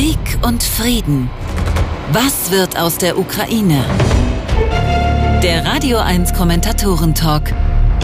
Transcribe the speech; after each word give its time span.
Krieg 0.00 0.38
und 0.46 0.62
Frieden. 0.62 1.28
Was 2.10 2.50
wird 2.50 2.78
aus 2.78 2.96
der 2.96 3.18
Ukraine? 3.18 3.84
Der 5.42 5.66
Radio 5.66 5.98
1 5.98 6.32
Kommentatoren-Talk 6.32 7.52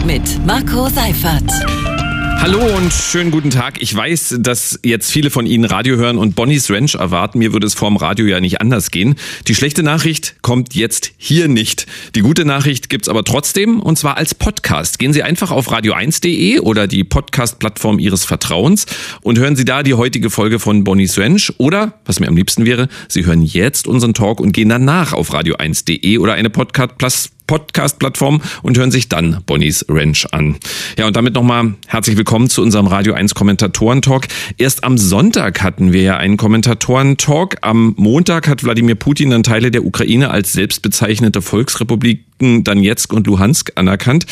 mit 0.05 0.45
Marco 0.45 0.89
Seifert. 0.89 1.96
Hallo 2.39 2.59
und 2.77 2.93
schönen 2.93 3.31
guten 3.31 3.49
Tag. 3.49 3.81
Ich 3.81 3.93
weiß, 3.93 4.37
dass 4.39 4.79
jetzt 4.83 5.11
viele 5.11 5.29
von 5.31 5.45
Ihnen 5.45 5.65
Radio 5.65 5.97
hören 5.97 6.17
und 6.17 6.35
Bonnie's 6.35 6.69
Ranch 6.71 6.95
erwarten. 6.95 7.39
Mir 7.39 7.51
würde 7.51 7.67
es 7.67 7.73
vorm 7.73 7.97
Radio 7.97 8.25
ja 8.25 8.39
nicht 8.39 8.61
anders 8.61 8.91
gehen. 8.91 9.15
Die 9.47 9.55
schlechte 9.55 9.83
Nachricht 9.83 10.35
kommt 10.41 10.73
jetzt 10.73 11.11
hier 11.17 11.49
nicht. 11.49 11.87
Die 12.15 12.21
gute 12.21 12.45
Nachricht 12.45 12.89
gibt's 12.89 13.09
aber 13.09 13.25
trotzdem 13.25 13.81
und 13.81 13.97
zwar 13.97 14.15
als 14.15 14.33
Podcast. 14.33 14.97
Gehen 14.99 15.11
Sie 15.11 15.23
einfach 15.23 15.51
auf 15.51 15.69
radio1.de 15.69 16.59
oder 16.59 16.87
die 16.87 17.03
Podcast-Plattform 17.03 17.99
Ihres 17.99 18.23
Vertrauens 18.23 18.85
und 19.21 19.39
hören 19.39 19.57
Sie 19.57 19.65
da 19.65 19.83
die 19.83 19.95
heutige 19.95 20.29
Folge 20.29 20.59
von 20.59 20.85
Bonnie's 20.85 21.17
Ranch 21.17 21.53
oder, 21.57 21.99
was 22.05 22.19
mir 22.19 22.27
am 22.27 22.37
liebsten 22.37 22.65
wäre, 22.65 22.87
Sie 23.09 23.25
hören 23.25 23.41
jetzt 23.41 23.87
unseren 23.87 24.13
Talk 24.13 24.39
und 24.39 24.53
gehen 24.53 24.69
danach 24.69 25.11
auf 25.11 25.33
radio1.de 25.33 26.17
oder 26.19 26.35
eine 26.35 26.49
Podcast 26.49 27.31
Podcast-Plattform 27.47 28.41
und 28.61 28.77
hören 28.77 28.91
sich 28.91 29.09
dann 29.09 29.41
Bonnies 29.45 29.85
Ranch 29.89 30.27
an. 30.31 30.57
Ja, 30.97 31.07
und 31.07 31.15
damit 31.15 31.33
nochmal 31.33 31.73
herzlich 31.87 32.17
willkommen 32.17 32.49
zu 32.49 32.61
unserem 32.61 32.87
Radio 32.87 33.13
1 33.13 33.33
Kommentatoren-Talk. 33.33 34.27
Erst 34.57 34.83
am 34.83 34.97
Sonntag 34.97 35.63
hatten 35.63 35.93
wir 35.93 36.01
ja 36.01 36.17
einen 36.17 36.37
Kommentatoren-Talk. 36.37 37.55
Am 37.61 37.95
Montag 37.97 38.47
hat 38.47 38.63
Wladimir 38.63 38.95
Putin 38.95 39.31
dann 39.31 39.43
Teile 39.43 39.71
der 39.71 39.85
Ukraine 39.85 40.29
als 40.29 40.53
selbstbezeichnete 40.53 41.41
Volksrepublik 41.41 42.27
Donetsk 42.39 43.13
und 43.13 43.27
Luhansk 43.27 43.71
anerkannt. 43.75 44.25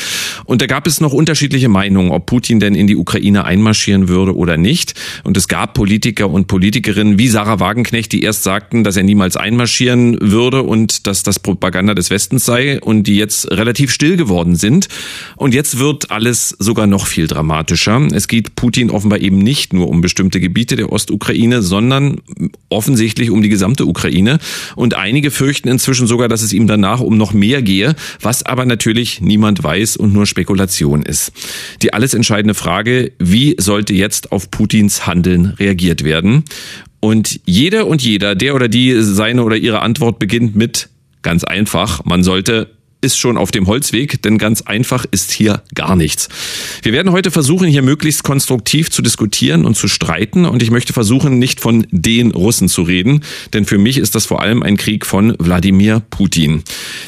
Und 0.45 0.61
da 0.61 0.67
gab 0.67 0.87
es 0.87 1.01
noch 1.01 1.13
unterschiedliche 1.13 1.69
Meinungen, 1.69 2.11
ob 2.11 2.25
Putin 2.27 2.59
denn 2.59 2.75
in 2.75 2.87
die 2.87 2.95
Ukraine 2.95 3.45
einmarschieren 3.45 4.07
würde 4.07 4.35
oder 4.35 4.57
nicht. 4.57 4.93
Und 5.23 5.37
es 5.37 5.47
gab 5.47 5.73
Politiker 5.73 6.29
und 6.29 6.47
Politikerinnen 6.47 7.17
wie 7.17 7.27
Sarah 7.27 7.59
Wagenknecht, 7.59 8.11
die 8.11 8.21
erst 8.21 8.43
sagten, 8.43 8.83
dass 8.83 8.97
er 8.97 9.03
niemals 9.03 9.37
einmarschieren 9.37 10.17
würde 10.21 10.61
und 10.61 11.07
dass 11.07 11.23
das 11.23 11.39
Propaganda 11.39 11.93
des 11.93 12.09
Westens 12.09 12.45
sei 12.45 12.79
und 12.79 13.04
die 13.07 13.17
jetzt 13.17 13.51
relativ 13.51 13.91
still 13.91 14.17
geworden 14.17 14.55
sind. 14.55 14.87
Und 15.35 15.53
jetzt 15.53 15.79
wird 15.79 16.11
alles 16.11 16.55
sogar 16.59 16.87
noch 16.87 17.07
viel 17.07 17.27
dramatischer. 17.27 18.07
Es 18.11 18.27
geht 18.27 18.55
Putin 18.55 18.89
offenbar 18.89 19.19
eben 19.19 19.37
nicht 19.37 19.73
nur 19.73 19.89
um 19.89 20.01
bestimmte 20.01 20.39
Gebiete 20.39 20.75
der 20.75 20.91
Ostukraine, 20.91 21.61
sondern 21.61 22.21
offensichtlich 22.69 23.29
um 23.29 23.41
die 23.41 23.49
gesamte 23.49 23.85
Ukraine. 23.85 24.39
Und 24.75 24.95
einige 24.95 25.31
fürchten 25.31 25.69
inzwischen 25.69 26.07
sogar, 26.07 26.27
dass 26.27 26.41
es 26.41 26.53
ihm 26.53 26.67
danach 26.67 26.99
um 26.99 27.17
noch 27.17 27.33
mehr 27.33 27.61
gehe 27.61 27.95
was 28.21 28.43
aber 28.43 28.65
natürlich 28.65 29.21
niemand 29.21 29.63
weiß 29.63 29.97
und 29.97 30.13
nur 30.13 30.25
Spekulation 30.25 31.03
ist. 31.03 31.31
Die 31.81 31.93
alles 31.93 32.13
entscheidende 32.13 32.53
Frage, 32.53 33.11
wie 33.19 33.55
sollte 33.59 33.93
jetzt 33.93 34.31
auf 34.31 34.51
Putins 34.51 35.07
Handeln 35.07 35.47
reagiert 35.59 36.03
werden? 36.03 36.43
Und 36.99 37.39
jeder 37.45 37.87
und 37.87 38.01
jeder, 38.01 38.35
der 38.35 38.55
oder 38.55 38.67
die 38.67 38.95
seine 38.99 39.43
oder 39.43 39.57
ihre 39.57 39.81
Antwort 39.81 40.17
beginnt 40.19 40.55
mit 40.55 40.89
ganz 41.21 41.43
einfach, 41.43 42.03
man 42.05 42.23
sollte 42.23 42.74
ist 43.05 43.19
schon 43.19 43.37
auf 43.37 43.51
dem 43.51 43.67
Holzweg, 43.67 44.21
denn 44.23 44.39
ganz 44.39 44.63
einfach 44.63 45.05
ist 45.11 45.31
hier 45.31 45.61
gar 45.75 45.95
nichts. 45.95 46.27
Wir 46.81 46.91
werden 46.91 47.11
heute 47.11 47.29
versuchen, 47.29 47.67
hier 47.67 47.83
möglichst 47.83 48.23
konstruktiv 48.23 48.89
zu 48.89 49.03
diskutieren 49.03 49.63
und 49.63 49.77
zu 49.77 49.87
streiten 49.87 50.45
und 50.45 50.63
ich 50.63 50.71
möchte 50.71 50.91
versuchen, 50.91 51.37
nicht 51.37 51.61
von 51.61 51.85
den 51.91 52.31
Russen 52.31 52.67
zu 52.67 52.81
reden, 52.81 53.21
denn 53.53 53.65
für 53.65 53.77
mich 53.77 53.99
ist 53.99 54.15
das 54.15 54.25
vor 54.25 54.41
allem 54.41 54.63
ein 54.63 54.75
Krieg 54.75 55.05
von 55.05 55.35
Wladimir 55.37 56.01
Putin. 56.09 56.63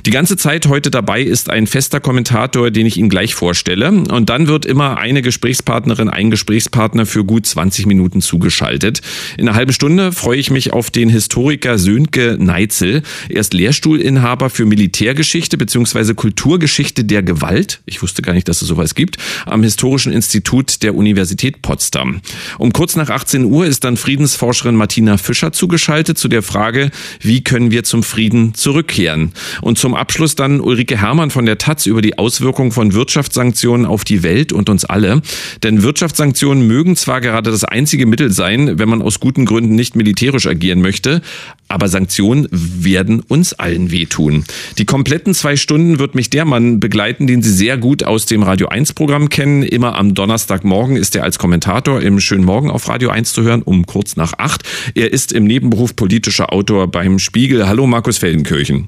Die 0.05 0.11
ganze 0.11 0.37
Zeit 0.37 0.67
heute 0.67 0.91
dabei 0.91 1.23
ist 1.23 1.49
ein 1.49 1.65
fester 1.65 1.99
Kommentator, 1.99 2.69
den 2.69 2.85
ich 2.85 2.97
Ihnen 2.97 3.09
gleich 3.09 3.33
vorstelle 3.33 3.89
und 3.89 4.29
dann 4.29 4.47
wird 4.47 4.67
immer 4.67 4.99
eine 4.99 5.23
Gesprächspartnerin, 5.23 6.09
ein 6.09 6.29
Gesprächspartner 6.29 7.07
für 7.07 7.25
gut 7.25 7.47
20 7.47 7.87
Minuten 7.87 8.21
zugeschaltet. 8.21 9.01
In 9.37 9.47
einer 9.47 9.57
halben 9.57 9.73
Stunde 9.73 10.11
freue 10.11 10.37
ich 10.37 10.51
mich 10.51 10.73
auf 10.73 10.91
den 10.91 11.09
Historiker 11.09 11.79
Sönke 11.79 12.37
Neitzel. 12.39 13.01
Er 13.29 13.41
ist 13.41 13.55
Lehrstuhlinhaber 13.55 14.51
für 14.51 14.65
Militärgeschichte 14.65 15.57
bzw 15.57 15.86
beziehungsweise 15.87 16.15
Kulturgeschichte 16.15 17.05
der 17.05 17.23
Gewalt, 17.23 17.79
ich 17.85 18.01
wusste 18.01 18.21
gar 18.21 18.33
nicht, 18.33 18.49
dass 18.49 18.61
es 18.61 18.67
sowas 18.67 18.93
gibt, 18.93 19.15
am 19.45 19.63
Historischen 19.63 20.11
Institut 20.11 20.83
der 20.83 20.95
Universität 20.95 21.61
Potsdam. 21.61 22.19
Um 22.57 22.73
kurz 22.73 22.97
nach 22.97 23.09
18 23.09 23.45
Uhr 23.45 23.65
ist 23.65 23.85
dann 23.85 23.95
Friedensforscherin 23.95 24.75
Martina 24.75 25.17
Fischer 25.17 25.53
zugeschaltet 25.53 26.17
zu 26.17 26.27
der 26.27 26.43
Frage, 26.43 26.91
wie 27.21 27.41
können 27.41 27.71
wir 27.71 27.85
zum 27.85 28.03
Frieden 28.03 28.53
zurückkehren? 28.53 29.31
Und 29.61 29.77
zum 29.77 29.95
Abschluss 29.95 30.35
dann 30.35 30.59
Ulrike 30.59 30.99
Hermann 30.99 31.31
von 31.31 31.45
der 31.45 31.57
Taz 31.57 31.85
über 31.85 32.01
die 32.01 32.17
Auswirkungen 32.17 32.73
von 32.73 32.93
Wirtschaftssanktionen 32.93 33.85
auf 33.85 34.03
die 34.03 34.23
Welt 34.23 34.51
und 34.51 34.69
uns 34.69 34.83
alle. 34.83 35.21
Denn 35.63 35.83
Wirtschaftssanktionen 35.83 36.67
mögen 36.67 36.97
zwar 36.97 37.21
gerade 37.21 37.49
das 37.49 37.63
einzige 37.63 38.05
Mittel 38.05 38.33
sein, 38.33 38.77
wenn 38.77 38.89
man 38.89 39.01
aus 39.01 39.21
guten 39.21 39.45
Gründen 39.45 39.75
nicht 39.75 39.95
militärisch 39.95 40.47
agieren 40.47 40.81
möchte, 40.81 41.21
aber 41.69 41.87
Sanktionen 41.87 42.47
werden 42.51 43.21
uns 43.21 43.53
allen 43.53 43.91
wehtun. 43.91 44.43
Die 44.77 44.85
kompletten 44.85 45.33
zwei 45.33 45.55
Stunden 45.67 45.99
wird 45.99 46.15
mich 46.15 46.29
der 46.29 46.45
Mann 46.45 46.79
begleiten, 46.79 47.27
den 47.27 47.41
Sie 47.41 47.51
sehr 47.51 47.77
gut 47.77 48.01
aus 48.05 48.25
dem 48.25 48.41
Radio 48.41 48.69
1 48.69 48.93
Programm 48.93 49.27
kennen. 49.27 49.63
Immer 49.63 49.97
am 49.97 50.13
Donnerstagmorgen 50.13 50.95
ist 50.95 51.13
er 51.13 51.23
als 51.23 51.39
Kommentator 51.39 52.01
im 52.01 52.21
Schönen 52.21 52.45
Morgen 52.45 52.71
auf 52.71 52.87
Radio 52.87 53.09
1 53.09 53.33
zu 53.33 53.43
hören, 53.43 53.63
um 53.63 53.85
kurz 53.85 54.15
nach 54.15 54.31
acht. 54.37 54.63
Er 54.95 55.11
ist 55.11 55.33
im 55.33 55.43
Nebenberuf 55.43 55.93
politischer 55.93 56.53
Autor 56.53 56.87
beim 56.87 57.19
Spiegel. 57.19 57.67
Hallo 57.67 57.85
Markus 57.85 58.17
Feldenkirchen. 58.17 58.87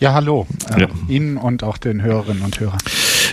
Ja, 0.00 0.14
hallo. 0.14 0.48
Äh, 0.74 0.80
ja. 0.80 0.88
Ihnen 1.06 1.36
und 1.36 1.62
auch 1.62 1.78
den 1.78 2.02
Hörerinnen 2.02 2.42
und 2.42 2.58
Hörern. 2.58 2.80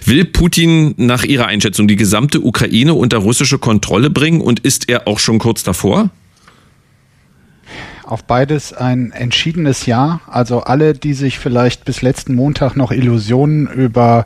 Will 0.05 0.23
Putin 0.23 0.93
nach 0.97 1.23
Ihrer 1.23 1.47
Einschätzung 1.47 1.87
die 1.87 1.95
gesamte 1.95 2.41
Ukraine 2.41 2.93
unter 2.93 3.17
russische 3.17 3.57
Kontrolle 3.57 4.11
bringen 4.11 4.41
und 4.41 4.59
ist 4.59 4.87
er 4.87 5.07
auch 5.07 5.17
schon 5.17 5.39
kurz 5.39 5.63
davor? 5.63 6.11
Auf 8.09 8.23
beides 8.23 8.73
ein 8.73 9.11
entschiedenes 9.11 9.85
Ja. 9.85 10.21
Also 10.27 10.61
alle, 10.61 10.93
die 10.93 11.13
sich 11.13 11.37
vielleicht 11.37 11.85
bis 11.85 12.01
letzten 12.01 12.33
Montag 12.33 12.75
noch 12.75 12.91
Illusionen 12.91 13.67
über 13.67 14.25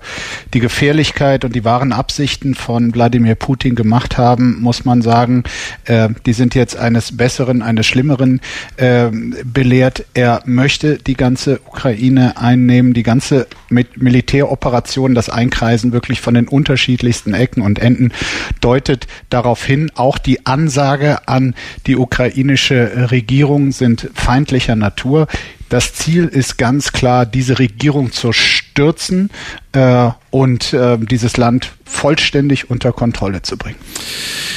die 0.53 0.61
Gefährlichkeit 0.61 1.43
und 1.43 1.53
die 1.53 1.65
wahren 1.65 1.91
Absichten 1.91 2.55
von 2.55 2.93
Wladimir 2.93 3.35
Putin 3.35 3.75
gemacht 3.75 4.17
haben, 4.17 4.61
muss 4.61 4.85
man 4.85 5.01
sagen, 5.01 5.43
äh, 5.85 6.09
die 6.25 6.31
sind 6.31 6.55
jetzt 6.55 6.77
eines 6.77 7.17
Besseren, 7.17 7.61
eines 7.61 7.85
Schlimmeren 7.85 8.39
äh, 8.77 9.09
belehrt. 9.43 10.05
Er 10.13 10.41
möchte 10.45 10.97
die 10.97 11.15
ganze 11.15 11.59
Ukraine 11.65 12.37
einnehmen, 12.37 12.93
die 12.93 13.03
ganze 13.03 13.47
mit 13.69 14.01
Militäroperation, 14.01 15.13
das 15.13 15.29
Einkreisen 15.29 15.91
wirklich 15.91 16.21
von 16.21 16.35
den 16.35 16.47
unterschiedlichsten 16.47 17.33
Ecken 17.33 17.61
und 17.61 17.79
Enden 17.79 18.13
deutet 18.61 19.07
darauf 19.29 19.65
hin. 19.65 19.91
Auch 19.95 20.17
die 20.17 20.45
Ansage 20.45 21.27
an 21.27 21.53
die 21.85 21.97
ukrainische 21.97 23.11
Regierung 23.11 23.72
sind 23.73 24.09
feindlicher 24.13 24.75
Natur. 24.75 25.27
Das 25.69 25.93
Ziel 25.93 26.25
ist 26.25 26.57
ganz 26.57 26.91
klar, 26.91 27.25
diese 27.25 27.57
Regierung 27.57 28.11
zu 28.11 28.31
stürzen 28.31 29.31
äh, 29.71 30.09
und 30.29 30.71
äh, 30.71 30.99
dieses 30.99 31.37
Land 31.37 31.71
vollständig 31.83 32.69
unter 32.69 32.91
Kontrolle 32.91 33.41
zu 33.41 33.57
bringen. 33.57 33.77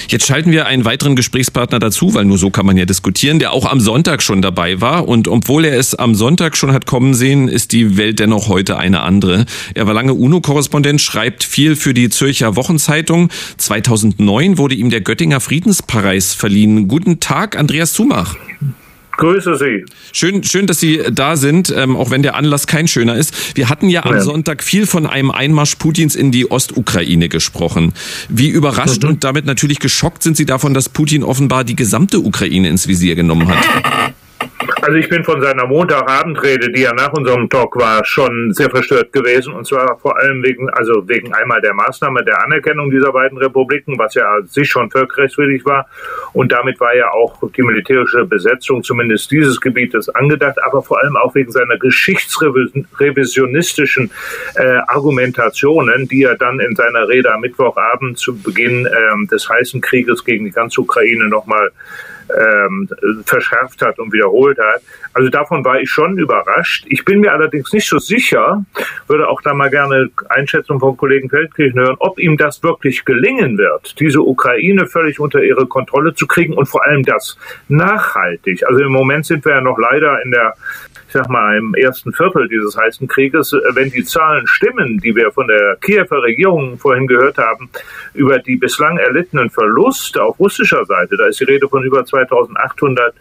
Jetzt 0.08 0.26
schalten 0.26 0.52
wir 0.52 0.66
einen 0.66 0.84
weiteren 0.84 1.16
Gesprächspartner 1.16 1.78
dazu, 1.78 2.14
weil 2.14 2.24
nur 2.24 2.38
so 2.38 2.50
kann 2.50 2.64
man 2.66 2.76
ja 2.76 2.84
diskutieren, 2.84 3.38
der 3.38 3.52
auch 3.52 3.64
am 3.64 3.80
Sonntag 3.80 4.22
schon 4.22 4.40
dabei 4.40 4.80
war. 4.80 5.08
Und 5.08 5.26
obwohl 5.26 5.64
er 5.64 5.78
es 5.78 5.94
am 5.94 6.14
Sonntag 6.14 6.56
schon 6.56 6.72
hat 6.72 6.86
kommen 6.86 7.14
sehen, 7.14 7.48
ist 7.48 7.72
die 7.72 7.96
Welt 7.96 8.20
dennoch 8.20 8.48
heute 8.48 8.76
eine 8.76 9.00
andere. 9.00 9.46
Er 9.74 9.86
war 9.86 9.94
lange 9.94 10.14
UNO-Korrespondent, 10.14 11.00
schreibt 11.00 11.44
viel 11.44 11.76
für 11.76 11.94
die 11.94 12.08
Zürcher 12.08 12.56
Wochenzeitung. 12.56 13.30
2009 13.56 14.58
wurde 14.58 14.74
ihm 14.74 14.90
der 14.90 15.00
Göttinger 15.00 15.40
Friedenspreis 15.40 16.34
verliehen. 16.34 16.88
Guten 16.88 17.20
Tag, 17.20 17.58
Andreas 17.58 17.92
Zumach. 17.92 18.36
Grüße 19.16 19.56
Sie. 19.56 19.84
Schön, 20.12 20.42
schön, 20.44 20.66
dass 20.66 20.80
Sie 20.80 21.02
da 21.10 21.36
sind, 21.36 21.72
ähm, 21.74 21.96
auch 21.96 22.10
wenn 22.10 22.22
der 22.22 22.34
Anlass 22.34 22.66
kein 22.66 22.88
schöner 22.88 23.16
ist. 23.16 23.56
Wir 23.56 23.68
hatten 23.68 23.88
ja 23.88 24.04
am 24.04 24.14
ja. 24.14 24.20
Sonntag 24.20 24.62
viel 24.62 24.86
von 24.86 25.06
einem 25.06 25.30
Einmarsch 25.30 25.76
Putins 25.76 26.14
in 26.14 26.32
die 26.32 26.50
Ostukraine 26.50 27.28
gesprochen. 27.28 27.92
Wie 28.28 28.48
überrascht 28.48 29.02
mhm. 29.02 29.10
und 29.10 29.24
damit 29.24 29.46
natürlich 29.46 29.78
geschockt 29.78 30.22
sind 30.22 30.36
Sie 30.36 30.46
davon, 30.46 30.74
dass 30.74 30.88
Putin 30.88 31.22
offenbar 31.22 31.64
die 31.64 31.76
gesamte 31.76 32.20
Ukraine 32.20 32.68
ins 32.68 32.88
Visier 32.88 33.14
genommen 33.14 33.48
hat? 33.48 34.14
Also 34.82 34.98
ich 34.98 35.08
bin 35.08 35.24
von 35.24 35.40
seiner 35.40 35.66
Montagabendrede, 35.66 36.70
die 36.70 36.82
ja 36.82 36.92
nach 36.92 37.14
unserem 37.14 37.48
Talk 37.48 37.76
war, 37.76 38.04
schon 38.04 38.52
sehr 38.52 38.68
verstört 38.68 39.10
gewesen. 39.10 39.54
Und 39.54 39.66
zwar 39.66 39.98
vor 39.98 40.18
allem 40.18 40.42
wegen, 40.42 40.68
also 40.68 41.08
wegen 41.08 41.32
einmal 41.32 41.62
der 41.62 41.72
Maßnahme 41.72 42.22
der 42.22 42.44
Anerkennung 42.44 42.90
dieser 42.90 43.10
beiden 43.12 43.38
Republiken, 43.38 43.98
was 43.98 44.12
ja 44.14 44.42
sich 44.44 44.68
schon 44.68 44.90
völkerrechtswidrig 44.90 45.64
war. 45.64 45.88
Und 46.34 46.52
damit 46.52 46.78
war 46.78 46.94
ja 46.94 47.10
auch 47.10 47.38
die 47.56 47.62
militärische 47.62 48.26
Besetzung 48.26 48.82
zumindest 48.82 49.30
dieses 49.30 49.62
Gebietes 49.62 50.10
angedacht, 50.10 50.58
aber 50.62 50.82
vor 50.82 51.02
allem 51.02 51.16
auch 51.16 51.34
wegen 51.34 51.50
seiner 51.50 51.78
geschichtsrevisionistischen 51.78 54.10
äh, 54.56 54.80
Argumentationen, 54.88 56.06
die 56.06 56.24
er 56.24 56.36
dann 56.36 56.60
in 56.60 56.76
seiner 56.76 57.08
Rede 57.08 57.32
am 57.32 57.40
Mittwochabend 57.40 58.18
zu 58.18 58.36
Beginn 58.36 58.86
ähm, 58.86 59.26
des 59.26 59.48
heißen 59.48 59.80
Krieges 59.80 60.22
gegen 60.22 60.44
die 60.44 60.52
ganze 60.52 60.82
Ukraine 60.82 61.28
nochmal 61.28 61.72
ähm, 62.30 62.88
verschärft 63.24 63.80
hat 63.82 63.98
und 63.98 64.12
wiederholt 64.12 64.58
hat. 64.58 64.82
Also 65.14 65.30
davon 65.30 65.64
war 65.64 65.80
ich 65.80 65.90
schon 65.90 66.18
überrascht. 66.18 66.84
Ich 66.88 67.04
bin 67.04 67.20
mir 67.20 67.32
allerdings 67.32 67.72
nicht 67.72 67.88
so 67.88 67.98
sicher, 67.98 68.64
würde 69.06 69.28
auch 69.28 69.40
da 69.40 69.54
mal 69.54 69.70
gerne 69.70 70.10
Einschätzung 70.28 70.80
vom 70.80 70.96
Kollegen 70.96 71.30
Feldkirchen 71.30 71.80
hören, 71.80 71.96
ob 71.98 72.18
ihm 72.18 72.36
das 72.36 72.62
wirklich 72.62 73.04
gelingen 73.04 73.56
wird, 73.56 73.98
diese 74.00 74.20
Ukraine 74.20 74.86
völlig 74.86 75.18
unter 75.18 75.42
ihre 75.42 75.66
Kontrolle 75.66 76.14
zu 76.14 76.26
zu 76.26 76.34
kriegen 76.34 76.54
und 76.54 76.66
vor 76.66 76.84
allem 76.86 77.02
das 77.04 77.38
nachhaltig. 77.68 78.66
Also 78.66 78.82
im 78.82 78.92
Moment 78.92 79.26
sind 79.26 79.44
wir 79.44 79.54
ja 79.54 79.60
noch 79.60 79.78
leider 79.78 80.22
in 80.22 80.30
der 80.30 80.54
ich 81.06 81.12
sag 81.12 81.28
mal, 81.28 81.56
im 81.56 81.74
ersten 81.74 82.12
Viertel 82.12 82.48
dieses 82.48 82.76
heißen 82.76 83.06
Krieges, 83.06 83.52
äh, 83.52 83.58
wenn 83.74 83.90
die 83.90 84.04
Zahlen 84.04 84.46
stimmen, 84.46 84.98
die 84.98 85.14
wir 85.14 85.30
von 85.30 85.46
der 85.46 85.76
Kiewer 85.80 86.22
Regierung 86.22 86.78
vorhin 86.78 87.06
gehört 87.06 87.38
haben, 87.38 87.70
über 88.14 88.38
die 88.38 88.56
bislang 88.56 88.98
erlittenen 88.98 89.50
Verluste 89.50 90.22
auf 90.22 90.38
russischer 90.38 90.84
Seite, 90.84 91.16
da 91.16 91.26
ist 91.26 91.40
die 91.40 91.44
Rede 91.44 91.68
von 91.68 91.84
über 91.84 92.04
2800 92.04 93.14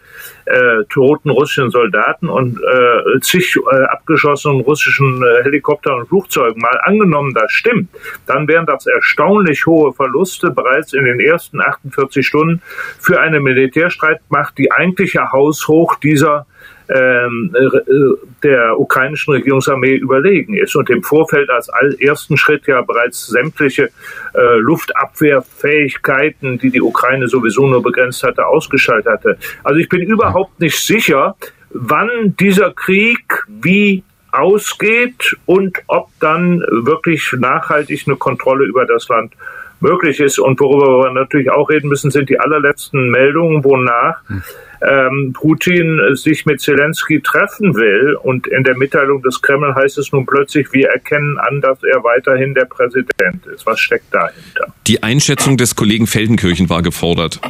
äh, 0.46 0.84
toten 0.90 1.30
russischen 1.30 1.70
Soldaten 1.70 2.28
und 2.28 2.58
äh, 2.58 3.20
zig 3.20 3.56
äh, 3.56 3.84
abgeschossenen 3.84 4.60
russischen 4.60 5.22
äh, 5.22 5.44
Helikoptern 5.44 6.00
und 6.00 6.08
Flugzeugen, 6.08 6.60
mal 6.60 6.80
angenommen, 6.82 7.34
das 7.34 7.52
stimmt, 7.52 7.90
dann 8.26 8.48
wären 8.48 8.66
das 8.66 8.86
erstaunlich 8.86 9.66
hohe 9.66 9.92
Verluste 9.92 10.50
bereits 10.50 10.92
in 10.92 11.04
den 11.04 11.20
ersten 11.20 11.60
48 11.60 12.26
Stunden 12.26 12.62
für 12.98 13.20
eine 13.20 13.40
Militärstreitmacht, 13.40 14.58
die 14.58 14.72
eigentliche 14.72 15.32
Haushoch 15.32 15.96
dieser 15.96 16.46
der 16.88 18.78
ukrainischen 18.78 19.34
Regierungsarmee 19.34 19.96
überlegen 19.96 20.54
ist 20.54 20.76
und 20.76 20.88
im 20.88 21.02
Vorfeld 21.02 21.50
als 21.50 21.68
ersten 22.00 22.36
Schritt 22.36 22.66
ja 22.66 22.80
bereits 22.82 23.26
sämtliche 23.26 23.90
äh, 24.34 24.58
Luftabwehrfähigkeiten, 24.58 26.58
die 26.58 26.70
die 26.70 26.82
Ukraine 26.82 27.28
sowieso 27.28 27.66
nur 27.66 27.82
begrenzt 27.82 28.22
hatte, 28.22 28.46
ausgeschaltet 28.46 29.12
hatte. 29.12 29.38
Also 29.64 29.80
ich 29.80 29.88
bin 29.88 30.02
überhaupt 30.02 30.60
nicht 30.60 30.78
sicher, 30.78 31.36
wann 31.70 32.36
dieser 32.38 32.72
Krieg 32.72 33.44
wie 33.48 34.04
ausgeht 34.30 35.36
und 35.46 35.78
ob 35.88 36.08
dann 36.20 36.60
wirklich 36.60 37.32
nachhaltig 37.36 38.04
eine 38.06 38.16
Kontrolle 38.16 38.64
über 38.64 38.86
das 38.86 39.08
Land 39.08 39.32
möglich 39.80 40.20
ist. 40.20 40.38
Und 40.38 40.60
worüber 40.60 41.04
wir 41.04 41.12
natürlich 41.12 41.50
auch 41.50 41.68
reden 41.68 41.88
müssen, 41.88 42.10
sind 42.10 42.28
die 42.28 42.38
allerletzten 42.38 43.10
Meldungen, 43.10 43.64
wonach 43.64 44.20
hm 44.28 44.42
ähm, 44.82 45.32
Putin 45.32 46.00
sich 46.14 46.46
mit 46.46 46.60
Zelensky 46.60 47.20
treffen 47.20 47.74
will. 47.74 48.16
Und 48.22 48.46
in 48.46 48.64
der 48.64 48.76
Mitteilung 48.76 49.22
des 49.22 49.42
Kreml 49.42 49.74
heißt 49.74 49.98
es 49.98 50.12
nun 50.12 50.26
plötzlich, 50.26 50.72
wir 50.72 50.88
erkennen 50.88 51.38
an, 51.38 51.60
dass 51.60 51.78
er 51.82 52.02
weiterhin 52.04 52.54
der 52.54 52.64
Präsident 52.64 53.46
ist. 53.46 53.66
Was 53.66 53.80
steckt 53.80 54.12
dahinter? 54.12 54.72
Die 54.86 55.02
Einschätzung 55.02 55.56
des 55.56 55.76
Kollegen 55.76 56.06
Feldenkirchen 56.06 56.68
war 56.70 56.82
gefordert. 56.82 57.40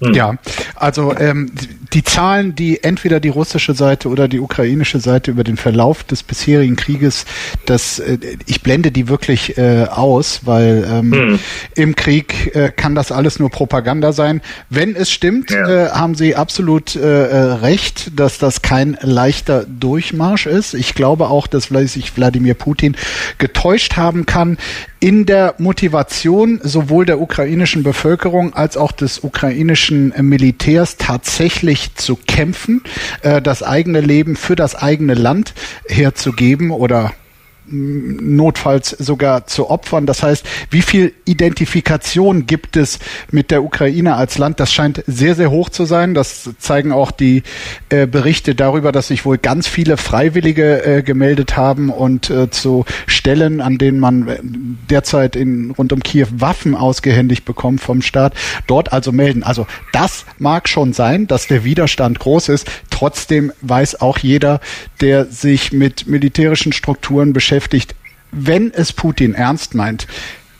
Hm. 0.00 0.14
Ja, 0.14 0.34
also 0.74 1.16
ähm, 1.16 1.50
die 1.92 2.04
Zahlen, 2.04 2.54
die 2.54 2.82
entweder 2.82 3.20
die 3.20 3.30
russische 3.30 3.74
Seite 3.74 4.08
oder 4.08 4.28
die 4.28 4.40
ukrainische 4.40 5.00
Seite 5.00 5.30
über 5.30 5.44
den 5.44 5.56
Verlauf 5.56 6.04
des 6.04 6.22
bisherigen 6.22 6.76
Krieges, 6.76 7.24
das 7.64 7.98
äh, 7.98 8.18
ich 8.46 8.62
blende 8.62 8.92
die 8.92 9.08
wirklich 9.08 9.56
äh, 9.56 9.84
aus, 9.84 10.40
weil 10.44 10.86
ähm, 10.90 11.12
hm. 11.12 11.38
im 11.74 11.96
Krieg 11.96 12.54
äh, 12.54 12.70
kann 12.70 12.94
das 12.94 13.10
alles 13.10 13.38
nur 13.38 13.50
Propaganda 13.50 14.12
sein. 14.12 14.42
Wenn 14.68 14.94
es 14.94 15.10
stimmt, 15.10 15.50
ja. 15.50 15.86
äh, 15.86 15.90
haben 15.90 16.14
Sie 16.14 16.36
absolut 16.36 16.96
äh, 16.96 17.00
äh 17.00 17.36
recht, 17.54 18.18
dass 18.18 18.38
das 18.38 18.60
kein 18.62 18.98
leichter 19.00 19.64
Durchmarsch 19.64 20.46
ist. 20.46 20.74
Ich 20.74 20.94
glaube 20.94 21.28
auch, 21.28 21.46
dass 21.46 21.66
sich 21.66 22.16
Wladimir 22.16 22.54
Putin 22.54 22.96
getäuscht 23.38 23.96
haben 23.96 24.26
kann 24.26 24.58
in 25.00 25.26
der 25.26 25.54
Motivation 25.58 26.60
sowohl 26.62 27.04
der 27.04 27.20
ukrainischen 27.20 27.82
Bevölkerung 27.82 28.54
als 28.54 28.76
auch 28.76 28.92
des 28.92 29.20
ukrainischen 29.20 30.12
Militärs 30.20 30.96
tatsächlich 30.96 31.94
zu 31.94 32.16
kämpfen, 32.16 32.82
äh, 33.22 33.42
das 33.42 33.62
eigene 33.62 34.00
Leben 34.00 34.36
für 34.36 34.56
das 34.56 34.74
eigene 34.74 35.14
Land 35.14 35.54
herzugeben 35.86 36.70
oder 36.70 37.12
notfalls 37.68 38.90
sogar 38.90 39.46
zu 39.46 39.70
opfern. 39.70 40.06
Das 40.06 40.22
heißt, 40.22 40.46
wie 40.70 40.82
viel 40.82 41.12
Identifikation 41.24 42.46
gibt 42.46 42.76
es 42.76 42.98
mit 43.30 43.50
der 43.50 43.64
Ukraine 43.64 44.14
als 44.14 44.38
Land? 44.38 44.60
Das 44.60 44.72
scheint 44.72 45.02
sehr, 45.06 45.34
sehr 45.34 45.50
hoch 45.50 45.68
zu 45.68 45.84
sein. 45.84 46.14
Das 46.14 46.50
zeigen 46.58 46.92
auch 46.92 47.10
die 47.10 47.42
äh, 47.88 48.06
Berichte 48.06 48.54
darüber, 48.54 48.92
dass 48.92 49.08
sich 49.08 49.24
wohl 49.24 49.38
ganz 49.38 49.66
viele 49.66 49.96
Freiwillige 49.96 50.84
äh, 50.84 51.02
gemeldet 51.02 51.56
haben 51.56 51.90
und 51.90 52.30
äh, 52.30 52.50
zu 52.50 52.84
Stellen, 53.06 53.60
an 53.60 53.78
denen 53.78 53.98
man 53.98 54.28
äh, 54.28 54.38
derzeit 54.42 55.36
in, 55.36 55.72
rund 55.72 55.92
um 55.92 56.02
Kiew 56.02 56.28
Waffen 56.32 56.74
ausgehändigt 56.74 57.44
bekommt 57.44 57.80
vom 57.80 58.02
Staat, 58.02 58.34
dort 58.66 58.92
also 58.92 59.12
melden. 59.12 59.42
Also 59.42 59.66
das 59.92 60.24
mag 60.38 60.68
schon 60.68 60.92
sein, 60.92 61.26
dass 61.26 61.46
der 61.46 61.64
Widerstand 61.64 62.18
groß 62.18 62.48
ist. 62.48 62.70
Trotzdem 62.90 63.52
weiß 63.60 64.00
auch 64.00 64.18
jeder, 64.18 64.60
der 65.00 65.26
sich 65.26 65.72
mit 65.72 66.06
militärischen 66.06 66.72
Strukturen 66.72 67.32
beschäftigt, 67.32 67.55
beschäftigt, 67.56 67.94
wenn 68.32 68.70
es 68.70 68.92
Putin 68.92 69.32
ernst 69.32 69.74
meint, 69.74 70.06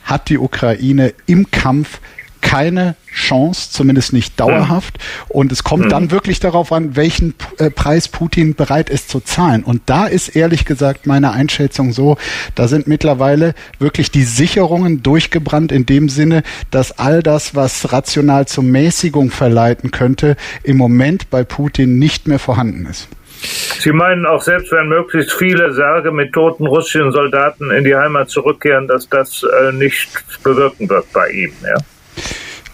hat 0.03 0.31
die 0.31 0.39
Ukraine 0.39 1.13
im 1.27 1.51
Kampf 1.51 2.01
keine 2.41 2.95
Chance, 3.13 3.71
zumindest 3.71 4.15
nicht 4.15 4.41
dauerhaft. 4.41 4.99
Und 5.29 5.53
es 5.53 5.63
kommt 5.63 5.93
dann 5.93 6.11
wirklich 6.11 6.41
darauf 6.41 6.73
an, 6.73 6.97
welchen 6.97 7.35
äh, 7.59 7.71
Preis 7.71 8.09
Putin 8.09 8.55
bereit 8.55 8.89
ist 8.89 9.11
zu 9.11 9.21
zahlen. 9.21 9.63
Und 9.63 9.83
da 9.87 10.07
ist 10.07 10.29
ehrlich 10.37 10.65
gesagt 10.65 11.07
meine 11.07 11.33
Einschätzung 11.33 11.93
so, 11.93 12.17
da 12.55 12.67
sind 12.67 12.87
mittlerweile 12.87 13.55
wirklich 13.79 14.11
die 14.11 14.25
Sicherungen 14.25 15.03
durchgebrannt 15.03 15.73
in 15.73 15.85
dem 15.85 16.09
Sinne, 16.09 16.45
dass 16.71 16.99
all 16.99 17.23
das, 17.23 17.55
was 17.55 17.93
rational 17.93 18.47
zur 18.47 18.65
Mäßigung 18.65 19.31
verleiten 19.31 19.91
könnte, 19.91 20.37
im 20.63 20.79
Moment 20.79 21.29
bei 21.29 21.45
Putin 21.45 21.99
nicht 21.99 22.27
mehr 22.27 22.39
vorhanden 22.39 22.87
ist. 22.87 23.09
Sie 23.43 23.93
meinen 23.93 24.27
auch, 24.27 24.43
selbst 24.43 24.73
wenn 24.73 24.89
möglichst 24.89 25.33
viele 25.33 25.73
Särge 25.73 26.11
mit 26.11 26.33
toten 26.33 26.67
russischen 26.67 27.13
Soldaten 27.13 27.71
in 27.71 27.85
die 27.85 27.95
Heimat 27.95 28.31
zurückkehren, 28.31 28.89
dass 28.89 29.09
das 29.09 29.45
äh, 29.45 29.73
nicht 29.73 30.09
bewirken 30.43 30.89
wird 30.89 31.13
bei 31.13 31.29
ihm, 31.31 31.53
ja? 31.63 31.77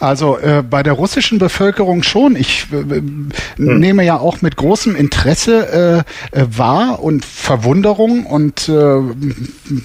Also 0.03 0.39
äh, 0.39 0.63
bei 0.69 0.83
der 0.83 0.93
russischen 0.93 1.39
Bevölkerung 1.39 2.03
schon. 2.03 2.37
Ich 2.37 2.67
äh, 2.73 2.97
hm. 2.97 3.31
nehme 3.57 4.05
ja 4.05 4.19
auch 4.19 4.43
mit 4.43 4.57
großem 4.57 4.97
Interesse 4.97 6.05
äh, 6.33 6.39
äh, 6.39 6.47
wahr 6.51 7.03
und 7.03 7.25
Verwunderung 7.25 8.27
und 8.27 8.69
äh, 8.69 9.01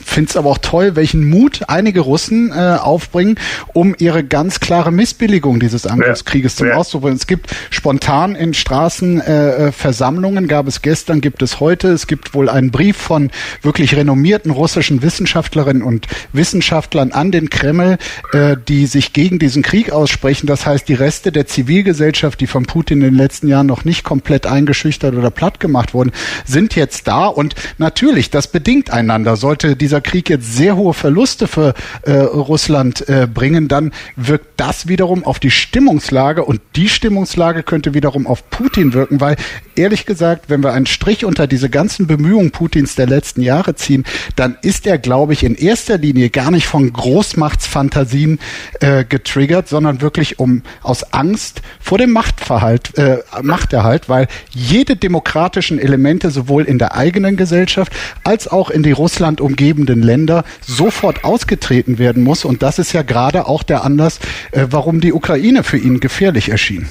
finde 0.04 0.30
es 0.30 0.36
aber 0.36 0.50
auch 0.50 0.58
toll, 0.58 0.96
welchen 0.96 1.30
Mut 1.30 1.62
einige 1.68 2.02
Russen 2.02 2.52
äh, 2.52 2.78
aufbringen, 2.82 3.36
um 3.74 3.96
ihre 3.98 4.24
ganz 4.24 4.60
klare 4.60 4.92
Missbilligung 4.92 5.60
dieses 5.60 5.86
Angriffskrieges 5.86 6.54
ja. 6.54 6.58
zum 6.58 6.68
ja. 6.68 6.74
Ausdruck 6.76 6.98
zu 6.98 7.02
bringen. 7.02 7.18
Es 7.18 7.28
gibt 7.28 7.56
spontan 7.70 8.36
in 8.36 8.54
Straßen 8.54 9.22
äh, 9.22 9.68
äh, 9.68 9.72
Versammlungen, 9.72 10.48
gab 10.48 10.68
es 10.68 10.82
gestern, 10.82 11.22
gibt 11.22 11.42
es 11.42 11.60
heute. 11.60 11.90
Es 11.90 12.08
gibt 12.08 12.34
wohl 12.34 12.50
einen 12.50 12.72
Brief 12.72 12.98
von 12.98 13.30
wirklich 13.62 13.96
renommierten 13.96 14.52
russischen 14.52 15.02
Wissenschaftlerinnen 15.02 15.84
und 15.84 16.08
Wissenschaftlern 16.34 17.12
an 17.12 17.32
den 17.32 17.50
Kreml, 17.50 17.98
äh, 18.34 18.56
die 18.68 18.88
sich 18.88 19.14
gegen 19.14 19.38
diesen 19.38 19.62
Krieg 19.62 19.92
aus 19.92 20.07
aussprechen. 20.08 20.48
Das 20.48 20.66
heißt, 20.66 20.88
die 20.88 20.94
Reste 20.94 21.34
der 21.34 21.48
Zivilgesellschaft, 21.48 22.40
die 22.40 22.48
von 22.48 22.66
Putin 22.66 23.00
in 23.00 23.10
den 23.10 23.16
letzten 23.16 23.50
Jahren 23.50 23.68
noch 23.68 23.84
nicht 23.84 24.06
komplett 24.06 24.46
eingeschüchtert 24.46 25.14
oder 25.16 25.30
platt 25.32 25.60
gemacht 25.60 25.94
wurden, 25.94 26.12
sind 26.46 26.76
jetzt 26.76 27.10
da. 27.10 27.28
Und 27.28 27.56
natürlich, 27.78 28.30
das 28.30 28.48
bedingt 28.48 28.90
einander. 28.90 29.36
Sollte 29.36 29.76
dieser 29.76 30.00
Krieg 30.00 30.30
jetzt 30.30 30.56
sehr 30.56 30.78
hohe 30.78 30.94
Verluste 30.94 31.48
für 31.48 31.74
äh, 32.04 32.14
Russland 32.14 33.08
äh, 33.10 33.28
bringen, 33.32 33.68
dann 33.68 33.92
wirkt 34.16 34.48
das 34.58 34.88
wiederum 34.88 35.26
auf 35.26 35.40
die 35.40 35.52
Stimmungslage 35.52 36.46
und 36.46 36.62
die 36.78 36.88
Stimmungslage 36.88 37.64
könnte 37.64 37.94
wiederum 37.94 38.28
auf 38.28 38.50
Putin 38.50 38.94
wirken, 38.94 39.20
weil 39.20 39.36
ehrlich 39.76 40.06
gesagt, 40.06 40.46
wenn 40.50 40.64
wir 40.64 40.72
einen 40.72 40.86
Strich 40.86 41.26
unter 41.26 41.48
diese 41.48 41.70
ganzen 41.70 42.08
Bemühungen 42.08 42.52
Putins 42.52 42.96
der 42.96 43.08
letzten 43.08 43.42
Jahre 43.42 43.76
ziehen, 43.76 44.06
dann 44.38 44.58
ist 44.62 44.88
er, 44.88 44.98
glaube 44.98 45.34
ich, 45.34 45.44
in 45.44 45.56
erster 45.56 45.98
Linie 45.98 46.30
gar 46.30 46.52
nicht 46.52 46.68
von 46.68 46.92
Großmachtsfantasien 46.94 48.40
äh, 48.80 49.04
getriggert, 49.04 49.68
sondern 49.68 49.97
sondern 49.98 50.02
wirklich 50.02 50.40
um 50.40 50.62
aus 50.82 51.14
Angst 51.14 51.62
vor 51.80 51.98
dem 51.98 52.12
Machtverhalt, 52.12 52.98
äh, 52.98 53.20
Machterhalt, 53.42 54.10
weil 54.10 54.28
jede 54.50 54.96
demokratischen 54.96 55.80
Elemente 55.80 56.32
sowohl 56.32 56.64
in 56.64 56.78
der 56.78 56.96
eigenen 56.96 57.36
Gesellschaft 57.38 57.92
als 58.24 58.48
auch 58.48 58.70
in 58.70 58.84
die 58.84 58.92
Russland 58.92 59.42
umgebenden 59.42 60.02
Länder 60.02 60.44
sofort 60.62 61.24
ausgetreten 61.24 61.98
werden 61.98 62.24
muss. 62.24 62.46
Und 62.46 62.62
das 62.62 62.80
ist 62.80 62.94
ja 62.94 63.02
gerade 63.02 63.48
auch 63.48 63.64
der 63.64 63.84
Anlass, 63.84 64.20
äh, 64.52 64.68
warum 64.70 65.02
die 65.02 65.14
Ukraine 65.14 65.64
für 65.64 65.78
ihn 65.78 66.00
gefährlich 66.00 66.50
erschien. 66.50 66.88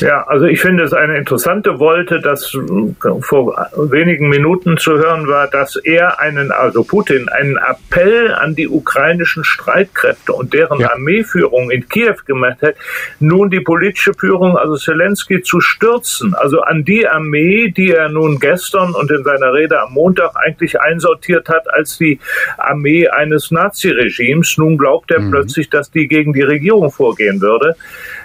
Ja, 0.00 0.24
also 0.28 0.46
ich 0.46 0.60
finde 0.60 0.84
es 0.84 0.92
eine 0.92 1.16
interessante 1.16 1.78
Wolte, 1.78 2.20
dass 2.20 2.56
vor 3.20 3.68
wenigen 3.76 4.28
Minuten 4.28 4.76
zu 4.76 4.92
hören 4.92 5.26
war, 5.26 5.48
dass 5.48 5.76
er 5.76 6.20
einen, 6.20 6.52
also 6.52 6.84
Putin, 6.84 7.28
einen 7.28 7.56
Appell 7.56 8.32
an 8.32 8.54
die 8.54 8.68
ukrainischen 8.68 9.44
Streitkräfte 9.44 10.32
und 10.32 10.54
deren 10.54 10.80
ja. 10.80 10.92
Armeeführung 10.92 11.70
in 11.70 11.88
Kiew 11.88 12.14
gemacht 12.26 12.62
hat, 12.62 12.74
nun 13.18 13.50
die 13.50 13.60
politische 13.60 14.14
Führung, 14.14 14.56
also 14.56 14.76
Zelensky, 14.76 15.42
zu 15.42 15.60
stürzen. 15.60 16.34
Also 16.34 16.60
an 16.60 16.84
die 16.84 17.06
Armee, 17.08 17.70
die 17.70 17.90
er 17.90 18.08
nun 18.08 18.38
gestern 18.38 18.94
und 18.94 19.10
in 19.10 19.24
seiner 19.24 19.52
Rede 19.52 19.80
am 19.80 19.94
Montag 19.94 20.36
eigentlich 20.36 20.80
einsortiert 20.80 21.48
hat 21.48 21.68
als 21.72 21.98
die 21.98 22.20
Armee 22.56 23.08
eines 23.08 23.50
Naziregimes. 23.50 24.58
Nun 24.58 24.78
glaubt 24.78 25.10
er 25.10 25.20
mhm. 25.20 25.30
plötzlich, 25.30 25.70
dass 25.70 25.90
die 25.90 26.06
gegen 26.06 26.32
die 26.32 26.42
Regierung 26.42 26.90
vorgehen 26.90 27.40
würde. 27.40 27.76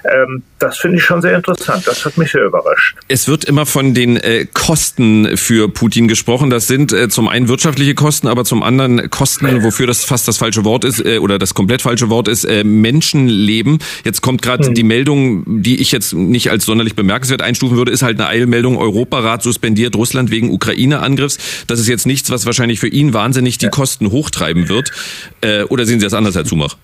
Ähm, 0.04 0.44
das 0.60 0.78
finde 0.78 0.98
ich 0.98 1.04
schon 1.04 1.22
sehr 1.22 1.36
interessant. 1.36 1.88
Das 1.88 2.04
hat 2.06 2.18
mich 2.18 2.32
sehr 2.32 2.44
überrascht. 2.46 2.98
Es 3.08 3.28
wird 3.28 3.46
immer 3.46 3.66
von 3.66 3.94
den 3.94 4.18
äh, 4.18 4.46
Kosten 4.52 5.38
für 5.38 5.70
Putin 5.70 6.08
gesprochen. 6.08 6.50
Das 6.50 6.68
sind 6.68 6.92
äh, 6.94 7.10
zum 7.10 7.28
einen 7.28 7.48
wirtschaftliche 7.48 7.96
Kosten, 7.96 8.28
aber 8.28 8.44
zum 8.46 8.64
anderen 8.64 9.10
Kosten, 9.10 9.64
wofür 9.64 9.88
das 9.88 10.04
fast 10.04 10.28
das 10.28 10.38
falsche 10.38 10.64
Wort 10.66 10.86
ist 10.86 11.06
äh, 11.06 11.20
oder 11.20 11.40
das 11.40 11.54
komplett 11.54 11.82
falsche 11.82 12.10
Wort 12.10 12.28
ist, 12.28 12.44
äh, 12.44 12.64
Menschenleben. 12.64 13.80
Jetzt 14.04 14.22
kommt 14.22 14.42
gerade 14.42 14.68
hm. 14.68 14.74
die 14.74 14.84
Meldung, 14.84 15.62
die 15.62 15.82
ich 15.82 15.92
jetzt 15.92 16.14
nicht 16.14 16.50
als 16.52 16.66
sonderlich 16.66 16.96
bemerkenswert 16.96 17.42
einstufen 17.42 17.78
würde, 17.78 17.92
ist 17.92 18.04
halt 18.04 18.20
eine 18.20 18.28
Eilmeldung. 18.28 18.78
Europarat 18.78 19.44
suspendiert 19.44 19.96
Russland 19.96 20.32
wegen 20.32 20.52
Ukraine-Angriffs. 20.52 21.38
Das 21.68 21.80
ist 21.80 21.88
jetzt 21.88 22.06
nichts, 22.06 22.30
was 22.30 22.46
wahrscheinlich 22.46 22.80
für 22.80 22.88
ihn 22.88 23.14
wahnsinnig 23.14 23.58
die 23.58 23.70
Kosten 23.70 24.12
hochtreiben 24.12 24.70
wird. 24.70 24.92
Äh, 25.42 25.64
oder 25.64 25.86
sehen 25.86 26.00
Sie 26.00 26.06
das 26.06 26.14
anders, 26.14 26.36
Herr 26.36 26.46
Zumach? 26.46 26.78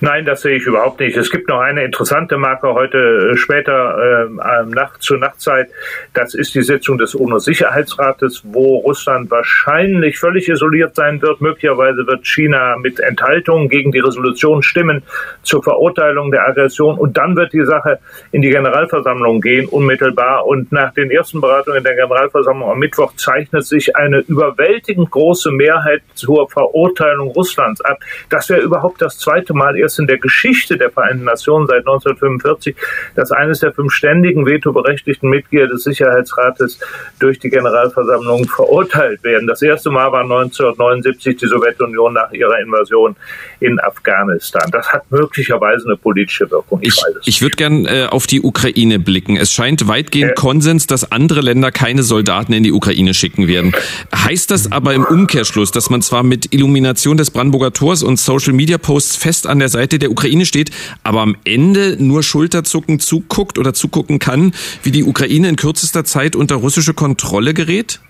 Nein, 0.00 0.24
das 0.24 0.40
sehe 0.40 0.56
ich 0.56 0.64
überhaupt 0.64 1.00
nicht. 1.00 1.14
Es 1.16 1.30
gibt 1.30 1.46
noch 1.48 1.60
eine 1.60 1.84
interessante 1.84 2.38
Marke 2.38 2.72
heute 2.72 3.32
äh, 3.32 3.36
später 3.36 4.28
äh, 4.28 4.64
Nacht 4.66 5.02
zur 5.02 5.18
Nachtzeit. 5.18 5.68
Das 6.14 6.34
ist 6.34 6.54
die 6.54 6.62
Sitzung 6.62 6.96
des 6.96 7.14
UNO-Sicherheitsrates, 7.14 8.42
wo 8.44 8.78
Russland 8.78 9.30
wahrscheinlich 9.30 10.18
völlig 10.18 10.48
isoliert 10.48 10.94
sein 10.94 11.20
wird. 11.20 11.42
Möglicherweise 11.42 12.06
wird 12.06 12.26
China 12.26 12.78
mit 12.78 12.98
Enthaltung 12.98 13.68
gegen 13.68 13.92
die 13.92 13.98
Resolution 13.98 14.62
stimmen 14.62 15.02
zur 15.42 15.62
Verurteilung 15.62 16.30
der 16.30 16.48
Aggression. 16.48 16.96
Und 16.96 17.18
dann 17.18 17.36
wird 17.36 17.52
die 17.52 17.64
Sache 17.64 17.98
in 18.32 18.40
die 18.40 18.50
Generalversammlung 18.50 19.42
gehen, 19.42 19.66
unmittelbar. 19.66 20.46
Und 20.46 20.72
nach 20.72 20.94
den 20.94 21.10
ersten 21.10 21.42
Beratungen 21.42 21.84
der 21.84 21.94
Generalversammlung 21.94 22.70
am 22.70 22.78
Mittwoch 22.78 23.12
zeichnet 23.16 23.66
sich 23.66 23.94
eine 23.96 24.20
überwältigend 24.20 25.10
große 25.10 25.50
Mehrheit 25.50 26.00
zur 26.14 26.48
Verurteilung 26.48 27.28
Russlands 27.28 27.82
ab. 27.82 27.98
Das 28.30 28.48
wäre 28.48 28.62
überhaupt 28.62 29.02
das 29.02 29.18
zweite 29.18 29.52
Mal 29.52 29.73
Mal 29.74 29.80
erst 29.80 29.98
in 29.98 30.06
der 30.06 30.18
Geschichte 30.18 30.78
der 30.78 30.90
Vereinten 30.90 31.24
Nationen 31.24 31.66
seit 31.66 31.80
1945, 31.80 32.76
dass 33.14 33.32
eines 33.32 33.60
der 33.60 33.72
fünf 33.72 33.92
ständigen 33.92 34.46
vetoberechtigten 34.46 35.28
Mitglieder 35.28 35.68
des 35.68 35.84
Sicherheitsrates 35.84 36.78
durch 37.18 37.38
die 37.38 37.50
Generalversammlung 37.50 38.46
verurteilt 38.46 39.22
werden. 39.24 39.46
Das 39.46 39.62
erste 39.62 39.90
Mal 39.90 40.12
war 40.12 40.22
1979 40.22 41.36
die 41.36 41.46
Sowjetunion 41.46 42.12
nach 42.12 42.32
ihrer 42.32 42.60
Invasion 42.60 43.16
in 43.60 43.80
Afghanistan. 43.80 44.70
Das 44.70 44.92
hat 44.92 45.10
möglicherweise 45.10 45.86
eine 45.86 45.96
politische 45.96 46.50
Wirkung. 46.50 46.78
Ich, 46.82 46.94
ich, 47.22 47.28
ich 47.28 47.42
würde 47.42 47.56
gern 47.56 47.86
äh, 47.86 48.06
auf 48.08 48.26
die 48.26 48.40
Ukraine 48.40 48.98
blicken. 48.98 49.36
Es 49.36 49.52
scheint 49.52 49.88
weitgehend 49.88 50.32
äh, 50.32 50.34
Konsens, 50.34 50.86
dass 50.86 51.10
andere 51.10 51.40
Länder 51.40 51.70
keine 51.70 52.02
Soldaten 52.02 52.52
in 52.52 52.62
die 52.62 52.72
Ukraine 52.72 53.14
schicken 53.14 53.48
werden. 53.48 53.74
Heißt 54.14 54.50
das 54.50 54.70
aber 54.70 54.94
im 54.94 55.04
Umkehrschluss, 55.04 55.70
dass 55.70 55.90
man 55.90 56.02
zwar 56.02 56.22
mit 56.22 56.52
Illumination 56.54 57.16
des 57.16 57.30
Brandenburger 57.30 57.72
Tors 57.72 58.02
und 58.02 58.18
Social 58.18 58.52
Media 58.52 58.78
Posts 58.78 59.16
fest 59.16 59.46
an 59.46 59.58
der 59.58 59.63
Seite 59.68 59.98
der 59.98 60.10
Ukraine 60.10 60.46
steht, 60.46 60.70
aber 61.02 61.22
am 61.22 61.36
Ende 61.44 61.96
nur 61.98 62.22
Schulterzucken 62.22 63.00
zuguckt 63.00 63.58
oder 63.58 63.74
zugucken 63.74 64.18
kann, 64.18 64.54
wie 64.82 64.90
die 64.90 65.04
Ukraine 65.04 65.48
in 65.48 65.56
kürzester 65.56 66.04
Zeit 66.04 66.36
unter 66.36 66.56
russische 66.56 66.94
Kontrolle 66.94 67.54
gerät? 67.54 68.00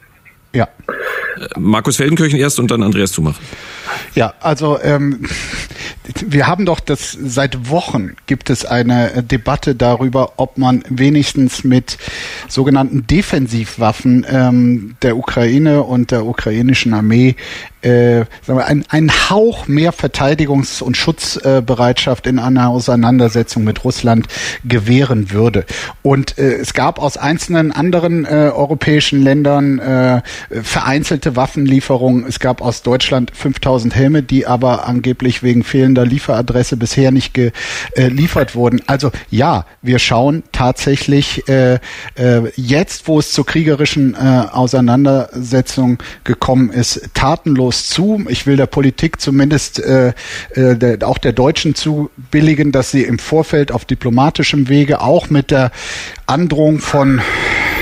Ja. 0.53 0.69
Äh, 1.37 1.59
Markus 1.59 1.97
Feldenkirchen 1.97 2.39
erst 2.39 2.59
und 2.59 2.71
dann 2.71 2.83
Andreas 2.83 3.13
Zumach. 3.13 3.39
Ja, 4.15 4.35
also 4.41 4.79
ähm, 4.81 5.27
wir 6.27 6.47
haben 6.47 6.67
doch 6.67 6.81
das 6.81 7.13
seit 7.13 7.71
Wochen 7.71 8.17
gibt 8.27 8.51
es 8.51 8.65
eine 8.67 9.23
Debatte 9.23 9.75
darüber, 9.75 10.35
ob 10.37 10.59
man 10.59 10.85
wenigstens 10.89 11.65
mit 11.65 11.97
sogenannten 12.49 13.07
Defensivwaffen 13.07 14.27
ähm, 14.29 14.97
der 15.03 15.17
Ukraine 15.17 15.83
und 15.83 16.11
der 16.11 16.27
ukrainischen 16.27 16.93
Armee 16.93 17.37
äh, 17.85 18.25
sagen 18.43 18.59
wir, 18.59 18.67
ein, 18.67 18.85
ein 18.89 19.11
Hauch 19.31 19.69
mehr 19.69 19.93
Verteidigungs- 19.93 20.83
und 20.83 20.97
Schutzbereitschaft 20.97 22.27
äh, 22.27 22.31
in 22.31 22.39
einer 22.39 22.69
Auseinandersetzung 22.69 23.65
mit 23.65 23.85
Russland 23.85 24.27
gewähren 24.65 25.31
würde. 25.31 25.67
Und 26.03 26.39
äh, 26.39 26.55
es 26.55 26.73
gab 26.73 26.99
aus 26.99 27.17
einzelnen 27.17 27.73
anderen 27.73 28.25
äh, 28.25 28.51
europäischen 28.55 29.23
Ländern 29.23 29.79
äh, 29.79 30.23
vereinzelte 30.63 31.37
Waffenlieferungen. 31.37 32.25
Es 32.27 32.41
gab 32.41 32.63
aus 32.63 32.83
Deutschland 32.83 33.31
5000 33.35 33.95
Helme, 33.95 34.23
die 34.23 34.47
aber 34.47 34.87
angeblich 34.89 35.43
wegen 35.43 35.63
fehlender 35.63 35.94
Lieferadresse 36.03 36.77
bisher 36.77 37.11
nicht 37.11 37.35
geliefert 37.35 38.51
äh, 38.51 38.55
wurden. 38.55 38.83
Also 38.87 39.11
ja, 39.31 39.67
wir 39.83 39.99
schauen 39.99 40.43
tatsächlich 40.53 41.49
äh, 41.49 41.75
äh, 42.17 42.43
jetzt, 42.57 43.09
wo 43.09 43.19
es 43.19 43.33
zur 43.33 43.47
kriegerischen 43.47 44.15
äh, 44.15 44.19
Auseinandersetzung 44.51 45.99
gekommen 46.25 46.71
ist, 46.71 47.11
tatenlos 47.15 47.89
zu. 47.89 48.25
Ich 48.29 48.47
will 48.47 48.57
der 48.57 48.67
Politik 48.67 49.21
zumindest 49.21 49.79
äh, 49.79 50.13
äh, 50.55 50.77
der, 50.77 51.07
auch 51.07 51.19
der 51.19 51.33
Deutschen 51.33 51.75
zubilligen, 51.75 52.73
dass 52.73 52.91
sie 52.91 53.03
im 53.03 53.19
Vorfeld 53.19 53.73
auf 53.73 53.85
diplomatischem 53.85 54.69
Wege 54.69 55.01
auch 55.01 55.31
mit 55.31 55.51
der 55.51 55.71
Androhung 56.27 56.81
von 56.81 57.21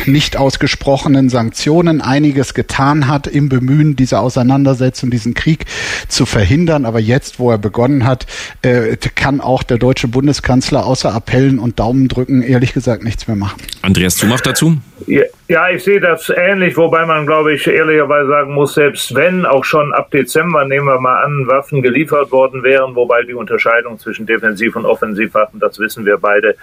nicht 0.06 0.36
ausgesprochenen 0.36 1.28
Sanktionen 1.28 2.00
einiges 2.00 2.54
getan 2.54 3.08
hat 3.08 3.26
im 3.26 3.48
Bemühen, 3.48 3.96
diese 3.96 4.20
Auseinandersetzung, 4.20 5.10
diesen 5.10 5.34
Krieg 5.34 5.66
zu 6.08 6.26
verhindern. 6.26 6.84
Aber 6.84 7.00
jetzt, 7.00 7.38
wo 7.38 7.50
er 7.50 7.58
begonnen 7.58 8.06
hat, 8.06 8.26
äh, 8.62 8.96
kann 9.14 9.40
auch 9.40 9.62
der 9.62 9.78
deutsche 9.78 10.08
Bundeskanzler 10.08 10.86
außer 10.86 11.14
Appellen 11.14 11.58
und 11.58 11.78
Daumendrücken 11.78 12.42
ehrlich 12.42 12.72
gesagt 12.72 13.02
nichts 13.04 13.28
mehr 13.28 13.36
machen. 13.36 13.60
Andreas 13.82 14.16
Zumach 14.16 14.40
dazu? 14.40 14.76
Ja, 15.06 15.22
ja, 15.48 15.68
ich 15.68 15.84
sehe 15.84 16.00
das 16.00 16.30
ähnlich, 16.30 16.76
wobei 16.76 17.04
man, 17.04 17.26
glaube 17.26 17.54
ich, 17.54 17.66
ehrlicherweise 17.66 18.28
sagen 18.28 18.54
muss, 18.54 18.74
selbst 18.74 19.14
wenn 19.14 19.44
auch 19.44 19.64
schon 19.64 19.92
ab 19.92 20.10
Dezember, 20.10 20.64
nehmen 20.64 20.86
wir 20.86 21.00
mal 21.00 21.24
an, 21.24 21.46
Waffen 21.46 21.82
geliefert 21.82 22.30
worden 22.30 22.62
wären, 22.62 22.94
wobei 22.94 23.22
die 23.22 23.34
Unterscheidung 23.34 23.98
zwischen 23.98 24.26
Defensiv- 24.26 24.76
und 24.76 24.86
Offensivwaffen, 24.86 25.60
das 25.60 25.78
wissen 25.78 26.06
wir 26.06 26.18
beide, 26.18 26.56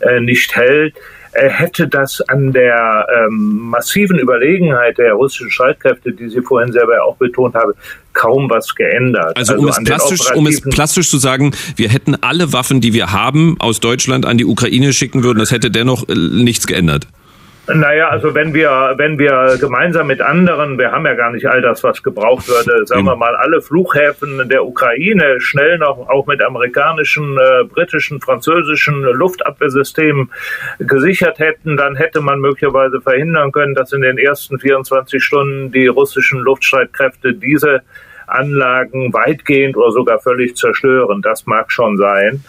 äh, 0.00 0.20
nicht 0.20 0.54
hält, 0.56 0.94
äh, 1.34 1.48
hätte 1.48 1.88
das 1.88 2.20
an 2.28 2.52
der 2.52 3.06
ähm, 3.16 3.58
massiven 3.70 4.18
Überlegenheit 4.18 4.98
der 4.98 5.14
russischen 5.14 5.50
Streitkräfte, 5.50 6.12
die 6.12 6.28
Sie 6.28 6.42
vorhin 6.42 6.72
selber 6.72 7.02
auch 7.04 7.16
betont 7.16 7.54
haben, 7.54 7.72
kaum 8.12 8.48
was 8.48 8.74
geändert. 8.74 9.36
Also, 9.36 9.54
also 9.54 9.64
um, 9.64 9.68
es 9.68 9.84
plastisch, 9.84 10.34
um 10.34 10.46
es 10.46 10.60
plastisch 10.60 11.10
zu 11.10 11.18
sagen, 11.18 11.52
wir 11.76 11.88
hätten 11.88 12.16
alle 12.20 12.52
Waffen, 12.52 12.80
die 12.80 12.92
wir 12.92 13.12
haben, 13.12 13.56
aus 13.58 13.80
Deutschland 13.80 14.26
an 14.26 14.38
die 14.38 14.44
Ukraine 14.44 14.92
schicken 14.92 15.22
würden, 15.22 15.38
das 15.38 15.50
hätte 15.50 15.70
dennoch 15.70 16.08
äh, 16.08 16.14
nichts 16.14 16.66
geändert. 16.66 17.06
Naja, 17.66 18.08
also 18.08 18.34
wenn 18.34 18.52
wir, 18.52 18.94
wenn 18.98 19.18
wir 19.18 19.56
gemeinsam 19.58 20.06
mit 20.06 20.20
anderen, 20.20 20.78
wir 20.78 20.92
haben 20.92 21.06
ja 21.06 21.14
gar 21.14 21.30
nicht 21.32 21.46
all 21.46 21.62
das, 21.62 21.82
was 21.82 22.02
gebraucht 22.02 22.46
würde, 22.46 22.86
sagen 22.86 23.04
wir 23.04 23.16
mal, 23.16 23.34
alle 23.36 23.62
Flughäfen 23.62 24.46
der 24.50 24.66
Ukraine 24.66 25.40
schnell 25.40 25.78
noch 25.78 26.10
auch 26.10 26.26
mit 26.26 26.44
amerikanischen, 26.44 27.38
äh, 27.38 27.64
britischen, 27.64 28.20
französischen 28.20 29.02
Luftabwehrsystemen 29.02 30.30
gesichert 30.78 31.38
hätten, 31.38 31.78
dann 31.78 31.96
hätte 31.96 32.20
man 32.20 32.38
möglicherweise 32.40 33.00
verhindern 33.00 33.50
können, 33.50 33.74
dass 33.74 33.92
in 33.92 34.02
den 34.02 34.18
ersten 34.18 34.58
24 34.58 35.24
Stunden 35.24 35.72
die 35.72 35.86
russischen 35.86 36.40
Luftstreitkräfte 36.40 37.32
diese 37.32 37.80
Anlagen 38.26 39.12
weitgehend 39.14 39.76
oder 39.76 39.90
sogar 39.90 40.18
völlig 40.18 40.54
zerstören. 40.56 41.22
Das 41.22 41.46
mag 41.46 41.72
schon 41.72 41.96
sein. 41.96 42.44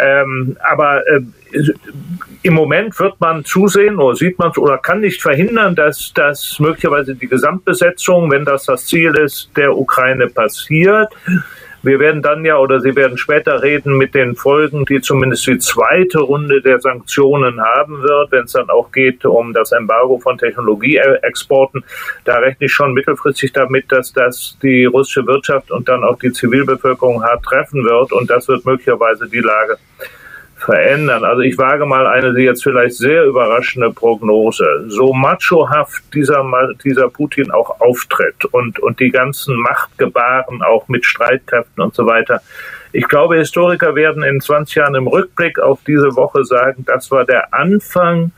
Ähm, 0.00 0.56
aber 0.60 1.06
äh, 1.06 1.20
im 2.42 2.54
Moment 2.54 2.98
wird 2.98 3.20
man 3.20 3.44
zusehen 3.44 3.98
oder 3.98 4.16
sieht 4.16 4.38
man 4.38 4.52
oder 4.56 4.78
kann 4.78 5.00
nicht 5.00 5.22
verhindern, 5.22 5.74
dass 5.74 6.12
das 6.14 6.58
möglicherweise 6.58 7.14
die 7.14 7.26
Gesamtbesetzung, 7.26 8.30
wenn 8.30 8.44
das 8.44 8.64
das 8.64 8.86
Ziel 8.86 9.14
ist, 9.16 9.50
der 9.56 9.76
Ukraine 9.76 10.28
passiert. 10.28 11.08
Wir 11.82 12.00
werden 12.00 12.22
dann 12.22 12.44
ja 12.44 12.58
oder 12.58 12.80
Sie 12.80 12.96
werden 12.96 13.18
später 13.18 13.62
reden 13.62 13.96
mit 13.96 14.14
den 14.14 14.34
Folgen, 14.34 14.84
die 14.84 15.00
zumindest 15.00 15.46
die 15.46 15.58
zweite 15.58 16.18
Runde 16.18 16.60
der 16.60 16.80
Sanktionen 16.80 17.60
haben 17.60 18.02
wird, 18.02 18.32
wenn 18.32 18.44
es 18.44 18.52
dann 18.52 18.68
auch 18.68 18.90
geht 18.90 19.24
um 19.24 19.52
das 19.52 19.70
Embargo 19.72 20.18
von 20.18 20.38
Technologieexporten. 20.38 21.84
Da 22.24 22.38
rechne 22.38 22.66
ich 22.66 22.72
schon 22.72 22.94
mittelfristig 22.94 23.52
damit, 23.52 23.92
dass 23.92 24.12
das 24.12 24.58
die 24.62 24.86
russische 24.86 25.26
Wirtschaft 25.26 25.70
und 25.70 25.88
dann 25.88 26.02
auch 26.02 26.18
die 26.18 26.32
Zivilbevölkerung 26.32 27.22
hart 27.22 27.44
treffen 27.44 27.84
wird 27.84 28.12
und 28.12 28.28
das 28.28 28.48
wird 28.48 28.64
möglicherweise 28.64 29.28
die 29.28 29.40
Lage 29.40 29.78
verändern. 30.58 31.24
Also 31.24 31.40
ich 31.42 31.56
wage 31.56 31.86
mal 31.86 32.06
eine 32.06 32.38
jetzt 32.38 32.62
vielleicht 32.62 32.96
sehr 32.96 33.24
überraschende 33.24 33.90
Prognose. 33.90 34.84
So 34.88 35.12
machohaft 35.12 36.02
dieser, 36.12 36.44
dieser 36.84 37.08
Putin 37.08 37.50
auch 37.50 37.80
auftritt 37.80 38.44
und, 38.50 38.78
und 38.80 39.00
die 39.00 39.10
ganzen 39.10 39.56
Machtgebaren 39.56 40.62
auch 40.62 40.88
mit 40.88 41.06
Streitkräften 41.06 41.82
und 41.82 41.94
so 41.94 42.06
weiter. 42.06 42.42
Ich 42.92 43.06
glaube, 43.06 43.36
Historiker 43.36 43.94
werden 43.94 44.22
in 44.22 44.40
20 44.40 44.74
Jahren 44.76 44.94
im 44.94 45.06
Rückblick 45.06 45.58
auf 45.58 45.80
diese 45.86 46.16
Woche 46.16 46.44
sagen, 46.44 46.84
das 46.86 47.10
war 47.10 47.24
der 47.24 47.54
Anfang 47.54 48.32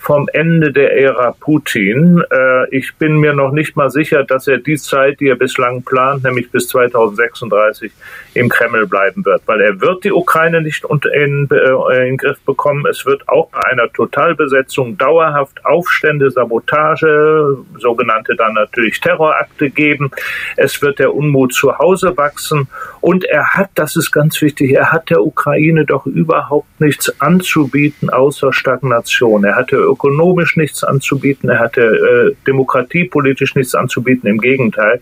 vom 0.00 0.28
Ende 0.32 0.72
der 0.72 0.96
Ära 0.96 1.36
Putin. 1.38 2.22
Äh, 2.30 2.74
ich 2.74 2.94
bin 2.96 3.18
mir 3.18 3.34
noch 3.34 3.52
nicht 3.52 3.76
mal 3.76 3.90
sicher, 3.90 4.24
dass 4.24 4.48
er 4.48 4.56
die 4.56 4.76
Zeit, 4.76 5.20
die 5.20 5.28
er 5.28 5.36
bislang 5.36 5.82
plant, 5.82 6.24
nämlich 6.24 6.50
bis 6.50 6.68
2036, 6.68 7.92
im 8.32 8.48
Kreml 8.48 8.86
bleiben 8.86 9.24
wird, 9.26 9.42
weil 9.44 9.60
er 9.60 9.80
wird 9.80 10.04
die 10.04 10.12
Ukraine 10.12 10.62
nicht 10.62 10.84
in, 10.84 11.00
in, 11.12 11.48
äh, 11.50 12.06
den 12.06 12.16
Griff 12.16 12.40
bekommen. 12.46 12.86
Es 12.86 13.04
wird 13.04 13.28
auch 13.28 13.50
bei 13.50 13.60
einer 13.70 13.92
Totalbesetzung 13.92 14.96
dauerhaft 14.96 15.64
Aufstände, 15.66 16.30
Sabotage, 16.30 17.58
sogenannte 17.78 18.34
dann 18.36 18.54
natürlich 18.54 19.00
Terrorakte 19.00 19.68
geben. 19.68 20.10
Es 20.56 20.80
wird 20.80 20.98
der 20.98 21.14
Unmut 21.14 21.52
zu 21.52 21.78
Hause 21.78 22.16
wachsen 22.16 22.68
und 23.02 23.24
er 23.24 23.54
hat, 23.54 23.70
das 23.74 23.96
ist 23.96 24.12
ganz 24.12 24.40
wichtig, 24.40 24.72
er 24.72 24.92
hat 24.92 25.10
der 25.10 25.22
Ukraine 25.22 25.84
doch 25.84 26.06
überhaupt 26.06 26.80
nichts 26.80 27.20
anzubieten 27.20 28.08
außer 28.08 28.54
Stagnation. 28.54 29.44
Er 29.44 29.56
hatte 29.56 29.89
ökonomisch 29.90 30.56
nichts 30.56 30.84
anzubieten, 30.84 31.48
er 31.48 31.58
hatte 31.58 31.80
äh, 31.80 32.36
demokratiepolitisch 32.46 33.54
nichts 33.54 33.74
anzubieten, 33.74 34.28
im 34.28 34.38
Gegenteil. 34.38 35.00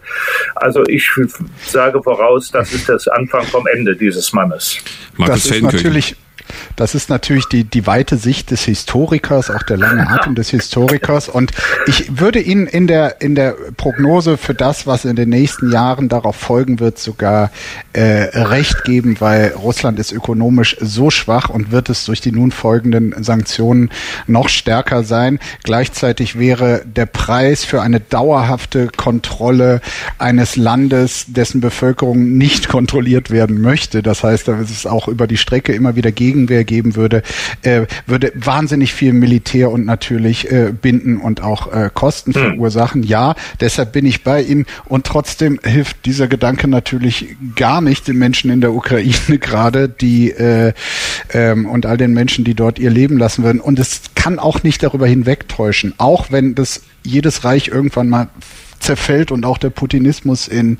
Also 0.54 0.84
ich 0.86 1.10
sage 1.66 2.02
voraus, 2.02 2.50
das 2.50 2.72
ist 2.72 2.88
das 2.88 3.08
Anfang 3.08 3.44
vom 3.44 3.66
Ende 3.66 3.96
dieses 3.96 4.32
Mannes. 4.32 4.78
Markus 5.16 5.44
das 5.44 5.56
ist 5.56 5.62
natürlich 5.62 6.16
das 6.76 6.94
ist 6.94 7.10
natürlich 7.10 7.46
die, 7.46 7.64
die 7.64 7.86
weite 7.86 8.16
Sicht 8.16 8.50
des 8.50 8.64
Historikers, 8.64 9.50
auch 9.50 9.62
der 9.62 9.76
lange 9.76 10.08
Atem 10.08 10.34
des 10.34 10.50
Historikers. 10.50 11.28
Und 11.28 11.52
ich 11.86 12.18
würde 12.20 12.40
Ihnen 12.40 12.66
in 12.66 12.86
der, 12.86 13.20
in 13.20 13.34
der 13.34 13.56
Prognose 13.76 14.36
für 14.36 14.54
das, 14.54 14.86
was 14.86 15.04
in 15.04 15.16
den 15.16 15.28
nächsten 15.28 15.72
Jahren 15.72 16.08
darauf 16.08 16.36
folgen 16.36 16.80
wird, 16.80 16.98
sogar 16.98 17.50
äh, 17.92 18.02
recht 18.02 18.84
geben, 18.84 19.16
weil 19.20 19.52
Russland 19.52 19.98
ist 19.98 20.12
ökonomisch 20.12 20.76
so 20.80 21.10
schwach 21.10 21.48
und 21.48 21.72
wird 21.72 21.88
es 21.88 22.04
durch 22.04 22.20
die 22.20 22.32
nun 22.32 22.50
folgenden 22.50 23.14
Sanktionen 23.22 23.90
noch 24.26 24.48
stärker 24.48 25.02
sein. 25.04 25.38
Gleichzeitig 25.64 26.38
wäre 26.38 26.82
der 26.84 27.06
Preis 27.06 27.64
für 27.64 27.82
eine 27.82 28.00
dauerhafte 28.00 28.88
Kontrolle 28.88 29.80
eines 30.18 30.56
Landes, 30.56 31.26
dessen 31.28 31.60
Bevölkerung 31.60 32.36
nicht 32.36 32.68
kontrolliert 32.68 33.30
werden 33.30 33.60
möchte, 33.60 34.02
das 34.02 34.22
heißt, 34.22 34.48
da 34.48 34.60
ist 34.60 34.70
es 34.70 34.86
auch 34.86 35.08
über 35.08 35.26
die 35.26 35.36
Strecke 35.36 35.72
immer 35.72 35.96
wieder 35.96 36.12
gegen 36.12 36.37
Gegenwehr 36.38 36.64
geben 36.64 36.96
würde, 36.96 37.22
äh, 37.62 37.86
würde 38.06 38.32
wahnsinnig 38.34 38.94
viel 38.94 39.12
Militär 39.12 39.70
und 39.70 39.84
natürlich 39.84 40.50
äh, 40.50 40.72
binden 40.72 41.18
und 41.18 41.42
auch 41.42 41.72
äh, 41.72 41.90
Kosten 41.92 42.34
hm. 42.34 42.42
verursachen. 42.42 43.02
Ja, 43.02 43.34
deshalb 43.60 43.92
bin 43.92 44.06
ich 44.06 44.22
bei 44.22 44.42
Ihnen 44.42 44.66
und 44.84 45.06
trotzdem 45.06 45.58
hilft 45.64 46.06
dieser 46.06 46.28
Gedanke 46.28 46.68
natürlich 46.68 47.36
gar 47.56 47.80
nicht 47.80 48.06
den 48.08 48.18
Menschen 48.18 48.50
in 48.50 48.60
der 48.60 48.72
Ukraine 48.72 49.38
gerade, 49.40 49.88
die 49.88 50.30
äh, 50.30 50.72
ähm, 51.32 51.66
und 51.66 51.86
all 51.86 51.96
den 51.96 52.12
Menschen, 52.12 52.44
die 52.44 52.54
dort 52.54 52.78
ihr 52.78 52.90
Leben 52.90 53.18
lassen 53.18 53.42
würden. 53.44 53.60
Und 53.60 53.78
es 53.78 54.02
kann 54.14 54.38
auch 54.38 54.62
nicht 54.62 54.82
darüber 54.82 55.06
hinwegtäuschen, 55.06 55.94
auch 55.98 56.30
wenn 56.30 56.54
das 56.54 56.82
jedes 57.02 57.44
Reich 57.44 57.68
irgendwann 57.68 58.08
mal 58.08 58.28
zerfällt 58.80 59.30
und 59.32 59.44
auch 59.44 59.58
der 59.58 59.70
Putinismus 59.70 60.48
in 60.48 60.78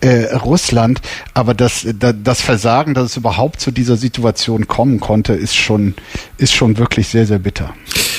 äh, 0.00 0.34
Russland. 0.34 1.00
Aber 1.34 1.54
das, 1.54 1.86
das 1.98 2.40
Versagen, 2.40 2.94
dass 2.94 3.10
es 3.10 3.16
überhaupt 3.16 3.60
zu 3.60 3.70
dieser 3.70 3.96
Situation 3.96 4.68
kommen 4.68 5.00
konnte, 5.00 5.32
ist 5.32 5.56
schon, 5.56 5.94
ist 6.38 6.54
schon 6.54 6.78
wirklich 6.78 7.08
sehr, 7.08 7.26
sehr 7.26 7.38
bitter. 7.38 7.74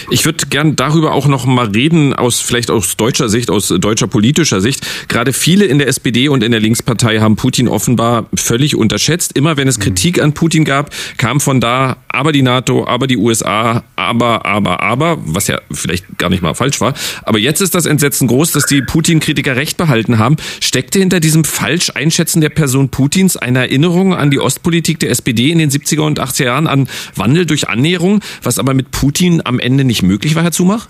Ich 0.09 0.25
würde 0.25 0.45
gern 0.47 0.75
darüber 0.75 1.13
auch 1.13 1.27
noch 1.27 1.45
mal 1.45 1.67
reden, 1.67 2.13
aus 2.13 2.39
vielleicht 2.39 2.69
aus 2.69 2.97
deutscher 2.97 3.29
Sicht, 3.29 3.49
aus 3.49 3.69
deutscher 3.69 4.07
politischer 4.07 4.61
Sicht. 4.61 4.85
Gerade 5.07 5.33
viele 5.33 5.65
in 5.65 5.79
der 5.79 5.87
SPD 5.87 6.27
und 6.29 6.43
in 6.43 6.51
der 6.51 6.59
Linkspartei 6.59 7.19
haben 7.19 7.35
Putin 7.35 7.67
offenbar 7.67 8.27
völlig 8.35 8.75
unterschätzt. 8.75 9.35
Immer 9.35 9.57
wenn 9.57 9.67
es 9.67 9.77
mhm. 9.77 9.83
Kritik 9.83 10.21
an 10.21 10.33
Putin 10.33 10.65
gab, 10.65 10.91
kam 11.17 11.39
von 11.39 11.61
da 11.61 11.97
aber 12.09 12.31
die 12.31 12.41
NATO, 12.41 12.85
aber 12.85 13.07
die 13.07 13.17
USA, 13.17 13.83
aber, 13.95 14.45
aber, 14.45 14.81
aber, 14.81 15.17
was 15.25 15.47
ja 15.47 15.59
vielleicht 15.71 16.17
gar 16.17 16.29
nicht 16.29 16.43
mal 16.43 16.53
falsch 16.53 16.79
war. 16.79 16.93
Aber 17.23 17.39
jetzt 17.39 17.61
ist 17.61 17.73
das 17.73 17.85
Entsetzen 17.85 18.27
groß, 18.27 18.51
dass 18.51 18.65
die 18.65 18.81
Putin-Kritiker 19.13 19.55
recht 19.55 19.77
behalten 19.77 20.17
haben. 20.17 20.37
Steckte 20.59 20.99
hinter 20.99 21.19
diesem 21.19 21.43
falsch 21.43 21.91
Einschätzen 21.93 22.41
der 22.41 22.49
Person 22.49 22.89
Putins 22.89 23.37
eine 23.37 23.59
Erinnerung 23.59 24.15
an 24.15 24.31
die 24.31 24.39
Ostpolitik 24.39 24.99
der 24.99 25.11
SPD 25.11 25.51
in 25.51 25.59
den 25.59 25.69
70er 25.69 26.01
und 26.01 26.19
80er 26.19 26.45
Jahren, 26.45 26.67
an 26.67 26.87
Wandel 27.15 27.45
durch 27.45 27.69
Annäherung, 27.69 28.21
was 28.41 28.57
aber 28.57 28.73
mit 28.73 28.91
Putin 28.91 29.41
am 29.45 29.59
Ende 29.59 29.83
nicht 29.83 30.01
möglich 30.01 30.35
war, 30.35 30.43
Herr 30.43 30.51
Zumach? 30.51 30.87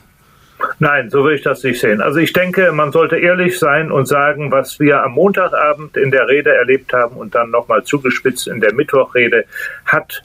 Nein, 0.79 1.09
so 1.09 1.25
will 1.25 1.35
ich 1.35 1.41
das 1.41 1.63
nicht 1.63 1.81
sehen. 1.81 2.01
Also 2.01 2.19
ich 2.19 2.31
denke, 2.31 2.71
man 2.71 2.93
sollte 2.93 3.17
ehrlich 3.17 3.59
sein 3.59 3.91
und 3.91 4.07
sagen, 4.07 4.51
was 4.51 4.79
wir 4.79 5.03
am 5.03 5.11
Montagabend 5.11 5.97
in 5.97 6.11
der 6.11 6.29
Rede 6.29 6.53
erlebt 6.53 6.93
haben 6.93 7.17
und 7.17 7.35
dann 7.35 7.51
nochmal 7.51 7.83
zugespitzt 7.83 8.47
in 8.47 8.61
der 8.61 8.73
Mittwochrede, 8.73 9.43
hat 9.85 10.23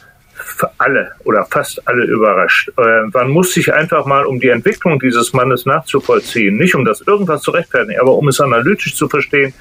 alle 0.79 1.13
oder 1.25 1.45
fast 1.45 1.87
alle 1.87 2.05
überrascht. 2.05 2.71
Äh, 2.77 3.07
man 3.13 3.29
muss 3.31 3.53
sich 3.53 3.73
einfach 3.73 4.07
mal, 4.07 4.27
um 4.27 4.41
die 4.41 4.49
Entwicklung 4.49 4.99
dieses 4.99 5.33
Mannes 5.33 5.67
nachzuvollziehen, 5.67 6.57
nicht 6.57 6.75
um 6.75 6.85
das 6.85 7.01
irgendwas 7.01 7.43
zu 7.43 7.51
rechtfertigen, 7.51 8.01
aber 8.01 8.15
um 8.15 8.29
es 8.29 8.41
analytisch 8.41 8.95
zu 8.95 9.09
verstehen, 9.09 9.53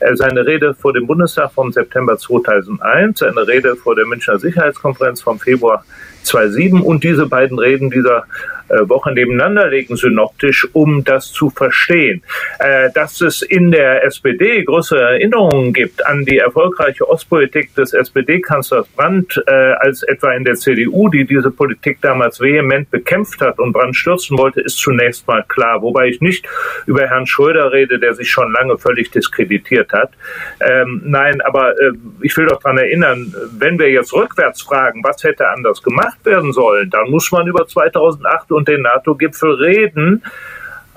äh, 0.00 0.14
seine 0.16 0.46
Rede 0.46 0.74
vor 0.74 0.92
dem 0.92 1.06
Bundestag 1.06 1.52
vom 1.52 1.72
September 1.72 2.16
2001, 2.16 3.18
seine 3.18 3.46
Rede 3.46 3.76
vor 3.76 3.94
der 3.94 4.06
Münchner 4.06 4.38
Sicherheitskonferenz 4.38 5.22
vom 5.22 5.38
Februar 5.38 5.84
2007 6.22 6.82
und 6.82 7.04
diese 7.04 7.26
beiden 7.26 7.58
Reden 7.58 7.90
dieser 7.90 8.24
äh, 8.70 8.88
Woche 8.88 9.12
nebeneinander 9.12 9.68
legen, 9.68 9.96
synoptisch, 9.96 10.68
um 10.72 11.02
das 11.02 11.32
zu 11.32 11.50
verstehen. 11.50 12.22
Äh, 12.60 12.90
dass 12.94 13.20
es 13.20 13.42
in 13.42 13.72
der 13.72 14.04
SPD 14.04 14.62
größere 14.62 15.00
Erinnerungen 15.00 15.72
gibt 15.72 16.06
an 16.06 16.24
die 16.24 16.38
erfolgreiche 16.38 17.08
Ostpolitik 17.08 17.74
des 17.74 17.92
SPD-Kanzlers 17.92 18.86
Brandt 18.88 19.42
äh, 19.46 19.50
als 19.50 20.02
etwa 20.04 20.32
in 20.34 20.44
der 20.44 20.54
CDU, 20.54 21.08
die 21.08 21.24
diese 21.24 21.50
Politik 21.50 21.98
damals 22.00 22.40
vehement 22.40 22.90
bekämpft 22.90 23.40
hat 23.40 23.58
und 23.58 23.72
Brandt 23.72 23.96
stürzen 23.96 24.38
wollte, 24.38 24.60
ist 24.60 24.78
zunächst 24.78 25.26
mal 25.26 25.44
klar. 25.48 25.82
Wobei 25.82 26.06
ich 26.06 26.20
nicht 26.20 26.46
über 26.86 27.08
Herrn 27.08 27.26
Schröder 27.26 27.72
rede, 27.72 27.98
der 27.98 28.14
sich 28.14 28.30
schon 28.30 28.52
lange 28.52 28.78
völlig 28.78 29.10
diskreditiert 29.10 29.92
hat. 29.92 30.12
Ähm, 30.60 31.02
nein, 31.04 31.40
aber 31.40 31.72
äh, 31.72 31.92
ich 32.20 32.36
will 32.36 32.46
doch 32.46 32.60
daran 32.60 32.78
erinnern, 32.78 33.34
wenn 33.58 33.80
wir 33.80 33.90
jetzt 33.90 34.12
rückwärts 34.12 34.62
fragen, 34.62 35.02
was 35.02 35.24
hätte 35.24 35.48
anders 35.48 35.82
gemacht 35.82 36.09
werden 36.24 36.52
sollen, 36.52 36.90
dann 36.90 37.10
muss 37.10 37.32
man 37.32 37.46
über 37.46 37.66
2008 37.66 38.52
und 38.52 38.60
und 38.60 38.68
den 38.68 38.82
NATO-Gipfel 38.82 39.54
reden, 39.54 40.22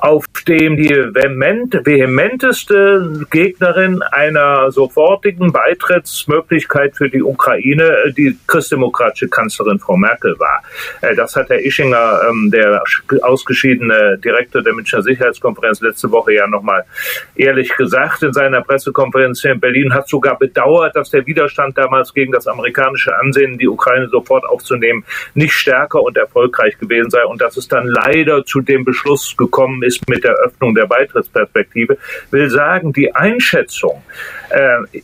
auf 0.03 0.25
dem 0.49 0.75
die 0.75 0.89
vehement, 0.89 1.79
vehementeste 1.85 3.25
Gegnerin 3.31 4.01
einer 4.01 4.69
sofortigen 4.69 5.53
Beitrittsmöglichkeit 5.53 6.97
für 6.97 7.09
die 7.09 7.23
Ukraine 7.23 8.11
die 8.17 8.37
christdemokratische 8.47 9.29
Kanzlerin 9.29 9.79
Frau 9.79 9.95
Merkel 9.95 10.37
war. 10.39 10.61
Äh, 10.99 11.15
das 11.15 11.37
hat 11.37 11.49
Herr 11.49 11.63
Ischinger, 11.63 12.19
ähm, 12.29 12.51
der 12.51 12.83
ausgeschiedene 13.21 14.17
Direktor 14.17 14.61
der 14.61 14.73
Münchner 14.73 15.01
Sicherheitskonferenz, 15.01 15.79
letzte 15.79 16.11
Woche 16.11 16.33
ja 16.33 16.47
nochmal 16.47 16.83
ehrlich 17.35 17.73
gesagt 17.77 18.23
in 18.23 18.33
seiner 18.33 18.61
Pressekonferenz 18.61 19.41
hier 19.41 19.53
in 19.53 19.61
Berlin, 19.61 19.93
hat 19.93 20.09
sogar 20.09 20.37
bedauert, 20.37 20.97
dass 20.97 21.11
der 21.11 21.25
Widerstand 21.25 21.77
damals 21.77 22.13
gegen 22.13 22.33
das 22.33 22.47
amerikanische 22.47 23.15
Ansehen, 23.15 23.57
die 23.57 23.69
Ukraine 23.69 24.09
sofort 24.09 24.43
aufzunehmen, 24.43 25.05
nicht 25.33 25.53
stärker 25.53 26.01
und 26.01 26.17
erfolgreich 26.17 26.77
gewesen 26.77 27.09
sei 27.09 27.23
und 27.23 27.39
dass 27.39 27.55
es 27.55 27.69
dann 27.69 27.87
leider 27.87 28.43
zu 28.43 28.59
dem 28.59 28.83
Beschluss 28.83 29.37
gekommen 29.37 29.81
ist, 29.81 29.92
ist 29.93 30.10
mit 30.10 30.23
der 30.23 30.34
Öffnung 30.34 30.75
der 30.75 30.86
Beitrittsperspektive, 30.86 31.97
will 32.32 32.49
sagen, 32.49 32.93
die 32.93 33.13
Einschätzung, 33.13 34.01
äh, 34.49 34.99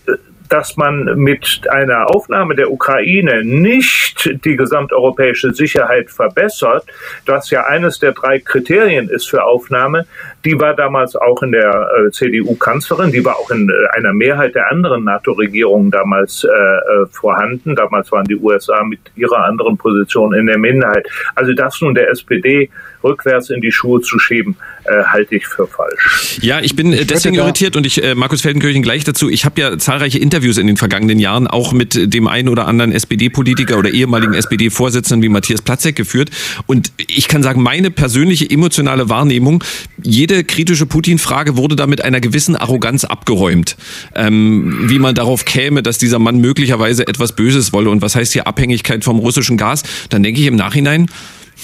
dass 0.50 0.78
man 0.78 1.06
mit 1.16 1.62
einer 1.70 2.10
Aufnahme 2.10 2.56
der 2.56 2.72
Ukraine 2.72 3.44
nicht 3.44 4.44
die 4.44 4.56
gesamteuropäische 4.56 5.54
Sicherheit 5.54 6.10
verbessert, 6.10 6.86
was 7.28 7.52
ja 7.52 7.66
eines 7.66 8.00
der 8.00 8.14
drei 8.14 8.40
Kriterien 8.40 9.10
ist 9.10 9.30
für 9.30 9.44
Aufnahme, 9.44 10.08
die 10.44 10.60
war 10.60 10.74
damals 10.74 11.16
auch 11.16 11.44
in 11.44 11.52
der 11.52 11.90
äh, 12.08 12.12
CDU-Kanzlerin, 12.12 13.12
die 13.12 13.24
war 13.24 13.36
auch 13.38 13.52
in 13.52 13.70
äh, 13.70 13.98
einer 13.98 14.14
Mehrheit 14.14 14.56
der 14.56 14.72
anderen 14.72 15.04
NATO-Regierungen 15.04 15.92
damals 15.92 16.44
äh, 16.44 17.06
vorhanden. 17.12 17.76
Damals 17.76 18.12
waren 18.12 18.26
die 18.26 18.38
USA 18.38 18.84
mit 18.84 19.00
ihrer 19.16 19.46
anderen 19.46 19.78
Position 19.78 20.34
in 20.34 20.48
der 20.48 20.58
Minderheit. 20.58 21.08
Also 21.36 21.54
das 21.54 21.80
nun 21.82 21.94
der 21.94 22.10
SPD 22.10 22.70
rückwärts 23.04 23.50
in 23.50 23.62
die 23.62 23.72
Schuhe 23.72 24.02
zu 24.02 24.20
schieben, 24.20 24.58
äh, 24.86 25.04
halte 25.06 25.36
ich 25.36 25.48
für 25.48 25.68
falsch. 25.68 26.40
Ja, 26.42 26.60
ich 26.60 26.76
bin 26.76 26.94
äh, 26.94 27.06
deswegen 27.06 27.36
irritiert 27.36 27.76
und 27.76 27.86
ich, 27.86 28.04
äh, 28.04 28.16
Markus 28.16 28.42
Feldenkirchen 28.42 28.82
gleich 28.82 29.04
dazu, 29.04 29.30
ich 29.30 29.46
habe 29.46 29.60
ja 29.62 29.78
zahlreiche 29.78 30.20
Interviews 30.20 30.58
in 30.58 30.68
den 30.68 30.78
vergangenen 30.78 31.20
Jahren 31.20 31.48
auch 31.48 31.74
mit 31.74 32.14
dem 32.14 32.28
einen 32.28 32.50
oder 32.50 32.68
anderen 32.68 32.92
SPD-Politiker 32.92 33.78
oder 33.78 33.90
ehemaligen 33.90 34.34
SPD-Vorsitzenden 34.34 35.24
wie 35.24 35.30
Matthias 35.30 35.62
Platzek 35.62 35.96
geführt 35.96 36.30
und 36.66 36.92
ich 36.98 37.28
kann 37.28 37.44
sagen, 37.44 37.62
meine 37.62 37.92
persönliche 37.92 38.50
emotionale 38.50 39.10
Wahrnehmung, 39.10 39.64
jede 40.02 40.44
kritische 40.44 40.86
Putin-Frage 40.86 41.58
wurde 41.58 41.76
da 41.76 41.88
mit 41.88 42.04
einer 42.04 42.20
gewissen 42.20 42.56
Arroganz 42.56 43.06
abgeräumt. 43.06 43.78
Ähm, 44.16 44.90
wie 44.90 45.00
man 45.00 45.16
darauf 45.16 45.46
käme, 45.46 45.84
dass 45.84 45.98
dieser 45.98 46.20
Mann 46.20 46.40
möglicherweise 46.40 47.08
etwas 47.08 47.36
Böses 47.36 47.74
wolle 47.74 47.90
und 47.90 48.02
was 48.02 48.16
heißt 48.16 48.34
hier 48.34 48.48
Abhängigkeit 48.48 49.04
vom 49.04 49.20
russischen 49.20 49.58
Gas, 49.58 49.84
dann 50.10 50.24
denke 50.24 50.42
ich 50.42 50.48
im 50.48 50.56
Nachhinein, 50.56 51.08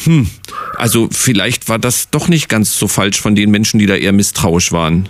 hm, 0.03 0.27
also 0.75 1.07
vielleicht 1.11 1.69
war 1.69 1.79
das 1.79 2.09
doch 2.09 2.27
nicht 2.27 2.49
ganz 2.49 2.77
so 2.77 2.87
falsch 2.87 3.21
von 3.21 3.35
den 3.35 3.51
Menschen, 3.51 3.79
die 3.79 3.85
da 3.85 3.95
eher 3.95 4.11
misstrauisch 4.11 4.71
waren. 4.71 5.09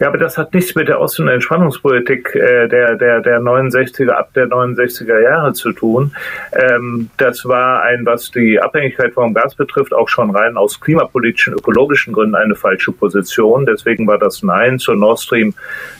Ja, 0.00 0.08
aber 0.08 0.18
das 0.18 0.38
hat 0.38 0.54
nichts 0.54 0.76
mit 0.76 0.86
der 0.86 1.00
Ost- 1.00 1.18
und 1.18 1.26
Entspannungspolitik 1.26 2.32
äh, 2.34 2.68
der, 2.68 2.94
der, 2.94 3.20
der 3.20 3.40
69er, 3.40 4.10
ab 4.10 4.32
der 4.32 4.46
69er 4.46 5.20
Jahre 5.20 5.54
zu 5.54 5.72
tun. 5.72 6.12
Ähm, 6.52 7.10
das 7.16 7.44
war 7.44 7.82
ein, 7.82 8.06
was 8.06 8.30
die 8.30 8.60
Abhängigkeit 8.60 9.14
vom 9.14 9.34
Gas 9.34 9.56
betrifft, 9.56 9.92
auch 9.92 10.08
schon 10.08 10.30
rein 10.30 10.56
aus 10.56 10.80
klimapolitischen, 10.80 11.54
ökologischen 11.54 12.12
Gründen 12.12 12.36
eine 12.36 12.54
falsche 12.54 12.92
Position. 12.92 13.66
Deswegen 13.66 14.06
war 14.06 14.18
das 14.18 14.42
Nein 14.44 14.78
zur 14.78 14.94
Nord 14.94 15.18
Stream 15.18 15.54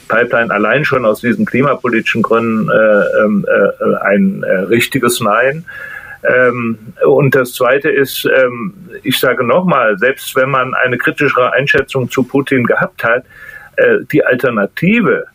Pipeline 0.07 0.53
allein 0.53 0.85
schon 0.85 1.05
aus 1.05 1.21
diesen 1.21 1.45
klimapolitischen 1.45 2.23
Gründen 2.23 2.71
äh, 2.71 3.25
ähm, 3.25 3.47
äh, 3.49 3.97
ein 4.05 4.45
äh, 4.45 4.59
richtiges 4.61 5.21
Nein. 5.21 5.65
Ähm, 6.25 6.79
und 7.07 7.35
das 7.35 7.55
Zweite 7.55 7.91
ist, 7.91 8.25
ähm, 8.25 8.75
ich 9.03 9.19
sage 9.19 9.45
nochmal, 9.45 9.97
selbst 9.99 10.35
wenn 10.37 10.51
man 10.51 10.75
eine 10.75 10.99
kritischere 10.99 11.53
Einschätzung 11.53 12.11
zu 12.11 12.25
Putin 12.25 12.65
gehabt 12.65 13.05
hat, 13.05 13.25
äh, 13.77 13.99
die 14.11 14.25
Alternative 14.25 15.27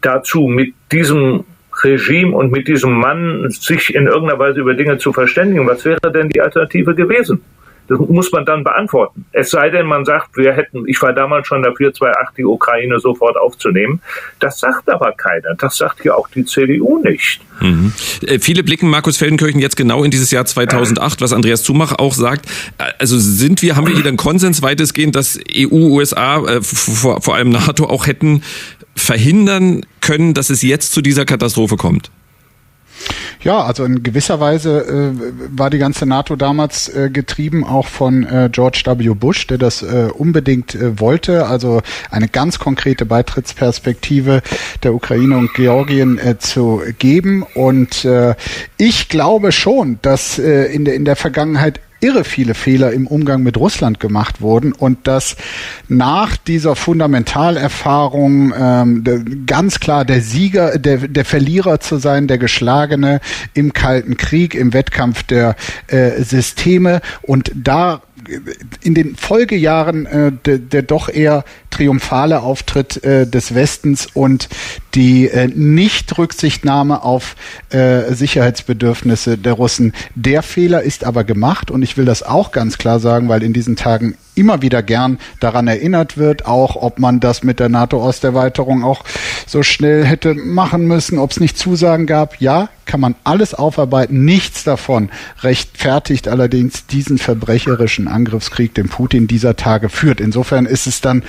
dazu, 0.00 0.42
mit 0.42 0.74
diesem 0.90 1.44
Regime 1.82 2.34
und 2.36 2.52
mit 2.52 2.68
diesem 2.68 2.92
Mann 2.92 3.48
sich 3.50 3.94
in 3.94 4.06
irgendeiner 4.06 4.38
Weise 4.38 4.60
über 4.60 4.74
Dinge 4.74 4.98
zu 4.98 5.12
verständigen, 5.12 5.66
was 5.66 5.84
wäre 5.84 6.12
denn 6.12 6.28
die 6.28 6.40
Alternative 6.40 6.94
gewesen? 6.94 7.42
Das 7.88 7.98
muss 7.98 8.32
man 8.32 8.44
dann 8.44 8.64
beantworten. 8.64 9.26
Es 9.32 9.50
sei 9.50 9.70
denn, 9.70 9.86
man 9.86 10.04
sagt, 10.04 10.36
wir 10.36 10.52
hätten, 10.52 10.88
ich 10.88 11.00
war 11.02 11.12
damals 11.12 11.46
schon 11.46 11.62
dafür, 11.62 11.90
2.8 11.90 12.12
die 12.38 12.44
Ukraine 12.44 12.98
sofort 12.98 13.36
aufzunehmen. 13.36 14.00
Das 14.40 14.58
sagt 14.58 14.88
aber 14.88 15.12
keiner. 15.12 15.54
Das 15.58 15.76
sagt 15.76 16.04
ja 16.04 16.14
auch 16.14 16.28
die 16.28 16.44
CDU 16.44 16.98
nicht. 17.02 17.40
Mhm. 17.60 17.92
Äh, 18.26 18.38
viele 18.38 18.62
blicken 18.62 18.88
Markus 18.88 19.16
Feldenkirchen 19.18 19.60
jetzt 19.60 19.76
genau 19.76 20.02
in 20.02 20.10
dieses 20.10 20.30
Jahr 20.30 20.46
2008, 20.46 21.20
was 21.20 21.32
Andreas 21.32 21.62
Zumach 21.62 21.92
auch 21.98 22.14
sagt. 22.14 22.46
Äh, 22.78 22.84
also 22.98 23.18
sind 23.18 23.62
wir, 23.62 23.76
haben 23.76 23.86
wir 23.86 23.94
hier 23.94 24.06
einen 24.06 24.16
Konsens 24.16 24.62
weitestgehend, 24.62 25.14
dass 25.14 25.38
EU, 25.54 25.74
USA, 25.74 26.38
äh, 26.44 26.62
vor, 26.62 27.20
vor 27.20 27.34
allem 27.34 27.50
NATO 27.50 27.84
auch 27.86 28.06
hätten 28.06 28.42
verhindern 28.96 29.84
können, 30.00 30.34
dass 30.34 30.50
es 30.50 30.62
jetzt 30.62 30.92
zu 30.92 31.02
dieser 31.02 31.24
Katastrophe 31.24 31.76
kommt? 31.76 32.10
Ja, 33.42 33.62
also 33.62 33.84
in 33.84 34.02
gewisser 34.02 34.40
Weise 34.40 34.80
äh, 34.80 35.58
war 35.58 35.68
die 35.68 35.78
ganze 35.78 36.06
NATO 36.06 36.34
damals 36.34 36.88
äh, 36.88 37.10
getrieben 37.10 37.64
auch 37.64 37.86
von 37.86 38.24
äh, 38.24 38.48
George 38.50 38.82
W. 38.86 39.14
Bush, 39.14 39.46
der 39.46 39.58
das 39.58 39.82
äh, 39.82 40.08
unbedingt 40.12 40.74
äh, 40.74 40.98
wollte, 40.98 41.46
also 41.46 41.82
eine 42.10 42.28
ganz 42.28 42.58
konkrete 42.58 43.04
Beitrittsperspektive 43.04 44.42
der 44.82 44.94
Ukraine 44.94 45.36
und 45.36 45.52
Georgien 45.54 46.18
äh, 46.18 46.38
zu 46.38 46.82
geben. 46.98 47.44
Und 47.54 48.04
äh, 48.06 48.34
ich 48.78 49.08
glaube 49.10 49.52
schon, 49.52 49.98
dass 50.00 50.38
äh, 50.38 50.72
in, 50.72 50.86
der, 50.86 50.94
in 50.94 51.04
der 51.04 51.16
Vergangenheit 51.16 51.80
irre 52.04 52.24
viele 52.24 52.52
Fehler 52.52 52.92
im 52.92 53.06
Umgang 53.06 53.42
mit 53.42 53.56
Russland 53.56 53.98
gemacht 53.98 54.42
wurden 54.42 54.72
und 54.72 55.06
dass 55.06 55.36
nach 55.88 56.36
dieser 56.36 56.76
Fundamentalerfahrung 56.76 58.52
ähm, 58.54 59.44
ganz 59.46 59.80
klar 59.80 60.04
der 60.04 60.20
Sieger, 60.20 60.78
der, 60.78 61.08
der 61.08 61.24
Verlierer 61.24 61.80
zu 61.80 61.96
sein, 61.96 62.26
der 62.26 62.36
Geschlagene 62.36 63.20
im 63.54 63.72
Kalten 63.72 64.18
Krieg, 64.18 64.54
im 64.54 64.74
Wettkampf 64.74 65.22
der 65.22 65.56
äh, 65.86 66.22
Systeme 66.22 67.00
und 67.22 67.50
da 67.54 68.02
in 68.82 68.94
den 68.94 69.16
Folgejahren 69.16 70.06
äh, 70.06 70.32
der, 70.44 70.58
der 70.58 70.82
doch 70.82 71.08
eher 71.08 71.44
triumphale 71.74 72.40
Auftritt 72.40 73.02
äh, 73.02 73.26
des 73.26 73.54
Westens 73.54 74.06
und 74.14 74.48
die 74.94 75.28
äh, 75.28 75.48
Nicht-Rücksichtnahme 75.48 77.02
auf 77.02 77.34
äh, 77.70 78.14
Sicherheitsbedürfnisse 78.14 79.36
der 79.36 79.54
Russen. 79.54 79.92
Der 80.14 80.42
Fehler 80.42 80.82
ist 80.82 81.04
aber 81.04 81.24
gemacht 81.24 81.72
und 81.72 81.82
ich 81.82 81.96
will 81.96 82.04
das 82.04 82.22
auch 82.22 82.52
ganz 82.52 82.78
klar 82.78 83.00
sagen, 83.00 83.28
weil 83.28 83.42
in 83.42 83.52
diesen 83.52 83.74
Tagen 83.74 84.16
immer 84.36 84.62
wieder 84.62 84.82
gern 84.82 85.18
daran 85.40 85.68
erinnert 85.68 86.18
wird, 86.18 86.46
auch 86.46 86.76
ob 86.76 86.98
man 86.98 87.20
das 87.20 87.42
mit 87.42 87.60
der 87.60 87.68
NATO-Osterweiterung 87.68 88.84
auch 88.84 89.04
so 89.46 89.62
schnell 89.62 90.04
hätte 90.04 90.34
machen 90.34 90.86
müssen, 90.86 91.18
ob 91.18 91.30
es 91.30 91.40
nicht 91.40 91.58
Zusagen 91.58 92.06
gab. 92.06 92.40
Ja, 92.40 92.68
kann 92.84 93.00
man 93.00 93.14
alles 93.24 93.54
aufarbeiten. 93.54 94.24
Nichts 94.24 94.64
davon 94.64 95.10
rechtfertigt 95.42 96.28
allerdings 96.28 96.86
diesen 96.86 97.18
verbrecherischen 97.18 98.08
Angriffskrieg, 98.08 98.74
den 98.74 98.88
Putin 98.88 99.26
dieser 99.26 99.56
Tage 99.56 99.88
führt. 99.88 100.20
Insofern 100.20 100.66
ist 100.66 100.86
es 100.86 101.00
dann, 101.00 101.22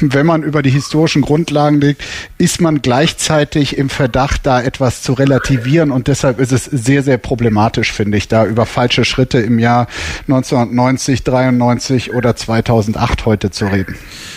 wenn 0.00 0.26
man 0.26 0.42
über 0.42 0.62
die 0.62 0.70
historischen 0.70 1.22
Grundlagen 1.22 1.80
legt, 1.80 2.04
ist 2.38 2.60
man 2.60 2.82
gleichzeitig 2.82 3.78
im 3.78 3.88
Verdacht, 3.88 4.46
da 4.46 4.60
etwas 4.60 5.02
zu 5.02 5.12
relativieren 5.12 5.90
und 5.90 6.08
deshalb 6.08 6.40
ist 6.40 6.52
es 6.52 6.64
sehr, 6.64 7.02
sehr 7.02 7.18
problematisch, 7.18 7.92
finde 7.92 8.18
ich, 8.18 8.28
da 8.28 8.46
über 8.46 8.66
falsche 8.66 9.04
Schritte 9.04 9.38
im 9.38 9.58
Jahr 9.58 9.86
1990, 10.28 11.24
93 11.24 12.14
oder 12.14 12.34
2008 12.36 13.26
heute 13.26 13.50
zu 13.50 13.66
reden. 13.66 13.96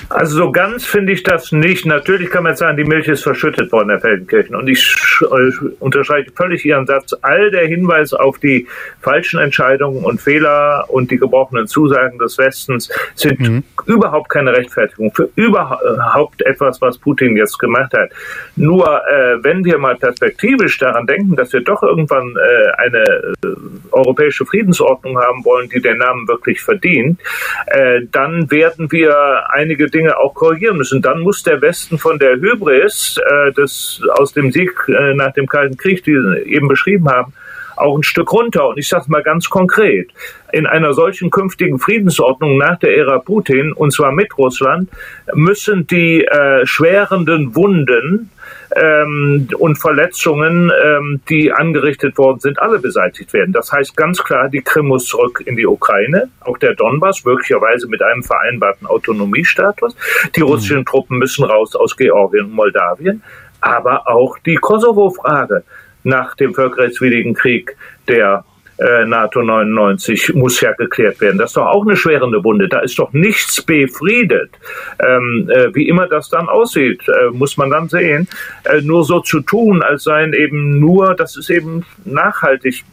Also 0.10 0.38
so 0.38 0.52
ganz 0.52 0.86
finde 0.86 1.14
ich 1.14 1.24
das 1.24 1.52
nicht. 1.52 1.86
Natürlich 1.86 2.30
kann 2.30 2.44
man 2.44 2.52
jetzt 2.52 2.60
sagen, 2.60 2.78
die 2.78 2.84
Milch 2.84 3.08
ist 3.08 3.24
verschüttet 3.24 3.72
worden, 3.72 3.90
Herr 3.90 4.00
Feldenkirchen. 4.00 4.56
Und 4.56 4.68
ich 4.68 4.96
äh, 5.22 5.26
unterscheide 5.80 6.32
völlig 6.32 6.64
Ihren 6.66 6.86
Satz. 6.86 7.14
All 7.22 7.50
der 7.52 7.68
Hinweis 7.68 8.14
auf 8.14 8.38
die 8.38 8.68
falschen 9.02 9.40
Entscheidungen 9.40 10.04
und 10.04 10.22
Fehler 10.22 10.86
und 10.90 11.10
die 11.12 11.18
gebrochenen 11.18 11.68
Zusagen 11.68 12.20
des 12.20 12.38
Westens 12.38 12.90
sind 13.16 13.40
mhm. 13.40 13.64
überhaupt 13.86 14.30
keine 14.30 14.52
Rechtfertigung 14.54 15.05
für 15.12 15.30
überhaupt 15.36 16.42
etwas, 16.42 16.82
was 16.82 16.98
Putin 16.98 17.36
jetzt 17.38 17.58
gemacht 17.60 17.94
hat. 17.94 18.12
Nur 18.56 18.86
äh, 18.86 19.44
wenn 19.44 19.64
wir 19.66 19.78
mal 19.78 19.96
perspektivisch 19.96 20.78
daran 20.78 21.06
denken, 21.06 21.36
dass 21.36 21.54
wir 21.54 21.62
doch 21.62 21.84
irgendwann 21.84 22.36
äh, 22.36 22.72
eine 22.78 23.04
äh, 23.04 23.48
europäische 23.92 24.46
Friedensordnung 24.46 25.18
haben 25.20 25.44
wollen, 25.46 25.70
die 25.70 25.82
den 25.82 25.98
Namen 25.98 26.28
wirklich 26.28 26.62
verdient, 26.62 27.20
äh, 27.68 28.02
dann 28.12 28.50
werden 28.52 28.92
wir 28.92 29.50
einige 29.50 29.88
Dinge 29.88 30.18
auch 30.18 30.34
korrigieren 30.34 30.78
müssen. 30.78 31.02
Dann 31.02 31.20
muss 31.22 31.44
der 31.44 31.62
Westen 31.62 31.98
von 31.98 32.20
der 32.20 32.36
Hybris 32.36 33.20
äh, 33.26 33.52
des, 33.54 34.02
aus 34.14 34.34
dem 34.34 34.52
Sieg 34.52 34.72
äh, 34.88 35.14
nach 35.14 35.34
dem 35.34 35.48
Kalten 35.48 35.78
Krieg, 35.78 36.04
die 36.04 36.16
Sie 36.16 36.50
eben 36.50 36.68
beschrieben 36.68 37.10
haben, 37.10 37.34
auch 37.76 37.98
ein 37.98 38.04
Stück 38.04 38.32
runter. 38.32 38.68
Und 38.68 38.78
ich 38.78 38.88
sage 38.88 39.06
mal 39.08 39.24
ganz 39.24 39.50
konkret, 39.50 40.12
in 40.52 40.66
einer 40.66 40.94
solchen 40.94 41.32
künftigen 41.32 41.80
Friedensordnung 41.80 42.58
nach 42.58 42.80
der 42.80 42.96
Ära 42.98 43.20
Putin, 43.20 43.74
und 43.74 43.92
zwar 43.92 44.12
mit 44.12 44.38
Russland, 44.38 44.90
müssen 45.34 45.86
die 45.88 46.24
äh, 46.24 46.66
schwerenden 46.66 47.56
Wunden 47.56 48.32
ähm, 48.76 49.48
und 49.58 49.78
Verletzungen, 49.78 50.72
ähm, 50.84 51.22
die 51.30 51.52
angerichtet 51.52 52.18
worden 52.18 52.40
sind, 52.40 52.60
alle 52.60 52.80
beseitigt 52.80 53.34
werden. 53.34 53.54
Das 53.54 53.72
heißt 53.72 53.96
ganz 53.96 54.24
klar, 54.24 54.50
die 54.50 54.62
Krim 54.62 54.88
muss 54.88 55.06
zurück 55.06 55.44
in 55.46 55.56
die 55.56 55.66
Ukraine, 55.66 56.30
auch 56.42 56.58
der 56.58 56.74
Donbass, 56.74 57.26
möglicherweise 57.26 57.88
mit 57.88 58.02
einem 58.02 58.24
vereinbarten 58.24 58.88
Autonomiestatus. 58.88 59.96
Die 60.36 60.42
mhm. 60.42 60.48
russischen. 60.48 60.86
Truppen 60.86 61.18
müssen 61.18 61.44
raus 61.44 61.76
aus 61.76 61.96
Georgien 61.96 62.46
und 62.46 62.54
Moldawien, 62.54 63.24
aber 63.62 64.08
auch 64.08 64.38
die 64.40 64.56
Kosovo-Frage 64.56 65.64
nach 66.06 66.36
dem 66.36 66.54
völkerrechtswidrigen 66.54 67.34
Krieg 67.34 67.76
der 68.08 68.46
äh, 68.78 69.06
NATO 69.06 69.42
99 69.42 70.34
muss 70.34 70.60
ja 70.60 70.74
geklärt 70.74 71.22
werden. 71.22 71.38
Das 71.38 71.52
ist 71.52 71.58
doch 71.58 71.68
auch 71.68 71.84
eine 71.84 71.96
schwerende 71.96 72.44
Wunde. 72.44 72.68
Da 72.68 72.80
ist 72.80 73.00
doch 73.00 73.14
nichts 73.14 73.62
befriedet. 73.62 74.52
Ähm, 75.00 75.50
äh, 75.54 75.74
wie 75.74 75.88
immer 75.88 76.08
das 76.08 76.30
dann 76.30 76.50
aussieht, 76.50 77.02
äh, 77.08 77.30
muss 77.32 77.56
man 77.58 77.70
dann 77.70 77.88
sehen. 77.88 78.28
Äh, 78.66 78.82
nur 78.82 79.06
so 79.06 79.22
zu 79.22 79.40
tun, 79.40 79.82
als 79.82 80.04
seien 80.04 80.34
eben 80.34 80.80
nur, 80.80 81.16
das 81.16 81.38
ist 81.38 81.50
eben 81.50 81.86
nachhaltig 82.04 82.84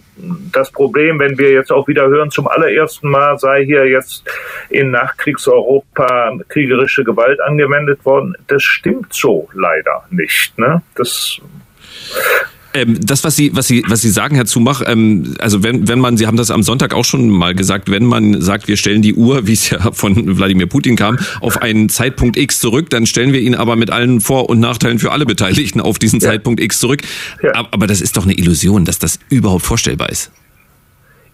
das 0.53 0.71
Problem, 0.71 1.19
wenn 1.19 1.39
wir 1.39 1.51
jetzt 1.51 1.73
auch 1.73 1.89
wieder 1.89 2.07
hören, 2.07 2.31
zum 2.31 2.47
allerersten 2.47 3.09
Mal 3.09 3.39
sei 3.39 3.65
hier 3.65 3.89
jetzt 3.89 4.25
in 4.69 4.91
Nachkriegseuropa 4.91 6.39
kriegerische 6.49 7.03
Gewalt 7.03 7.41
angewendet 7.41 8.05
worden. 8.05 8.37
Das 8.47 8.63
stimmt 8.63 9.13
so 9.13 9.49
leider 9.55 10.05
nicht. 10.11 10.59
Ne? 10.59 10.83
Das 10.97 11.41
ähm, 12.75 12.99
das, 13.01 13.25
was 13.25 13.37
Sie, 13.37 13.55
was 13.55 13.67
Sie, 13.67 13.85
was 13.87 14.01
Sie 14.01 14.11
sagen, 14.11 14.35
Herr 14.35 14.47
Zumach, 14.47 14.83
ähm, 14.87 15.35
also 15.39 15.63
wenn, 15.63 15.89
wenn 15.89 15.99
man, 15.99 16.17
Sie 16.17 16.27
haben 16.27 16.37
das 16.37 16.51
am 16.51 16.63
Sonntag 16.63 16.95
auch 16.95 17.05
schon 17.05 17.29
mal 17.29 17.55
gesagt, 17.55 17.91
wenn 17.91 18.05
man 18.05 18.41
sagt, 18.41 18.69
wir 18.69 18.77
stellen 18.77 19.03
die 19.03 19.15
Uhr, 19.15 19.47
wie 19.47 19.53
es 19.53 19.71
ja 19.71 19.93
von 19.93 20.37
Wladimir 20.37 20.67
Putin 20.67 20.97
kam, 20.97 21.19
auf 21.41 21.61
einen 21.61 21.89
Zeitpunkt 21.89 22.37
X 22.37 22.61
zurück, 22.61 22.91
dann 22.91 23.07
stellen 23.07 23.33
wir 23.33 23.41
ihn 23.41 23.55
aber 23.55 23.77
mit 23.77 23.91
allen 23.91 24.21
Vor- 24.21 24.49
und 24.49 24.61
Nachteilen 24.61 24.99
für 24.99 25.13
alle 25.13 25.27
Beteiligten 25.27 25.81
auf 25.81 25.99
diesen 25.99 26.21
ja. 26.21 26.31
Zeitpunkt 26.31 26.61
X 26.61 26.79
zurück. 26.79 27.03
Ja. 27.43 27.53
Aber 27.71 27.87
das 27.87 28.01
ist 28.01 28.17
doch 28.17 28.25
eine 28.25 28.35
Illusion, 28.35 28.85
dass 28.85 28.99
das 28.99 29.19
überhaupt 29.29 29.65
vorstellbar 29.65 30.11
ist. 30.11 30.31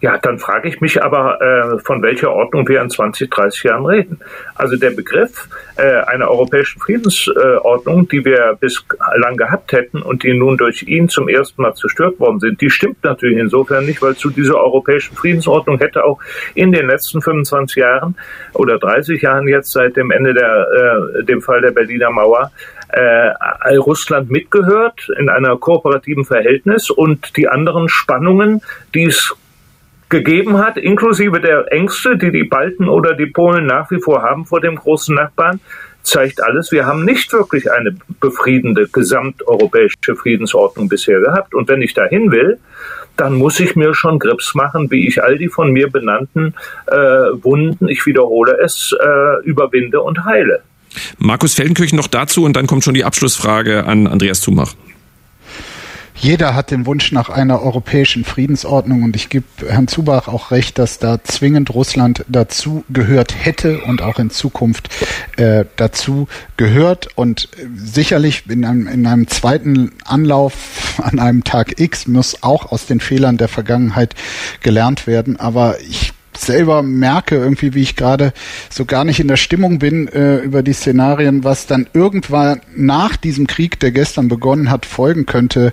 Ja, 0.01 0.17
dann 0.17 0.39
frage 0.39 0.69
ich 0.69 0.81
mich 0.81 1.03
aber, 1.03 1.41
äh, 1.41 1.79
von 1.81 2.03
welcher 2.03 2.31
Ordnung 2.31 2.69
wir 2.69 2.81
in 2.81 2.89
20, 2.89 3.29
30 3.29 3.65
Jahren 3.65 3.85
reden. 3.85 4.21
Also 4.55 4.77
der 4.77 4.91
Begriff 4.91 5.49
äh, 5.77 6.03
einer 6.03 6.31
europäischen 6.31 6.81
Friedensordnung, 6.81 8.07
die 8.07 8.25
wir 8.25 8.57
bislang 8.61 9.37
gehabt 9.37 9.73
hätten 9.73 10.01
und 10.01 10.23
die 10.23 10.35
nun 10.35 10.57
durch 10.57 10.85
ihn 10.85 11.09
zum 11.09 11.29
ersten 11.29 11.63
Mal 11.63 11.75
zerstört 11.75 12.21
worden 12.21 12.39
sind, 12.39 12.61
die 12.61 12.71
stimmt 12.71 13.03
natürlich 13.03 13.39
insofern 13.39 13.87
nicht, 13.87 14.01
weil 14.01 14.15
zu 14.15 14.31
dieser 14.31 14.63
europäischen 14.63 15.17
Friedensordnung 15.17 15.79
hätte 15.79 16.05
auch 16.05 16.21
in 16.55 16.71
den 16.71 16.87
letzten 16.87 17.21
25 17.21 17.79
Jahren 17.79 18.15
oder 18.55 18.79
30 18.79 19.21
Jahren 19.21 19.49
jetzt 19.49 19.73
seit 19.73 19.97
dem 19.97 20.13
Ende 20.13 20.33
der, 20.33 21.19
äh, 21.19 21.25
dem 21.25 21.43
Fall 21.43 21.61
der 21.61 21.73
Berliner 21.73 22.11
Mauer, 22.11 22.53
äh, 22.91 23.31
Russland 23.77 24.31
mitgehört 24.31 25.09
in 25.19 25.29
einer 25.29 25.57
kooperativen 25.57 26.25
Verhältnis 26.25 26.89
und 26.89 27.37
die 27.37 27.49
anderen 27.49 27.89
Spannungen, 27.89 28.63
die 28.95 29.05
es 29.05 29.35
gegeben 30.09 30.59
hat, 30.59 30.77
inklusive 30.77 31.40
der 31.40 31.71
Ängste, 31.73 32.16
die 32.16 32.31
die 32.31 32.44
Balten 32.44 32.88
oder 32.88 33.14
die 33.14 33.27
Polen 33.27 33.66
nach 33.66 33.90
wie 33.90 34.01
vor 34.01 34.23
haben 34.23 34.47
vor 34.47 34.61
dem 34.61 34.77
großen 34.77 35.14
Nachbarn, 35.14 35.61
zeigt 36.03 36.42
alles, 36.42 36.73
wir 36.73 36.87
haben 36.87 37.05
nicht 37.05 37.33
wirklich 37.33 37.71
eine 37.71 37.94
befriedende 38.21 38.88
gesamteuropäische 38.88 40.16
Friedensordnung 40.16 40.88
bisher 40.88 41.21
gehabt. 41.21 41.55
Und 41.55 41.68
wenn 41.68 41.83
ich 41.83 41.94
dahin 41.94 42.31
will, 42.31 42.59
dann 43.16 43.35
muss 43.35 43.61
ich 43.61 43.77
mir 43.77 43.94
schon 43.94 44.18
Grips 44.18 44.55
machen, 44.55 44.90
wie 44.90 45.07
ich 45.07 45.23
all 45.23 45.37
die 45.37 45.49
von 45.49 45.73
mir 45.73 45.90
benannten 45.90 46.55
äh, 46.87 46.97
Wunden, 46.97 47.88
ich 47.88 48.07
wiederhole 48.07 48.59
es, 48.59 48.97
äh, 48.99 49.44
überwinde 49.44 50.01
und 50.01 50.25
heile. 50.25 50.62
Markus 51.18 51.55
Feldenkirchen 51.55 51.99
noch 51.99 52.07
dazu 52.07 52.44
und 52.44 52.57
dann 52.57 52.66
kommt 52.66 52.85
schon 52.85 52.94
die 52.94 53.05
Abschlussfrage 53.05 53.85
an 53.85 54.07
Andreas 54.07 54.40
Zumach. 54.40 54.75
Jeder 56.21 56.57
hat 56.57 56.73
den 56.73 56.85
Wunsch 56.85 57.13
nach 57.13 57.29
einer 57.29 57.63
europäischen 57.63 58.25
Friedensordnung 58.25 59.05
und 59.05 59.15
ich 59.15 59.29
gebe 59.29 59.47
Herrn 59.69 59.87
Zubach 59.87 60.27
auch 60.27 60.51
recht, 60.51 60.77
dass 60.79 60.99
da 60.99 61.23
zwingend 61.23 61.73
Russland 61.73 62.25
dazu 62.27 62.85
gehört 62.89 63.37
hätte 63.45 63.83
und 63.83 64.03
auch 64.03 64.19
in 64.19 64.31
Zukunft 64.31 64.89
äh, 65.37 65.65
dazu 65.77 66.27
gehört. 66.57 67.17
Und 67.17 67.49
sicherlich 67.77 68.51
in 68.51 68.65
einem, 68.65 68.89
in 68.89 69.07
einem 69.07 69.29
zweiten 69.29 69.93
Anlauf 70.05 71.01
an 71.03 71.21
einem 71.21 71.45
Tag 71.45 71.79
X 71.81 72.09
muss 72.09 72.43
auch 72.43 72.73
aus 72.73 72.87
den 72.87 72.99
Fehlern 72.99 73.37
der 73.37 73.49
Vergangenheit 73.49 74.17
gelernt 74.61 75.07
werden. 75.07 75.39
Aber 75.39 75.81
ich 75.81 76.15
selber 76.40 76.83
merke 76.83 77.37
irgendwie, 77.37 77.74
wie 77.74 77.83
ich 77.83 77.96
gerade 77.96 78.33
so 78.70 78.85
gar 78.85 79.05
nicht 79.05 79.20
in 79.20 79.29
der 79.29 79.37
Stimmung 79.37 79.79
bin 79.79 80.09
äh, 80.09 80.37
über 80.38 80.62
die 80.62 80.72
Szenarien, 80.72 81.44
was 81.44 81.66
dann 81.66 81.87
irgendwann 81.92 82.61
nach 82.74 83.16
diesem 83.16 83.46
Krieg, 83.46 83.81
der 83.81 83.90
gestern 83.92 84.29
begonnen 84.29 84.70
hat, 84.70 84.87
folgen 84.87 85.27
könnte, 85.27 85.72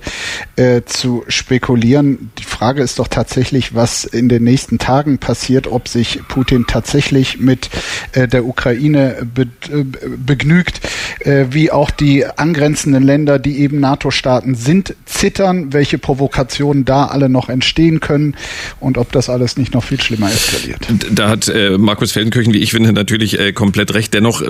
äh, 0.56 0.82
zu 0.86 1.24
spekulieren. 1.28 2.32
Die 2.40 2.44
Frage 2.44 2.82
ist 2.82 3.00
doch 3.00 3.08
tatsächlich, 3.08 3.76
was 3.76 4.04
in 4.04 4.30
den 4.30 4.44
nächsten 4.44 4.78
Tagen 4.78 5.18
passiert, 5.18 5.68
ob 5.68 5.88
sich 5.88 6.22
Putin 6.28 6.66
tatsächlich 6.68 7.40
mit 7.40 7.70
äh, 8.14 8.28
der 8.28 8.46
Ukraine 8.46 9.28
be 9.34 9.44
äh, 9.44 9.84
begnügt, 10.18 10.82
äh, 11.20 11.46
wie 11.52 11.72
auch 11.72 11.92
die 11.92 12.26
angrenzenden 12.26 13.04
Länder, 13.04 13.40
die 13.40 13.60
eben 13.60 13.80
NATO-Staaten 13.80 14.56
sind, 14.56 14.96
zittern, 15.06 15.74
welche 15.74 15.98
Provokationen 15.98 16.86
da 16.86 17.06
alle 17.06 17.30
noch 17.30 17.50
entstehen 17.50 18.00
können 18.00 18.36
und 18.80 18.98
ob 18.98 19.12
das 19.12 19.30
alles 19.30 19.58
nicht 19.58 19.74
noch 19.74 19.84
viel 19.84 20.02
schlimmer 20.02 20.30
ist 20.30 20.55
verliert. 20.56 20.88
Da 21.12 21.30
hat 21.30 21.48
äh, 21.48 21.78
Markus 21.78 22.12
Feldenkirchen, 22.12 22.54
wie 22.54 22.60
ich 22.60 22.72
finde, 22.72 22.94
natürlich 22.94 23.40
äh, 23.40 23.54
komplett 23.54 23.94
recht. 23.94 24.14
Dennoch 24.14 24.42
äh, 24.42 24.48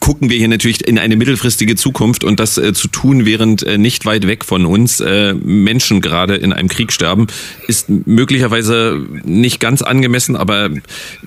gucken 0.00 0.30
wir 0.30 0.36
hier 0.36 0.48
natürlich 0.48 0.86
in 0.86 0.98
eine 0.98 1.16
mittelfristige 1.16 1.76
Zukunft 1.76 2.24
und 2.24 2.40
das 2.40 2.58
äh, 2.58 2.72
zu 2.72 2.88
tun, 2.88 3.24
während 3.24 3.62
äh, 3.62 3.78
nicht 3.78 4.06
weit 4.06 4.26
weg 4.26 4.44
von 4.44 4.66
uns 4.66 5.00
äh, 5.00 5.34
Menschen 5.34 6.00
gerade 6.00 6.36
in 6.36 6.52
einem 6.52 6.68
Krieg 6.68 6.92
sterben, 6.92 7.26
ist 7.66 7.88
möglicherweise 7.88 9.00
nicht 9.24 9.60
ganz 9.60 9.82
angemessen, 9.82 10.36
aber 10.36 10.70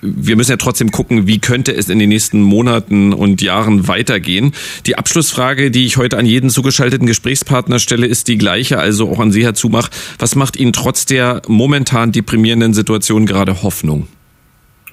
wir 0.01 0.35
müssen 0.35 0.51
ja 0.51 0.57
trotzdem 0.57 0.91
gucken, 0.91 1.27
wie 1.27 1.39
könnte 1.39 1.73
es 1.75 1.89
in 1.89 1.99
den 1.99 2.09
nächsten 2.09 2.41
Monaten 2.41 3.13
und 3.13 3.41
Jahren 3.41 3.87
weitergehen. 3.87 4.53
Die 4.85 4.97
Abschlussfrage, 4.97 5.71
die 5.71 5.85
ich 5.85 5.97
heute 5.97 6.17
an 6.17 6.25
jeden 6.25 6.49
zugeschalteten 6.49 7.07
Gesprächspartner 7.07 7.79
stelle, 7.79 8.07
ist 8.07 8.27
die 8.27 8.37
gleiche, 8.37 8.77
also 8.79 9.09
auch 9.09 9.19
an 9.19 9.31
Sie, 9.31 9.43
Herr 9.43 9.53
Zumach. 9.53 9.89
Was 10.19 10.35
macht 10.35 10.55
Ihnen 10.55 10.73
trotz 10.73 11.05
der 11.05 11.41
momentan 11.47 12.11
deprimierenden 12.11 12.73
Situation 12.73 13.25
gerade 13.25 13.63
Hoffnung? 13.63 13.70
Hoffnung? 13.71 14.09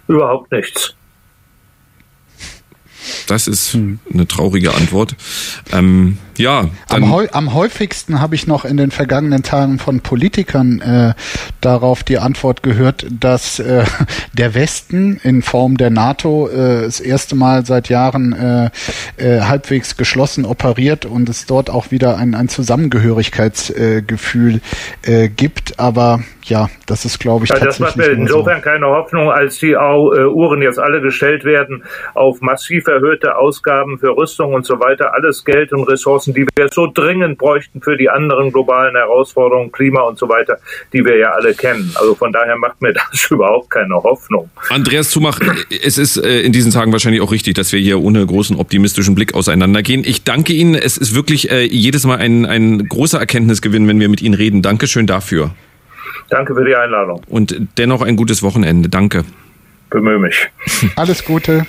Überhaupt 0.06 0.52
nichts. 0.52 0.94
Das 3.26 3.48
ist 3.48 3.74
hm. 3.74 3.98
eine 4.12 4.28
traurige 4.28 4.72
Antwort. 4.72 5.16
Ähm, 5.72 6.18
ja. 6.38 6.68
Am, 6.88 7.26
am, 7.32 7.54
häufigsten 7.54 8.20
habe 8.20 8.34
ich 8.34 8.46
noch 8.46 8.64
in 8.64 8.76
den 8.76 8.90
vergangenen 8.90 9.42
Tagen 9.42 9.78
von 9.78 10.00
Politikern 10.00 10.80
äh, 10.80 11.14
darauf 11.60 12.02
die 12.02 12.18
Antwort 12.18 12.62
gehört, 12.62 13.06
dass 13.10 13.58
äh, 13.58 13.84
der 14.32 14.54
Westen 14.54 15.20
in 15.22 15.42
Form 15.42 15.76
der 15.76 15.90
NATO 15.90 16.48
äh, 16.48 16.82
das 16.82 17.00
erste 17.00 17.36
Mal 17.36 17.66
seit 17.66 17.88
Jahren 17.88 18.32
äh, 18.32 18.70
äh, 19.16 19.42
halbwegs 19.42 19.96
geschlossen 19.96 20.44
operiert 20.44 21.04
und 21.04 21.28
es 21.28 21.46
dort 21.46 21.70
auch 21.70 21.90
wieder 21.90 22.16
ein, 22.16 22.34
ein 22.34 22.48
Zusammengehörigkeitsgefühl 22.48 24.60
äh, 25.02 25.28
gibt. 25.28 25.78
Aber 25.78 26.20
ja, 26.44 26.68
das 26.86 27.04
ist, 27.04 27.18
glaube 27.18 27.44
ich, 27.44 27.50
ja, 27.50 27.58
Das 27.58 27.78
macht 27.78 27.96
mir 27.96 28.06
insofern 28.06 28.58
so. 28.58 28.62
keine 28.62 28.86
Hoffnung, 28.86 29.30
als 29.30 29.58
die 29.58 29.74
Uhren 29.74 30.62
jetzt 30.62 30.78
alle 30.78 31.00
gestellt 31.00 31.44
werden 31.44 31.84
auf 32.14 32.40
massiv 32.40 32.86
erhöhte 32.86 33.36
Ausgaben 33.36 33.98
für 33.98 34.16
Rüstung 34.16 34.54
und 34.54 34.64
so 34.64 34.80
weiter, 34.80 35.12
alles 35.14 35.44
Geld 35.44 35.72
und 35.72 35.84
Ressourcen, 35.84 36.27
die 36.32 36.46
wir 36.56 36.68
so 36.72 36.86
dringend 36.92 37.38
bräuchten 37.38 37.80
für 37.80 37.96
die 37.96 38.08
anderen 38.08 38.52
globalen 38.52 38.96
Herausforderungen, 38.96 39.72
Klima 39.72 40.02
und 40.02 40.18
so 40.18 40.28
weiter, 40.28 40.58
die 40.92 41.04
wir 41.04 41.16
ja 41.16 41.30
alle 41.30 41.54
kennen. 41.54 41.92
Also 41.94 42.14
von 42.14 42.32
daher 42.32 42.56
macht 42.56 42.80
mir 42.80 42.92
das 43.12 43.30
überhaupt 43.30 43.70
keine 43.70 43.94
Hoffnung. 43.94 44.50
Andreas 44.70 45.10
Zumach, 45.10 45.40
es 45.84 45.98
ist 45.98 46.16
äh, 46.16 46.40
in 46.40 46.52
diesen 46.52 46.72
Tagen 46.72 46.92
wahrscheinlich 46.92 47.20
auch 47.20 47.32
richtig, 47.32 47.54
dass 47.54 47.72
wir 47.72 47.80
hier 47.80 48.00
ohne 48.00 48.24
großen 48.24 48.56
optimistischen 48.56 49.14
Blick 49.14 49.34
auseinandergehen. 49.34 50.04
Ich 50.04 50.24
danke 50.24 50.52
Ihnen. 50.52 50.74
Es 50.74 50.96
ist 50.96 51.14
wirklich 51.14 51.50
äh, 51.50 51.64
jedes 51.64 52.04
Mal 52.04 52.18
ein, 52.18 52.46
ein 52.46 52.88
großer 52.88 53.18
Erkenntnisgewinn, 53.18 53.86
wenn 53.88 54.00
wir 54.00 54.08
mit 54.08 54.22
Ihnen 54.22 54.34
reden. 54.34 54.62
Dankeschön 54.62 55.06
dafür. 55.06 55.50
Danke 56.30 56.54
für 56.54 56.64
die 56.64 56.74
Einladung. 56.74 57.22
Und 57.28 57.56
dennoch 57.78 58.02
ein 58.02 58.16
gutes 58.16 58.42
Wochenende. 58.42 58.88
Danke 58.88 59.24
bemühe 59.90 60.18
mich. 60.18 60.36
Alles 60.96 61.24
Gute. 61.24 61.66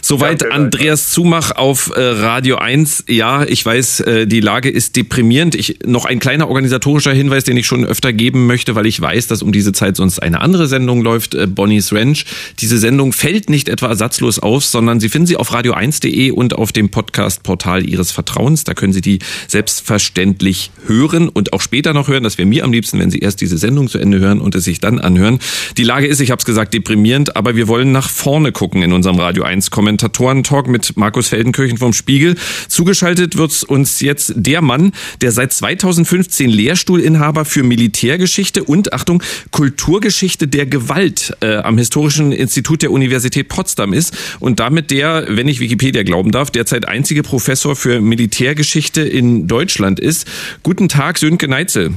Soweit 0.00 0.42
danke, 0.42 0.54
Andreas 0.54 1.10
Zumach 1.10 1.52
auf 1.52 1.92
äh, 1.94 2.00
Radio 2.00 2.56
1. 2.56 3.04
Ja, 3.08 3.44
ich 3.44 3.64
weiß, 3.64 4.00
äh, 4.00 4.26
die 4.26 4.40
Lage 4.40 4.68
ist 4.68 4.96
deprimierend. 4.96 5.54
Ich, 5.54 5.78
noch 5.86 6.04
ein 6.04 6.18
kleiner 6.18 6.48
organisatorischer 6.48 7.12
Hinweis, 7.12 7.44
den 7.44 7.56
ich 7.56 7.66
schon 7.66 7.84
öfter 7.84 8.12
geben 8.12 8.46
möchte, 8.46 8.74
weil 8.74 8.86
ich 8.86 9.00
weiß, 9.00 9.28
dass 9.28 9.42
um 9.42 9.52
diese 9.52 9.72
Zeit 9.72 9.96
sonst 9.96 10.20
eine 10.20 10.40
andere 10.40 10.66
Sendung 10.66 11.02
läuft, 11.02 11.34
äh, 11.34 11.46
Bonnie's 11.46 11.92
Ranch. 11.92 12.24
Diese 12.58 12.78
Sendung 12.78 13.12
fällt 13.12 13.48
nicht 13.48 13.68
etwa 13.68 13.88
ersatzlos 13.88 14.38
auf, 14.38 14.64
sondern 14.64 15.00
Sie 15.00 15.08
finden 15.08 15.26
sie 15.26 15.36
auf 15.36 15.52
radio1.de 15.52 16.30
und 16.32 16.54
auf 16.54 16.72
dem 16.72 16.90
Podcast-Portal 16.90 17.88
Ihres 17.88 18.12
Vertrauens. 18.12 18.64
Da 18.64 18.74
können 18.74 18.92
Sie 18.92 19.00
die 19.00 19.20
selbstverständlich 19.46 20.72
hören 20.86 21.28
und 21.28 21.52
auch 21.52 21.60
später 21.60 21.94
noch 21.94 22.08
hören. 22.08 22.24
Das 22.24 22.38
wäre 22.38 22.46
mir 22.46 22.64
am 22.64 22.72
liebsten, 22.72 22.98
wenn 22.98 23.10
Sie 23.10 23.18
erst 23.18 23.40
diese 23.40 23.56
Sendung 23.56 23.88
zu 23.88 23.98
Ende 23.98 24.18
hören 24.20 24.40
und 24.40 24.54
es 24.54 24.64
sich 24.64 24.80
dann 24.80 24.98
anhören. 24.98 25.38
Die 25.76 25.84
Lage 25.84 26.06
ist, 26.06 26.20
ich 26.20 26.30
habe 26.30 26.40
es 26.40 26.44
gesagt, 26.44 26.74
deprimierend, 26.74 27.36
aber 27.36 27.56
wir 27.56 27.61
wir 27.62 27.68
wollen 27.68 27.92
nach 27.92 28.10
vorne 28.10 28.50
gucken 28.50 28.82
in 28.82 28.92
unserem 28.92 29.20
Radio 29.20 29.44
1 29.44 29.70
Kommentatoren-Talk 29.70 30.66
mit 30.66 30.96
Markus 30.96 31.28
Feldenkirchen 31.28 31.78
vom 31.78 31.92
Spiegel. 31.92 32.34
Zugeschaltet 32.66 33.36
wird 33.36 33.62
uns 33.62 34.00
jetzt 34.00 34.32
der 34.34 34.62
Mann, 34.62 34.90
der 35.20 35.30
seit 35.30 35.52
2015 35.52 36.50
Lehrstuhlinhaber 36.50 37.44
für 37.44 37.62
Militärgeschichte 37.62 38.64
und, 38.64 38.92
Achtung, 38.92 39.22
Kulturgeschichte 39.52 40.48
der 40.48 40.66
Gewalt 40.66 41.36
äh, 41.40 41.58
am 41.58 41.78
Historischen 41.78 42.32
Institut 42.32 42.82
der 42.82 42.90
Universität 42.90 43.46
Potsdam 43.46 43.92
ist 43.92 44.12
und 44.40 44.58
damit 44.58 44.90
der, 44.90 45.26
wenn 45.28 45.46
ich 45.46 45.60
Wikipedia 45.60 46.02
glauben 46.02 46.32
darf, 46.32 46.50
derzeit 46.50 46.88
einzige 46.88 47.22
Professor 47.22 47.76
für 47.76 48.00
Militärgeschichte 48.00 49.02
in 49.02 49.46
Deutschland 49.46 50.00
ist. 50.00 50.26
Guten 50.64 50.88
Tag, 50.88 51.16
Sönke 51.16 51.46
Neitzel. 51.46 51.92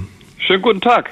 Schönen 0.46 0.62
guten 0.62 0.82
Tag. 0.82 1.10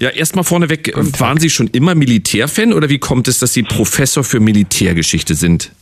Ja, 0.00 0.10
erstmal 0.10 0.44
vorneweg, 0.44 0.92
waren 1.18 1.38
Sie 1.38 1.50
schon 1.50 1.66
immer 1.68 1.94
Militärfan 1.94 2.72
oder 2.72 2.88
wie 2.88 2.98
kommt 2.98 3.26
es, 3.28 3.38
dass 3.38 3.52
Sie 3.52 3.62
Professor 3.62 4.22
für 4.22 4.40
Militärgeschichte 4.40 5.34
sind? 5.34 5.72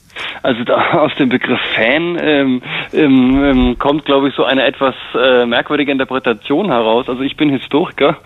Also 0.43 0.63
da 0.65 0.93
aus 1.01 1.13
dem 1.19 1.29
Begriff 1.29 1.61
Fan 1.75 2.19
ähm, 2.21 2.63
ähm, 2.93 3.43
ähm, 3.43 3.79
kommt, 3.79 4.05
glaube 4.05 4.29
ich, 4.29 4.35
so 4.35 4.45
eine 4.45 4.65
etwas 4.65 4.95
äh, 5.15 5.45
merkwürdige 5.47 5.91
Interpretation 5.91 6.67
heraus. 6.67 7.09
Also 7.09 7.23
ich 7.23 7.37
bin 7.37 7.51
Historiker, 7.51 8.19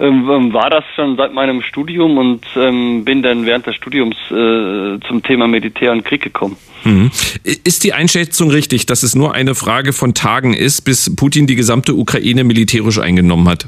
ähm, 0.00 0.28
ähm, 0.30 0.52
war 0.52 0.70
das 0.70 0.84
schon 0.94 1.16
seit 1.16 1.32
meinem 1.32 1.62
Studium 1.62 2.18
und 2.18 2.44
ähm, 2.56 3.04
bin 3.04 3.22
dann 3.22 3.46
während 3.46 3.66
des 3.66 3.76
Studiums 3.76 4.16
äh, 4.30 4.98
zum 5.06 5.22
Thema 5.22 5.46
Militär 5.46 5.92
und 5.92 6.04
Krieg 6.04 6.22
gekommen. 6.22 6.56
Mhm. 6.84 7.10
Ist 7.42 7.84
die 7.84 7.92
Einschätzung 7.92 8.50
richtig, 8.50 8.86
dass 8.86 9.02
es 9.02 9.14
nur 9.14 9.34
eine 9.34 9.54
Frage 9.54 9.92
von 9.92 10.14
Tagen 10.14 10.54
ist, 10.54 10.82
bis 10.82 11.14
Putin 11.14 11.46
die 11.46 11.56
gesamte 11.56 11.94
Ukraine 11.94 12.44
militärisch 12.44 12.98
eingenommen 12.98 13.48
hat? 13.48 13.66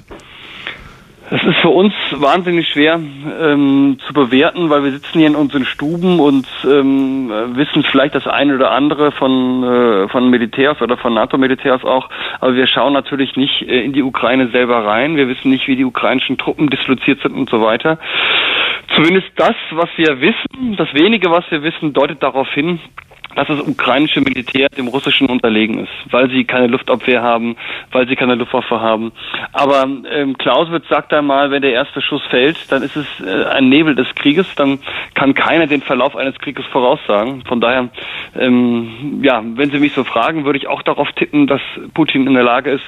Es 1.31 1.43
ist 1.45 1.57
für 1.59 1.69
uns 1.69 1.93
wahnsinnig 2.13 2.69
schwer 2.69 2.95
ähm, 2.95 3.99
zu 4.07 4.15
bewerten, 4.15 4.71
weil 4.71 4.83
wir 4.83 4.93
sitzen 4.93 5.19
hier 5.19 5.27
in 5.27 5.37
unseren 5.37 5.67
Stuben 5.67 6.21
und 6.21 6.47
ähm, 6.65 7.31
wissen 7.55 7.83
vielleicht 7.83 8.15
das 8.15 8.27
eine 8.27 8.55
oder 8.55 8.71
andere 8.71 9.13
von, 9.13 9.63
äh, 9.63 10.09
von 10.09 10.31
Militärs 10.31 10.81
oder 10.81 10.97
von 10.97 11.13
NATO-Militärs 11.13 11.85
auch, 11.85 12.09
aber 12.41 12.55
wir 12.55 12.67
schauen 12.67 12.95
natürlich 12.95 13.37
nicht 13.37 13.61
äh, 13.63 13.85
in 13.85 13.93
die 13.93 14.03
Ukraine 14.03 14.49
selber 14.49 14.87
rein. 14.87 15.17
Wir 15.17 15.29
wissen 15.29 15.51
nicht, 15.51 15.69
wie 15.69 15.77
die 15.77 15.85
ukrainischen 15.85 16.39
Truppen 16.39 16.71
disloziert 16.71 17.21
sind 17.21 17.35
und 17.35 17.51
so 17.51 17.61
weiter. 17.61 17.99
Zumindest 18.95 19.29
das, 19.37 19.55
was 19.73 19.91
wir 19.97 20.23
wissen, 20.23 20.77
das 20.79 20.93
wenige, 20.95 21.31
was 21.31 21.45
wir 21.51 21.63
wissen, 21.63 21.93
deutet 21.93 22.23
darauf 22.23 22.49
hin, 22.55 22.81
dass 23.39 23.47
das 23.47 23.61
ukrainische 23.61 24.21
Militär 24.21 24.69
dem 24.77 24.89
russischen 24.89 25.29
unterlegen 25.29 25.79
ist, 25.79 25.93
weil 26.11 26.29
sie 26.29 26.45
keine 26.45 26.67
Luftabwehr 26.67 27.23
haben, 27.23 27.57
weil 27.93 28.09
sie 28.09 28.17
keine 28.17 28.35
Luftwaffe 28.35 28.81
haben. 28.81 29.13
Aber 29.53 29.87
ähm, 30.13 30.37
Clausewitz 30.39 30.89
sagt 30.89 31.13
einmal, 31.13 31.53
wenn 31.53 31.63
der 31.63 31.73
erste 31.73 32.03
Schuss 32.03 32.23
fällt, 32.31 32.57
dann 32.73 32.83
ist 32.83 32.97
es 32.97 33.07
äh, 33.25 33.45
ein 33.45 33.69
Nebel 33.69 33.95
des 33.95 34.13
Krieges, 34.17 34.47
dann 34.57 34.81
kann 35.15 35.35
keiner 35.35 35.69
den 35.69 35.83
Verlauf 35.83 36.17
eines 36.17 36.37
Krieges 36.39 36.67
voraussagen. 36.67 37.45
Von 37.45 37.61
daher, 37.61 37.91
ähm, 38.37 39.21
ja, 39.23 39.41
wenn 39.55 39.71
Sie 39.71 39.79
mich 39.79 39.93
so 39.93 40.03
fragen, 40.03 40.45
würde 40.45 40.59
ich 40.59 40.67
auch 40.67 40.83
darauf 40.83 41.13
tippen, 41.13 41.47
dass 41.47 41.61
Putin 41.95 42.27
in 42.27 42.35
der 42.35 42.43
Lage 42.43 42.73
ist, 42.73 42.85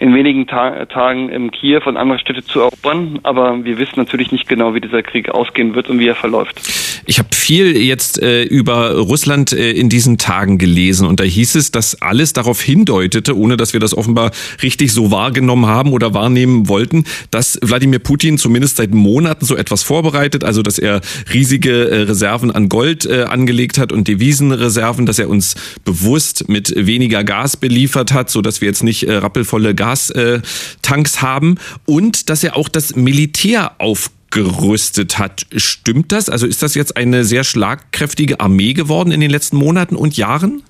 in 0.00 0.14
wenigen 0.14 0.46
Ta 0.46 0.84
Tagen 0.84 1.30
im 1.30 1.50
Kiew 1.50 1.80
und 1.86 1.96
andere 1.96 2.18
Städte 2.18 2.44
zu 2.44 2.60
erobern. 2.60 3.20
Aber 3.22 3.64
wir 3.64 3.78
wissen 3.78 3.94
natürlich 3.96 4.32
nicht 4.32 4.48
genau, 4.48 4.74
wie 4.74 4.82
dieser 4.82 5.02
Krieg 5.02 5.30
ausgehen 5.30 5.74
wird 5.74 5.88
und 5.88 5.98
wie 5.98 6.08
er 6.08 6.14
verläuft. 6.14 6.60
Ich 7.06 7.18
habe 7.18 7.28
viel 7.32 7.76
jetzt 7.76 8.22
äh, 8.22 8.42
über 8.42 8.96
Russland 8.98 9.52
äh, 9.52 9.72
in 9.72 9.88
diesen 9.94 10.18
Tagen 10.18 10.58
gelesen. 10.58 11.06
Und 11.06 11.20
da 11.20 11.24
hieß 11.24 11.54
es, 11.54 11.70
dass 11.70 12.02
alles 12.02 12.32
darauf 12.32 12.60
hindeutete, 12.60 13.38
ohne 13.38 13.56
dass 13.56 13.74
wir 13.74 13.80
das 13.80 13.96
offenbar 13.96 14.32
richtig 14.60 14.92
so 14.92 15.12
wahrgenommen 15.12 15.66
haben 15.66 15.92
oder 15.92 16.12
wahrnehmen 16.14 16.68
wollten, 16.68 17.04
dass 17.30 17.60
Wladimir 17.62 18.00
Putin 18.00 18.36
zumindest 18.36 18.76
seit 18.76 18.92
Monaten 18.92 19.46
so 19.46 19.54
etwas 19.54 19.84
vorbereitet, 19.84 20.42
also 20.42 20.62
dass 20.62 20.80
er 20.80 21.00
riesige 21.32 21.88
äh, 21.90 22.02
Reserven 22.02 22.50
an 22.50 22.68
Gold 22.68 23.06
äh, 23.06 23.22
angelegt 23.22 23.78
hat 23.78 23.92
und 23.92 24.08
Devisenreserven, 24.08 25.06
dass 25.06 25.20
er 25.20 25.28
uns 25.28 25.54
bewusst 25.84 26.48
mit 26.48 26.74
weniger 26.76 27.22
Gas 27.22 27.56
beliefert 27.56 28.12
hat, 28.12 28.30
so 28.30 28.42
dass 28.42 28.60
wir 28.60 28.66
jetzt 28.66 28.82
nicht 28.82 29.04
äh, 29.04 29.14
rappelvolle 29.14 29.76
Gastanks 29.76 31.22
haben. 31.22 31.54
Und 31.86 32.30
dass 32.30 32.42
er 32.42 32.56
auch 32.56 32.68
das 32.68 32.96
Militär 32.96 33.72
auf 33.78 34.10
gerüstet 34.34 35.18
hat. 35.18 35.46
Stimmt 35.56 36.10
das? 36.10 36.28
Also 36.28 36.46
ist 36.46 36.62
das 36.62 36.74
jetzt 36.74 36.96
eine 36.96 37.24
sehr 37.24 37.44
schlagkräftige 37.44 38.40
Armee 38.40 38.72
geworden 38.72 39.12
in 39.12 39.20
den 39.20 39.30
letzten 39.30 39.56
Monaten 39.56 39.94
und 39.94 40.16
Jahren? 40.16 40.64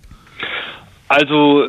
Also 1.16 1.68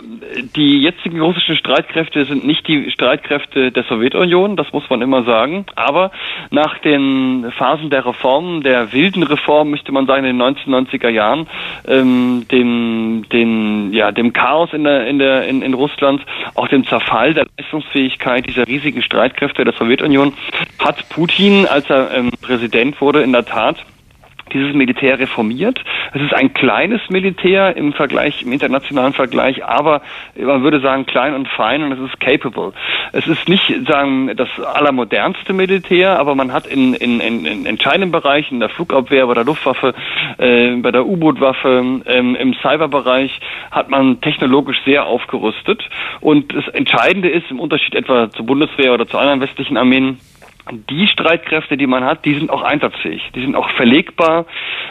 die 0.56 0.82
jetzigen 0.82 1.22
russischen 1.22 1.56
Streitkräfte 1.56 2.26
sind 2.26 2.48
nicht 2.48 2.68
die 2.68 2.90
Streitkräfte 2.90 3.72
der 3.72 3.84
Sowjetunion, 3.84 4.56
das 4.56 4.74
muss 4.74 4.90
man 4.90 5.04
immer 5.04 5.24
sagen. 5.24 5.68
Aber 5.76 6.10
nach 6.50 6.80
den 6.80 7.52
Phasen 7.56 7.92
der 7.92 8.08
Reformen, 8.08 8.64
der 8.64 8.92
wilden 8.92 9.22
Reform, 9.22 9.70
müsste 9.70 9.92
man 9.92 10.08
sagen, 10.08 10.26
in 10.26 10.40
den 10.40 10.56
1990er 10.56 11.10
Jahren, 11.10 11.46
ähm, 11.88 12.48
dem, 12.52 13.26
den, 13.32 13.94
ja, 13.94 14.12
dem 14.12 14.34
Chaos 14.34 14.74
in, 14.74 14.84
der, 14.84 15.06
in, 15.06 15.20
der, 15.20 15.48
in, 15.48 15.62
in 15.62 15.76
Russland, 15.76 16.26
auch 16.56 16.68
dem 16.68 16.84
Zerfall 16.88 17.36
der 17.36 17.46
Leistungsfähigkeit 17.60 18.48
dieser 18.48 18.68
riesigen 18.68 19.04
Streitkräfte 19.04 19.64
der 19.64 19.74
Sowjetunion, 19.74 20.34
hat 20.84 21.08
Putin, 21.10 21.68
als 21.68 21.88
er 21.92 22.10
ähm, 22.16 22.32
Präsident 22.42 23.00
wurde, 23.00 23.22
in 23.22 23.32
der 23.32 23.46
Tat 23.46 23.78
dieses 24.54 24.74
Militär 24.74 25.20
reformiert. 25.20 25.84
Es 26.14 26.22
ist 26.22 26.34
ein 26.34 26.54
kleines 26.54 27.02
Militär 27.10 27.76
im 27.76 27.94
Vergleich, 27.94 28.44
im 28.44 28.52
internationalen 28.52 29.14
Vergleich, 29.14 29.66
aber 29.66 30.02
man 30.36 30.64
würde 30.64 30.80
sagen 30.80 31.06
klein 31.06 31.34
und 31.34 31.48
fein 31.48 31.84
und 31.84 31.92
es 31.92 32.00
ist 32.00 32.20
capable. 32.20 32.74
Es 33.12 33.28
ist 33.28 33.50
nicht 33.50 33.74
sagen 33.88 34.32
das 34.36 34.50
allermodernste 34.60 35.54
Militär, 35.54 36.20
aber 36.20 36.36
man 36.36 36.54
hat 36.54 36.68
in, 36.68 36.94
in, 36.94 37.20
in, 37.20 37.46
in 37.46 37.66
entscheidenden 37.66 38.12
Bereichen, 38.12 38.60
der 38.60 38.70
Flugabwehr, 38.70 39.28
bei 39.28 39.34
der 39.34 39.46
Luftwaffe, 39.46 39.94
äh, 40.38 40.76
bei 40.78 40.92
der 40.92 41.06
U-Boot-Waffe, 41.06 42.02
ähm, 42.06 42.36
im 42.36 42.54
Cyberbereich 42.56 43.40
hat 43.72 43.90
man 43.90 44.22
technologisch 44.22 44.78
sehr 44.86 45.06
aufgerüstet. 45.06 45.84
Und 46.22 46.54
das 46.54 46.68
Entscheidende 46.70 47.30
ist 47.30 47.50
im 47.50 47.60
Unterschied 47.60 47.96
etwa 47.96 48.30
zur 48.30 48.46
Bundeswehr 48.46 48.94
oder 48.94 49.08
zu 49.08 49.18
anderen 49.18 49.42
westlichen 49.42 49.78
Armeen, 49.78 50.20
die 50.72 51.08
Streitkräfte, 51.08 51.78
die 51.78 51.88
man 51.88 52.04
hat, 52.04 52.26
die 52.26 52.34
sind 52.34 52.50
auch 52.50 52.64
einsatzfähig, 52.64 53.22
die 53.36 53.42
sind 53.42 53.56
auch 53.56 53.70
verlegbar. 53.72 54.46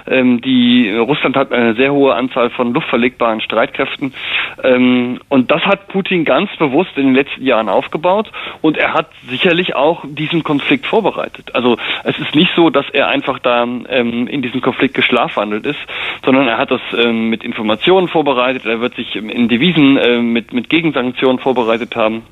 Ähm, 0.07 0.41
die 0.41 0.91
Russland 0.91 1.37
hat 1.37 1.53
eine 1.53 1.75
sehr 1.75 1.93
hohe 1.93 2.15
Anzahl 2.15 2.51
von 2.51 2.73
luftverlegbaren 2.73 3.41
Streitkräften 3.41 4.15
ähm, 4.63 5.21
und 5.29 5.51
das 5.51 5.63
hat 5.63 5.89
Putin 5.89 6.25
ganz 6.25 6.55
bewusst 6.59 6.91
in 6.97 7.07
den 7.07 7.15
letzten 7.15 7.45
Jahren 7.45 7.69
aufgebaut 7.69 8.31
und 8.61 8.77
er 8.77 8.95
hat 8.95 9.11
sicherlich 9.29 9.75
auch 9.75 10.05
diesen 10.07 10.45
Konflikt 10.45 10.87
vorbereitet. 10.87 11.55
Also 11.55 11.77
es 12.05 12.19
ist 12.19 12.35
nicht 12.35 12.53
so, 12.55 12.71
dass 12.71 12.89
er 12.91 13.09
einfach 13.09 13.39
da 13.41 13.65
ähm, 13.65 14.27
in 14.29 14.43
diesem 14.43 14.61
Konflikt 14.61 14.95
geschlafwandelt 14.95 15.67
ist, 15.67 15.81
sondern 16.25 16.47
er 16.47 16.59
hat 16.59 16.71
das 16.71 16.83
ähm, 16.97 17.31
mit 17.31 17.43
Informationen 17.43 18.09
vorbereitet. 18.09 18.65
Er 18.67 18.81
wird 18.81 18.95
sich 18.95 19.17
in 19.17 19.49
Devisen 19.49 19.97
äh, 19.97 20.19
mit 20.19 20.53
mit 20.53 20.69
Gegensanktionen 20.69 21.39
vorbereitet 21.39 21.97
haben. 21.97 22.23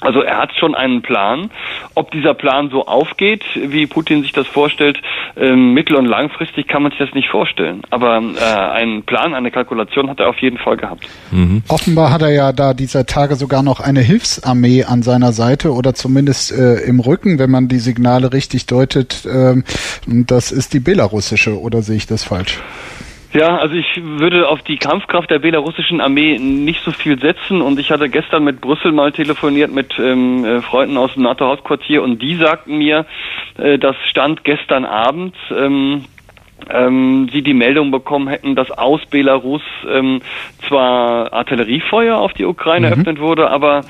Also 0.00 0.20
er 0.20 0.38
hat 0.38 0.54
schon 0.56 0.74
einen 0.74 1.02
Plan. 1.02 1.50
Ob 1.94 2.10
dieser 2.10 2.34
Plan 2.34 2.70
so 2.70 2.86
aufgeht, 2.86 3.44
wie 3.54 3.86
Putin 3.86 4.22
sich 4.22 4.32
das 4.32 4.46
vorstellt, 4.46 5.00
ähm, 5.36 5.72
mittel- 5.72 5.96
und 5.96 6.06
langfristig 6.06 6.68
kann 6.68 6.82
man 6.82 6.92
sich 6.92 6.98
das 6.98 7.14
nicht 7.14 7.28
vorstellen. 7.28 7.82
Aber 7.90 8.18
äh, 8.18 8.44
einen 8.44 9.02
Plan, 9.04 9.34
eine 9.34 9.50
Kalkulation 9.50 10.10
hat 10.10 10.20
er 10.20 10.28
auf 10.28 10.38
jeden 10.38 10.58
Fall 10.58 10.76
gehabt. 10.76 11.08
Mhm. 11.30 11.62
Offenbar 11.68 12.12
hat 12.12 12.22
er 12.22 12.30
ja 12.30 12.52
da 12.52 12.74
dieser 12.74 13.06
Tage 13.06 13.36
sogar 13.36 13.62
noch 13.62 13.80
eine 13.80 14.00
Hilfsarmee 14.00 14.84
an 14.84 15.02
seiner 15.02 15.32
Seite 15.32 15.72
oder 15.72 15.94
zumindest 15.94 16.52
äh, 16.52 16.80
im 16.86 17.00
Rücken, 17.00 17.38
wenn 17.38 17.50
man 17.50 17.68
die 17.68 17.78
Signale 17.78 18.32
richtig 18.32 18.66
deutet. 18.66 19.26
Ähm, 19.30 19.64
das 20.06 20.52
ist 20.52 20.74
die 20.74 20.80
belarussische, 20.80 21.58
oder 21.58 21.82
sehe 21.82 21.96
ich 21.96 22.06
das 22.06 22.24
falsch? 22.24 22.58
Ja, 23.32 23.58
also 23.58 23.74
ich 23.74 24.00
würde 24.02 24.48
auf 24.48 24.62
die 24.62 24.76
Kampfkraft 24.76 25.30
der 25.30 25.38
belarussischen 25.38 26.00
Armee 26.00 26.38
nicht 26.38 26.82
so 26.84 26.92
viel 26.92 27.18
setzen 27.20 27.60
und 27.60 27.78
ich 27.78 27.90
hatte 27.90 28.08
gestern 28.08 28.44
mit 28.44 28.60
Brüssel 28.60 28.92
mal 28.92 29.12
telefoniert 29.12 29.72
mit 29.72 29.98
ähm, 29.98 30.44
äh, 30.44 30.62
Freunden 30.62 30.96
aus 30.96 31.14
dem 31.14 31.24
NATO-Hauptquartier 31.24 32.02
und 32.02 32.22
die 32.22 32.36
sagten 32.36 32.78
mir, 32.78 33.04
äh, 33.58 33.78
das 33.78 33.96
stand 34.08 34.44
gestern 34.44 34.84
Abend. 34.84 35.34
Ähm, 35.50 36.04
ähm, 36.70 37.28
sie 37.32 37.42
die 37.42 37.54
Meldung 37.54 37.90
bekommen 37.90 38.28
hätten, 38.28 38.56
dass 38.56 38.70
aus 38.70 39.00
Belarus 39.06 39.62
ähm, 39.88 40.20
zwar 40.66 41.32
Artilleriefeuer 41.32 42.18
auf 42.18 42.32
die 42.32 42.44
Ukraine 42.44 42.88
mhm. 42.88 42.92
eröffnet 42.92 43.20
wurde, 43.20 43.50
aber 43.50 43.82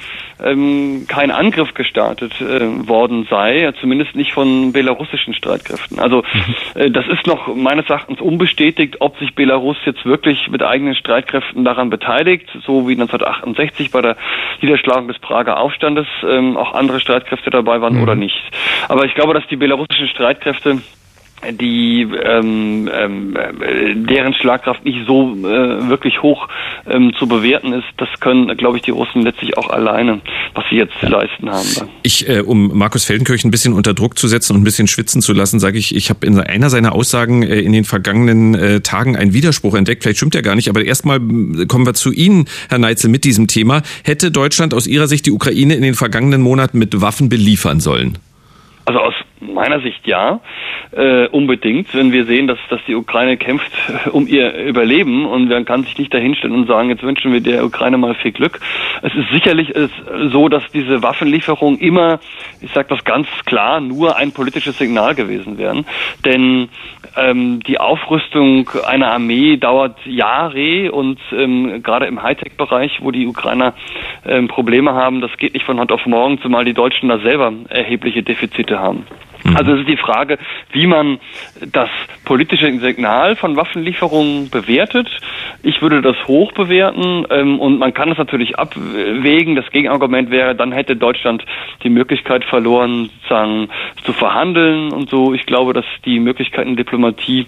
ähm, 0.42 1.06
kein 1.08 1.30
Angriff 1.30 1.74
gestartet 1.74 2.40
äh, 2.40 2.88
worden 2.88 3.26
sei, 3.30 3.72
zumindest 3.80 4.14
nicht 4.14 4.32
von 4.32 4.72
belarussischen 4.72 5.32
Streitkräften. 5.34 5.98
Also 5.98 6.22
mhm. 6.22 6.80
äh, 6.80 6.90
das 6.90 7.06
ist 7.08 7.26
noch 7.26 7.54
meines 7.54 7.88
Erachtens 7.88 8.20
unbestätigt, 8.20 8.96
ob 9.00 9.18
sich 9.18 9.34
Belarus 9.34 9.76
jetzt 9.86 10.04
wirklich 10.04 10.50
mit 10.50 10.62
eigenen 10.62 10.94
Streitkräften 10.94 11.64
daran 11.64 11.88
beteiligt, 11.88 12.50
so 12.66 12.88
wie 12.88 12.92
1968 12.92 13.90
bei 13.90 14.02
der 14.02 14.16
Niederschlagung 14.60 15.08
des 15.08 15.18
Prager 15.18 15.58
Aufstandes 15.58 16.06
ähm, 16.28 16.56
auch 16.56 16.74
andere 16.74 17.00
Streitkräfte 17.00 17.50
dabei 17.50 17.80
waren 17.80 17.96
mhm. 17.96 18.02
oder 18.02 18.14
nicht. 18.14 18.42
Aber 18.88 19.04
ich 19.04 19.14
glaube, 19.14 19.32
dass 19.32 19.46
die 19.48 19.56
belarussischen 19.56 20.08
Streitkräfte 20.08 20.82
die 21.52 22.02
ähm, 22.02 22.88
ähm, 22.92 23.36
deren 24.08 24.34
Schlagkraft 24.34 24.84
nicht 24.84 25.06
so 25.06 25.34
äh, 25.34 25.88
wirklich 25.88 26.22
hoch 26.22 26.48
ähm, 26.88 27.12
zu 27.18 27.28
bewerten 27.28 27.72
ist, 27.72 27.86
das 27.98 28.08
können, 28.20 28.56
glaube 28.56 28.78
ich, 28.78 28.82
die 28.82 28.90
Russen 28.90 29.22
letztlich 29.22 29.56
auch 29.56 29.70
alleine, 29.70 30.20
was 30.54 30.64
sie 30.70 30.76
jetzt 30.76 30.94
zu 30.98 31.06
leisten 31.06 31.50
haben. 31.50 31.68
Dann. 31.78 31.88
Ich, 32.02 32.28
äh, 32.28 32.40
um 32.40 32.76
Markus 32.76 33.04
Feldenkirch 33.04 33.44
ein 33.44 33.50
bisschen 33.50 33.74
unter 33.74 33.94
Druck 33.94 34.18
zu 34.18 34.28
setzen 34.28 34.54
und 34.54 34.62
ein 34.62 34.64
bisschen 34.64 34.88
schwitzen 34.88 35.20
zu 35.20 35.32
lassen, 35.32 35.60
sage 35.60 35.78
ich, 35.78 35.94
ich 35.94 36.10
habe 36.10 36.26
in 36.26 36.40
einer 36.40 36.70
seiner 36.70 36.94
Aussagen 36.94 37.42
äh, 37.42 37.60
in 37.60 37.72
den 37.72 37.84
vergangenen 37.84 38.54
äh, 38.54 38.80
Tagen 38.80 39.16
einen 39.16 39.32
Widerspruch 39.32 39.74
entdeckt. 39.74 40.02
Vielleicht 40.02 40.18
stimmt 40.18 40.34
er 40.34 40.42
gar 40.42 40.56
nicht, 40.56 40.68
aber 40.68 40.84
erstmal 40.84 41.18
kommen 41.18 41.86
wir 41.86 41.94
zu 41.94 42.12
Ihnen, 42.12 42.46
Herr 42.68 42.78
Neitzel, 42.78 43.10
mit 43.10 43.24
diesem 43.24 43.46
Thema. 43.46 43.82
Hätte 44.04 44.30
Deutschland 44.30 44.74
aus 44.74 44.86
Ihrer 44.86 45.06
Sicht 45.06 45.26
die 45.26 45.32
Ukraine 45.32 45.74
in 45.74 45.82
den 45.82 45.94
vergangenen 45.94 46.40
Monaten 46.40 46.78
mit 46.78 47.00
Waffen 47.00 47.28
beliefern 47.28 47.80
sollen? 47.80 48.18
Also 48.86 49.00
aus 49.00 49.14
meiner 49.40 49.80
Sicht 49.80 50.06
ja, 50.06 50.40
äh, 50.92 51.26
unbedingt. 51.28 51.94
Wenn 51.94 52.12
wir 52.12 52.24
sehen, 52.24 52.46
dass, 52.46 52.58
dass 52.70 52.80
die 52.86 52.94
Ukraine 52.94 53.36
kämpft 53.36 53.70
um 54.12 54.26
ihr 54.26 54.54
Überleben 54.54 55.26
und 55.26 55.48
man 55.48 55.64
kann 55.64 55.84
sich 55.84 55.98
nicht 55.98 56.12
dahinstellen 56.12 56.54
und 56.54 56.66
sagen, 56.66 56.90
jetzt 56.90 57.02
wünschen 57.02 57.32
wir 57.32 57.40
der 57.40 57.64
Ukraine 57.64 57.98
mal 57.98 58.14
viel 58.14 58.32
Glück. 58.32 58.60
Es 59.02 59.14
ist 59.14 59.30
sicherlich 59.30 59.72
so, 60.30 60.48
dass 60.48 60.62
diese 60.72 61.02
Waffenlieferung 61.02 61.78
immer, 61.78 62.20
ich 62.60 62.72
sage 62.72 62.88
das 62.88 63.04
ganz 63.04 63.28
klar, 63.44 63.80
nur 63.80 64.16
ein 64.16 64.32
politisches 64.32 64.78
Signal 64.78 65.14
gewesen 65.14 65.58
wären. 65.58 65.86
Denn 66.24 66.68
ähm, 67.16 67.60
die 67.66 67.78
Aufrüstung 67.78 68.68
einer 68.86 69.12
Armee 69.12 69.56
dauert 69.56 69.96
Jahre 70.04 70.92
und 70.92 71.18
ähm, 71.32 71.82
gerade 71.82 72.06
im 72.06 72.22
Hightech-Bereich, 72.22 72.98
wo 73.00 73.10
die 73.10 73.26
Ukrainer 73.26 73.74
ähm, 74.26 74.48
Probleme 74.48 74.94
haben, 74.94 75.20
das 75.20 75.36
geht 75.38 75.54
nicht 75.54 75.64
von 75.64 75.78
heute 75.78 75.94
auf 75.94 76.06
morgen, 76.06 76.40
zumal 76.40 76.64
die 76.64 76.74
Deutschen 76.74 77.08
da 77.08 77.18
selber 77.18 77.52
erhebliche 77.68 78.22
Defizite 78.22 78.78
haben. 78.78 79.06
Mhm. 79.44 79.56
Also 79.56 79.72
es 79.74 79.80
ist 79.80 79.88
die 79.88 79.96
Frage, 79.96 80.38
wie 80.72 80.86
man 80.86 81.18
das 81.72 81.88
politische 82.24 82.66
Signal 82.78 83.36
von 83.36 83.56
Waffenlieferungen 83.56 84.50
bewertet. 84.50 85.08
Ich 85.62 85.80
würde 85.82 86.02
das 86.02 86.16
hoch 86.26 86.52
bewerten 86.52 87.24
ähm, 87.30 87.60
und 87.60 87.78
man 87.78 87.94
kann 87.94 88.10
es 88.10 88.18
natürlich 88.18 88.58
abwägen. 88.58 89.56
Das 89.56 89.70
Gegenargument 89.70 90.30
wäre, 90.30 90.54
dann 90.54 90.72
hätte 90.72 90.96
Deutschland 90.96 91.44
die 91.82 91.90
Möglichkeit 91.90 92.44
verloren, 92.44 93.10
sozusagen 93.22 93.68
zu 94.04 94.12
verhandeln 94.12 94.92
und 94.92 95.10
so. 95.10 95.34
Ich 95.34 95.46
glaube, 95.46 95.72
dass 95.72 95.84
die 96.04 96.20
Möglichkeiten 96.20 96.76
Diplomatie 96.76 97.46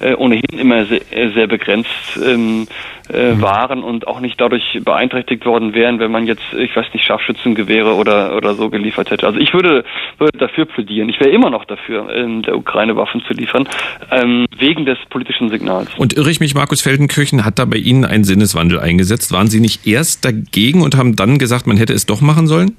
äh, 0.00 0.14
ohnehin 0.14 0.58
immer 0.58 0.84
sehr, 0.84 1.00
sehr 1.34 1.46
begrenzt 1.46 2.18
ähm, 2.24 2.66
äh, 3.08 3.40
waren 3.40 3.82
und 3.82 4.06
auch 4.06 4.20
nicht 4.20 4.40
dadurch 4.40 4.78
beeinträchtigt 4.84 5.44
worden 5.46 5.74
wären, 5.74 5.98
wenn 5.98 6.10
man 6.10 6.26
jetzt, 6.26 6.42
ich 6.52 6.74
weiß 6.74 6.86
nicht, 6.92 7.04
Scharfschützengewehre 7.04 7.94
oder 7.94 8.36
oder 8.36 8.54
so 8.54 8.70
geliefert 8.70 9.10
hätte. 9.10 9.26
Also 9.26 9.38
ich 9.38 9.52
würde 9.52 9.84
würde 10.18 10.38
dafür 10.38 10.64
plädieren. 10.64 11.08
Ich 11.08 11.20
wäre 11.20 11.30
immer 11.30 11.50
noch 11.50 11.64
dafür, 11.64 12.12
in 12.14 12.42
der 12.42 12.56
Ukraine 12.56 12.96
Waffen 12.96 13.22
zu 13.26 13.34
liefern, 13.34 13.68
ähm, 14.10 14.46
wegen 14.58 14.84
des 14.84 14.98
politischen 15.10 15.50
Signals. 15.50 15.88
Und 15.96 16.14
irre 16.14 16.30
ich 16.30 16.40
mich, 16.40 16.54
Markus 16.54 16.80
Feldenkirchen 16.80 17.44
hat 17.44 17.58
da 17.58 17.64
bei 17.64 17.78
Ihnen 17.78 18.04
einen 18.04 18.24
Sinneswandel 18.24 18.80
eingesetzt. 18.80 19.32
Waren 19.32 19.48
Sie 19.48 19.60
nicht 19.60 19.86
erst 19.86 20.24
dagegen 20.24 20.82
und 20.82 20.96
haben 20.96 21.16
dann 21.16 21.38
gesagt, 21.38 21.66
man 21.66 21.76
hätte 21.76 21.92
es 21.92 22.06
doch 22.06 22.20
machen 22.20 22.46
sollen? 22.46 22.76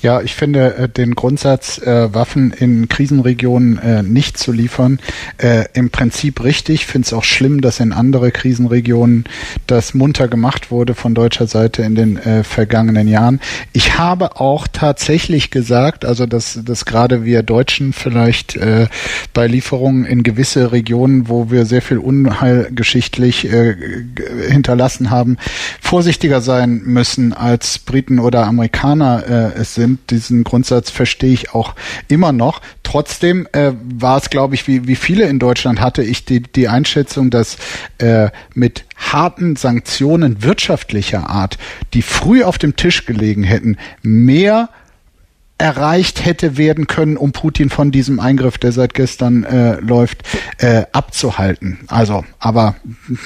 Ja, 0.00 0.20
ich 0.20 0.36
finde 0.36 0.76
äh, 0.76 0.88
den 0.88 1.16
Grundsatz, 1.16 1.78
äh, 1.78 2.14
Waffen 2.14 2.52
in 2.52 2.88
Krisenregionen 2.88 3.78
äh, 3.78 4.02
nicht 4.04 4.38
zu 4.38 4.52
liefern, 4.52 5.00
äh, 5.38 5.64
im 5.74 5.90
Prinzip 5.90 6.44
richtig. 6.44 6.86
Finde 6.86 7.06
es 7.06 7.12
auch 7.12 7.24
schlimm, 7.24 7.60
dass 7.60 7.80
in 7.80 7.92
andere 7.92 8.30
Krisenregionen 8.30 9.24
das 9.66 9.94
munter 9.94 10.28
gemacht 10.28 10.70
wurde 10.70 10.94
von 10.94 11.14
deutscher 11.14 11.48
Seite 11.48 11.82
in 11.82 11.96
den 11.96 12.16
äh, 12.16 12.44
vergangenen 12.44 13.08
Jahren. 13.08 13.40
Ich 13.72 13.98
habe 13.98 14.40
auch 14.40 14.68
tatsächlich 14.68 15.50
gesagt, 15.50 16.04
also 16.04 16.26
dass, 16.26 16.60
dass 16.64 16.84
gerade 16.84 17.24
wir 17.24 17.42
Deutschen 17.42 17.92
vielleicht 17.92 18.54
äh, 18.54 18.86
bei 19.34 19.48
Lieferungen 19.48 20.04
in 20.04 20.22
gewisse 20.22 20.70
Regionen, 20.70 21.28
wo 21.28 21.50
wir 21.50 21.66
sehr 21.66 21.82
viel 21.82 21.98
Unheil 21.98 22.68
geschichtlich 22.70 23.52
äh, 23.52 23.74
hinterlassen 24.48 25.10
haben, 25.10 25.38
vorsichtiger 25.80 26.40
sein 26.40 26.82
müssen, 26.84 27.32
als 27.32 27.80
Briten 27.80 28.20
oder 28.20 28.46
Amerikaner 28.46 29.24
äh, 29.26 29.60
es 29.60 29.74
sind 29.74 29.87
sind. 29.88 30.10
Diesen 30.10 30.44
Grundsatz 30.44 30.90
verstehe 30.90 31.32
ich 31.32 31.54
auch 31.54 31.74
immer 32.08 32.32
noch. 32.32 32.60
Trotzdem 32.82 33.46
äh, 33.52 33.72
war 33.82 34.18
es, 34.18 34.30
glaube 34.30 34.54
ich, 34.54 34.66
wie, 34.66 34.86
wie 34.86 34.96
viele 34.96 35.24
in 35.24 35.38
Deutschland 35.38 35.80
hatte 35.80 36.02
ich 36.02 36.24
die, 36.24 36.42
die 36.42 36.68
Einschätzung, 36.68 37.30
dass 37.30 37.56
äh, 37.98 38.30
mit 38.54 38.84
harten 38.96 39.56
Sanktionen 39.56 40.42
wirtschaftlicher 40.42 41.28
Art, 41.28 41.58
die 41.94 42.02
früh 42.02 42.44
auf 42.44 42.58
dem 42.58 42.76
Tisch 42.76 43.06
gelegen 43.06 43.44
hätten, 43.44 43.76
mehr 44.02 44.68
erreicht 45.58 46.24
hätte 46.24 46.56
werden 46.56 46.86
können, 46.86 47.16
um 47.16 47.32
Putin 47.32 47.68
von 47.68 47.90
diesem 47.90 48.20
Eingriff, 48.20 48.58
der 48.58 48.70
seit 48.70 48.94
gestern 48.94 49.42
äh, 49.42 49.80
läuft, 49.80 50.22
äh, 50.58 50.84
abzuhalten. 50.92 51.80
Also, 51.88 52.24
aber 52.38 52.76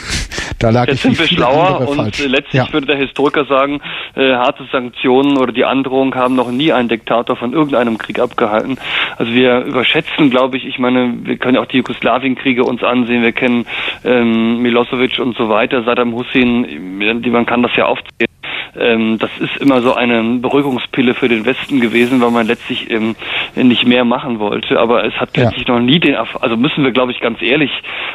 da 0.58 0.70
lag 0.70 0.86
Jetzt 0.86 0.96
ich 0.96 1.02
sind 1.02 1.18
wir 1.18 1.26
schlauer 1.26 1.86
und 1.86 1.96
falsch. 1.96 2.24
letztlich 2.26 2.54
ja. 2.54 2.72
würde 2.72 2.86
der 2.86 2.96
Historiker 2.96 3.44
sagen, 3.44 3.80
äh, 4.14 4.34
harte 4.34 4.66
Sanktionen 4.72 5.36
oder 5.36 5.52
die 5.52 5.66
Androhung 5.66 6.14
haben 6.14 6.34
noch 6.34 6.50
nie 6.50 6.72
einen 6.72 6.88
Diktator 6.88 7.36
von 7.36 7.52
irgendeinem 7.52 7.98
Krieg 7.98 8.18
abgehalten. 8.18 8.78
Also 9.18 9.32
wir 9.32 9.60
überschätzen, 9.60 10.30
glaube 10.30 10.56
ich, 10.56 10.64
ich 10.64 10.78
meine, 10.78 11.14
wir 11.24 11.36
können 11.36 11.58
auch 11.58 11.66
die 11.66 11.78
Jugoslawienkriege 11.78 12.64
uns 12.64 12.82
ansehen, 12.82 13.22
wir 13.22 13.32
kennen 13.32 13.66
ähm, 14.04 14.62
Milosevic 14.62 15.18
und 15.18 15.36
so 15.36 15.50
weiter, 15.50 15.84
Saddam 15.84 16.14
Hussein, 16.14 16.98
man 16.98 17.46
kann 17.46 17.62
das 17.62 17.76
ja 17.76 17.84
aufzählen. 17.86 18.32
Ähm, 18.78 19.18
das 19.18 19.30
ist 19.38 19.56
immer 19.58 19.82
so 19.82 19.94
eine 19.94 20.22
Beruhigungspille 20.38 21.14
für 21.14 21.28
den 21.28 21.44
Westen 21.44 21.80
gewesen, 21.80 22.20
weil 22.20 22.30
man 22.30 22.46
letztlich 22.46 22.90
ähm, 22.90 23.16
nicht 23.54 23.86
mehr 23.86 24.04
machen 24.04 24.38
wollte. 24.38 24.78
Aber 24.80 25.04
es 25.04 25.14
hat 25.14 25.36
letztlich 25.36 25.68
ja. 25.68 25.74
noch 25.74 25.80
nie 25.80 26.00
den, 26.00 26.14
Erfolg, 26.14 26.42
also 26.42 26.56
müssen 26.56 26.82
wir, 26.84 26.92
glaube 26.92 27.12
ich, 27.12 27.20
ganz 27.20 27.42
ehrlich 27.42 27.70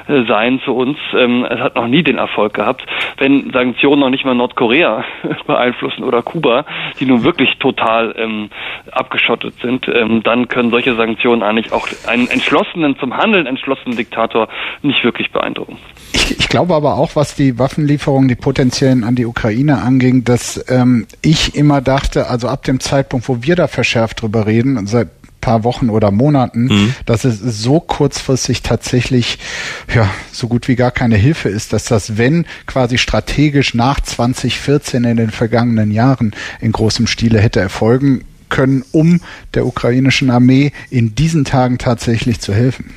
äh, 0.07 0.23
sein 0.27 0.59
zu 0.65 0.73
uns. 0.73 0.97
Ähm, 1.13 1.45
es 1.49 1.59
hat 1.59 1.75
noch 1.75 1.87
nie 1.87 2.03
den 2.03 2.17
Erfolg 2.17 2.55
gehabt. 2.55 2.83
Wenn 3.17 3.51
Sanktionen 3.51 3.99
noch 3.99 4.09
nicht 4.09 4.25
mal 4.25 4.35
Nordkorea 4.35 5.03
beeinflussen 5.47 6.03
oder 6.03 6.21
Kuba, 6.21 6.65
die 6.99 7.05
nun 7.05 7.23
wirklich 7.23 7.57
total 7.57 8.15
ähm, 8.17 8.49
abgeschottet 8.91 9.55
sind, 9.61 9.87
ähm, 9.87 10.23
dann 10.23 10.47
können 10.47 10.71
solche 10.71 10.95
Sanktionen 10.95 11.43
eigentlich 11.43 11.71
auch 11.71 11.87
einen 12.07 12.27
entschlossenen, 12.29 12.97
zum 12.97 13.15
Handeln 13.15 13.45
entschlossenen 13.45 13.95
Diktator 13.95 14.47
nicht 14.81 15.03
wirklich 15.03 15.31
beeindrucken. 15.31 15.77
Ich, 16.13 16.39
ich 16.39 16.49
glaube 16.49 16.75
aber 16.75 16.95
auch, 16.95 17.15
was 17.15 17.35
die 17.35 17.59
Waffenlieferungen, 17.59 18.27
die 18.27 18.35
potenziellen 18.35 19.03
an 19.03 19.15
die 19.15 19.25
Ukraine 19.25 19.81
anging, 19.81 20.23
dass 20.23 20.63
ähm, 20.69 21.05
ich 21.21 21.55
immer 21.55 21.81
dachte, 21.81 22.27
also 22.27 22.47
ab 22.47 22.63
dem 22.63 22.79
Zeitpunkt, 22.79 23.27
wo 23.27 23.43
wir 23.43 23.55
da 23.55 23.67
verschärft 23.67 24.21
drüber 24.21 24.45
reden, 24.45 24.87
seit 24.87 25.09
paar 25.47 25.63
Wochen 25.63 25.89
oder 25.89 26.11
Monaten, 26.11 26.65
mhm. 26.65 26.93
dass 27.05 27.23
es 27.23 27.39
so 27.39 27.79
kurzfristig 27.79 28.63
tatsächlich 28.63 29.39
ja 29.95 30.09
so 30.33 30.49
gut 30.49 30.67
wie 30.67 30.75
gar 30.75 30.91
keine 30.91 31.15
Hilfe 31.15 31.47
ist, 31.47 31.71
dass 31.71 31.85
das 31.85 32.17
wenn 32.17 32.45
quasi 32.65 32.97
strategisch 32.97 33.73
nach 33.73 34.01
2014 34.01 35.05
in 35.05 35.15
den 35.15 35.31
vergangenen 35.31 35.91
Jahren 35.91 36.35
in 36.59 36.73
großem 36.73 37.07
Stile 37.07 37.39
hätte 37.39 37.61
erfolgen 37.61 38.25
können, 38.49 38.83
um 38.91 39.21
der 39.53 39.65
ukrainischen 39.65 40.29
Armee 40.29 40.73
in 40.89 41.15
diesen 41.15 41.45
Tagen 41.45 41.77
tatsächlich 41.77 42.41
zu 42.41 42.53
helfen. 42.53 42.91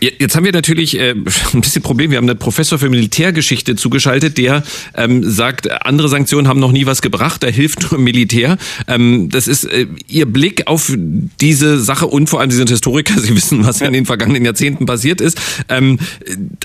Jetzt 0.00 0.36
haben 0.36 0.44
wir 0.44 0.52
natürlich 0.52 0.98
äh, 0.98 1.10
ein 1.54 1.60
bisschen 1.60 1.82
Problem. 1.82 2.10
Wir 2.10 2.18
haben 2.18 2.28
einen 2.28 2.38
Professor 2.38 2.78
für 2.78 2.88
Militärgeschichte 2.88 3.74
zugeschaltet, 3.74 4.38
der 4.38 4.62
ähm, 4.94 5.28
sagt, 5.28 5.70
andere 5.84 6.08
Sanktionen 6.08 6.46
haben 6.46 6.60
noch 6.60 6.70
nie 6.70 6.86
was 6.86 7.02
gebracht, 7.02 7.42
da 7.42 7.48
hilft 7.48 7.82
nur 7.90 8.00
Militär. 8.00 8.58
Ähm, 8.86 9.28
das 9.28 9.48
ist 9.48 9.64
äh, 9.64 9.86
Ihr 10.06 10.26
Blick 10.26 10.66
auf 10.66 10.92
diese 10.96 11.80
Sache 11.80 12.06
und 12.06 12.28
vor 12.28 12.40
allem 12.40 12.50
Sie 12.50 12.56
sind 12.56 12.70
Historiker, 12.70 13.14
Sie 13.20 13.34
wissen, 13.34 13.66
was 13.66 13.80
in 13.80 13.92
den 13.92 14.06
vergangenen 14.06 14.44
Jahrzehnten 14.44 14.86
passiert 14.86 15.20
ist. 15.20 15.40
Ähm, 15.68 15.98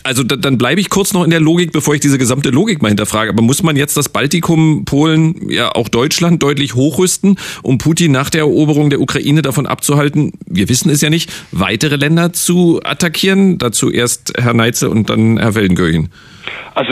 also 0.03 0.23
da, 0.23 0.35
dann 0.35 0.57
bleibe 0.57 0.79
ich 0.79 0.89
kurz 0.89 1.13
noch 1.13 1.23
in 1.23 1.31
der 1.31 1.39
Logik, 1.39 1.71
bevor 1.71 1.95
ich 1.95 2.01
diese 2.01 2.19
gesamte 2.19 2.51
Logik 2.51 2.81
mal 2.81 2.89
hinterfrage. 2.89 3.31
Aber 3.31 3.41
muss 3.41 3.63
man 3.63 3.75
jetzt 3.75 3.97
das 3.97 4.09
Baltikum, 4.09 4.85
Polen, 4.85 5.49
ja 5.49 5.73
auch 5.73 5.89
Deutschland 5.89 6.43
deutlich 6.43 6.75
hochrüsten, 6.75 7.37
um 7.63 7.79
Putin 7.79 8.11
nach 8.11 8.29
der 8.29 8.41
Eroberung 8.41 8.91
der 8.91 9.01
Ukraine 9.01 9.41
davon 9.41 9.65
abzuhalten, 9.65 10.33
wir 10.45 10.69
wissen 10.69 10.89
es 10.91 11.01
ja 11.01 11.09
nicht, 11.09 11.31
weitere 11.51 11.95
Länder 11.95 12.31
zu 12.33 12.81
attackieren? 12.83 13.22
Markieren. 13.23 13.57
Dazu 13.57 13.89
erst 13.89 14.33
Herr 14.37 14.53
Neitze 14.53 14.89
und 14.89 15.09
dann 15.09 15.37
Herr 15.37 15.55
Wellengöring. 15.55 16.09
Also 16.75 16.91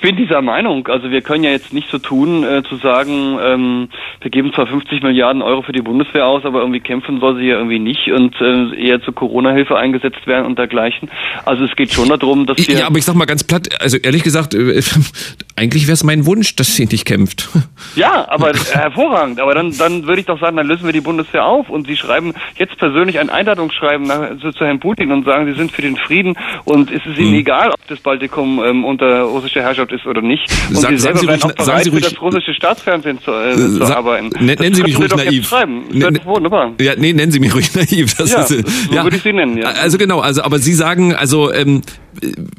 bin 0.00 0.16
dieser 0.16 0.42
Meinung. 0.42 0.86
Also 0.88 1.10
wir 1.10 1.22
können 1.22 1.44
ja 1.44 1.50
jetzt 1.50 1.72
nicht 1.72 1.90
so 1.90 1.98
tun, 1.98 2.44
äh, 2.44 2.62
zu 2.62 2.76
sagen, 2.76 3.38
ähm, 3.42 3.88
wir 4.20 4.30
geben 4.30 4.52
zwar 4.52 4.66
50 4.66 5.02
Milliarden 5.02 5.42
Euro 5.42 5.62
für 5.62 5.72
die 5.72 5.82
Bundeswehr 5.82 6.26
aus, 6.26 6.44
aber 6.44 6.60
irgendwie 6.60 6.80
kämpfen 6.80 7.20
soll 7.20 7.36
sie 7.36 7.46
ja 7.46 7.56
irgendwie 7.56 7.78
nicht 7.78 8.10
und 8.10 8.34
äh, 8.40 8.74
eher 8.74 9.02
zur 9.02 9.14
Corona-Hilfe 9.14 9.76
eingesetzt 9.76 10.26
werden 10.26 10.46
und 10.46 10.58
dergleichen. 10.58 11.10
Also 11.44 11.64
es 11.64 11.74
geht 11.76 11.92
schon 11.92 12.08
darum, 12.08 12.46
dass 12.46 12.56
wir... 12.58 12.76
Ja, 12.76 12.86
aber 12.86 12.98
ich 12.98 13.04
sag 13.04 13.14
mal 13.14 13.26
ganz 13.26 13.44
platt, 13.44 13.68
also 13.80 13.96
ehrlich 13.98 14.22
gesagt, 14.22 14.54
äh, 14.54 14.80
eigentlich 15.56 15.86
wäre 15.86 15.94
es 15.94 16.04
mein 16.04 16.26
Wunsch, 16.26 16.56
dass 16.56 16.74
sie 16.74 16.86
nicht 16.86 17.04
kämpft. 17.04 17.48
Ja, 17.96 18.26
aber 18.28 18.52
hervorragend. 18.72 19.40
Aber 19.40 19.54
dann, 19.54 19.76
dann 19.76 20.06
würde 20.06 20.20
ich 20.20 20.26
doch 20.26 20.38
sagen, 20.38 20.56
dann 20.56 20.66
lösen 20.66 20.84
wir 20.84 20.92
die 20.92 21.00
Bundeswehr 21.00 21.44
auf 21.44 21.68
und 21.68 21.86
Sie 21.86 21.96
schreiben 21.96 22.34
jetzt 22.56 22.76
persönlich 22.78 23.18
ein 23.18 23.30
Einladungsschreiben 23.30 24.06
nach, 24.06 24.38
zu, 24.38 24.52
zu, 24.52 24.64
Herrn 24.64 24.78
Putin 24.78 25.10
und 25.10 25.24
sagen, 25.24 25.46
Sie 25.46 25.58
sind 25.58 25.72
für 25.72 25.82
den 25.82 25.96
Frieden 25.96 26.36
und 26.64 26.90
es 26.90 27.04
ist 27.04 27.18
Ihnen 27.18 27.32
hm. 27.32 27.40
egal, 27.40 27.70
ob 27.70 27.86
das 27.88 27.98
Baltikum 28.00 28.62
ähm, 28.62 28.84
unter 28.84 29.22
russischer 29.22 29.62
Herrschaft 29.62 29.89
ist 29.92 30.06
oder 30.06 30.22
nicht. 30.22 30.44
Und 30.68 30.76
Sag, 30.76 30.90
Sie 30.90 30.98
selber 30.98 31.20
ruhig, 31.20 31.44
auch 31.44 31.52
bereit, 31.52 31.84
Sie 31.84 31.90
ruhig, 31.90 32.04
für 32.04 32.10
das 32.10 32.22
russische 32.22 32.54
Staatsfernsehen 32.54 33.20
zu, 33.20 33.32
äh, 33.32 33.54
zu 33.56 33.84
arbeiten. 33.84 34.30
Nennen 34.44 34.74
Sie 34.74 34.82
mich 34.82 34.98
ruhig 34.98 35.14
naiv. 35.14 35.50
Das 35.50 36.24
wunderbar. 36.24 36.72
Ja, 36.80 36.94
nee, 36.96 37.12
nennen 37.12 37.32
Sie 37.32 37.40
mich 37.40 37.54
ruhig 37.54 37.74
naiv. 37.74 38.14
Das 38.14 38.30
ja, 38.30 38.42
ist, 38.42 38.50
äh, 38.50 38.62
so 38.66 38.94
ja. 38.94 39.02
würde 39.04 39.16
ich 39.16 39.22
Sie 39.22 39.32
nennen. 39.32 39.58
Ja. 39.58 39.68
Also 39.70 39.98
genau, 39.98 40.20
also 40.20 40.42
aber 40.42 40.58
Sie 40.58 40.74
sagen, 40.74 41.14
also 41.14 41.52
ähm, 41.52 41.82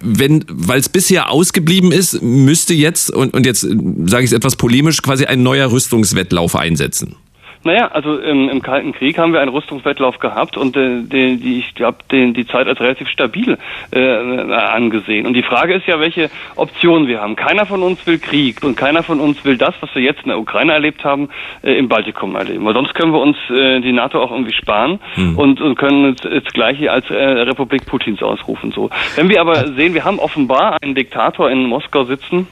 wenn, 0.02 0.46
weil 0.50 0.80
es 0.80 0.90
bisher 0.90 1.30
ausgeblieben 1.32 1.92
ist, 1.92 2.22
müsste 2.22 2.74
jetzt 2.74 3.12
und, 3.12 3.34
und 3.34 3.46
jetzt 3.46 3.62
sage 3.62 4.24
ich 4.24 4.32
es 4.32 4.34
etwas 4.34 4.56
polemisch, 4.56 5.02
quasi 5.02 5.26
ein 5.26 5.44
neuer 5.44 5.72
Rüstungswettlauf 5.72 6.56
einsetzen. 6.56 7.16
Naja, 7.64 7.88
also 7.88 8.18
im, 8.18 8.50
im 8.50 8.62
Kalten 8.62 8.92
Krieg 8.92 9.18
haben 9.18 9.34
wir 9.34 9.40
einen 9.40 9.52
Rüstungswettlauf 9.52 10.20
gehabt 10.20 10.58
und 10.58 10.76
äh, 10.76 11.02
die, 11.04 11.38
die, 11.38 11.60
ich 11.60 11.82
habe 11.82 11.98
die 12.12 12.48
Zeit 12.48 12.68
als 12.68 12.80
relativ 12.80 13.08
stabil 13.10 13.58
äh, 13.92 14.00
angesehen. 14.00 15.28
Und 15.28 15.34
die 15.34 15.44
Frage 15.44 15.76
ist 15.76 15.86
ja, 15.86 16.00
welche 16.00 16.30
Optionen 16.56 17.08
wir 17.08 17.22
haben. 17.22 17.36
Keiner 17.36 17.66
von 17.66 17.84
uns 17.84 18.06
will 18.08 18.18
Krieg 18.20 18.64
und 18.64 18.76
keiner 18.76 19.04
von 19.04 19.20
uns 19.20 19.44
will 19.46 19.58
das, 19.58 19.76
was 19.82 19.94
wir 19.94 20.02
jetzt 20.02 20.24
in 20.24 20.30
der 20.30 20.40
Ukraine 20.40 20.74
erlebt 20.74 21.04
haben, 21.04 21.30
äh, 21.62 21.74
im 21.74 21.88
Baltikum 21.88 22.36
erleben. 22.36 22.66
Weil 22.66 22.74
sonst 22.74 22.96
können 22.96 23.14
wir 23.14 23.20
uns 23.20 23.38
äh, 23.50 23.80
die 23.82 23.94
NATO 23.94 24.22
auch 24.22 24.32
irgendwie 24.32 24.54
sparen 24.54 25.00
mhm. 25.16 25.38
und, 25.38 25.62
und 25.62 25.76
können 25.76 26.16
das 26.16 26.54
Gleiche 26.54 26.92
als 26.92 27.10
äh, 27.10 27.16
Republik 27.16 27.86
Putins 27.86 28.24
ausrufen. 28.24 28.72
So, 28.72 28.90
wenn 29.16 29.30
wir 29.30 29.40
aber 29.40 29.68
sehen, 29.74 29.94
wir 29.94 30.04
haben 30.04 30.20
offenbar 30.20 30.78
einen 30.82 30.96
Diktator 30.96 31.50
in 31.52 31.66
Moskau 31.66 32.06
sitzen, 32.06 32.48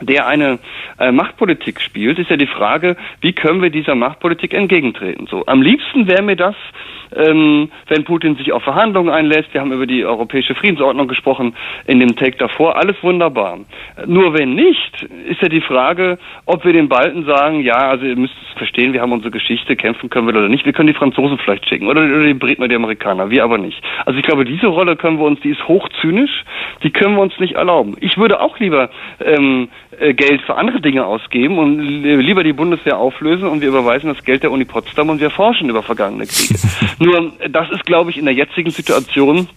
der 0.00 0.26
eine 0.26 0.58
äh, 0.98 1.10
Machtpolitik 1.12 1.80
spielt, 1.80 2.18
ist 2.18 2.30
ja 2.30 2.36
die 2.36 2.46
Frage, 2.46 2.96
wie 3.20 3.32
können 3.32 3.62
wir 3.62 3.70
dieser 3.70 3.94
Machtpolitik 3.94 4.54
entgegentreten? 4.54 5.26
So, 5.26 5.46
am 5.46 5.62
liebsten 5.62 6.06
wäre 6.06 6.22
mir 6.22 6.36
das, 6.36 6.56
ähm, 7.14 7.70
wenn 7.88 8.04
Putin 8.04 8.36
sich 8.36 8.52
auf 8.52 8.62
Verhandlungen 8.62 9.10
einlässt. 9.10 9.52
Wir 9.52 9.60
haben 9.60 9.72
über 9.72 9.86
die 9.86 10.04
europäische 10.04 10.54
Friedensordnung 10.54 11.08
gesprochen 11.08 11.54
in 11.86 12.00
dem 12.00 12.16
Take 12.16 12.36
davor. 12.36 12.76
Alles 12.76 12.96
wunderbar. 13.02 13.58
Nur 14.06 14.34
wenn 14.34 14.54
nicht, 14.54 15.06
ist 15.28 15.42
ja 15.42 15.48
die 15.48 15.60
Frage, 15.60 16.18
ob 16.44 16.64
wir 16.64 16.72
den 16.72 16.88
Balten 16.88 17.24
sagen, 17.24 17.60
ja, 17.60 17.76
also 17.76 18.04
ihr 18.04 18.16
müsst 18.16 18.34
es 18.48 18.58
verstehen, 18.58 18.92
wir 18.92 19.00
haben 19.00 19.12
unsere 19.12 19.30
Geschichte, 19.30 19.76
kämpfen 19.76 20.10
können 20.10 20.26
wir 20.26 20.34
oder 20.34 20.48
nicht. 20.48 20.64
Wir 20.64 20.72
können 20.72 20.88
die 20.88 20.94
Franzosen 20.94 21.38
vielleicht 21.38 21.68
schicken 21.68 21.88
oder, 21.88 22.02
oder 22.02 22.24
die 22.24 22.34
Briten 22.34 22.62
oder 22.62 22.68
die 22.68 22.76
Amerikaner, 22.76 23.30
wir 23.30 23.44
aber 23.44 23.58
nicht. 23.58 23.82
Also 24.04 24.18
ich 24.18 24.24
glaube, 24.24 24.44
diese 24.44 24.66
Rolle 24.66 24.96
können 24.96 25.18
wir 25.18 25.26
uns, 25.26 25.40
die 25.40 25.50
ist 25.50 25.66
hochzynisch, 25.68 26.44
die 26.82 26.90
können 26.90 27.16
wir 27.16 27.22
uns 27.22 27.38
nicht 27.38 27.54
erlauben. 27.54 27.96
Ich 28.00 28.18
würde 28.18 28.40
auch 28.40 28.58
lieber 28.58 28.90
ähm, 29.24 29.68
äh, 29.98 30.14
Geld 30.14 30.42
für 30.42 30.56
andere 30.56 30.80
Dinge 30.80 31.06
ausgeben 31.06 31.58
und 31.58 31.78
lieber 31.78 32.44
die 32.44 32.52
Bundeswehr 32.52 32.98
auflösen 32.98 33.48
und 33.48 33.60
wir 33.60 33.68
überweisen 33.68 34.08
das 34.08 34.24
Geld 34.24 34.42
der 34.42 34.50
Uni 34.50 34.64
Potsdam 34.64 35.08
und 35.10 35.20
wir 35.20 35.30
forschen 35.30 35.68
über 35.68 35.82
vergangene 35.82 36.26
Kriege. 36.26 36.58
Nur 36.98 37.32
das 37.50 37.70
ist, 37.70 37.84
glaube 37.84 38.10
ich, 38.10 38.16
in 38.16 38.24
der 38.24 38.34
jetzigen 38.34 38.70
Situation 38.70 39.48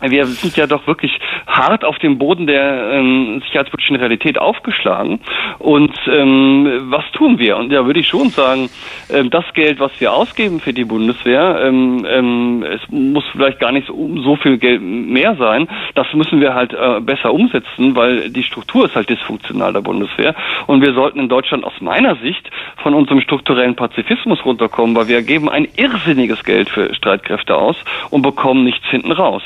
wir 0.00 0.26
sind 0.26 0.56
ja 0.56 0.66
doch 0.66 0.86
wirklich 0.86 1.18
hart 1.46 1.84
auf 1.84 1.98
dem 1.98 2.18
Boden 2.18 2.46
der 2.46 2.92
ähm, 2.92 3.40
sicherheitspolitischen 3.44 3.96
Realität 3.96 4.38
aufgeschlagen. 4.38 5.20
Und 5.58 5.94
ähm, 6.10 6.86
was 6.90 7.04
tun 7.12 7.38
wir? 7.38 7.56
Und 7.56 7.70
da 7.70 7.86
würde 7.86 8.00
ich 8.00 8.08
schon 8.08 8.30
sagen, 8.30 8.70
ähm, 9.10 9.30
das 9.30 9.44
Geld, 9.54 9.80
was 9.80 9.92
wir 10.00 10.12
ausgeben 10.12 10.60
für 10.60 10.72
die 10.72 10.84
Bundeswehr, 10.84 11.60
ähm, 11.64 12.06
ähm, 12.08 12.62
es 12.62 12.80
muss 12.90 13.24
vielleicht 13.32 13.60
gar 13.60 13.72
nicht 13.72 13.86
so, 13.86 14.22
so, 14.22 14.36
viel 14.36 14.58
Geld 14.58 14.82
mehr 14.82 15.34
sein. 15.36 15.68
Das 15.94 16.06
müssen 16.14 16.40
wir 16.40 16.54
halt 16.54 16.72
äh, 16.72 17.00
besser 17.00 17.32
umsetzen, 17.32 17.96
weil 17.96 18.30
die 18.30 18.42
Struktur 18.42 18.84
ist 18.84 18.94
halt 18.94 19.10
dysfunktional 19.10 19.72
der 19.72 19.80
Bundeswehr. 19.80 20.34
Und 20.66 20.82
wir 20.82 20.92
sollten 20.94 21.18
in 21.18 21.28
Deutschland 21.28 21.64
aus 21.64 21.80
meiner 21.80 22.16
Sicht 22.16 22.50
von 22.76 22.94
unserem 22.94 23.20
strukturellen 23.20 23.74
Pazifismus 23.74 24.44
runterkommen, 24.44 24.94
weil 24.94 25.08
wir 25.08 25.22
geben 25.22 25.48
ein 25.48 25.66
irrsinniges 25.76 26.44
Geld 26.44 26.68
für 26.68 26.94
Streitkräfte 26.94 27.56
aus 27.56 27.76
und 28.10 28.22
bekommen 28.22 28.64
nichts 28.64 28.86
hinten 28.88 29.12
raus. 29.12 29.42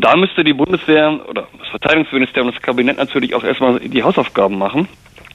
Da 0.00 0.16
müsste 0.16 0.44
die 0.44 0.54
Bundeswehr 0.54 1.20
oder 1.28 1.46
das 1.58 1.68
Verteidigungsministerium 1.68 2.48
und 2.48 2.56
das 2.56 2.62
Kabinett 2.62 2.98
natürlich 2.98 3.34
auch 3.34 3.44
erstmal 3.44 3.80
die 3.80 4.02
Hausaufgaben 4.02 4.58
machen. 4.58 4.88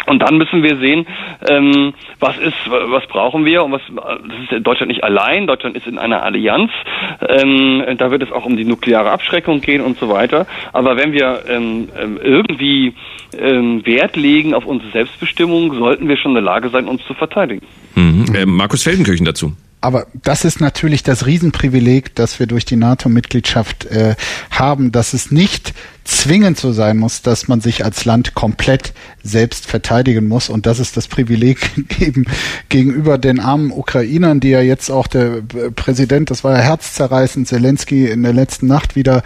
Und 0.08 0.20
dann 0.20 0.38
müssen 0.38 0.64
wir 0.64 0.78
sehen, 0.78 1.06
ähm, 1.50 1.94
was 2.20 2.38
ist, 2.38 2.56
was 2.66 3.06
brauchen 3.08 3.44
wir 3.44 3.64
und 3.64 3.74
was 3.74 3.82
das 3.90 4.58
ist 4.58 4.66
Deutschland 4.66 4.88
nicht 4.90 5.04
allein. 5.04 5.48
Deutschland 5.48 5.76
ist 5.76 5.86
in 5.86 5.98
einer 5.98 6.24
Allianz. 6.24 6.72
Ähm, 7.28 7.84
da 7.98 8.10
wird 8.10 8.24
es 8.24 8.32
auch 8.32 8.46
um 8.46 8.56
die 8.56 8.64
nukleare 8.64 9.12
Abschreckung 9.12 9.60
gehen 9.60 9.82
und 9.82 10.00
so 10.00 10.08
weiter. 10.08 10.48
Aber 10.72 10.96
wenn 10.96 11.12
wir 11.12 11.44
ähm, 11.50 11.90
ähm 12.00 12.20
irgendwie 12.24 12.94
ähm, 13.38 13.86
Wert 13.86 14.16
legen 14.16 14.54
auf 14.54 14.66
unsere 14.66 14.92
Selbstbestimmung, 14.92 15.74
sollten 15.74 16.08
wir 16.08 16.16
schon 16.16 16.32
in 16.32 16.36
der 16.36 16.44
Lage 16.44 16.70
sein, 16.70 16.88
uns 16.88 17.06
zu 17.06 17.14
verteidigen. 17.14 17.66
Mhm. 17.96 18.26
Äh, 18.34 18.46
Markus 18.46 18.84
Feldenkirchen 18.84 19.26
dazu 19.26 19.52
aber 19.80 20.08
das 20.14 20.44
ist 20.44 20.60
natürlich 20.60 21.04
das 21.04 21.26
Riesenprivileg, 21.26 22.16
das 22.16 22.40
wir 22.40 22.48
durch 22.48 22.66
die 22.66 22.76
NATO-Mitgliedschaft 22.76 23.86
äh, 23.86 24.16
haben, 24.50 24.92
dass 24.92 25.14
es 25.14 25.32
nicht 25.32 25.74
zwingend 26.08 26.58
so 26.58 26.72
sein 26.72 26.98
muss, 26.98 27.22
dass 27.22 27.48
man 27.48 27.60
sich 27.60 27.84
als 27.84 28.06
Land 28.06 28.34
komplett 28.34 28.94
selbst 29.24 29.68
verteidigen 29.68 30.28
muss. 30.28 30.48
Und 30.48 30.66
das 30.66 30.80
ist 30.80 30.96
das 30.96 31.08
Privileg 31.08 31.60
eben 32.00 32.26
gegenüber 32.70 33.18
den 33.18 33.40
armen 33.40 33.72
Ukrainern, 33.72 34.40
die 34.40 34.50
ja 34.50 34.62
jetzt 34.62 34.90
auch 34.90 35.08
der 35.08 35.42
Präsident, 35.76 36.32
das 36.32 36.44
war 36.44 36.54
ja 36.54 36.64
herzzerreißend, 36.64 37.48
Zelensky 37.48 38.08
in 38.08 38.24
der 38.24 38.34
letzten 38.34 38.68
Nacht 38.68 38.96
wieder 38.96 39.22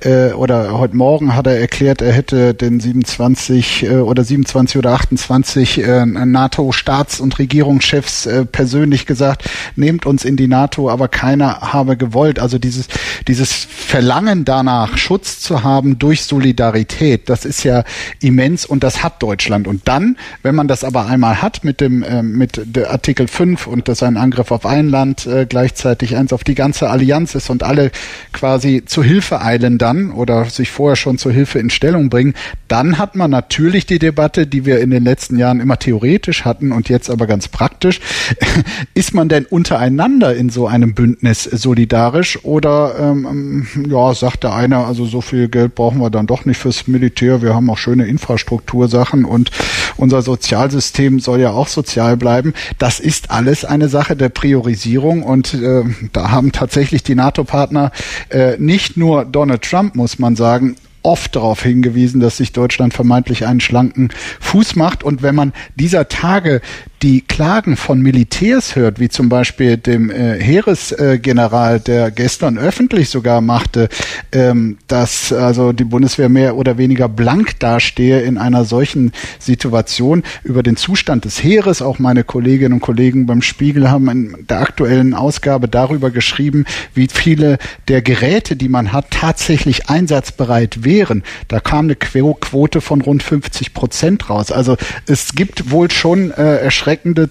äh, 0.00 0.32
oder 0.32 0.76
heute 0.76 0.96
Morgen 0.96 1.36
hat 1.36 1.46
er 1.46 1.58
erklärt, 1.58 2.02
er 2.02 2.12
hätte 2.12 2.52
den 2.52 2.80
27 2.80 3.84
äh, 3.84 3.96
oder 3.98 4.24
27 4.24 4.78
oder 4.78 4.92
28 4.92 5.78
äh, 5.78 6.04
NATO-Staats- 6.04 7.20
und 7.20 7.38
Regierungschefs 7.38 8.26
äh, 8.26 8.44
persönlich 8.44 9.06
gesagt, 9.06 9.48
nehmt 9.94 10.06
uns 10.06 10.24
in 10.24 10.36
die 10.36 10.48
NATO, 10.48 10.90
aber 10.90 11.06
keiner 11.06 11.60
habe 11.60 11.96
gewollt. 11.96 12.40
Also 12.40 12.58
dieses, 12.58 12.88
dieses 13.28 13.52
Verlangen 13.52 14.44
danach, 14.44 14.98
Schutz 14.98 15.38
zu 15.38 15.62
haben 15.62 16.00
durch 16.00 16.24
Solidarität, 16.24 17.28
das 17.28 17.44
ist 17.44 17.62
ja 17.62 17.84
immens 18.20 18.66
und 18.66 18.82
das 18.82 19.04
hat 19.04 19.22
Deutschland. 19.22 19.68
Und 19.68 19.86
dann, 19.86 20.16
wenn 20.42 20.56
man 20.56 20.66
das 20.66 20.82
aber 20.82 21.06
einmal 21.06 21.42
hat 21.42 21.62
mit 21.62 21.80
dem 21.80 22.02
äh, 22.02 22.22
mit 22.22 22.60
der 22.64 22.90
Artikel 22.90 23.28
5 23.28 23.68
und 23.68 23.86
das 23.86 24.02
ein 24.02 24.16
Angriff 24.16 24.50
auf 24.50 24.66
ein 24.66 24.88
Land 24.88 25.26
äh, 25.26 25.46
gleichzeitig 25.48 26.16
eins 26.16 26.32
auf 26.32 26.42
die 26.42 26.56
ganze 26.56 26.90
Allianz 26.90 27.36
ist 27.36 27.50
und 27.50 27.62
alle 27.62 27.92
quasi 28.32 28.82
zu 28.84 29.04
Hilfe 29.04 29.40
eilen 29.40 29.78
dann 29.78 30.10
oder 30.10 30.46
sich 30.46 30.70
vorher 30.70 30.96
schon 30.96 31.18
zur 31.18 31.30
Hilfe 31.30 31.60
in 31.60 31.70
Stellung 31.70 32.10
bringen, 32.10 32.34
dann 32.66 32.98
hat 32.98 33.14
man 33.14 33.30
natürlich 33.30 33.86
die 33.86 34.00
Debatte, 34.00 34.48
die 34.48 34.66
wir 34.66 34.80
in 34.80 34.90
den 34.90 35.04
letzten 35.04 35.38
Jahren 35.38 35.60
immer 35.60 35.78
theoretisch 35.78 36.44
hatten 36.44 36.72
und 36.72 36.88
jetzt 36.88 37.10
aber 37.10 37.28
ganz 37.28 37.46
praktisch. 37.46 38.00
ist 38.94 39.14
man 39.14 39.28
denn 39.28 39.44
untereinander 39.84 40.34
in 40.34 40.48
so 40.48 40.66
einem 40.66 40.94
Bündnis 40.94 41.44
solidarisch 41.44 42.42
oder 42.42 42.94
ähm, 42.98 43.66
ja, 43.86 44.14
sagt 44.14 44.44
der 44.44 44.54
eine, 44.54 44.78
also 44.78 45.04
so 45.04 45.20
viel 45.20 45.48
Geld 45.48 45.74
brauchen 45.74 46.00
wir 46.00 46.08
dann 46.08 46.26
doch 46.26 46.46
nicht 46.46 46.56
fürs 46.56 46.86
Militär. 46.86 47.42
Wir 47.42 47.54
haben 47.54 47.68
auch 47.68 47.76
schöne 47.76 48.06
Infrastruktursachen 48.06 49.26
und 49.26 49.50
unser 49.98 50.22
Sozialsystem 50.22 51.20
soll 51.20 51.40
ja 51.40 51.50
auch 51.50 51.68
sozial 51.68 52.16
bleiben. 52.16 52.54
Das 52.78 52.98
ist 52.98 53.30
alles 53.30 53.66
eine 53.66 53.90
Sache 53.90 54.16
der 54.16 54.30
Priorisierung 54.30 55.22
und 55.22 55.52
äh, 55.52 55.84
da 56.12 56.30
haben 56.30 56.52
tatsächlich 56.52 57.02
die 57.02 57.14
NATO-Partner 57.14 57.92
äh, 58.30 58.56
nicht 58.58 58.96
nur 58.96 59.26
Donald 59.26 59.62
Trump, 59.62 59.96
muss 59.96 60.18
man 60.18 60.34
sagen, 60.34 60.76
oft 61.04 61.36
darauf 61.36 61.62
hingewiesen, 61.62 62.20
dass 62.20 62.38
sich 62.38 62.52
Deutschland 62.52 62.94
vermeintlich 62.94 63.46
einen 63.46 63.60
schlanken 63.60 64.08
Fuß 64.40 64.74
macht. 64.74 65.04
Und 65.04 65.22
wenn 65.22 65.34
man 65.34 65.52
dieser 65.76 66.08
Tage 66.08 66.62
die 67.04 67.20
Klagen 67.20 67.76
von 67.76 68.00
Militärs 68.00 68.76
hört, 68.76 68.98
wie 68.98 69.10
zum 69.10 69.28
Beispiel 69.28 69.76
dem 69.76 70.10
äh, 70.10 70.40
Heeresgeneral, 70.40 71.76
äh, 71.76 71.80
der 71.80 72.10
gestern 72.10 72.56
öffentlich 72.56 73.10
sogar 73.10 73.42
machte, 73.42 73.90
ähm, 74.32 74.78
dass 74.86 75.30
also 75.30 75.74
die 75.74 75.84
Bundeswehr 75.84 76.30
mehr 76.30 76.56
oder 76.56 76.78
weniger 76.78 77.10
blank 77.10 77.60
dastehe 77.60 78.22
in 78.22 78.38
einer 78.38 78.64
solchen 78.64 79.12
Situation 79.38 80.22
über 80.44 80.62
den 80.62 80.78
Zustand 80.78 81.26
des 81.26 81.44
Heeres. 81.44 81.82
Auch 81.82 81.98
meine 81.98 82.24
Kolleginnen 82.24 82.72
und 82.72 82.80
Kollegen 82.80 83.26
beim 83.26 83.42
Spiegel 83.42 83.90
haben 83.90 84.08
in 84.08 84.46
der 84.48 84.60
aktuellen 84.60 85.12
Ausgabe 85.12 85.68
darüber 85.68 86.10
geschrieben, 86.10 86.64
wie 86.94 87.08
viele 87.12 87.58
der 87.88 88.00
Geräte, 88.00 88.56
die 88.56 88.70
man 88.70 88.94
hat, 88.94 89.10
tatsächlich 89.10 89.90
einsatzbereit 89.90 90.84
wären. 90.84 91.22
Da 91.48 91.60
kam 91.60 91.84
eine 91.84 91.96
Quote 91.96 92.80
von 92.80 93.02
rund 93.02 93.22
50 93.22 93.74
Prozent 93.74 94.30
raus. 94.30 94.50
Also 94.50 94.78
es 95.06 95.34
gibt 95.34 95.70
wohl 95.70 95.90
schon 95.90 96.30
äh, 96.30 96.60
erschreckend 96.60 96.93
streckende 96.94 97.28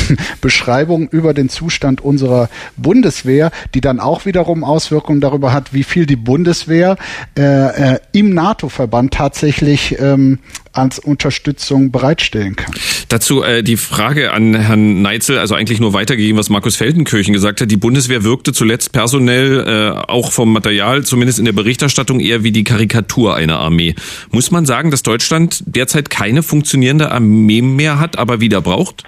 Beschreibung 0.40 1.08
über 1.08 1.34
den 1.34 1.48
Zustand 1.48 2.00
unserer 2.00 2.48
Bundeswehr, 2.76 3.50
die 3.74 3.80
dann 3.80 4.00
auch 4.00 4.26
wiederum 4.26 4.64
Auswirkungen 4.64 5.20
darüber 5.20 5.52
hat, 5.52 5.72
wie 5.72 5.84
viel 5.84 6.06
die 6.06 6.16
Bundeswehr 6.16 6.96
äh, 7.36 7.94
äh, 7.94 7.98
im 8.12 8.34
NATO-Verband 8.34 9.14
tatsächlich 9.14 9.96
ähm, 9.98 10.38
als 10.72 10.98
Unterstützung 10.98 11.90
bereitstellen 11.90 12.56
kann. 12.56 12.74
Dazu 13.08 13.42
äh, 13.42 13.62
die 13.62 13.76
Frage 13.76 14.32
an 14.32 14.54
Herrn 14.54 15.02
Neitzel, 15.02 15.38
also 15.38 15.54
eigentlich 15.54 15.80
nur 15.80 15.92
weitergegeben, 15.92 16.38
was 16.38 16.48
Markus 16.48 16.76
Feldenkirchen 16.76 17.34
gesagt 17.34 17.60
hat. 17.60 17.70
Die 17.70 17.76
Bundeswehr 17.76 18.24
wirkte 18.24 18.52
zuletzt 18.52 18.92
personell, 18.92 19.66
äh, 19.66 20.10
auch 20.10 20.32
vom 20.32 20.52
Material, 20.52 21.04
zumindest 21.04 21.38
in 21.38 21.44
der 21.44 21.52
Berichterstattung, 21.52 22.20
eher 22.20 22.42
wie 22.42 22.52
die 22.52 22.64
Karikatur 22.64 23.34
einer 23.34 23.58
Armee. 23.58 23.94
Muss 24.30 24.50
man 24.50 24.64
sagen, 24.64 24.90
dass 24.90 25.02
Deutschland 25.02 25.62
derzeit 25.66 26.08
keine 26.08 26.42
funktionierende 26.42 27.10
Armee 27.10 27.60
mehr 27.60 27.98
hat, 27.98 28.18
aber 28.18 28.40
wieder 28.40 28.62
braucht? 28.62 29.04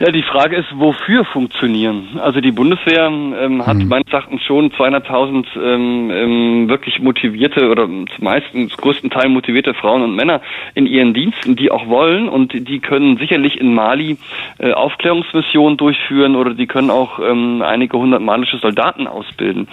Ja, 0.00 0.10
die 0.10 0.24
Frage 0.24 0.56
ist, 0.56 0.66
wofür 0.74 1.24
funktionieren? 1.24 2.18
Also 2.20 2.40
die 2.40 2.50
Bundeswehr 2.50 3.06
ähm, 3.06 3.64
hat 3.64 3.76
mhm. 3.76 3.86
meines 3.86 4.12
Erachtens 4.12 4.42
schon 4.42 4.72
200.000 4.72 5.46
ähm, 5.56 6.10
ähm, 6.10 6.68
wirklich 6.68 6.98
motivierte 6.98 7.70
oder 7.70 7.88
meistens 8.18 8.76
größten 8.76 9.10
Teil 9.10 9.28
motivierte 9.28 9.72
Frauen 9.72 10.02
und 10.02 10.16
Männer 10.16 10.40
in 10.74 10.86
ihren 10.86 11.14
Diensten, 11.14 11.54
die 11.54 11.70
auch 11.70 11.86
wollen 11.86 12.28
und 12.28 12.52
die 12.52 12.80
können 12.80 13.18
sicherlich 13.18 13.60
in 13.60 13.72
Mali 13.72 14.16
äh, 14.58 14.72
Aufklärungsmissionen 14.72 15.76
durchführen 15.76 16.34
oder 16.34 16.54
die 16.54 16.66
können 16.66 16.90
auch 16.90 17.20
ähm, 17.20 17.62
einige 17.62 17.96
hundert 17.96 18.20
malische 18.20 18.58
Soldaten 18.58 19.06
ausbilden. 19.06 19.68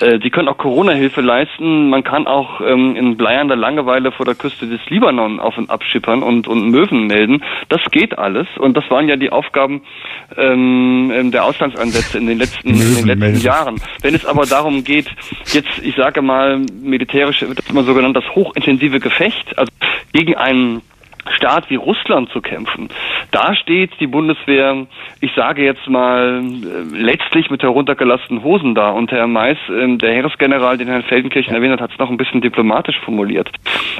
Äh, 0.00 0.18
die 0.18 0.30
können 0.30 0.48
auch 0.48 0.56
Corona-Hilfe 0.56 1.20
leisten. 1.20 1.90
Man 1.90 2.02
kann 2.02 2.26
auch 2.26 2.62
ähm, 2.62 2.96
in 2.96 3.18
bleiernder 3.18 3.56
Langeweile 3.56 4.10
vor 4.10 4.24
der 4.24 4.36
Küste 4.36 4.66
des 4.66 4.80
Libanon 4.88 5.38
auf 5.38 5.58
und 5.58 5.68
abschippern 5.68 6.22
und, 6.22 6.48
und 6.48 6.70
Möwen 6.70 7.08
melden. 7.08 7.44
Das 7.68 7.82
geht 7.90 8.18
alles 8.18 8.46
und 8.58 8.74
das 8.74 8.90
waren 8.90 9.06
ja 9.06 9.16
die 9.16 9.30
Aufgaben 9.30 9.75
Aufgaben 9.76 9.82
ähm, 10.36 11.10
ähm, 11.14 11.30
der 11.30 11.44
Auslandseinsätze 11.44 12.18
in 12.18 12.26
den 12.26 12.38
letzten, 12.38 12.68
in 12.68 13.06
den 13.06 13.06
letzten 13.06 13.40
Jahren. 13.40 13.80
Wenn 14.02 14.14
es 14.14 14.24
aber 14.24 14.46
darum 14.46 14.84
geht, 14.84 15.08
jetzt, 15.52 15.78
ich 15.82 15.94
sage 15.96 16.22
mal, 16.22 16.58
militärisch 16.58 17.42
wird 17.42 17.58
das 17.58 17.68
immer 17.68 17.84
so 17.84 17.94
genannt, 17.94 18.16
das 18.16 18.28
hochintensive 18.34 19.00
Gefecht, 19.00 19.56
also 19.58 19.70
gegen 20.12 20.34
einen 20.36 20.82
Staat 21.34 21.70
wie 21.70 21.76
Russland 21.76 22.30
zu 22.30 22.40
kämpfen. 22.40 22.88
Da 23.30 23.54
steht 23.54 23.90
die 24.00 24.06
Bundeswehr, 24.06 24.86
ich 25.20 25.32
sage 25.34 25.64
jetzt 25.64 25.88
mal, 25.88 26.42
äh, 26.42 26.96
letztlich 26.96 27.50
mit 27.50 27.62
heruntergelassenen 27.62 28.42
Hosen 28.42 28.74
da. 28.74 28.90
Und 28.90 29.10
Herr 29.10 29.26
Mais, 29.26 29.58
ähm, 29.68 29.98
der 29.98 30.12
Heeresgeneral, 30.12 30.78
den 30.78 30.88
Herrn 30.88 31.02
Feldenkirchen 31.02 31.54
erwähnt 31.54 31.72
hat, 31.72 31.80
hat 31.80 31.92
es 31.92 31.98
noch 31.98 32.10
ein 32.10 32.16
bisschen 32.16 32.40
diplomatisch 32.40 32.98
formuliert. 33.00 33.50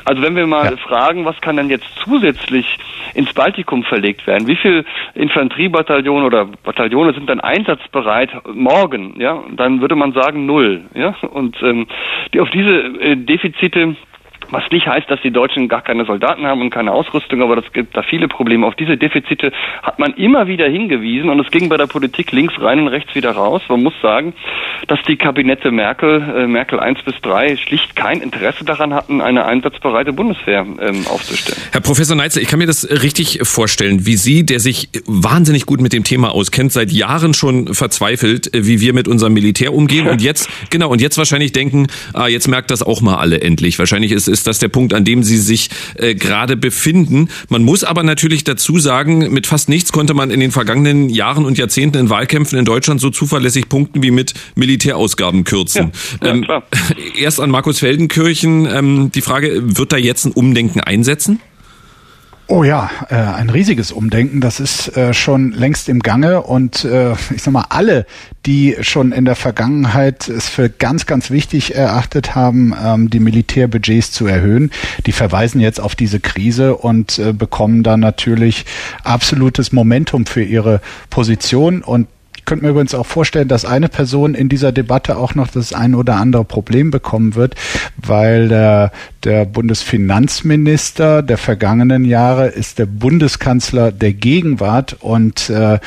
Also 0.05 0.23
wenn 0.23 0.37
wir 0.37 0.47
mal 0.47 0.71
ja. 0.71 0.77
fragen, 0.77 1.25
was 1.25 1.41
kann 1.41 1.57
denn 1.57 1.71
jetzt 1.71 1.89
zusätzlich 1.97 2.79
ins 3.15 3.33
Baltikum 3.33 3.83
verlegt 3.83 4.27
werden? 4.27 4.47
Wie 4.47 4.57
viel 4.57 4.85
Infanteriebataillone 5.15 6.25
oder 6.25 6.47
Bataillone 6.65 7.13
sind 7.15 7.29
dann 7.29 7.41
einsatzbereit 7.41 8.31
morgen? 8.53 9.15
Ja, 9.19 9.43
dann 9.53 9.81
würde 9.81 9.97
man 9.97 10.13
sagen 10.13 10.47
null. 10.47 10.85
Ja, 10.95 11.15
und 11.31 11.57
ähm, 11.63 11.87
die, 12.33 12.41
auf 12.41 12.51
diese 12.51 12.71
äh, 13.01 13.17
Defizite 13.17 13.97
Was 14.51 14.65
nicht 14.71 14.87
heißt, 14.87 15.11
dass 15.11 15.21
die 15.23 15.31
Deutschen 15.31 15.69
gar 15.69 15.83
keine 15.83 16.05
Soldaten 16.05 16.47
haben 16.47 16.61
und 16.61 16.71
keine 16.71 16.93
Ausrüstung, 16.93 17.43
aber 17.43 17.57
das 17.57 17.73
gibt 17.73 17.97
da 17.97 18.03
viele 18.03 18.29
Probleme. 18.29 18.67
Auf 18.67 18.75
diese 18.75 18.97
Defizite 18.97 19.53
hat 19.83 19.99
man 19.99 20.15
immer 20.15 20.47
wieder 20.47 20.69
hingewiesen 20.69 21.31
und 21.31 21.41
es 21.41 21.51
ging 21.51 21.69
bei 21.69 21.77
der 21.77 21.87
Politik 21.87 22.33
links 22.33 22.55
rein 22.61 22.81
und 22.81 22.89
rechts 22.89 23.15
wieder 23.15 23.33
raus. 23.33 23.63
Man 23.69 23.83
muss 23.83 23.95
sagen, 24.01 24.35
dass 24.89 25.01
die 25.09 25.17
Kabinette 25.17 25.71
Merkel, 25.71 26.23
äh, 26.37 26.47
Merkel 26.47 26.79
1 26.79 27.03
bis 27.03 27.15
3, 27.23 27.57
schlicht 27.57 27.97
kein 27.97 28.21
Interesse 28.21 28.65
daran 28.65 28.95
hatten, 28.95 29.21
eine 29.21 29.47
einsatzbereite 29.47 30.13
Bundeswehr 30.13 30.61
ähm, 30.61 31.07
aufzustellen. 31.09 31.61
Herr 31.73 31.81
Professor 31.81 32.17
Neitzel, 32.17 32.43
ich 32.43 32.49
kann 32.49 32.59
mir 32.59 32.67
das 32.67 32.89
richtig 33.03 33.41
vorstellen, 33.43 34.07
wie 34.07 34.17
Sie, 34.17 34.47
der 34.47 34.61
sich 34.61 34.91
wahnsinnig 35.07 35.67
gut 35.67 35.81
mit 35.81 35.93
dem 35.93 36.05
Thema 36.05 36.33
auskennt, 36.33 36.73
seit 36.73 36.93
Jahren 36.93 37.35
schon 37.35 37.75
verzweifelt, 37.75 38.55
äh, 38.55 38.67
wie 38.67 38.81
wir 38.81 38.93
mit 38.93 39.09
unserem 39.09 39.33
Militär 39.33 39.75
umgehen 39.75 40.07
und 40.07 40.23
jetzt, 40.27 40.49
genau, 40.71 40.91
und 40.91 41.01
jetzt 41.01 41.19
wahrscheinlich 41.19 41.53
denken, 41.53 41.89
ah, 42.15 42.29
jetzt 42.29 42.47
merkt 42.47 42.71
das 42.71 42.83
auch 42.83 43.01
mal 43.01 43.17
alle 43.17 43.41
endlich. 43.41 43.79
Wahrscheinlich 43.79 44.13
ist 44.13 44.29
ist 44.29 44.36
das 44.43 44.59
der 44.59 44.69
Punkt, 44.69 44.95
an 44.95 45.05
dem 45.05 45.23
Sie 45.23 45.39
sich 45.39 45.71
äh, 45.95 46.15
gerade 46.15 46.57
befinden. 46.57 47.29
Man 47.49 47.63
muss 47.63 47.85
aber 47.85 48.03
natürlich 48.03 48.45
dazu 48.45 48.79
sagen, 48.79 49.33
mit 49.33 49.47
fast 49.47 49.69
nichts 49.69 49.93
konnte 49.93 50.15
man 50.15 50.31
in 50.31 50.41
den 50.41 50.53
vergangenen 50.53 51.09
Jahren 51.09 51.45
und 51.45 51.59
Jahrzehnten 51.59 51.99
in 51.99 52.11
Wahlkämpfen 52.11 52.59
in 52.59 52.65
Deutschland 52.65 53.01
so 53.01 53.11
zuverlässig 53.11 53.69
punkten 53.69 54.03
wie 54.03 54.11
mit 54.11 54.35
Militärausgaben 54.55 55.45
kürzen. 55.45 55.93
Ja, 56.23 56.29
ähm, 56.31 56.47
erst 57.19 57.41
an 57.41 57.51
Markus 57.51 57.79
Feldenkirchen 57.79 58.67
ähm, 58.67 59.11
die 59.15 59.23
Frage, 59.23 59.63
wird 59.63 59.93
da 59.93 59.97
jetzt 59.97 60.25
ein 60.25 60.33
Umdenken 60.33 60.81
einsetzen? 60.81 61.41
Oh 62.49 62.63
ja, 62.63 62.91
äh, 63.09 63.17
ein 63.17 63.51
riesiges 63.51 63.91
Umdenken. 63.91 64.41
Das 64.41 64.61
ist 64.61 64.97
äh, 64.97 65.13
schon 65.13 65.51
längst 65.51 65.89
im 65.89 65.99
Gange 65.99 66.43
und 66.43 66.85
äh, 66.85 67.13
ich 67.35 67.43
sag 67.43 67.53
mal, 67.53 67.67
alle, 67.71 68.07
die 68.47 68.77
schon 68.83 69.11
in 69.11 69.25
der 69.25 69.35
Vergangenheit 69.35 70.29
es 70.29 70.49
für 70.49 70.71
ganz, 70.71 71.07
ganz 71.07 71.33
wichtig 71.33 71.75
erachtet 71.75 72.37
haben, 72.37 72.73
ähm, 72.81 73.11
die 73.11 73.19
Militärbudgets 73.19 74.13
zu 74.13 74.29
erhöhen, 74.29 74.71
die 75.07 75.13
verweisen 75.13 75.61
jetzt 75.61 75.81
auf 75.81 75.97
diese 75.97 76.21
Krise 76.21 76.77
und 76.77 77.19
äh, 77.19 77.33
bekommen 77.33 77.83
dann 77.83 77.99
natürlich 77.99 78.65
absolutes 79.03 79.73
Momentum 79.73 80.25
für 80.25 80.45
ihre 80.45 80.81
Position 81.11 81.83
und 81.83 82.07
könnte 82.47 82.65
mir 82.65 82.71
übrigens 82.71 82.95
auch 82.95 83.07
vorstellen, 83.07 83.49
dass 83.49 83.65
eine 83.65 83.89
Person 83.89 84.35
in 84.35 84.49
dieser 84.49 84.73
Debatte 84.73 85.19
auch 85.19 85.35
noch 85.35 85.49
das 85.49 85.73
ein 85.73 85.95
oder 85.95 86.17
andere 86.17 86.45
Problem 86.45 86.91
bekommen 86.91 87.35
wird, 87.35 87.55
weil 87.97 88.49
der, 88.49 88.93
der 89.25 89.45
Bundesfinanzminister 89.45 91.23
der 91.23 91.39
vergangenen 91.39 92.05
Jahre 92.05 92.47
ist 92.47 92.79
der 92.79 92.87
Bundeskanzler 92.87 93.93
der 93.93 94.13
Gegenwart 94.13 94.97
und 95.01 95.51
äh, 95.51 95.79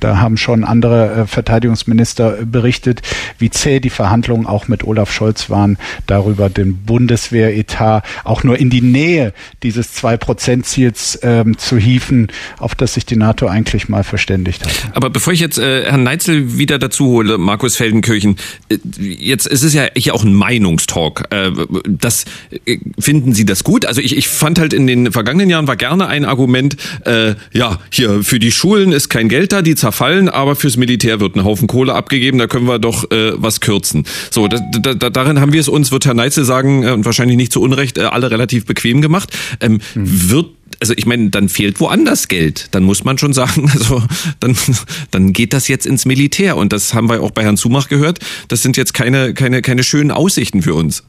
da 0.00 0.18
haben 0.18 0.36
schon 0.36 0.64
andere 0.64 1.12
äh, 1.12 1.26
Verteidigungsminister 1.26 2.38
berichtet, 2.44 3.02
wie 3.38 3.50
zäh 3.50 3.80
die 3.80 3.90
Verhandlungen 3.90 4.46
auch 4.46 4.68
mit 4.68 4.84
Olaf 4.84 5.12
Scholz 5.12 5.50
waren, 5.50 5.78
darüber 6.06 6.48
den 6.48 6.76
Bundeswehretat 6.84 8.04
auch 8.24 8.44
nur 8.44 8.58
in 8.58 8.70
die 8.70 8.82
Nähe 8.82 9.32
dieses 9.62 9.92
Zwei-Prozent-Ziels 9.94 11.20
ähm, 11.22 11.58
zu 11.58 11.78
hieven, 11.78 12.28
auf 12.58 12.74
das 12.74 12.94
sich 12.94 13.06
die 13.06 13.16
NATO 13.16 13.46
eigentlich 13.46 13.88
mal 13.88 14.04
verständigt 14.04 14.64
hat. 14.64 14.90
Aber 14.94 15.10
bevor 15.10 15.32
ich 15.32 15.40
jetzt 15.40 15.58
äh, 15.58 15.84
Herrn 15.84 16.02
Neitzel 16.02 16.58
wieder 16.58 16.78
dazu 16.78 17.06
hole, 17.06 17.38
Markus 17.38 17.76
Feldenkirchen, 17.76 18.36
äh, 18.68 18.78
jetzt 18.98 19.46
es 19.46 19.62
ist 19.62 19.74
ja 19.74 19.86
hier 19.96 20.14
auch 20.14 20.24
ein 20.24 20.34
Meinungstalk. 20.34 21.26
Äh, 21.30 21.50
das 21.86 22.24
äh, 22.66 22.78
finden 22.98 23.32
Sie 23.34 23.44
das 23.44 23.64
gut? 23.64 23.86
Also 23.86 24.00
ich, 24.00 24.16
ich 24.16 24.28
fand 24.28 24.58
halt 24.58 24.72
in 24.72 24.86
den 24.86 25.12
vergangenen 25.12 25.50
Jahren 25.50 25.66
war 25.66 25.76
gerne 25.76 26.06
ein 26.06 26.24
Argument, 26.24 26.76
äh, 27.04 27.34
ja, 27.52 27.78
hier 27.90 28.22
für 28.22 28.38
die 28.38 28.52
Schulen 28.52 28.92
ist 28.92 29.08
kein 29.08 29.28
Geld 29.30 29.52
da, 29.52 29.62
die 29.62 29.74
zerfallen, 29.74 30.28
aber 30.28 30.56
fürs 30.56 30.76
Militär 30.76 31.20
wird 31.20 31.36
ein 31.36 31.44
Haufen 31.44 31.68
Kohle 31.68 31.94
abgegeben, 31.94 32.38
da 32.38 32.46
können 32.46 32.66
wir 32.66 32.78
doch 32.78 33.10
äh, 33.10 33.32
was 33.36 33.60
kürzen. 33.60 34.04
So, 34.30 34.48
da, 34.48 34.58
da, 34.94 35.08
darin 35.08 35.40
haben 35.40 35.52
wir 35.52 35.60
es 35.60 35.68
uns, 35.68 35.92
wird 35.92 36.04
Herr 36.04 36.14
Neitzel 36.14 36.44
sagen, 36.44 36.82
äh, 36.82 37.04
wahrscheinlich 37.04 37.36
nicht 37.36 37.52
zu 37.52 37.62
Unrecht, 37.62 37.96
äh, 37.96 38.02
alle 38.02 38.30
relativ 38.30 38.66
bequem 38.66 39.00
gemacht. 39.00 39.30
Ähm, 39.60 39.80
mhm. 39.94 40.30
Wird 40.30 40.46
also 40.78 40.94
ich 40.96 41.04
meine, 41.04 41.30
dann 41.30 41.48
fehlt 41.48 41.80
woanders 41.80 42.28
Geld. 42.28 42.68
Dann 42.70 42.84
muss 42.84 43.04
man 43.04 43.18
schon 43.18 43.32
sagen, 43.32 43.68
also 43.72 44.02
dann, 44.38 44.56
dann 45.10 45.32
geht 45.32 45.52
das 45.52 45.68
jetzt 45.68 45.84
ins 45.84 46.06
Militär. 46.06 46.56
Und 46.56 46.72
das 46.72 46.94
haben 46.94 47.08
wir 47.08 47.22
auch 47.22 47.32
bei 47.32 47.42
Herrn 47.42 47.56
Zumach 47.56 47.88
gehört. 47.88 48.18
Das 48.48 48.62
sind 48.62 48.76
jetzt 48.76 48.94
keine, 48.94 49.34
keine, 49.34 49.62
keine 49.62 49.82
schönen 49.82 50.10
Aussichten 50.10 50.62
für 50.62 50.74
uns. 50.74 51.04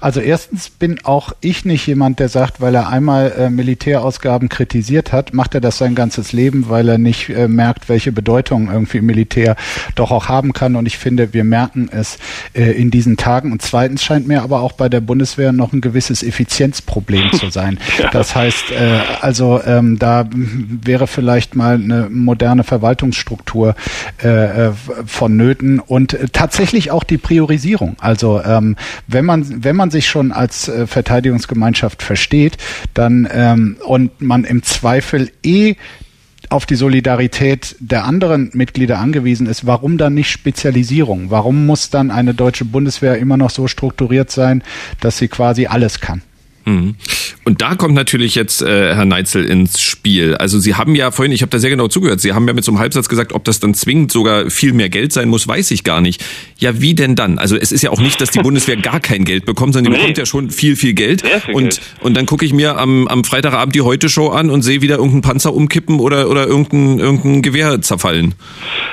Also 0.00 0.20
erstens 0.20 0.70
bin 0.70 1.04
auch 1.04 1.32
ich 1.40 1.64
nicht 1.64 1.86
jemand, 1.86 2.18
der 2.18 2.28
sagt, 2.28 2.60
weil 2.60 2.74
er 2.74 2.88
einmal 2.88 3.32
äh, 3.32 3.50
Militärausgaben 3.50 4.48
kritisiert 4.48 5.12
hat, 5.12 5.34
macht 5.34 5.54
er 5.54 5.60
das 5.60 5.78
sein 5.78 5.94
ganzes 5.94 6.32
Leben, 6.32 6.68
weil 6.68 6.88
er 6.88 6.98
nicht 6.98 7.28
äh, 7.28 7.48
merkt, 7.48 7.88
welche 7.88 8.12
Bedeutung 8.12 8.70
irgendwie 8.70 9.00
Militär 9.00 9.56
doch 9.94 10.10
auch 10.10 10.28
haben 10.28 10.52
kann. 10.52 10.76
Und 10.76 10.86
ich 10.86 10.98
finde, 10.98 11.32
wir 11.34 11.44
merken 11.44 11.88
es 11.92 12.18
äh, 12.54 12.70
in 12.72 12.90
diesen 12.90 13.16
Tagen. 13.16 13.52
Und 13.52 13.62
zweitens 13.62 14.02
scheint 14.02 14.26
mir 14.26 14.42
aber 14.42 14.60
auch 14.60 14.72
bei 14.72 14.88
der 14.88 15.00
Bundeswehr 15.00 15.52
noch 15.52 15.72
ein 15.72 15.80
gewisses 15.80 16.22
Effizienzproblem 16.22 17.32
zu 17.32 17.50
sein. 17.50 17.78
Das 18.12 18.34
heißt, 18.34 18.72
äh, 18.72 19.00
also 19.20 19.60
ähm, 19.64 19.98
da 19.98 20.28
wäre 20.32 21.06
vielleicht 21.06 21.54
mal 21.54 21.74
eine 21.74 22.08
moderne 22.10 22.64
Verwaltungsstruktur 22.64 23.74
äh, 24.22 24.68
äh 24.68 24.72
vonnöten 25.04 25.80
und 25.80 26.16
tatsächlich 26.32 26.90
auch 26.90 27.04
die 27.04 27.18
Priorisierung. 27.18 27.96
Also 28.00 28.40
ähm, 28.42 28.76
wenn 29.06 29.24
man 29.24 29.62
wenn 29.64 29.76
man 29.76 29.89
sich 29.90 30.08
schon 30.08 30.32
als 30.32 30.68
äh, 30.68 30.86
Verteidigungsgemeinschaft 30.86 32.02
versteht, 32.02 32.56
dann 32.94 33.28
ähm, 33.32 33.76
und 33.84 34.20
man 34.20 34.44
im 34.44 34.62
Zweifel 34.62 35.30
eh 35.42 35.76
auf 36.48 36.66
die 36.66 36.74
Solidarität 36.74 37.76
der 37.78 38.04
anderen 38.04 38.50
Mitglieder 38.54 38.98
angewiesen 38.98 39.46
ist, 39.46 39.66
warum 39.66 39.98
dann 39.98 40.14
nicht 40.14 40.30
Spezialisierung? 40.30 41.30
Warum 41.30 41.64
muss 41.64 41.90
dann 41.90 42.10
eine 42.10 42.34
deutsche 42.34 42.64
Bundeswehr 42.64 43.18
immer 43.18 43.36
noch 43.36 43.50
so 43.50 43.68
strukturiert 43.68 44.30
sein, 44.30 44.64
dass 45.00 45.18
sie 45.18 45.28
quasi 45.28 45.66
alles 45.66 46.00
kann? 46.00 46.22
Mhm. 46.70 46.94
Und 47.44 47.62
da 47.62 47.74
kommt 47.74 47.94
natürlich 47.94 48.34
jetzt 48.34 48.62
äh, 48.62 48.94
Herr 48.94 49.04
Neitzel 49.04 49.44
ins 49.44 49.80
Spiel. 49.80 50.36
Also 50.36 50.58
Sie 50.58 50.74
haben 50.74 50.94
ja 50.94 51.10
vorhin, 51.10 51.32
ich 51.32 51.42
habe 51.42 51.50
da 51.50 51.58
sehr 51.58 51.70
genau 51.70 51.88
zugehört, 51.88 52.20
Sie 52.20 52.32
haben 52.32 52.46
ja 52.46 52.54
mit 52.54 52.64
so 52.64 52.70
einem 52.70 52.78
Halbsatz 52.78 53.08
gesagt, 53.08 53.32
ob 53.32 53.44
das 53.44 53.60
dann 53.60 53.74
zwingend 53.74 54.12
sogar 54.12 54.50
viel 54.50 54.72
mehr 54.72 54.88
Geld 54.88 55.12
sein 55.12 55.28
muss, 55.28 55.48
weiß 55.48 55.70
ich 55.70 55.82
gar 55.82 56.00
nicht. 56.00 56.24
Ja, 56.58 56.80
wie 56.80 56.94
denn 56.94 57.16
dann? 57.16 57.38
Also 57.38 57.56
es 57.56 57.72
ist 57.72 57.82
ja 57.82 57.90
auch 57.90 58.00
nicht, 58.00 58.20
dass 58.20 58.30
die 58.30 58.40
Bundeswehr 58.40 58.76
gar 58.80 59.00
kein 59.00 59.24
Geld 59.24 59.46
bekommt, 59.46 59.72
sondern 59.72 59.92
die 59.92 59.98
nee. 59.98 60.02
bekommt 60.02 60.18
ja 60.18 60.26
schon 60.26 60.50
viel, 60.50 60.76
viel 60.76 60.92
Geld. 60.92 61.22
Viel 61.22 61.54
und, 61.54 61.62
Geld. 61.62 61.80
und 62.00 62.16
dann 62.16 62.26
gucke 62.26 62.44
ich 62.44 62.52
mir 62.52 62.78
am, 62.78 63.08
am 63.08 63.24
Freitagabend 63.24 63.74
die 63.74 63.82
Heute-Show 63.82 64.28
an 64.28 64.50
und 64.50 64.62
sehe 64.62 64.82
wieder 64.82 64.96
irgendeinen 64.96 65.22
Panzer 65.22 65.54
umkippen 65.54 65.98
oder, 65.98 66.28
oder 66.28 66.46
irgendein, 66.46 66.98
irgendein 66.98 67.42
Gewehr 67.42 67.80
zerfallen. 67.80 68.34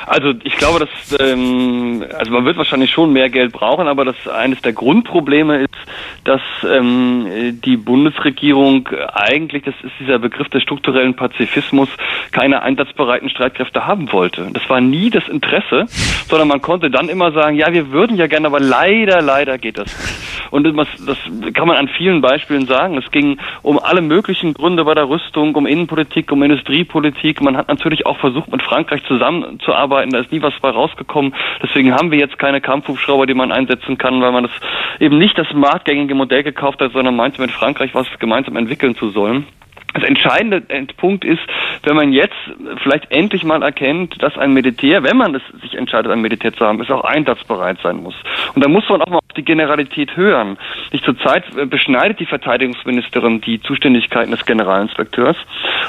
Also 0.05 0.34
ich 0.45 0.55
glaube, 0.55 0.80
dass 0.80 1.19
ähm, 1.19 2.03
also 2.17 2.32
man 2.32 2.45
wird 2.45 2.55
wahrscheinlich 2.55 2.91
schon 2.91 3.11
mehr 3.11 3.30
Geld 3.30 3.51
brauchen, 3.51 3.88
aber 3.88 4.05
das 4.05 4.15
eines 4.28 4.61
der 4.61 4.71
Grundprobleme 4.71 5.63
ist, 5.63 5.75
dass 6.23 6.41
ähm, 6.63 7.59
die 7.63 7.66
Bundesregierung 7.76 8.88
eigentlich, 9.13 9.63
das 9.63 9.76
ist 9.84 9.91
dieser 9.99 10.20
Begriff 10.20 10.47
des 10.49 10.63
strukturellen 10.63 11.15
Pazifismus, 11.15 11.89
keine 12.32 12.61
einsatzbereiten 12.61 13.30
Streitkräfte 13.30 13.86
haben 13.86 14.11
wollte. 14.13 14.47
Das 14.53 14.70
war 14.70 14.80
nie 14.80 15.09
das 15.09 15.28
Interesse, 15.28 15.88
sondern 16.30 16.47
man 16.47 16.61
konnte 16.61 16.89
dann 16.89 17.09
immer 17.09 17.34
sagen, 17.34 17.57
ja, 17.57 17.74
wir 17.74 17.91
würden 17.91 18.15
ja 18.15 18.28
gerne, 18.28 18.47
aber 18.47 18.61
leider, 18.61 19.22
leider 19.22 19.57
geht 19.57 19.78
das 19.78 19.88
nicht. 19.88 20.28
Und 20.49 20.63
das, 20.63 20.88
das 21.05 21.18
kann 21.53 21.68
man 21.68 21.76
an 21.76 21.89
vielen 21.89 22.22
Beispielen 22.22 22.68
sagen. 22.68 22.97
Es 22.97 23.11
ging 23.11 23.38
um 23.63 23.80
alle 23.80 23.99
möglichen 23.99 24.53
Gründe 24.53 24.86
bei 24.86 24.93
der 24.93 25.09
Rüstung, 25.09 25.53
um 25.55 25.65
Innenpolitik, 25.65 26.32
um 26.32 26.41
Industriepolitik. 26.41 27.41
Man 27.41 27.57
hat 27.57 27.68
natürlich 27.68 28.05
auch 28.05 28.18
versucht, 28.18 28.49
mit 28.49 28.61
Frankreich 28.63 29.03
zusammenzuarbeiten 29.03 29.97
arbeiten, 29.97 30.11
da 30.11 30.20
ist 30.20 30.32
nie 30.32 30.41
was 30.41 30.53
bei 30.61 30.70
rausgekommen. 30.70 31.34
Deswegen 31.63 31.93
haben 31.93 32.11
wir 32.11 32.20
jetzt 32.20 32.38
keine 32.38 32.61
Kampfhubschrauber, 32.61 33.26
die 33.26 33.34
man 33.34 33.51
einsetzen 33.51 33.97
kann, 33.97 34.22
weil 34.22 34.32
man 34.32 34.43
das 34.43 34.51
eben 34.99 35.18
nicht 35.18 35.38
das 35.38 35.47
marktgängige 35.53 36.15
Modell 36.15 36.43
gekauft 36.43 36.82
hat, 36.82 36.91
sondern 36.93 37.15
meinte 37.15 37.41
mit 37.48 37.56
Frankreich 37.56 37.95
was 37.95 38.08
gemeinsam 38.20 38.56
entwickeln 38.56 38.95
zu 38.95 39.10
sollen. 39.10 39.45
Das 39.93 40.04
entscheidende 40.04 40.62
Punkt 40.98 41.26
ist, 41.26 41.39
wenn 41.84 41.95
man 41.95 42.12
jetzt 42.12 42.36
vielleicht 42.84 43.10
endlich 43.10 43.43
mal 43.43 43.64
erkennt, 43.64 44.22
dass 44.22 44.38
ein 44.38 44.54
Militär, 44.54 45.02
wenn 45.02 45.18
man 45.18 45.34
es 45.34 45.41
sich 45.62 45.76
entscheidet, 45.76 46.12
ein 46.12 46.22
Militär 46.22 46.54
zu 46.54 46.66
haben, 46.66 46.80
es 46.82 46.91
auch 46.91 47.04
einsatzbereit 47.04 47.80
sein 47.82 48.04
muss. 48.04 48.14
Und 48.54 48.64
da 48.64 48.70
muss 48.70 48.88
man 48.89 49.02
auch 49.02 49.08
mal 49.08 49.18
auf 49.18 49.36
die 49.36 49.45
Generalität 49.45 50.16
hören. 50.16 50.58
Nicht 50.91 51.06
zurzeit 51.06 51.45
beschneidet 51.70 52.20
die 52.20 52.26
Verteidigungsministerin 52.26 53.41
die 53.41 53.62
Zuständigkeiten 53.62 54.32
des 54.32 54.45
Generalinspekteurs. 54.45 55.38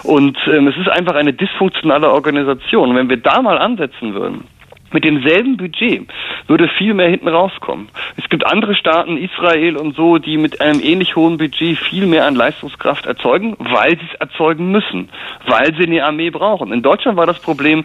Und 0.04 0.38
ähm, 0.46 0.68
es 0.68 0.76
ist 0.76 0.88
einfach 0.88 1.16
eine 1.16 1.32
dysfunktionale 1.32 2.10
Organisation. 2.10 2.90
Und 2.90 2.96
wenn 2.96 3.10
wir 3.10 3.18
da 3.18 3.42
mal 3.42 3.58
ansetzen 3.58 4.14
würden, 4.14 4.44
mit 4.92 5.04
demselben 5.04 5.56
Budget 5.56 6.08
würde 6.46 6.68
viel 6.68 6.94
mehr 6.94 7.08
hinten 7.08 7.28
rauskommen. 7.28 7.88
Es 8.16 8.28
gibt 8.28 8.46
andere 8.46 8.74
Staaten, 8.74 9.16
Israel 9.16 9.76
und 9.76 9.94
so, 9.96 10.18
die 10.18 10.36
mit 10.36 10.60
einem 10.60 10.80
ähnlich 10.80 11.16
hohen 11.16 11.38
Budget 11.38 11.78
viel 11.78 12.06
mehr 12.06 12.26
an 12.26 12.34
Leistungskraft 12.34 13.06
erzeugen, 13.06 13.56
weil 13.58 13.98
sie 13.98 14.06
es 14.12 14.20
erzeugen 14.20 14.70
müssen, 14.70 15.10
weil 15.46 15.74
sie 15.76 15.84
eine 15.84 16.04
Armee 16.04 16.30
brauchen. 16.30 16.72
In 16.72 16.82
Deutschland 16.82 17.16
war 17.16 17.26
das 17.26 17.40
Problem, 17.40 17.84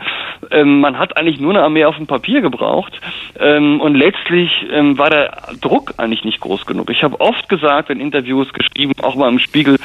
ähm, 0.52 0.80
man 0.80 0.98
hat 0.98 1.18
eigentlich 1.18 1.40
nur 1.40 1.52
eine 1.52 1.64
Armee 1.64 1.86
auf 1.86 1.98
dem 1.98 2.08
Papier 2.08 2.42
gebraucht 2.42 3.00
ähm, 3.40 3.82
und 3.82 3.96
letztlich 3.96 4.66
ähm, 4.72 4.98
war 4.98 5.10
der 5.10 5.38
Druck 5.62 5.94
eigentlich 5.98 6.24
nicht 6.24 6.40
groß 6.40 6.66
genug. 6.66 6.90
Ich 6.90 7.04
habe 7.04 7.20
oft 7.20 7.50
gesagt 7.50 7.90
in 7.90 8.00
Interviews 8.00 8.52
geschrieben, 8.54 8.94
auch 9.02 9.16
mal 9.16 9.30
im 9.30 9.40
Spiegel, 9.40 9.78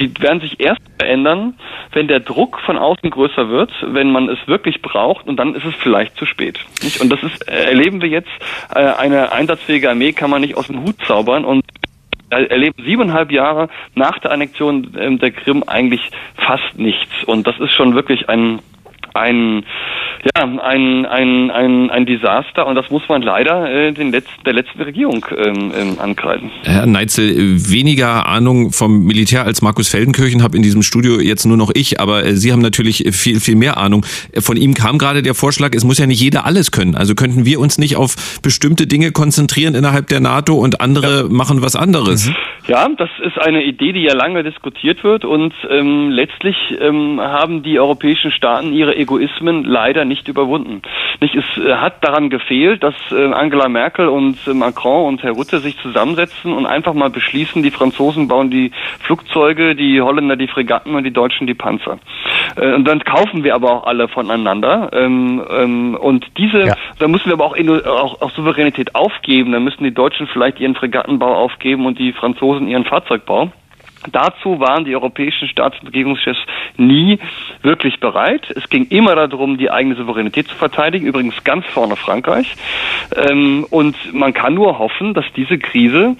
die 0.00 0.12
werden 0.20 0.40
sich 0.40 0.60
erst 0.60 0.82
verändern, 0.98 1.54
wenn 1.92 2.08
der 2.08 2.20
Druck 2.20 2.60
von 2.60 2.76
außen 2.76 3.10
größer 3.10 3.48
wird, 3.48 3.70
wenn 3.82 4.10
man 4.10 4.28
es 4.28 4.38
wirklich 4.46 4.82
braucht 4.82 5.26
und 5.26 5.36
dann 5.36 5.54
ist 5.54 5.64
es 5.64 5.74
vielleicht 5.76 6.16
zu 6.16 6.26
spät. 6.26 6.58
Nicht? 6.82 7.00
Und 7.00 7.10
das 7.10 7.22
ist, 7.22 7.48
äh, 7.48 7.64
erleben 7.64 8.02
wir 8.02 8.08
jetzt, 8.08 8.30
äh, 8.74 8.80
eine 8.80 9.32
einsatzfähige 9.32 9.90
Armee 9.90 10.12
kann 10.12 10.30
man 10.30 10.42
nicht 10.42 10.56
aus 10.56 10.66
dem 10.66 10.82
Hut 10.82 10.96
zaubern 11.06 11.44
und 11.44 11.64
erleben 12.28 12.82
siebeneinhalb 12.84 13.30
Jahre 13.30 13.68
nach 13.94 14.18
der 14.18 14.32
Annexion 14.32 14.96
ähm, 14.98 15.18
der 15.18 15.30
Krim 15.30 15.62
eigentlich 15.66 16.10
fast 16.34 16.76
nichts. 16.76 17.24
Und 17.24 17.46
das 17.46 17.58
ist 17.60 17.72
schon 17.72 17.94
wirklich 17.94 18.28
ein 18.28 18.60
ein 19.16 19.64
ja 20.34 20.42
ein, 20.42 21.06
ein, 21.06 21.50
ein, 21.50 21.90
ein 21.90 22.06
Desaster 22.06 22.66
und 22.66 22.74
das 22.74 22.90
muss 22.90 23.08
man 23.08 23.22
leider 23.22 23.70
äh, 23.70 23.92
den 23.92 24.10
letzten, 24.10 24.42
der 24.44 24.54
letzten 24.54 24.82
Regierung 24.82 25.24
ähm, 25.36 25.72
ähm, 25.76 25.98
ankreiden. 26.00 26.50
Herr 26.64 26.86
Neitzel, 26.86 27.34
weniger 27.70 28.26
Ahnung 28.26 28.72
vom 28.72 29.04
Militär 29.04 29.44
als 29.44 29.62
Markus 29.62 29.88
Feldenkirchen 29.88 30.42
habe 30.42 30.56
in 30.56 30.62
diesem 30.62 30.82
Studio 30.82 31.20
jetzt 31.20 31.44
nur 31.44 31.56
noch 31.56 31.70
ich, 31.74 32.00
aber 32.00 32.24
äh, 32.24 32.32
Sie 32.32 32.52
haben 32.52 32.62
natürlich 32.62 33.04
viel, 33.12 33.40
viel 33.40 33.56
mehr 33.56 33.76
Ahnung. 33.76 34.04
Von 34.38 34.56
ihm 34.56 34.74
kam 34.74 34.98
gerade 34.98 35.22
der 35.22 35.34
Vorschlag, 35.34 35.74
es 35.74 35.84
muss 35.84 35.98
ja 35.98 36.06
nicht 36.06 36.20
jeder 36.20 36.46
alles 36.46 36.72
können. 36.72 36.94
Also 36.94 37.14
könnten 37.14 37.44
wir 37.44 37.60
uns 37.60 37.78
nicht 37.78 37.96
auf 37.96 38.40
bestimmte 38.42 38.86
Dinge 38.86 39.12
konzentrieren 39.12 39.74
innerhalb 39.74 40.08
der 40.08 40.20
NATO 40.20 40.54
und 40.54 40.80
andere 40.80 41.22
ja. 41.22 41.28
machen 41.28 41.62
was 41.62 41.76
anderes? 41.76 42.28
Mhm. 42.28 42.34
Ja, 42.68 42.88
das 42.96 43.10
ist 43.24 43.38
eine 43.38 43.62
Idee, 43.62 43.92
die 43.92 44.02
ja 44.02 44.14
lange 44.14 44.42
diskutiert 44.42 45.04
wird 45.04 45.24
und 45.24 45.54
ähm, 45.70 46.10
letztlich 46.10 46.56
ähm, 46.80 47.20
haben 47.20 47.62
die 47.62 47.78
europäischen 47.78 48.32
Staaten 48.32 48.72
ihre 48.72 48.94
Egoismen 49.06 49.64
leider 49.64 50.04
nicht 50.04 50.26
überwunden. 50.26 50.82
Nicht, 51.20 51.36
es 51.36 51.44
äh, 51.56 51.74
hat 51.76 52.04
daran 52.04 52.28
gefehlt, 52.28 52.82
dass 52.82 52.94
äh, 53.12 53.32
Angela 53.32 53.68
Merkel 53.68 54.08
und 54.08 54.36
äh, 54.46 54.52
Macron 54.52 55.06
und 55.06 55.22
Herr 55.22 55.32
Rutte 55.32 55.60
sich 55.60 55.78
zusammensetzen 55.78 56.52
und 56.52 56.66
einfach 56.66 56.92
mal 56.92 57.08
beschließen, 57.08 57.62
die 57.62 57.70
Franzosen 57.70 58.26
bauen 58.26 58.50
die 58.50 58.72
Flugzeuge, 59.00 59.76
die 59.76 60.02
Holländer 60.02 60.36
die 60.36 60.48
Fregatten 60.48 60.96
und 60.96 61.04
die 61.04 61.12
Deutschen 61.12 61.46
die 61.46 61.54
Panzer. 61.54 61.98
Und 62.56 62.84
dann 62.84 63.04
kaufen 63.04 63.44
wir 63.44 63.54
aber 63.54 63.70
auch 63.72 63.86
alle 63.86 64.08
voneinander. 64.08 64.90
Ähm, 64.92 65.42
ähm, 65.50 65.94
und 65.94 66.26
diese, 66.38 66.60
ja. 66.60 66.74
da 66.98 67.06
müssen 67.06 67.26
wir 67.26 67.34
aber 67.34 67.44
auch, 67.44 67.56
auch, 67.86 68.22
auch 68.22 68.30
Souveränität 68.30 68.94
aufgeben. 68.94 69.52
Dann 69.52 69.64
müssen 69.64 69.84
die 69.84 69.92
Deutschen 69.92 70.26
vielleicht 70.26 70.58
ihren 70.58 70.74
Fregattenbau 70.74 71.34
aufgeben 71.34 71.86
und 71.86 71.98
die 71.98 72.12
Franzosen 72.12 72.68
ihren 72.68 72.84
Fahrzeugbau. 72.84 73.52
Dazu 74.12 74.60
waren 74.60 74.84
die 74.84 74.94
europäischen 74.94 75.48
Staats- 75.48 75.78
und 75.80 75.88
Regierungschefs 75.88 76.38
nie 76.76 77.18
wirklich 77.62 78.00
bereit. 78.00 78.50
Es 78.54 78.68
ging 78.68 78.86
immer 78.88 79.14
darum, 79.14 79.58
die 79.58 79.70
eigene 79.70 79.96
Souveränität 79.96 80.48
zu 80.48 80.54
verteidigen, 80.54 81.06
übrigens 81.06 81.42
ganz 81.44 81.66
vorne 81.66 81.96
Frankreich. 81.96 82.54
Ähm, 83.14 83.66
und 83.70 83.96
man 84.12 84.32
kann 84.32 84.54
nur 84.54 84.78
hoffen, 84.78 85.14
dass 85.14 85.24
diese 85.34 85.58
Krise, 85.58 86.16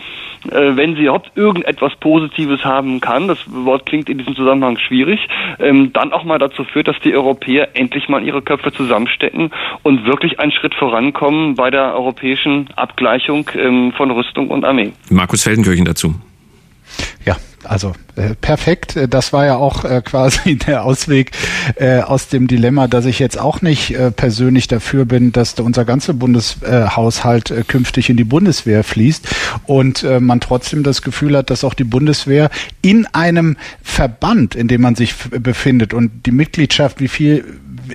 äh, 0.50 0.76
wenn 0.76 0.96
sie 0.96 1.02
überhaupt 1.02 1.32
irgendetwas 1.36 1.94
Positives 1.96 2.64
haben 2.64 3.00
kann, 3.00 3.28
das 3.28 3.38
Wort 3.46 3.86
klingt 3.86 4.08
in 4.08 4.18
diesem 4.18 4.34
Zusammenhang 4.34 4.78
schwierig, 4.78 5.20
ähm, 5.58 5.92
dann 5.92 6.12
auch 6.12 6.24
mal 6.24 6.38
dazu 6.38 6.64
führt, 6.64 6.88
dass 6.88 6.98
die 7.00 7.14
Europäer 7.14 7.76
endlich 7.76 8.08
mal 8.08 8.22
ihre 8.22 8.42
Köpfe 8.42 8.72
zusammenstecken 8.72 9.50
und 9.82 10.06
wirklich 10.06 10.40
einen 10.40 10.52
Schritt 10.52 10.74
vorankommen 10.74 11.54
bei 11.54 11.70
der 11.70 11.94
europäischen 11.94 12.68
Abgleichung 12.76 13.50
ähm, 13.54 13.92
von 13.92 14.10
Rüstung 14.10 14.48
und 14.48 14.64
Armee. 14.64 14.92
Markus 15.10 15.42
Feldenkirchen 15.42 15.84
dazu. 15.84 16.14
Ja, 17.24 17.36
also 17.68 17.92
äh, 18.16 18.34
perfekt. 18.34 18.96
Äh, 18.96 19.08
das 19.08 19.32
war 19.32 19.46
ja 19.46 19.56
auch 19.56 19.84
äh, 19.84 20.02
quasi 20.04 20.56
der 20.66 20.84
Ausweg 20.84 21.32
äh, 21.76 22.00
aus 22.00 22.28
dem 22.28 22.46
Dilemma, 22.46 22.88
dass 22.88 23.04
ich 23.04 23.18
jetzt 23.18 23.38
auch 23.38 23.62
nicht 23.62 23.92
äh, 23.92 24.10
persönlich 24.10 24.68
dafür 24.68 25.04
bin, 25.04 25.32
dass 25.32 25.54
unser 25.54 25.84
ganzer 25.84 26.14
Bundeshaushalt 26.14 27.50
äh, 27.50 27.64
künftig 27.66 28.10
in 28.10 28.16
die 28.16 28.24
Bundeswehr 28.24 28.84
fließt 28.84 29.28
und 29.66 30.02
äh, 30.02 30.20
man 30.20 30.40
trotzdem 30.40 30.82
das 30.82 31.02
Gefühl 31.02 31.36
hat, 31.36 31.50
dass 31.50 31.64
auch 31.64 31.74
die 31.74 31.84
Bundeswehr 31.84 32.50
in 32.82 33.06
einem 33.06 33.56
Verband, 33.82 34.54
in 34.54 34.68
dem 34.68 34.80
man 34.80 34.94
sich 34.94 35.14
befindet 35.30 35.94
und 35.94 36.26
die 36.26 36.32
Mitgliedschaft, 36.32 37.00
wie 37.00 37.08
viel 37.08 37.44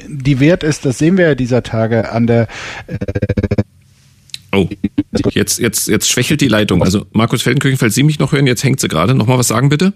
die 0.08 0.40
wert 0.40 0.64
ist, 0.64 0.86
das 0.86 0.98
sehen 0.98 1.18
wir 1.18 1.30
ja 1.30 1.36
dieser 1.36 1.64
Tage 1.64 2.12
an 2.12 2.28
der 2.28 2.48
äh, 2.88 2.96
Oh, 4.54 4.68
jetzt, 5.32 5.60
jetzt, 5.60 5.88
jetzt 5.88 6.10
schwächelt 6.10 6.42
die 6.42 6.48
Leitung. 6.48 6.84
Also 6.84 7.06
Markus 7.14 7.42
Feldenkirchen, 7.42 7.78
falls 7.78 7.96
Sie 7.96 8.04
mich 8.04 8.20
noch 8.20 8.34
hören, 8.34 8.48
jetzt 8.48 8.64
hängt 8.64 8.80
sie 8.80 8.88
gerade. 8.88 9.16
Nochmal 9.16 9.38
was 9.38 9.48
sagen, 9.48 9.70
bitte? 9.70 9.94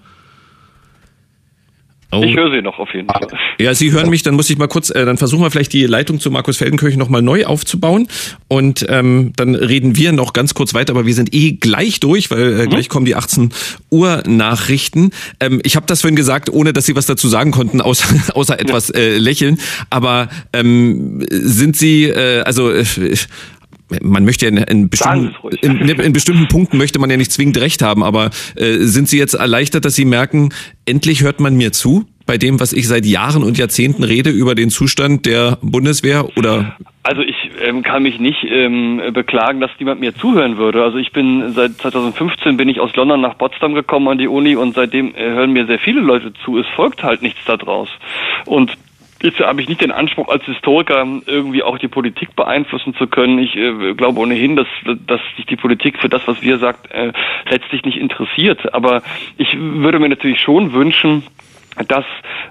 Oh. 2.12 2.24
Ich 2.24 2.36
höre 2.36 2.52
Sie 2.52 2.62
noch 2.62 2.80
auf 2.80 2.94
jeden 2.94 3.08
Fall. 3.08 3.28
Ja, 3.60 3.74
Sie 3.74 3.92
hören 3.92 4.10
mich, 4.10 4.24
dann 4.24 4.36
muss 4.36 4.50
ich 4.50 4.58
mal 4.58 4.68
kurz, 4.68 4.90
äh, 4.90 5.06
dann 5.06 5.18
versuchen 5.18 5.44
wir 5.44 5.52
vielleicht 5.52 5.74
die 5.74 5.86
Leitung 5.86 6.20
zu 6.20 6.32
Markus 6.32 6.58
Feldenkirchen 6.58 7.00
nochmal 7.00 7.22
neu 7.22 7.46
aufzubauen 7.46 8.08
und 8.48 8.86
ähm, 8.90 9.34
dann 9.36 9.56
reden 9.56 9.98
wir 9.98 10.12
noch 10.12 10.32
ganz 10.32 10.54
kurz 10.54 10.74
weiter, 10.74 10.94
aber 10.94 11.06
wir 11.06 11.14
sind 11.14 11.34
eh 11.34 11.54
gleich 11.54 12.00
durch, 12.00 12.32
weil 12.32 12.40
äh, 12.42 12.66
mhm. 12.66 12.70
gleich 12.70 12.90
kommen 12.90 13.06
die 13.06 13.16
18 13.16 13.50
Uhr 13.90 14.24
Nachrichten. 14.28 15.12
Ähm, 15.40 15.60
ich 15.64 15.76
habe 15.76 15.88
das 15.88 16.02
vorhin 16.02 16.16
gesagt, 16.16 16.50
ohne 16.50 16.74
dass 16.74 16.86
Sie 16.86 16.96
was 16.96 17.06
dazu 17.06 17.28
sagen 17.28 17.52
konnten, 17.52 17.82
außer, 17.86 18.36
außer 18.36 18.60
etwas 18.60 18.92
äh, 18.92 19.18
lächeln, 19.18 19.60
aber 19.90 20.30
ähm, 20.54 21.26
sind 21.30 21.76
Sie, 21.76 22.06
äh, 22.06 22.42
also 22.42 22.72
äh, 22.72 22.86
man 24.02 24.26
möchte 24.26 24.46
ja 24.46 24.64
in, 24.64 24.90
bestimmten, 24.90 25.36
in, 25.62 25.88
in, 25.88 26.14
bestimmten 26.14 26.48
Punkten 26.48 26.78
möchte 26.78 27.00
man 27.00 27.10
ja 27.10 27.18
nicht 27.18 27.32
zwingend 27.32 27.60
recht 27.60 27.82
haben, 27.82 28.04
aber 28.04 28.32
äh, 28.56 28.78
sind 28.80 29.08
Sie 29.10 29.18
jetzt 29.18 29.34
erleichtert, 29.34 29.86
dass 29.86 29.96
Sie 29.96 30.06
merken, 30.06 30.50
endlich 30.86 31.22
hört 31.22 31.40
man 31.40 31.56
mir 31.56 31.72
zu 31.72 32.06
bei 32.26 32.38
dem, 32.38 32.60
was 32.60 32.74
ich 32.74 32.88
seit 32.88 33.06
Jahren 33.06 33.44
und 33.44 33.58
Jahrzehnten 33.58 34.04
rede 34.04 34.32
über 34.32 34.56
den 34.56 34.70
Zustand 34.70 35.26
der 35.26 35.60
Bundeswehr 35.62 36.26
oder? 36.38 36.76
Also 37.04 37.22
ich 37.22 37.36
ähm, 37.62 37.84
kann 37.84 38.02
mich 38.02 38.20
nicht 38.20 38.44
ähm, 38.50 39.00
beklagen, 39.14 39.60
dass 39.60 39.70
niemand 39.80 40.00
mir 40.00 40.16
zuhören 40.16 40.58
würde. 40.58 40.84
Also 40.84 40.98
ich 40.98 41.12
bin 41.12 41.54
seit 41.54 41.74
2015 41.74 42.58
bin 42.58 42.68
ich 42.68 42.80
aus 42.80 42.96
London 42.96 43.22
nach 43.22 43.38
Potsdam 43.38 43.76
gekommen 43.76 44.08
an 44.08 44.18
die 44.18 44.28
Uni 44.28 44.56
und 44.56 44.74
seitdem 44.74 45.14
äh, 45.14 45.30
hören 45.30 45.54
mir 45.54 45.68
sehr 45.68 45.78
viele 45.78 46.02
Leute 46.02 46.34
zu. 46.44 46.58
Es 46.58 46.66
folgt 46.76 47.04
halt 47.04 47.22
nichts 47.22 47.40
daraus. 47.46 47.90
Und 48.46 48.72
Jetzt 49.22 49.40
habe 49.40 49.62
ich 49.62 49.70
nicht 49.70 49.82
den 49.82 49.92
Anspruch, 49.92 50.28
als 50.28 50.44
Historiker 50.44 51.06
irgendwie 51.26 51.64
auch 51.64 51.78
die 51.78 51.88
Politik 51.88 52.36
beeinflussen 52.36 52.94
zu 52.96 53.08
können. 53.08 53.40
Ich 53.40 53.56
äh, 53.56 53.94
glaube 53.94 54.20
ohnehin, 54.20 54.56
dass, 54.56 54.68
dass 55.08 55.22
sich 55.38 55.46
die 55.46 55.56
Politik 55.56 56.00
für 56.00 56.10
das, 56.10 56.28
was 56.28 56.42
wir 56.42 56.58
sagt, 56.58 56.92
äh, 56.92 57.14
letztlich 57.50 57.84
nicht 57.86 57.98
interessiert. 57.98 58.74
Aber 58.74 59.04
ich 59.38 59.58
würde 59.58 60.00
mir 60.00 60.10
natürlich 60.10 60.42
schon 60.42 60.74
wünschen, 60.74 61.24
dass 61.88 62.06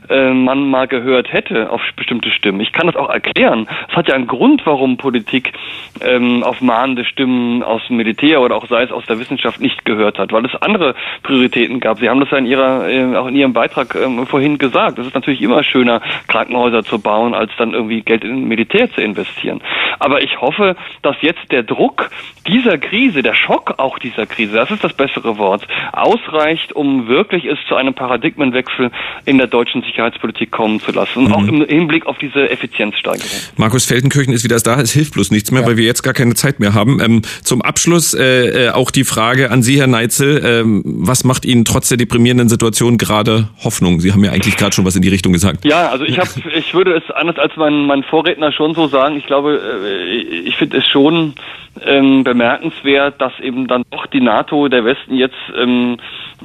äh, 0.09 0.31
man 0.31 0.69
mal 0.69 0.87
gehört 0.87 1.33
hätte 1.33 1.71
auf 1.71 1.81
bestimmte 1.97 2.31
Stimmen. 2.31 2.61
Ich 2.61 2.73
kann 2.73 2.87
das 2.87 2.97
auch 2.97 3.11
erklären. 3.11 3.67
Es 3.89 3.97
hat 3.97 4.09
ja 4.09 4.15
einen 4.15 4.27
Grund, 4.27 4.63
warum 4.65 4.97
Politik 4.97 5.53
ähm, 6.03 6.43
auf 6.43 6.61
mahnende 6.61 7.05
Stimmen 7.05 7.63
aus 7.63 7.83
dem 7.89 7.97
Militär 7.97 8.41
oder 8.41 8.57
auch 8.57 8.67
sei 8.67 8.83
es 8.83 8.93
aus 8.93 9.07
der 9.07 9.19
Wissenschaft 9.19 9.61
nicht 9.61 9.85
gehört 9.85 10.19
hat, 10.19 10.33
weil 10.33 10.45
es 10.45 10.55
andere 10.57 10.95
Prioritäten 11.23 11.81
gab. 11.81 11.99
Sie 11.99 12.09
haben 12.09 12.21
das 12.21 12.31
ja 12.31 12.39
in 12.39 12.47
ihrer, 12.47 12.89
äh, 12.89 13.17
auch 13.17 13.27
in 13.27 13.37
Ihrem 13.37 13.53
Beitrag 13.53 13.95
ähm, 13.95 14.27
vorhin 14.27 14.59
gesagt. 14.59 14.99
Es 14.99 15.07
ist 15.07 15.15
natürlich 15.15 15.41
immer 15.43 15.63
schöner, 15.65 16.01
Krankenhäuser 16.29 16.83
zu 16.83 17.01
bauen, 17.01 17.35
als 17.35 17.51
dann 17.57 17.73
irgendwie 17.73 18.03
Geld 18.03 18.25
in 18.25 18.47
Militär 18.47 18.91
zu 18.91 19.01
investieren. 19.01 19.61
Aber 19.99 20.23
ich 20.23 20.41
hoffe, 20.41 20.77
dass 21.03 21.17
jetzt 21.21 21.51
der 21.51 21.63
Druck 21.63 22.11
dieser 22.47 22.79
Krise, 22.79 23.23
der 23.23 23.35
Schock 23.35 23.75
auch 23.79 23.99
dieser 23.99 24.27
Krise, 24.27 24.57
das 24.57 24.71
ist 24.71 24.85
das 24.85 24.93
bessere 24.93 25.39
Wort, 25.39 25.67
ausreicht, 25.93 26.73
um 26.73 27.09
wirklich 27.09 27.45
es 27.47 27.59
zu 27.69 27.77
einem 27.77 27.95
Paradigmenwechsel 27.95 28.91
in 29.25 29.39
der 29.39 29.47
deutschen 29.47 29.83
Sicherheitspolitik 29.83 30.51
kommen 30.51 30.81
zu 30.81 30.93
lassen. 30.93 31.25
Mhm. 31.25 31.33
Auch 31.33 31.47
im 31.47 31.65
Hinblick 31.67 32.07
auf 32.07 32.19
diese 32.19 32.51
Effizienzsteigerung. 32.51 33.29
Markus 33.57 33.85
Feldenkirchen 33.85 34.33
ist 34.33 34.45
wieder 34.45 34.59
da. 34.59 34.81
Es 34.81 34.93
hilft 34.93 35.15
bloß 35.15 35.31
nichts 35.31 35.51
mehr, 35.51 35.63
ja. 35.63 35.69
weil 35.69 35.77
wir 35.77 35.85
jetzt 35.85 36.03
gar 36.03 36.15
keine 36.15 36.35
Zeit 36.35 36.61
mehr 36.61 36.75
haben. 36.75 37.01
Ähm, 37.01 37.23
zum 37.43 37.63
Abschluss 37.63 38.15
äh, 38.15 38.67
äh, 38.67 38.71
auch 38.71 38.91
die 38.91 39.05
Frage 39.05 39.51
an 39.51 39.63
Sie, 39.63 39.79
Herr 39.79 39.87
Neitzel. 39.87 40.43
Ähm, 40.45 40.83
was 40.85 41.25
macht 41.25 41.45
Ihnen 41.45 41.65
trotz 41.65 41.89
der 41.89 41.99
deprimierenden 41.99 42.49
Situation 42.49 42.99
gerade 42.99 43.49
Hoffnung? 43.63 44.01
Sie 44.01 44.13
haben 44.13 44.25
ja 44.25 44.33
eigentlich 44.33 44.57
gerade 44.57 44.75
schon 44.75 44.85
was 44.85 44.97
in 44.97 45.03
die 45.03 45.09
Richtung 45.09 45.33
gesagt. 45.33 45.65
Ja, 45.65 45.89
also 45.89 46.05
ich 46.05 46.19
habe, 46.19 46.29
ich 46.57 46.75
würde 46.75 46.95
es 46.95 47.11
anders 47.11 47.39
als 47.39 47.57
mein, 47.57 47.87
mein 47.87 48.03
Vorredner 48.03 48.53
schon 48.53 48.75
so 48.75 48.89
sagen. 48.89 49.17
Ich 49.17 49.27
glaube, 49.27 49.61
äh, 49.85 50.17
ich 50.49 50.57
finde 50.57 50.79
es 50.79 50.87
schon 50.87 51.35
ähm, 51.85 52.25
bemerkenswert, 52.25 53.21
dass 53.21 53.33
eben 53.41 53.67
dann 53.67 53.83
doch 53.91 54.07
die 54.07 54.21
NATO, 54.21 54.69
der 54.69 54.85
Westen 54.85 55.15
jetzt 55.15 55.37
ähm, 55.57 55.99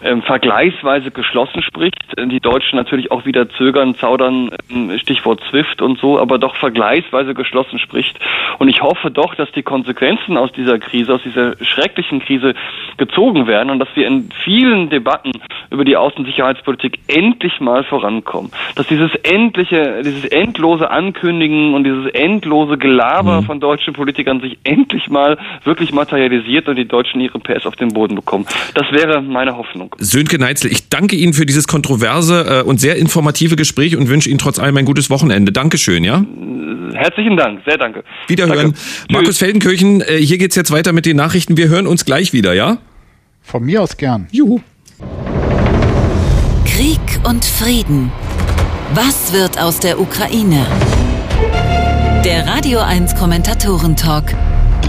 ähm, 0.04 0.22
vergleichsweise 0.22 1.12
geschlossen 1.12 1.62
spricht. 1.62 1.98
Die 2.18 2.40
Deutschen 2.40 2.78
natürlich 2.78 3.12
auch 3.12 3.26
wieder 3.26 3.50
zögern, 3.50 3.96
zaudern, 3.96 4.52
ähm, 4.70 4.98
Stichwort 5.00 5.42
SWIFT 5.50 5.82
und 5.82 6.00
so, 6.00 6.20
aber 6.20 6.38
doch 6.38 6.56
vergleichsweise 6.56 7.34
geschlossen 7.34 7.80
spricht. 7.80 8.20
Und 8.60 8.70
ich 8.70 8.82
hoffe 8.82 9.12
doch, 9.12 9.36
dass 9.36 9.52
die 9.52 9.64
Konsequenzen 9.64 10.38
aus 10.38 10.52
dieser 10.52 10.80
Krise, 10.80 11.14
aus 11.14 11.24
dieser 11.24 11.56
schrecklichen 11.64 12.20
Krise 12.20 12.54
gezogen 12.98 13.48
werden 13.48 13.70
und 13.70 13.80
dass 13.80 13.90
wir 13.96 14.08
in 14.08 14.30
vielen 14.44 14.90
Debatten 14.90 15.32
über 15.72 15.86
die 15.86 15.98
Außensicherheitspolitik 15.98 17.00
endlich 17.08 17.60
mal 17.60 17.84
vorankommen. 17.84 18.52
Dass 18.76 18.88
dieses 18.88 19.14
endliche, 19.24 20.02
dieses 20.04 20.26
endlose 20.26 20.90
Ankündigen 20.90 21.74
und 21.74 21.84
dieses 21.84 22.08
endlose 22.08 22.78
Gelaber 22.78 23.42
mhm. 23.42 23.46
von 23.46 23.60
deutschen 23.60 23.94
Politikern 23.94 24.42
sich 24.42 24.58
endlich 24.64 25.10
mal 25.10 25.38
wirklich 25.64 25.92
materialisiert 25.94 26.68
und 26.68 26.76
die 26.76 26.88
Deutschen 26.88 27.22
ihre 27.22 27.40
PS 27.40 27.66
auf 27.66 27.76
den 27.76 27.90
Boden 27.90 28.16
bekommen. 28.16 28.46
Das 28.74 28.92
wäre 28.92 29.22
meine 29.22 29.58
Hoffnung. 29.58 29.79
Ordnung. 29.82 29.96
Sönke 30.00 30.40
Neitzel, 30.40 30.72
ich 30.72 30.90
danke 30.90 31.16
Ihnen 31.16 31.34
für 31.34 31.46
dieses 31.46 31.68
kontroverse 31.68 32.62
äh, 32.64 32.68
und 32.68 32.80
sehr 32.80 32.96
informative 32.98 33.56
Gespräch 33.56 33.96
und 33.96 34.10
wünsche 34.10 34.30
Ihnen 34.30 34.40
trotz 34.40 34.60
allem 34.60 34.78
ein 34.78 34.86
gutes 34.86 35.10
Wochenende. 35.10 35.52
Dankeschön, 35.52 36.04
ja? 36.04 36.26
Herzlichen 36.94 37.38
Dank, 37.38 37.62
sehr 37.66 37.78
danke. 37.78 38.04
Wiederhören. 38.28 38.74
Danke. 38.74 38.80
Markus 39.12 39.38
Feldenkirchen, 39.38 40.02
äh, 40.02 40.18
hier 40.18 40.38
geht's 40.38 40.56
jetzt 40.56 40.72
weiter 40.72 40.94
mit 40.94 41.06
den 41.06 41.18
Nachrichten. 41.18 41.58
Wir 41.58 41.70
hören 41.70 41.88
uns 41.88 42.06
gleich 42.06 42.34
wieder, 42.34 42.54
ja? 42.54 42.78
Von 43.42 43.64
mir 43.64 43.82
aus 43.82 43.98
gern. 43.98 44.28
Juhu. 44.32 44.60
Krieg 46.66 47.00
und 47.24 47.44
Frieden. 47.46 48.12
Was 48.94 49.34
wird 49.34 49.60
aus 49.60 49.80
der 49.80 50.00
Ukraine? 50.00 50.66
Der 52.26 52.46
Radio 52.48 52.80
1 52.80 53.16
Kommentatoren-Talk 53.16 54.34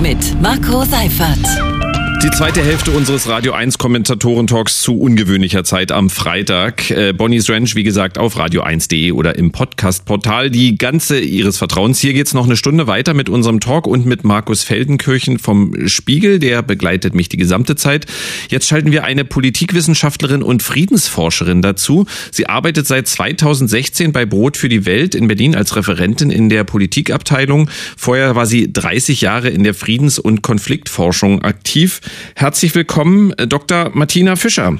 mit 0.02 0.40
Marco 0.40 0.84
Seifert. 0.84 1.79
Die 2.22 2.30
zweite 2.30 2.62
Hälfte 2.62 2.90
unseres 2.90 3.28
Radio 3.28 3.54
1 3.54 3.78
Kommentatoren-Talks 3.78 4.82
zu 4.82 4.98
ungewöhnlicher 4.98 5.64
Zeit 5.64 5.90
am 5.90 6.10
Freitag. 6.10 6.90
Äh, 6.90 7.14
Bonnie's 7.14 7.48
Ranch, 7.48 7.74
wie 7.76 7.82
gesagt, 7.82 8.18
auf 8.18 8.36
radio1.de 8.36 9.12
oder 9.12 9.36
im 9.38 9.52
Podcast-Portal. 9.52 10.50
Die 10.50 10.76
ganze 10.76 11.18
Ihres 11.18 11.56
Vertrauens. 11.56 11.98
Hier 11.98 12.12
geht's 12.12 12.34
noch 12.34 12.44
eine 12.44 12.58
Stunde 12.58 12.86
weiter 12.86 13.14
mit 13.14 13.30
unserem 13.30 13.58
Talk 13.58 13.86
und 13.86 14.04
mit 14.04 14.22
Markus 14.22 14.64
Feldenkirchen 14.64 15.38
vom 15.38 15.88
Spiegel. 15.88 16.38
Der 16.38 16.60
begleitet 16.60 17.14
mich 17.14 17.30
die 17.30 17.38
gesamte 17.38 17.74
Zeit. 17.74 18.04
Jetzt 18.50 18.68
schalten 18.68 18.92
wir 18.92 19.04
eine 19.04 19.24
Politikwissenschaftlerin 19.24 20.42
und 20.42 20.62
Friedensforscherin 20.62 21.62
dazu. 21.62 22.04
Sie 22.32 22.46
arbeitet 22.46 22.86
seit 22.86 23.08
2016 23.08 24.12
bei 24.12 24.26
Brot 24.26 24.58
für 24.58 24.68
die 24.68 24.84
Welt 24.84 25.14
in 25.14 25.26
Berlin 25.26 25.54
als 25.54 25.74
Referentin 25.74 26.30
in 26.30 26.50
der 26.50 26.64
Politikabteilung. 26.64 27.70
Vorher 27.96 28.36
war 28.36 28.44
sie 28.44 28.70
30 28.70 29.22
Jahre 29.22 29.48
in 29.48 29.64
der 29.64 29.72
Friedens- 29.72 30.18
und 30.18 30.42
Konfliktforschung 30.42 31.40
aktiv. 31.40 32.02
Herzlich 32.34 32.74
willkommen, 32.74 33.32
äh, 33.34 33.46
Dr. 33.46 33.90
Martina 33.94 34.36
Fischer. 34.36 34.78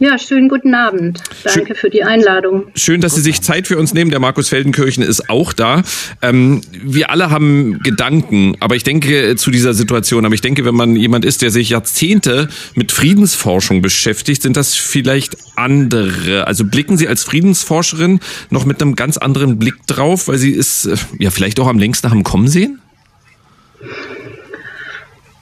Ja, 0.00 0.16
schönen 0.16 0.48
guten 0.48 0.74
Abend. 0.74 1.20
Danke 1.42 1.66
schön, 1.66 1.74
für 1.74 1.90
die 1.90 2.04
Einladung. 2.04 2.68
Schön, 2.76 3.00
dass 3.00 3.16
Sie 3.16 3.20
sich 3.20 3.42
Zeit 3.42 3.66
für 3.66 3.76
uns 3.78 3.94
nehmen. 3.94 4.12
Der 4.12 4.20
Markus 4.20 4.48
Feldenkirchen 4.48 5.02
ist 5.02 5.28
auch 5.28 5.52
da. 5.52 5.82
Ähm, 6.22 6.60
wir 6.70 7.10
alle 7.10 7.30
haben 7.30 7.80
Gedanken, 7.80 8.54
aber 8.60 8.76
ich 8.76 8.84
denke 8.84 9.30
äh, 9.30 9.36
zu 9.36 9.50
dieser 9.50 9.74
Situation, 9.74 10.24
aber 10.24 10.36
ich 10.36 10.40
denke, 10.40 10.64
wenn 10.64 10.76
man 10.76 10.94
jemand 10.94 11.24
ist, 11.24 11.42
der 11.42 11.50
sich 11.50 11.70
Jahrzehnte 11.70 12.48
mit 12.76 12.92
Friedensforschung 12.92 13.82
beschäftigt, 13.82 14.42
sind 14.42 14.56
das 14.56 14.76
vielleicht 14.76 15.36
andere. 15.56 16.46
Also 16.46 16.64
blicken 16.64 16.96
Sie 16.96 17.08
als 17.08 17.24
Friedensforscherin 17.24 18.20
noch 18.50 18.66
mit 18.66 18.80
einem 18.80 18.94
ganz 18.94 19.16
anderen 19.16 19.58
Blick 19.58 19.84
drauf, 19.88 20.28
weil 20.28 20.38
Sie 20.38 20.56
es 20.56 20.86
äh, 20.86 20.96
ja 21.18 21.30
vielleicht 21.30 21.58
auch 21.58 21.66
am 21.66 21.78
längsten 21.78 22.08
haben 22.08 22.22
kommen 22.22 22.46
sehen? 22.46 22.80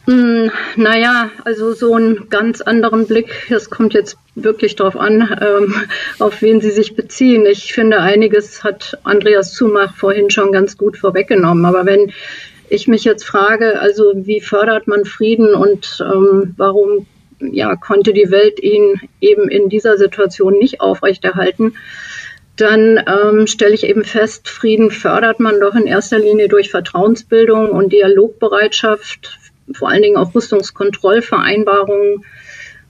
Hm, 0.07 0.53
naja, 0.77 1.31
also 1.45 1.73
so 1.73 1.95
einen 1.95 2.29
ganz 2.29 2.61
anderen 2.61 3.09
Blick, 3.09 3.47
das 3.49 3.71
kommt 3.71 3.93
jetzt 3.93 4.17
wirklich 4.37 4.77
darauf 4.77 4.97
an, 4.97 5.37
ähm, 5.41 5.75
auf 6.21 6.43
wen 6.43 6.61
Sie 6.61 6.71
sich 6.71 6.95
beziehen. 6.95 7.45
Ich 7.45 7.73
finde, 7.73 8.01
einiges 8.01 8.63
hat 8.63 8.99
Andreas 9.03 9.53
Zumach 9.53 9.97
vorhin 9.97 10.31
schon 10.31 10.53
ganz 10.53 10.79
gut 10.79 10.97
vorweggenommen. 10.97 11.65
Aber 11.65 11.87
wenn 11.87 12.13
ich 12.69 12.87
mich 12.87 13.03
jetzt 13.03 13.25
frage, 13.25 13.81
also 13.81 14.13
wie 14.15 14.41
fördert 14.41 14.87
man 14.87 15.05
Frieden 15.05 15.55
und 15.55 15.99
ähm, 16.01 16.55
warum 16.57 17.07
ja, 17.41 17.75
konnte 17.75 18.13
die 18.13 18.31
Welt 18.31 18.63
ihn 18.63 19.01
eben 19.21 19.49
in 19.49 19.69
dieser 19.69 19.97
Situation 19.97 20.55
nicht 20.57 20.81
aufrechterhalten, 20.81 21.75
dann 22.57 23.03
ähm, 23.07 23.47
stelle 23.47 23.75
ich 23.75 23.85
eben 23.85 24.05
fest, 24.05 24.49
Frieden 24.49 24.91
fördert 24.91 25.41
man 25.41 25.61
doch 25.61 25.75
in 25.75 25.87
erster 25.87 26.19
Linie 26.19 26.49
durch 26.49 26.71
Vertrauensbildung 26.71 27.71
und 27.71 27.93
Dialogbereitschaft, 27.93 29.39
vor 29.73 29.89
allen 29.89 30.03
Dingen 30.03 30.17
auch 30.17 30.35
Rüstungskontrollvereinbarungen, 30.35 32.25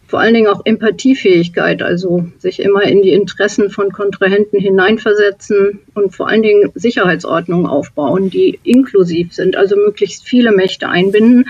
vor 0.08 0.20
allen 0.20 0.34
Dingen 0.34 0.46
auch 0.46 0.64
Empathiefähigkeit, 0.64 1.82
also 1.82 2.26
sich 2.38 2.60
immer 2.60 2.82
in 2.84 3.02
die 3.02 3.10
Interessen 3.10 3.70
von 3.70 3.90
Kontrahenten 3.90 4.60
hineinversetzen 4.60 5.80
und 5.94 6.14
vor 6.14 6.28
allen 6.28 6.42
Dingen 6.42 6.70
Sicherheitsordnungen 6.74 7.66
aufbauen, 7.66 8.30
die 8.30 8.60
inklusiv 8.62 9.32
sind, 9.32 9.56
also 9.56 9.74
möglichst 9.76 10.24
viele 10.24 10.52
Mächte 10.52 10.88
einbinden. 10.88 11.48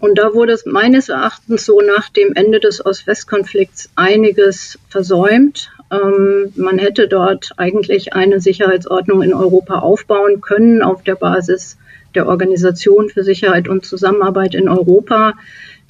Und 0.00 0.18
da 0.18 0.32
wurde 0.32 0.52
es 0.52 0.64
meines 0.64 1.10
Erachtens 1.10 1.66
so 1.66 1.80
nach 1.80 2.08
dem 2.08 2.32
Ende 2.34 2.60
des 2.60 2.84
Ost-West-Konflikts 2.84 3.90
einiges 3.94 4.78
versäumt. 4.88 5.70
Ähm, 5.92 6.52
man 6.56 6.78
hätte 6.78 7.08
dort 7.08 7.50
eigentlich 7.58 8.14
eine 8.14 8.40
Sicherheitsordnung 8.40 9.22
in 9.22 9.34
Europa 9.34 9.80
aufbauen 9.80 10.40
können 10.40 10.82
auf 10.82 11.02
der 11.02 11.14
Basis 11.14 11.76
der 12.14 12.26
Organisation 12.26 13.08
für 13.08 13.22
Sicherheit 13.22 13.68
und 13.68 13.84
Zusammenarbeit 13.84 14.54
in 14.54 14.68
Europa, 14.68 15.34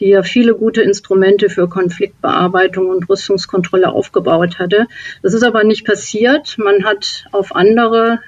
die 0.01 0.09
ja 0.09 0.23
viele 0.23 0.55
gute 0.55 0.83
Instrumente 0.83 1.49
für 1.49 1.69
Konfliktbearbeitung 1.69 2.89
und 2.89 3.09
Rüstungskontrolle 3.09 3.91
aufgebaut 3.91 4.59
hatte. 4.59 4.87
Das 5.23 5.35
ist 5.35 5.45
aber 5.45 5.65
nicht 5.65 5.85
passiert. 5.85 6.57
Man 6.59 6.85
hat 6.85 7.25
auf 7.33 7.55
andere 7.55 8.21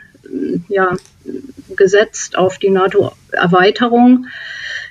ja, 0.68 0.97
gesetzt, 1.76 2.36
auf 2.36 2.59
die 2.59 2.70
NATO-Erweiterung. 2.70 4.26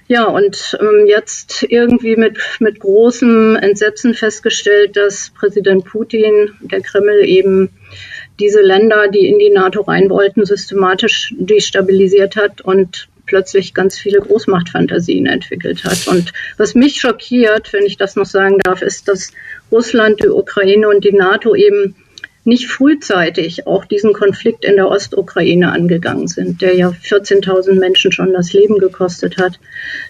Ja, 0.07 0.25
und 0.25 0.77
ähm, 0.81 1.07
jetzt 1.07 1.63
irgendwie 1.63 2.17
mit, 2.17 2.37
mit 2.59 2.79
großem 2.79 3.55
Entsetzen 3.55 4.13
festgestellt, 4.13 4.97
dass 4.97 5.29
Präsident 5.29 5.85
Putin, 5.85 6.51
der 6.61 6.81
Kreml 6.81 7.23
eben 7.23 7.69
diese 8.39 8.61
Länder, 8.61 9.07
die 9.07 9.27
in 9.27 9.39
die 9.39 9.51
NATO 9.51 9.81
rein 9.81 10.09
wollten, 10.09 10.45
systematisch 10.45 11.33
destabilisiert 11.37 12.35
hat 12.35 12.61
und 12.61 13.07
plötzlich 13.25 13.73
ganz 13.73 13.97
viele 13.97 14.19
Großmachtfantasien 14.19 15.25
entwickelt 15.25 15.83
hat. 15.83 16.07
Und 16.07 16.33
was 16.57 16.75
mich 16.75 16.99
schockiert, 16.99 17.71
wenn 17.71 17.85
ich 17.85 17.97
das 17.97 18.15
noch 18.15 18.25
sagen 18.25 18.57
darf, 18.59 18.81
ist, 18.81 19.07
dass 19.07 19.31
Russland, 19.71 20.21
die 20.21 20.27
Ukraine 20.27 20.89
und 20.89 21.03
die 21.03 21.13
NATO 21.13 21.55
eben 21.55 21.95
nicht 22.45 22.67
frühzeitig 22.67 23.67
auch 23.67 23.85
diesen 23.85 24.13
Konflikt 24.13 24.65
in 24.65 24.75
der 24.75 24.89
Ostukraine 24.89 25.71
angegangen 25.71 26.27
sind, 26.27 26.61
der 26.61 26.75
ja 26.75 26.89
14.000 26.89 27.79
Menschen 27.79 28.11
schon 28.11 28.33
das 28.33 28.51
Leben 28.51 28.79
gekostet 28.79 29.37
hat. 29.37 29.59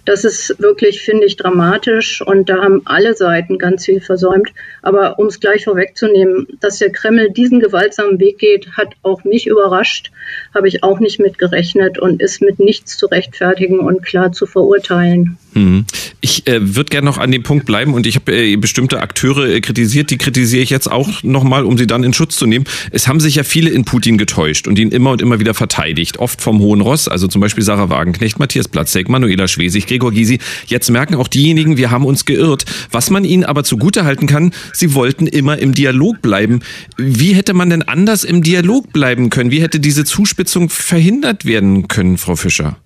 Das 0.06 0.24
ist 0.24 0.60
wirklich, 0.60 1.02
finde 1.02 1.26
ich, 1.26 1.38
dramatisch 1.38 2.22
und 2.22 2.50
da 2.50 2.64
haben 2.64 2.82
alle 2.86 3.16
Seiten 3.16 3.60
ganz 3.60 3.86
viel 3.86 4.02
versäumt. 4.02 4.52
Aber 4.82 5.20
um 5.20 5.28
es 5.28 5.40
gleich 5.40 5.66
vorwegzunehmen, 5.66 6.48
dass 6.60 6.80
der 6.80 6.92
Kreml 6.92 7.30
diesen 7.32 7.60
gewaltsamen 7.60 8.20
Weg 8.20 8.40
geht, 8.40 8.72
hat 8.78 8.94
auch 9.04 9.24
mich 9.24 9.46
überrascht, 9.46 10.12
habe 10.56 10.68
ich 10.68 10.84
auch 10.84 11.00
nicht 11.00 11.20
mitgerechnet 11.20 12.00
und 12.00 12.22
ist 12.22 12.42
mit 12.42 12.60
nichts 12.60 12.98
zu 12.98 13.06
rechtfertigen 13.06 13.80
und 13.80 14.04
klar 14.04 14.32
zu 14.32 14.48
verurteilen. 14.48 15.38
Mhm. 15.54 15.86
Ich 16.22 16.48
äh, 16.48 16.76
würde 16.76 16.90
gerne 16.90 17.06
noch 17.06 17.18
an 17.18 17.32
dem 17.32 17.44
Punkt 17.44 17.66
bleiben 17.66 17.94
und 17.94 18.08
ich 18.08 18.16
habe 18.16 18.36
äh, 18.36 18.56
bestimmte 18.56 19.02
Akteure 19.02 19.48
äh, 19.48 19.62
kritisiert, 19.62 20.10
die 20.10 20.18
kritisiere 20.18 20.64
ich 20.64 20.70
jetzt 20.70 20.92
auch 20.92 21.24
nochmal, 21.24 21.66
um 21.66 21.78
sie 21.78 21.88
dann 21.88 22.04
in 22.04 22.14
Schutz 22.14 22.36
zu 22.36 22.46
nehmen. 22.46 22.66
Es 22.92 23.08
haben 23.08 23.20
sich 23.20 23.36
ja 23.36 23.44
viele 23.44 23.70
in 23.70 23.86
Putin 23.86 24.18
getäuscht 24.18 24.68
und 24.68 24.80
ihn 24.80 24.90
immer 24.90 25.12
und 25.12 25.22
immer 25.22 25.40
wieder 25.40 25.54
verteidigt, 25.54 26.20
oft 26.20 26.42
vom 26.42 26.60
Hohen 26.60 26.82
Ross, 26.82 27.08
also 27.08 27.28
zum 27.28 27.42
Beispiel 27.42 27.64
Sarah 27.64 27.90
Wagenknecht, 27.90 28.40
Matthias 28.40 28.68
Platzek, 28.68 29.10
Manuela 29.10 29.48
Schwesig, 29.48 29.88
Gregor 29.88 30.12
Gysi. 30.12 30.40
Jetzt 30.66 30.90
merken 30.90 31.16
auch 31.16 31.28
diejenigen, 31.28 31.78
wir 31.78 31.92
haben 31.92 32.06
uns 32.06 32.26
geirrt. 32.26 32.66
Was 32.92 33.10
man 33.10 33.24
ihnen 33.26 33.44
aber 33.44 33.64
zugutehalten 33.64 34.28
kann, 34.28 34.52
sie 34.74 34.94
wollten 34.94 35.28
immer 35.28 35.58
im 35.60 35.74
Dialog 35.74 36.22
bleiben. 36.22 36.62
Wie 36.98 37.34
hätte 37.34 37.54
man 37.54 37.70
denn 37.70 37.84
anders 37.84 38.24
im 38.24 38.44
Dialog 38.44 38.92
bleiben 38.94 39.30
können? 39.30 39.52
Wie 39.52 39.62
hätte 39.62 39.80
diese 39.80 40.06
Zuspitzung 40.06 40.70
verhindert 40.70 41.46
werden 41.46 41.88
können, 41.88 42.18
Frau 42.18 42.36
Fischer? 42.36 42.78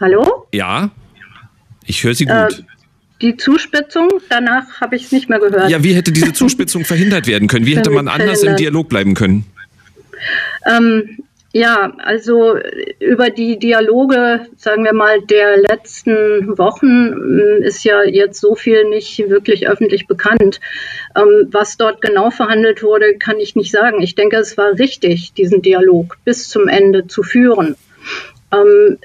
Hallo? 0.00 0.46
Ja, 0.52 0.90
ich 1.86 2.02
höre 2.02 2.14
Sie 2.14 2.24
gut. 2.24 2.34
Äh, 2.34 2.48
die 3.22 3.36
Zuspitzung, 3.36 4.08
danach 4.28 4.80
habe 4.80 4.96
ich 4.96 5.04
es 5.04 5.12
nicht 5.12 5.28
mehr 5.28 5.38
gehört. 5.38 5.70
Ja, 5.70 5.82
wie 5.84 5.94
hätte 5.94 6.12
diese 6.12 6.32
Zuspitzung 6.32 6.84
verhindert 6.84 7.26
werden 7.26 7.48
können? 7.48 7.66
Wie 7.66 7.76
hätte 7.76 7.90
man 7.90 8.08
anders 8.08 8.42
im 8.42 8.56
Dialog 8.56 8.88
bleiben 8.88 9.14
können? 9.14 9.44
Ähm, 10.66 11.18
ja, 11.52 11.92
also 11.98 12.56
über 12.98 13.30
die 13.30 13.60
Dialoge, 13.60 14.48
sagen 14.56 14.82
wir 14.82 14.92
mal, 14.92 15.20
der 15.22 15.56
letzten 15.56 16.58
Wochen 16.58 17.10
mm, 17.10 17.62
ist 17.62 17.84
ja 17.84 18.02
jetzt 18.02 18.40
so 18.40 18.56
viel 18.56 18.88
nicht 18.88 19.18
wirklich 19.28 19.68
öffentlich 19.68 20.08
bekannt. 20.08 20.58
Ähm, 21.16 21.48
was 21.52 21.76
dort 21.76 22.00
genau 22.00 22.30
verhandelt 22.30 22.82
wurde, 22.82 23.16
kann 23.18 23.38
ich 23.38 23.54
nicht 23.54 23.70
sagen. 23.70 24.02
Ich 24.02 24.16
denke, 24.16 24.36
es 24.38 24.58
war 24.58 24.78
richtig, 24.80 25.32
diesen 25.34 25.62
Dialog 25.62 26.18
bis 26.24 26.48
zum 26.48 26.66
Ende 26.66 27.06
zu 27.06 27.22
führen. 27.22 27.76
Ähm, 28.54 28.98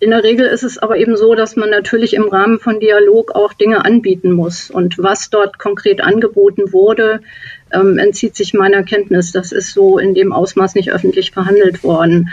in 0.00 0.10
der 0.10 0.22
Regel 0.22 0.46
ist 0.46 0.62
es 0.62 0.78
aber 0.78 0.96
eben 0.96 1.16
so, 1.16 1.34
dass 1.34 1.56
man 1.56 1.70
natürlich 1.70 2.14
im 2.14 2.28
Rahmen 2.28 2.58
von 2.60 2.80
Dialog 2.80 3.34
auch 3.34 3.52
Dinge 3.52 3.84
anbieten 3.84 4.32
muss. 4.32 4.70
Und 4.70 4.98
was 4.98 5.30
dort 5.30 5.58
konkret 5.58 6.00
angeboten 6.00 6.72
wurde, 6.72 7.20
ähm, 7.72 7.98
entzieht 7.98 8.36
sich 8.36 8.54
meiner 8.54 8.82
Kenntnis. 8.82 9.32
Das 9.32 9.52
ist 9.52 9.72
so 9.72 9.98
in 9.98 10.14
dem 10.14 10.32
Ausmaß 10.32 10.74
nicht 10.74 10.92
öffentlich 10.92 11.30
verhandelt 11.32 11.82
worden. 11.82 12.30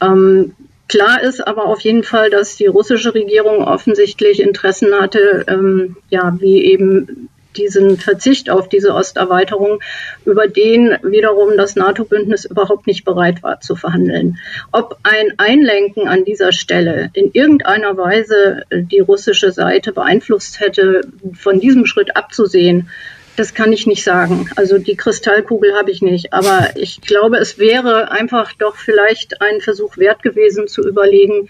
Ähm, 0.00 0.54
Klar 0.88 1.22
ist 1.22 1.46
aber 1.46 1.64
auf 1.64 1.80
jeden 1.80 2.02
Fall, 2.02 2.28
dass 2.28 2.56
die 2.56 2.66
russische 2.66 3.14
Regierung 3.14 3.64
offensichtlich 3.64 4.40
Interessen 4.40 4.92
hatte, 4.92 5.46
ähm, 5.48 5.96
ja, 6.10 6.36
wie 6.38 6.62
eben 6.66 7.30
diesen 7.56 7.98
Verzicht 7.98 8.50
auf 8.50 8.68
diese 8.68 8.94
Osterweiterung, 8.94 9.80
über 10.24 10.48
den 10.48 10.96
wiederum 11.02 11.56
das 11.56 11.76
NATO-Bündnis 11.76 12.44
überhaupt 12.44 12.86
nicht 12.86 13.04
bereit 13.04 13.42
war 13.42 13.60
zu 13.60 13.76
verhandeln. 13.76 14.38
Ob 14.70 14.98
ein 15.02 15.32
Einlenken 15.38 16.08
an 16.08 16.24
dieser 16.24 16.52
Stelle 16.52 17.10
in 17.14 17.30
irgendeiner 17.32 17.96
Weise 17.96 18.62
die 18.70 19.00
russische 19.00 19.52
Seite 19.52 19.92
beeinflusst 19.92 20.60
hätte, 20.60 21.02
von 21.34 21.60
diesem 21.60 21.86
Schritt 21.86 22.16
abzusehen, 22.16 22.88
das 23.36 23.54
kann 23.54 23.72
ich 23.72 23.86
nicht 23.86 24.04
sagen. 24.04 24.50
Also 24.56 24.78
die 24.78 24.96
Kristallkugel 24.96 25.74
habe 25.74 25.90
ich 25.90 26.02
nicht. 26.02 26.32
Aber 26.32 26.70
ich 26.76 27.00
glaube, 27.00 27.38
es 27.38 27.58
wäre 27.58 28.10
einfach 28.10 28.52
doch 28.52 28.76
vielleicht 28.76 29.40
ein 29.40 29.60
Versuch 29.60 29.96
wert 29.96 30.22
gewesen 30.22 30.68
zu 30.68 30.86
überlegen, 30.86 31.48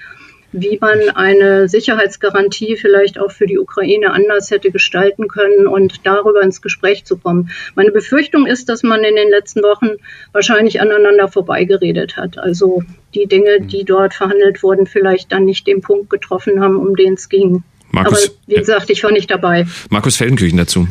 wie 0.52 0.78
man 0.80 1.10
eine 1.14 1.68
Sicherheitsgarantie 1.68 2.76
vielleicht 2.76 3.18
auch 3.18 3.30
für 3.32 3.46
die 3.46 3.58
Ukraine 3.58 4.12
anders 4.12 4.50
hätte 4.50 4.70
gestalten 4.70 5.28
können 5.28 5.66
und 5.66 6.06
darüber 6.06 6.42
ins 6.42 6.60
Gespräch 6.60 7.04
zu 7.04 7.16
kommen. 7.16 7.50
Meine 7.74 7.90
Befürchtung 7.90 8.46
ist, 8.46 8.68
dass 8.68 8.82
man 8.82 9.02
in 9.02 9.16
den 9.16 9.30
letzten 9.30 9.62
Wochen 9.62 9.90
wahrscheinlich 10.32 10.80
aneinander 10.80 11.28
vorbeigeredet 11.28 12.16
hat. 12.16 12.38
Also 12.38 12.82
die 13.14 13.26
Dinge, 13.26 13.62
die 13.62 13.84
dort 13.84 14.14
verhandelt 14.14 14.62
wurden, 14.62 14.86
vielleicht 14.86 15.32
dann 15.32 15.44
nicht 15.44 15.66
den 15.66 15.80
Punkt 15.80 16.10
getroffen 16.10 16.60
haben, 16.60 16.76
um 16.76 16.96
den 16.96 17.14
es 17.14 17.28
ging. 17.28 17.64
Markus, 17.90 18.28
Aber 18.28 18.34
wie 18.46 18.54
gesagt, 18.54 18.90
ich 18.90 19.02
war 19.04 19.12
nicht 19.12 19.30
dabei. 19.30 19.66
Markus 19.90 20.16
Feldenkirchen 20.16 20.58
dazu. 20.58 20.86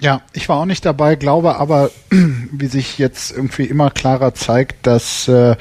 Ja, 0.00 0.22
ich 0.32 0.48
war 0.48 0.58
auch 0.58 0.66
nicht 0.66 0.84
dabei, 0.84 1.14
glaube 1.14 1.56
aber, 1.56 1.90
wie 2.10 2.66
sich 2.66 2.98
jetzt 2.98 3.34
irgendwie 3.34 3.64
immer 3.64 3.90
klarer 3.90 4.34
zeigt, 4.34 4.86
dass 4.86 5.28
äh, 5.28 5.56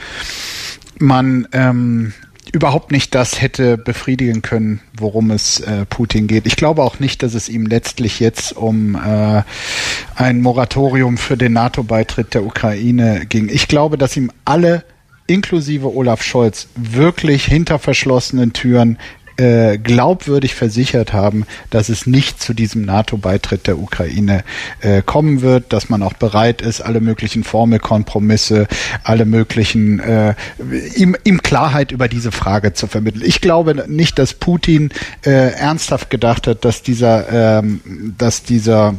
man 0.99 1.47
ähm, 1.53 2.13
überhaupt 2.51 2.91
nicht 2.91 3.15
das 3.15 3.41
hätte 3.41 3.77
befriedigen 3.77 4.41
können, 4.41 4.81
worum 4.97 5.31
es 5.31 5.59
äh, 5.61 5.85
Putin 5.85 6.27
geht. 6.27 6.45
Ich 6.45 6.55
glaube 6.55 6.83
auch 6.83 6.99
nicht, 6.99 7.23
dass 7.23 7.33
es 7.33 7.49
ihm 7.49 7.65
letztlich 7.65 8.19
jetzt 8.19 8.55
um 8.55 8.95
äh, 8.95 9.43
ein 10.15 10.41
Moratorium 10.41 11.17
für 11.17 11.37
den 11.37 11.53
NATO-Beitritt 11.53 12.33
der 12.33 12.43
Ukraine 12.43 13.25
ging. 13.27 13.49
Ich 13.49 13.67
glaube, 13.67 13.97
dass 13.97 14.17
ihm 14.17 14.31
alle 14.45 14.83
inklusive 15.27 15.95
Olaf 15.95 16.21
Scholz 16.21 16.67
wirklich 16.75 17.45
hinter 17.45 17.79
verschlossenen 17.79 18.53
Türen 18.53 18.97
äh, 19.37 19.77
glaubwürdig 19.77 20.55
versichert 20.55 21.13
haben, 21.13 21.45
dass 21.69 21.89
es 21.89 22.05
nicht 22.05 22.41
zu 22.41 22.53
diesem 22.53 22.83
NATO-Beitritt 22.83 23.67
der 23.67 23.79
Ukraine 23.79 24.43
äh, 24.81 25.01
kommen 25.01 25.41
wird, 25.41 25.73
dass 25.73 25.89
man 25.89 26.03
auch 26.03 26.13
bereit 26.13 26.61
ist, 26.61 26.81
alle 26.81 27.01
möglichen 27.01 27.43
Formelkompromisse, 27.43 28.67
alle 29.03 29.25
möglichen 29.25 29.99
äh, 29.99 30.35
ihm, 30.95 31.15
ihm 31.23 31.41
Klarheit 31.41 31.91
über 31.91 32.07
diese 32.07 32.31
Frage 32.31 32.73
zu 32.73 32.87
vermitteln. 32.87 33.23
Ich 33.25 33.41
glaube 33.41 33.85
nicht, 33.87 34.19
dass 34.19 34.33
Putin 34.33 34.89
äh, 35.25 35.51
ernsthaft 35.53 36.09
gedacht 36.09 36.47
hat, 36.47 36.65
dass 36.65 36.83
dieser, 36.83 37.59
ähm, 37.59 37.81
dass 38.17 38.43
dieser 38.43 38.95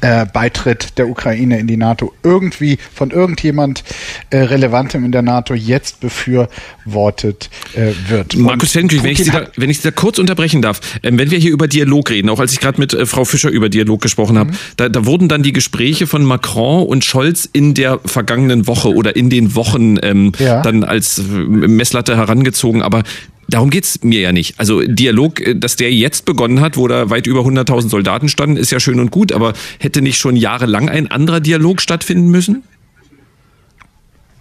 äh, 0.00 0.26
Beitritt 0.26 0.98
der 0.98 1.08
Ukraine 1.08 1.58
in 1.58 1.66
die 1.66 1.76
NATO 1.76 2.12
irgendwie 2.22 2.78
von 2.94 3.10
irgendjemand 3.10 3.84
äh, 4.30 4.38
Relevantem 4.38 5.04
in 5.04 5.12
der 5.12 5.22
NATO 5.22 5.54
jetzt 5.54 6.00
befürwortet 6.00 7.50
äh, 7.74 7.92
wird. 8.08 8.36
Markus 8.36 8.72
Fenklich, 8.72 9.02
wenn, 9.02 9.12
ich 9.12 9.24
Sie 9.24 9.30
da, 9.30 9.46
wenn 9.56 9.70
ich 9.70 9.78
Sie 9.78 9.82
da 9.82 9.90
kurz 9.90 10.18
unterbrechen 10.18 10.62
darf, 10.62 10.80
ähm, 11.02 11.18
wenn 11.18 11.30
wir 11.30 11.38
hier 11.38 11.52
über 11.52 11.68
Dialog 11.68 12.10
reden, 12.10 12.28
auch 12.30 12.40
als 12.40 12.52
ich 12.52 12.60
gerade 12.60 12.80
mit 12.80 12.94
äh, 12.94 13.06
Frau 13.06 13.24
Fischer 13.24 13.50
über 13.50 13.68
Dialog 13.68 14.00
gesprochen 14.00 14.38
habe, 14.38 14.52
mhm. 14.52 14.56
da, 14.76 14.88
da 14.88 15.06
wurden 15.06 15.28
dann 15.28 15.42
die 15.42 15.52
Gespräche 15.52 16.06
von 16.06 16.24
Macron 16.24 16.86
und 16.86 17.04
Scholz 17.04 17.48
in 17.52 17.74
der 17.74 17.98
vergangenen 18.04 18.66
Woche 18.66 18.94
oder 18.94 19.16
in 19.16 19.30
den 19.30 19.54
Wochen 19.54 19.96
ähm, 20.02 20.32
ja. 20.38 20.62
dann 20.62 20.84
als 20.84 21.18
äh, 21.18 21.22
Messlatte 21.22 22.16
herangezogen. 22.16 22.82
Aber 22.82 23.02
Darum 23.50 23.70
geht's 23.70 24.02
mir 24.02 24.20
ja 24.20 24.32
nicht. 24.32 24.54
Also 24.58 24.80
Dialog, 24.80 25.40
äh, 25.40 25.54
dass 25.56 25.76
der 25.76 25.92
jetzt 25.92 26.24
begonnen 26.24 26.60
hat, 26.60 26.76
wo 26.76 26.86
da 26.88 27.10
weit 27.10 27.26
über 27.26 27.40
100.000 27.40 27.88
Soldaten 27.88 28.28
standen, 28.28 28.56
ist 28.56 28.70
ja 28.70 28.80
schön 28.80 29.00
und 29.00 29.10
gut, 29.10 29.32
aber 29.32 29.54
hätte 29.78 30.02
nicht 30.02 30.18
schon 30.18 30.36
jahrelang 30.36 30.88
ein 30.88 31.10
anderer 31.10 31.40
Dialog 31.40 31.80
stattfinden 31.80 32.28
müssen? 32.30 32.62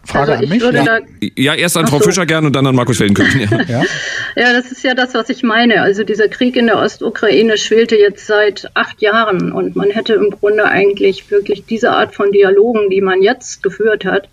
Frage 0.10 0.34
also 0.34 0.44
an 0.44 0.50
mich. 0.50 0.62
Ja. 0.62 1.00
ja. 1.36 1.54
erst 1.56 1.78
an 1.78 1.86
Ach 1.86 1.90
Frau 1.90 2.00
so. 2.00 2.06
Fischer 2.06 2.26
gern 2.26 2.46
und 2.46 2.56
dann 2.56 2.66
an 2.66 2.76
Markus 2.76 2.98
Feldenkirchen. 2.98 3.42
Ja. 3.42 3.62
ja. 3.68 3.84
ja, 4.36 4.54
das 4.54 4.72
ist 4.72 4.84
ja 4.84 4.94
das, 4.94 5.14
was 5.14 5.30
ich 5.30 5.44
meine. 5.44 5.82
Also 5.82 6.04
dieser 6.04 6.28
Krieg 6.28 6.56
in 6.56 6.68
der 6.68 6.80
Ostukraine 6.80 7.58
schwelte 7.58 7.96
jetzt 7.96 8.26
seit 8.28 8.70
acht 8.74 9.02
Jahren 9.02 9.52
und 9.52 9.76
man 9.76 9.90
hätte 9.90 10.14
im 10.14 10.32
Grunde 10.32 10.66
eigentlich 10.66 11.30
wirklich 11.32 11.66
diese 11.66 11.92
Art 11.92 12.16
von 12.16 12.32
Dialogen, 12.32 12.90
die 12.90 13.02
man 13.02 13.22
jetzt 13.22 13.64
geführt 13.64 14.06
hat, 14.06 14.28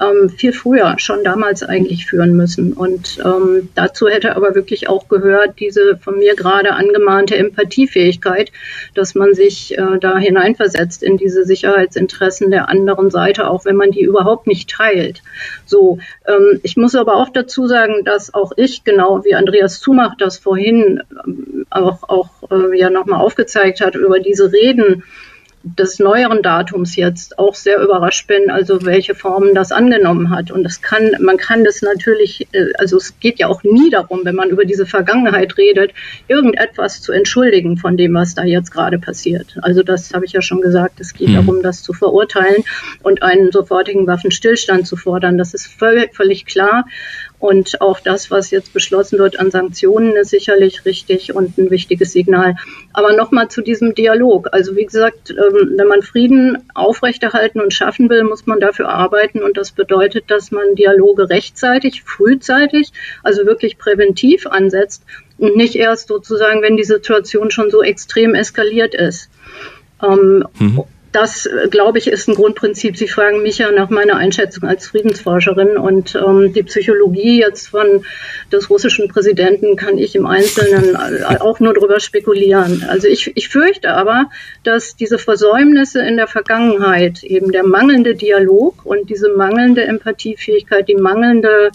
ähm, 0.00 0.28
viel 0.28 0.52
früher, 0.52 0.94
schon 0.98 1.24
damals 1.24 1.62
eigentlich 1.62 2.06
führen 2.06 2.36
müssen. 2.36 2.72
Und 2.72 3.18
ähm, 3.24 3.68
dazu 3.74 4.08
hätte 4.08 4.36
aber 4.36 4.54
wirklich 4.54 4.88
auch 4.88 5.08
gehört, 5.08 5.58
diese 5.58 5.98
von 6.00 6.18
mir 6.18 6.34
gerade 6.34 6.74
angemahnte 6.74 7.36
Empathiefähigkeit, 7.36 8.52
dass 8.94 9.14
man 9.14 9.34
sich 9.34 9.76
äh, 9.76 9.98
da 10.00 10.18
hineinversetzt 10.18 11.02
in 11.02 11.16
diese 11.16 11.44
Sicherheitsinteressen 11.44 12.50
der 12.50 12.68
anderen 12.68 13.10
Seite, 13.10 13.48
auch 13.48 13.64
wenn 13.64 13.76
man 13.76 13.90
die 13.90 14.02
überhaupt 14.02 14.46
nicht 14.46 14.70
teilt. 14.70 15.17
So, 15.64 15.98
ähm, 16.26 16.60
ich 16.62 16.76
muss 16.76 16.94
aber 16.94 17.16
auch 17.16 17.30
dazu 17.30 17.66
sagen, 17.66 18.04
dass 18.04 18.32
auch 18.34 18.52
ich, 18.56 18.84
genau 18.84 19.24
wie 19.24 19.34
Andreas 19.34 19.80
Zumach 19.80 20.14
das 20.18 20.38
vorhin 20.38 21.02
ähm, 21.26 21.66
auch, 21.70 22.08
auch 22.08 22.30
äh, 22.50 22.78
ja 22.78 22.90
nochmal 22.90 23.20
aufgezeigt 23.20 23.80
hat, 23.80 23.94
über 23.94 24.20
diese 24.20 24.52
Reden, 24.52 25.04
des 25.62 25.98
neueren 25.98 26.42
Datums 26.42 26.94
jetzt 26.96 27.38
auch 27.38 27.54
sehr 27.54 27.80
überrascht 27.80 28.26
bin, 28.28 28.50
also 28.50 28.84
welche 28.84 29.14
Formen 29.14 29.54
das 29.54 29.72
angenommen 29.72 30.30
hat. 30.30 30.50
Und 30.50 30.62
das 30.62 30.80
kann, 30.82 31.16
man 31.20 31.36
kann 31.36 31.64
das 31.64 31.82
natürlich, 31.82 32.46
äh, 32.52 32.66
also 32.78 32.96
es 32.96 33.18
geht 33.18 33.38
ja 33.38 33.48
auch 33.48 33.64
nie 33.64 33.90
darum, 33.90 34.20
wenn 34.24 34.36
man 34.36 34.50
über 34.50 34.64
diese 34.64 34.86
Vergangenheit 34.86 35.56
redet, 35.58 35.92
irgendetwas 36.28 37.00
zu 37.00 37.12
entschuldigen 37.12 37.76
von 37.76 37.96
dem, 37.96 38.14
was 38.14 38.34
da 38.34 38.44
jetzt 38.44 38.70
gerade 38.70 38.98
passiert. 38.98 39.58
Also 39.62 39.82
das 39.82 40.14
habe 40.14 40.24
ich 40.24 40.32
ja 40.32 40.42
schon 40.42 40.60
gesagt, 40.60 41.00
es 41.00 41.12
geht 41.12 41.28
mhm. 41.28 41.34
darum, 41.34 41.62
das 41.62 41.82
zu 41.82 41.92
verurteilen 41.92 42.62
und 43.02 43.22
einen 43.22 43.50
sofortigen 43.50 44.06
Waffenstillstand 44.06 44.86
zu 44.86 44.96
fordern. 44.96 45.38
Das 45.38 45.54
ist 45.54 45.66
völlig, 45.66 46.14
völlig 46.14 46.46
klar. 46.46 46.84
Und 47.38 47.80
auch 47.80 48.00
das, 48.00 48.30
was 48.30 48.50
jetzt 48.50 48.72
beschlossen 48.72 49.18
wird 49.18 49.38
an 49.38 49.50
Sanktionen, 49.50 50.16
ist 50.16 50.30
sicherlich 50.30 50.84
richtig 50.84 51.34
und 51.34 51.56
ein 51.56 51.70
wichtiges 51.70 52.12
Signal. 52.12 52.56
Aber 52.92 53.12
nochmal 53.12 53.48
zu 53.48 53.62
diesem 53.62 53.94
Dialog. 53.94 54.48
Also 54.52 54.74
wie 54.74 54.84
gesagt, 54.84 55.30
ähm, 55.30 55.74
wenn 55.76 55.86
man 55.86 56.02
Frieden 56.02 56.58
aufrechterhalten 56.74 57.60
und 57.60 57.72
schaffen 57.72 58.10
will, 58.10 58.24
muss 58.24 58.46
man 58.46 58.58
dafür 58.58 58.88
arbeiten. 58.88 59.42
Und 59.42 59.56
das 59.56 59.70
bedeutet, 59.70 60.30
dass 60.30 60.50
man 60.50 60.74
Dialoge 60.74 61.30
rechtzeitig, 61.30 62.02
frühzeitig, 62.02 62.90
also 63.22 63.46
wirklich 63.46 63.78
präventiv 63.78 64.46
ansetzt 64.46 65.04
und 65.38 65.56
nicht 65.56 65.76
erst 65.76 66.08
sozusagen, 66.08 66.62
wenn 66.62 66.76
die 66.76 66.84
Situation 66.84 67.52
schon 67.52 67.70
so 67.70 67.82
extrem 67.82 68.34
eskaliert 68.34 68.96
ist. 68.96 69.30
Ähm, 70.02 70.44
mhm 70.58 70.84
das, 71.12 71.48
glaube 71.70 71.98
ich, 71.98 72.08
ist 72.08 72.28
ein 72.28 72.34
Grundprinzip. 72.34 72.96
Sie 72.96 73.08
fragen 73.08 73.42
mich 73.42 73.58
ja 73.58 73.70
nach 73.70 73.88
meiner 73.88 74.16
Einschätzung 74.16 74.68
als 74.68 74.88
Friedensforscherin 74.88 75.76
und 75.76 76.14
ähm, 76.14 76.52
die 76.52 76.62
Psychologie 76.62 77.40
jetzt 77.40 77.68
von 77.68 78.04
des 78.52 78.68
russischen 78.68 79.08
Präsidenten 79.08 79.76
kann 79.76 79.98
ich 79.98 80.14
im 80.14 80.26
Einzelnen 80.26 80.96
auch 80.96 81.60
nur 81.60 81.74
darüber 81.74 82.00
spekulieren. 82.00 82.84
Also 82.88 83.08
ich, 83.08 83.32
ich 83.36 83.48
fürchte 83.48 83.90
aber, 83.94 84.26
dass 84.64 84.96
diese 84.96 85.18
Versäumnisse 85.18 86.00
in 86.00 86.16
der 86.16 86.26
Vergangenheit, 86.26 87.22
eben 87.22 87.52
der 87.52 87.66
mangelnde 87.66 88.14
Dialog 88.14 88.84
und 88.84 89.08
diese 89.08 89.30
mangelnde 89.30 89.84
Empathiefähigkeit, 89.84 90.88
die 90.88 90.96
mangelnde 90.96 91.70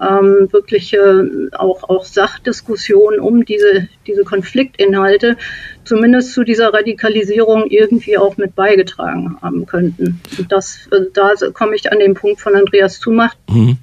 ähm, 0.00 0.48
wirkliche 0.50 1.50
auch, 1.52 1.88
auch 1.88 2.04
Sachdiskussion 2.04 3.18
um 3.18 3.44
diese, 3.44 3.88
diese 4.06 4.24
Konfliktinhalte 4.24 5.36
zumindest 5.84 6.32
zu 6.32 6.44
dieser 6.44 6.72
Radikalisierung 6.72 7.66
irgendwie 7.68 8.18
auch 8.18 8.36
mit 8.36 8.54
beigetragen 8.54 9.38
haben 9.40 9.66
könnten. 9.66 10.20
Und 10.38 10.52
das, 10.52 10.88
äh, 10.90 11.06
da 11.12 11.32
komme 11.52 11.76
ich 11.76 11.90
an 11.92 11.98
den 11.98 12.14
Punkt 12.14 12.40
von 12.40 12.54
Andreas 12.54 13.00
Zumacht. 13.00 13.38
Mhm. 13.48 13.78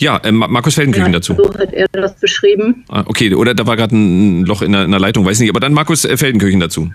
Ja, 0.00 0.16
äh, 0.16 0.32
Markus 0.32 0.74
Feldenkirchen 0.74 1.12
dazu. 1.12 1.34
So 1.36 1.52
hat 1.58 1.74
er 1.74 1.86
das 1.92 2.14
beschrieben. 2.14 2.84
Ah, 2.88 3.04
okay, 3.06 3.34
oder 3.34 3.54
da 3.54 3.66
war 3.66 3.76
gerade 3.76 3.94
ein 3.94 4.46
Loch 4.46 4.62
in 4.62 4.72
der, 4.72 4.84
in 4.84 4.90
der, 4.90 4.98
Leitung, 4.98 5.26
weiß 5.26 5.38
nicht. 5.40 5.50
Aber 5.50 5.60
dann 5.60 5.74
Markus 5.74 6.06
äh, 6.06 6.16
Feldenkirchen 6.16 6.58
dazu. 6.58 6.90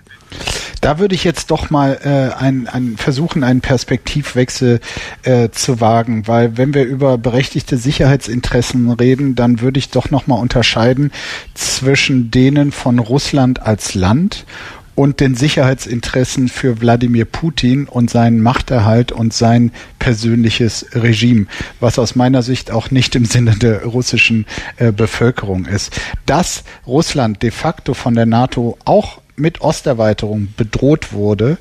Da 0.80 0.98
würde 0.98 1.14
ich 1.14 1.22
jetzt 1.22 1.52
doch 1.52 1.70
mal 1.70 1.98
äh, 2.02 2.36
ein, 2.36 2.66
ein 2.66 2.96
versuchen, 2.96 3.44
einen 3.44 3.60
Perspektivwechsel 3.60 4.80
äh, 5.22 5.50
zu 5.50 5.80
wagen, 5.80 6.26
weil 6.26 6.56
wenn 6.56 6.74
wir 6.74 6.84
über 6.84 7.16
berechtigte 7.16 7.76
Sicherheitsinteressen 7.76 8.90
reden, 8.90 9.36
dann 9.36 9.60
würde 9.60 9.78
ich 9.78 9.90
doch 9.90 10.10
noch 10.10 10.26
mal 10.26 10.36
unterscheiden 10.36 11.12
zwischen 11.54 12.32
denen 12.32 12.72
von 12.72 12.98
Russland 12.98 13.62
als 13.62 13.94
Land 13.94 14.44
und 14.96 15.20
den 15.20 15.36
Sicherheitsinteressen 15.36 16.48
für 16.48 16.80
Wladimir 16.80 17.26
Putin 17.26 17.86
und 17.86 18.10
seinen 18.10 18.42
Machterhalt 18.42 19.12
und 19.12 19.32
sein 19.32 19.70
persönliches 20.00 20.86
Regime, 20.92 21.46
was 21.78 22.00
aus 22.00 22.16
meiner 22.16 22.42
Sicht 22.42 22.72
auch 22.72 22.90
nicht 22.90 23.14
im 23.14 23.26
Sinne 23.26 23.54
der 23.56 23.84
russischen 23.84 24.46
äh, 24.78 24.90
Bevölkerung 24.90 25.66
ist. 25.66 26.00
Dass 26.24 26.64
Russland 26.86 27.42
de 27.42 27.52
facto 27.52 27.94
von 27.94 28.14
der 28.14 28.26
NATO 28.26 28.78
auch 28.84 29.20
mit 29.36 29.60
Osterweiterung 29.60 30.48
bedroht 30.56 31.12
wurde, 31.12 31.58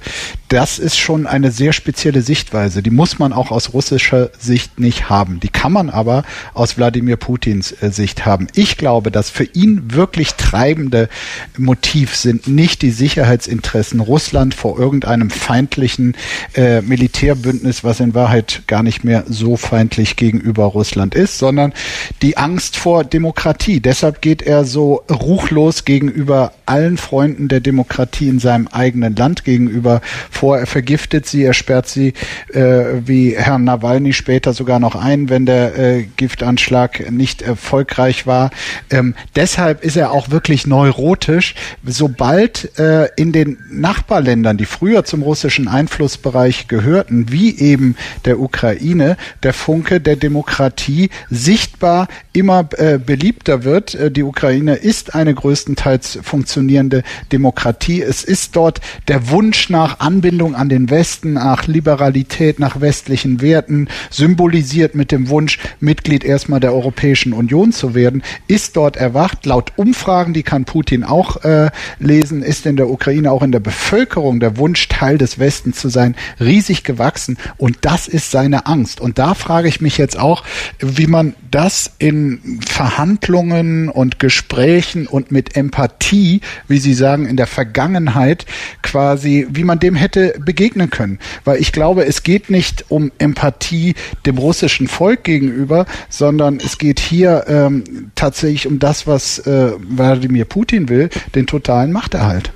das 0.55 0.79
ist 0.79 0.97
schon 0.97 1.27
eine 1.27 1.51
sehr 1.51 1.73
spezielle 1.73 2.21
Sichtweise. 2.21 2.81
Die 2.81 2.89
muss 2.89 3.19
man 3.19 3.33
auch 3.33 3.51
aus 3.51 3.73
russischer 3.73 4.29
Sicht 4.39 4.79
nicht 4.79 5.09
haben. 5.09 5.41
Die 5.41 5.49
kann 5.49 5.73
man 5.73 5.89
aber 5.89 6.23
aus 6.53 6.77
Wladimir 6.77 7.17
Putins 7.17 7.73
äh, 7.81 7.91
Sicht 7.91 8.25
haben. 8.25 8.47
Ich 8.55 8.77
glaube, 8.77 9.11
das 9.11 9.29
für 9.29 9.43
ihn 9.43 9.91
wirklich 9.91 10.35
treibende 10.35 11.09
Motiv 11.57 12.15
sind 12.15 12.47
nicht 12.47 12.83
die 12.83 12.91
Sicherheitsinteressen 12.91 13.99
Russland 13.99 14.53
vor 14.53 14.79
irgendeinem 14.79 15.29
feindlichen 15.29 16.15
äh, 16.53 16.79
Militärbündnis, 16.79 17.83
was 17.83 17.99
in 17.99 18.13
Wahrheit 18.13 18.61
gar 18.65 18.81
nicht 18.81 19.03
mehr 19.03 19.25
so 19.27 19.57
feindlich 19.57 20.15
gegenüber 20.15 20.63
Russland 20.63 21.15
ist, 21.15 21.37
sondern 21.37 21.73
die 22.21 22.37
Angst 22.37 22.77
vor 22.77 23.03
Demokratie. 23.03 23.81
Deshalb 23.81 24.21
geht 24.21 24.41
er 24.41 24.63
so 24.63 25.03
ruchlos 25.11 25.83
gegenüber 25.83 26.53
allen 26.65 26.95
Freunden 26.97 27.49
der 27.49 27.59
Demokratie 27.59 28.29
in 28.29 28.39
seinem 28.39 28.69
eigenen 28.69 29.17
Land 29.17 29.43
gegenüber 29.43 29.99
vor 30.31 30.44
vor, 30.45 30.59
er 30.59 30.67
vergiftet 30.67 31.25
sie, 31.25 31.41
er 31.43 31.55
sperrt 31.55 31.87
sie 31.87 32.13
äh, 32.53 33.01
wie 33.03 33.35
Herrn 33.35 33.63
Nawalny 33.63 34.13
später 34.13 34.53
sogar 34.53 34.77
noch 34.77 34.93
ein, 34.93 35.27
wenn 35.27 35.47
der 35.47 35.75
äh, 35.75 36.03
Giftanschlag 36.17 37.09
nicht 37.09 37.41
erfolgreich 37.41 38.27
war. 38.27 38.51
Ähm, 38.91 39.15
deshalb 39.35 39.83
ist 39.83 39.97
er 39.97 40.11
auch 40.11 40.29
wirklich 40.29 40.67
neurotisch. 40.67 41.55
Sobald 41.83 42.77
äh, 42.77 43.07
in 43.15 43.31
den 43.31 43.57
Nachbarländern, 43.71 44.57
die 44.57 44.67
früher 44.67 45.03
zum 45.03 45.23
russischen 45.23 45.67
Einflussbereich 45.67 46.67
gehörten, 46.67 47.31
wie 47.31 47.57
eben 47.57 47.95
der 48.25 48.39
Ukraine, 48.39 49.17
der 49.41 49.53
Funke 49.53 49.99
der 49.99 50.15
Demokratie 50.15 51.09
sichtbar 51.31 52.07
immer 52.35 52.67
äh, 52.77 52.97
beliebter 52.97 53.63
wird. 53.63 53.95
Äh, 53.95 54.11
die 54.11 54.23
Ukraine 54.23 54.75
ist 54.75 55.15
eine 55.15 55.33
größtenteils 55.33 56.19
funktionierende 56.21 57.03
Demokratie. 57.31 58.01
Es 58.01 58.23
ist 58.23 58.55
dort 58.55 58.81
der 59.07 59.29
Wunsch 59.29 59.69
nach 59.69 59.99
Anbindung 59.99 60.55
an 60.55 60.69
den 60.69 60.89
Westen, 60.89 61.33
nach 61.33 61.67
Liberalität, 61.67 62.59
nach 62.59 62.81
westlichen 62.81 63.41
Werten, 63.41 63.87
symbolisiert 64.09 64.95
mit 64.95 65.11
dem 65.11 65.29
Wunsch, 65.29 65.59
Mitglied 65.79 66.23
erstmal 66.23 66.59
der 66.59 66.73
Europäischen 66.73 67.33
Union 67.33 67.71
zu 67.71 67.95
werden, 67.95 68.23
ist 68.47 68.75
dort 68.75 68.97
erwacht. 68.97 69.45
Laut 69.45 69.73
Umfragen, 69.77 70.33
die 70.33 70.43
kann 70.43 70.65
Putin 70.65 71.03
auch 71.03 71.43
äh, 71.43 71.69
lesen, 71.99 72.43
ist 72.43 72.65
in 72.65 72.75
der 72.75 72.89
Ukraine 72.89 73.31
auch 73.31 73.43
in 73.43 73.51
der 73.51 73.59
Bevölkerung 73.59 74.39
der 74.39 74.57
Wunsch, 74.57 74.87
Teil 74.89 75.17
des 75.17 75.39
Westens 75.39 75.79
zu 75.79 75.89
sein, 75.89 76.15
riesig 76.39 76.83
gewachsen. 76.83 77.37
Und 77.57 77.77
das 77.81 78.07
ist 78.07 78.31
seine 78.31 78.65
Angst. 78.65 78.99
Und 78.99 79.17
da 79.19 79.33
frage 79.33 79.67
ich 79.67 79.81
mich 79.81 79.97
jetzt 79.97 80.19
auch, 80.19 80.43
wie 80.79 81.07
man 81.07 81.33
das 81.55 81.89
in 81.99 82.59
Verhandlungen 82.67 83.87
und 83.87 84.19
Gesprächen 84.19 85.07
und 85.07 85.31
mit 85.31 85.55
Empathie, 85.55 86.41
wie 86.67 86.79
Sie 86.79 86.93
sagen, 86.93 87.25
in 87.25 87.37
der 87.37 87.47
Vergangenheit 87.47 88.45
quasi, 88.81 89.47
wie 89.49 89.63
man 89.63 89.79
dem 89.79 89.95
hätte 89.95 90.35
begegnen 90.37 90.89
können. 90.89 91.17
Weil 91.45 91.61
ich 91.61 91.71
glaube, 91.71 92.05
es 92.05 92.23
geht 92.23 92.49
nicht 92.49 92.91
um 92.91 93.09
Empathie 93.19 93.95
dem 94.25 94.37
russischen 94.37 94.89
Volk 94.89 95.23
gegenüber, 95.23 95.85
sondern 96.09 96.57
es 96.57 96.77
geht 96.77 96.99
hier 96.99 97.45
ähm, 97.47 98.11
tatsächlich 98.15 98.67
um 98.67 98.79
das, 98.79 99.07
was 99.07 99.39
äh, 99.39 99.71
Wladimir 99.79 100.43
Putin 100.43 100.89
will, 100.89 101.09
den 101.35 101.47
totalen 101.47 101.93
Machterhalt. 101.93 102.51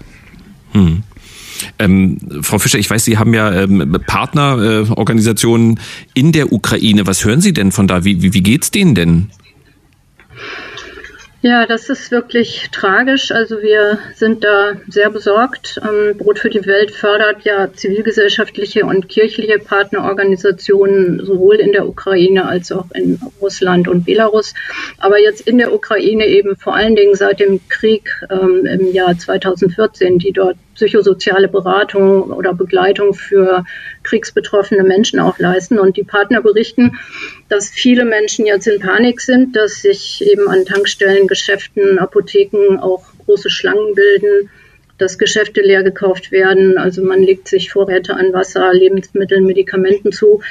Hm. 0.74 1.04
Ähm, 1.78 2.18
Frau 2.42 2.60
Fischer, 2.60 2.80
ich 2.80 2.90
weiß, 2.90 3.06
Sie 3.06 3.18
haben 3.18 3.34
ja 3.34 3.52
ähm, 3.52 3.98
Partnerorganisationen 4.06 5.78
äh, 5.78 5.80
in 6.14 6.32
der 6.32 6.52
Ukraine. 6.52 7.08
Was 7.08 7.26
hören 7.26 7.42
Sie 7.42 7.54
denn 7.54 7.72
von 7.72 7.88
da? 7.88 8.04
Wie, 8.04 8.22
wie, 8.22 8.34
wie 8.34 8.44
geht's 8.44 8.72
denen 8.72 8.96
denn? 8.96 9.30
Ja, 11.42 11.66
das 11.66 11.90
ist 11.90 12.12
wirklich 12.12 12.68
tragisch. 12.74 13.32
Also 13.32 13.62
wir 13.62 13.98
sind 14.14 14.44
da 14.44 14.74
sehr 14.90 15.10
besorgt. 15.10 15.80
Ähm, 15.82 16.18
Brot 16.18 16.40
für 16.40 16.50
die 16.50 16.66
Welt 16.66 16.92
fördert 16.92 17.46
ja 17.46 17.72
zivilgesellschaftliche 17.72 18.86
und 18.86 19.08
kirchliche 19.08 19.58
Partnerorganisationen 19.58 21.26
sowohl 21.26 21.56
in 21.56 21.72
der 21.72 21.88
Ukraine 21.88 22.46
als 22.46 22.74
auch 22.74 22.92
in 22.94 23.22
Russland 23.40 23.88
und 23.88 24.06
Belarus. 24.06 24.54
Aber 24.98 25.18
jetzt 25.18 25.48
in 25.48 25.60
der 25.60 25.74
Ukraine 25.74 26.26
eben 26.26 26.58
vor 26.58 26.76
allen 26.76 26.98
Dingen 26.98 27.16
seit 27.16 27.40
dem 27.40 27.62
Krieg 27.70 28.12
ähm, 28.30 28.66
im 28.66 28.92
Jahr 28.92 29.18
2014, 29.18 30.20
die 30.20 30.34
dort 30.34 30.58
psychosoziale 30.80 31.50
Beratung 31.50 32.32
oder 32.32 32.54
Begleitung 32.54 33.14
für 33.14 33.66
kriegsbetroffene 34.04 34.84
Menschen 34.84 35.20
auch 35.20 35.38
leisten. 35.38 35.78
Und 35.78 35.98
die 35.98 36.04
Partner 36.04 36.42
berichten, 36.42 36.98
dass 37.50 37.70
viele 37.70 38.06
Menschen 38.06 38.46
jetzt 38.46 38.66
in 38.66 38.80
Panik 38.80 39.20
sind, 39.20 39.58
dass 39.58 39.82
sich 39.82 40.26
eben 40.26 40.48
an 40.48 40.64
Tankstellen, 40.64 41.28
Geschäften, 41.28 42.00
Apotheken 42.00 42.80
auch 42.80 43.04
große 43.26 43.50
Schlangen 43.50 43.94
bilden, 43.94 44.50
dass 44.98 45.18
Geschäfte 45.18 45.62
leer 45.62 45.84
gekauft 45.84 46.32
werden. 46.32 46.78
Also 46.78 47.04
man 47.04 47.22
legt 47.22 47.50
sich 47.50 47.72
Vorräte 47.72 48.14
an 48.14 48.32
Wasser, 48.32 48.74
Lebensmitteln, 48.74 49.46
Medikamenten 49.46 50.14
zu. 50.14 50.42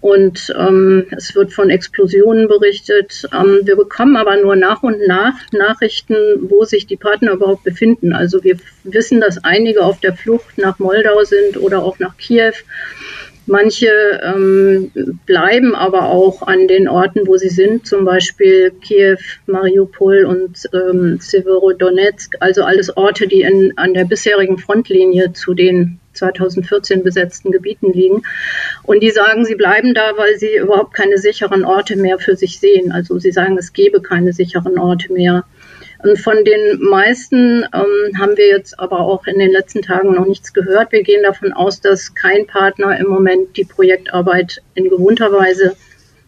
Und 0.00 0.54
ähm, 0.58 1.06
es 1.16 1.34
wird 1.34 1.52
von 1.52 1.70
Explosionen 1.70 2.48
berichtet. 2.48 3.26
Ähm, 3.32 3.60
wir 3.64 3.76
bekommen 3.76 4.16
aber 4.16 4.36
nur 4.36 4.56
nach 4.56 4.82
und 4.82 5.06
nach 5.06 5.34
Nachrichten, 5.52 6.14
wo 6.48 6.64
sich 6.64 6.86
die 6.86 6.96
Partner 6.96 7.32
überhaupt 7.32 7.64
befinden. 7.64 8.12
Also 8.12 8.44
wir 8.44 8.56
wissen, 8.84 9.20
dass 9.20 9.42
einige 9.44 9.82
auf 9.82 10.00
der 10.00 10.14
Flucht 10.14 10.58
nach 10.58 10.78
Moldau 10.78 11.24
sind 11.24 11.56
oder 11.56 11.82
auch 11.82 11.98
nach 11.98 12.16
Kiew. 12.16 12.52
Manche 13.48 13.88
ähm, 14.24 14.90
bleiben 15.24 15.76
aber 15.76 16.06
auch 16.06 16.42
an 16.42 16.66
den 16.66 16.88
Orten, 16.88 17.28
wo 17.28 17.36
sie 17.36 17.48
sind, 17.48 17.86
zum 17.86 18.04
Beispiel 18.04 18.72
Kiew, 18.72 19.18
Mariupol 19.46 20.24
und 20.24 20.68
ähm, 20.72 21.18
Severodonetsk, 21.20 22.34
also 22.40 22.64
alles 22.64 22.96
Orte, 22.96 23.28
die 23.28 23.42
in, 23.42 23.72
an 23.76 23.94
der 23.94 24.04
bisherigen 24.04 24.58
Frontlinie 24.58 25.32
zu 25.32 25.54
den 25.54 26.00
2014 26.16 27.02
besetzten 27.02 27.52
Gebieten 27.52 27.92
liegen. 27.92 28.22
Und 28.82 29.02
die 29.02 29.10
sagen, 29.10 29.44
sie 29.44 29.54
bleiben 29.54 29.94
da, 29.94 30.16
weil 30.16 30.38
sie 30.38 30.56
überhaupt 30.56 30.94
keine 30.94 31.18
sicheren 31.18 31.64
Orte 31.64 31.96
mehr 31.96 32.18
für 32.18 32.36
sich 32.36 32.58
sehen. 32.58 32.92
Also 32.92 33.18
sie 33.18 33.32
sagen, 33.32 33.56
es 33.58 33.72
gebe 33.72 34.00
keine 34.00 34.32
sicheren 34.32 34.78
Orte 34.78 35.12
mehr. 35.12 35.44
Und 36.02 36.18
von 36.18 36.44
den 36.44 36.80
meisten 36.80 37.64
ähm, 37.72 38.18
haben 38.18 38.36
wir 38.36 38.48
jetzt 38.48 38.78
aber 38.78 39.00
auch 39.00 39.26
in 39.26 39.38
den 39.38 39.50
letzten 39.50 39.82
Tagen 39.82 40.12
noch 40.12 40.26
nichts 40.26 40.52
gehört. 40.52 40.92
Wir 40.92 41.02
gehen 41.02 41.22
davon 41.22 41.52
aus, 41.52 41.80
dass 41.80 42.14
kein 42.14 42.46
Partner 42.46 42.98
im 42.98 43.06
Moment 43.06 43.56
die 43.56 43.64
Projektarbeit 43.64 44.62
in 44.74 44.90
gewohnter 44.90 45.32
Weise 45.32 45.74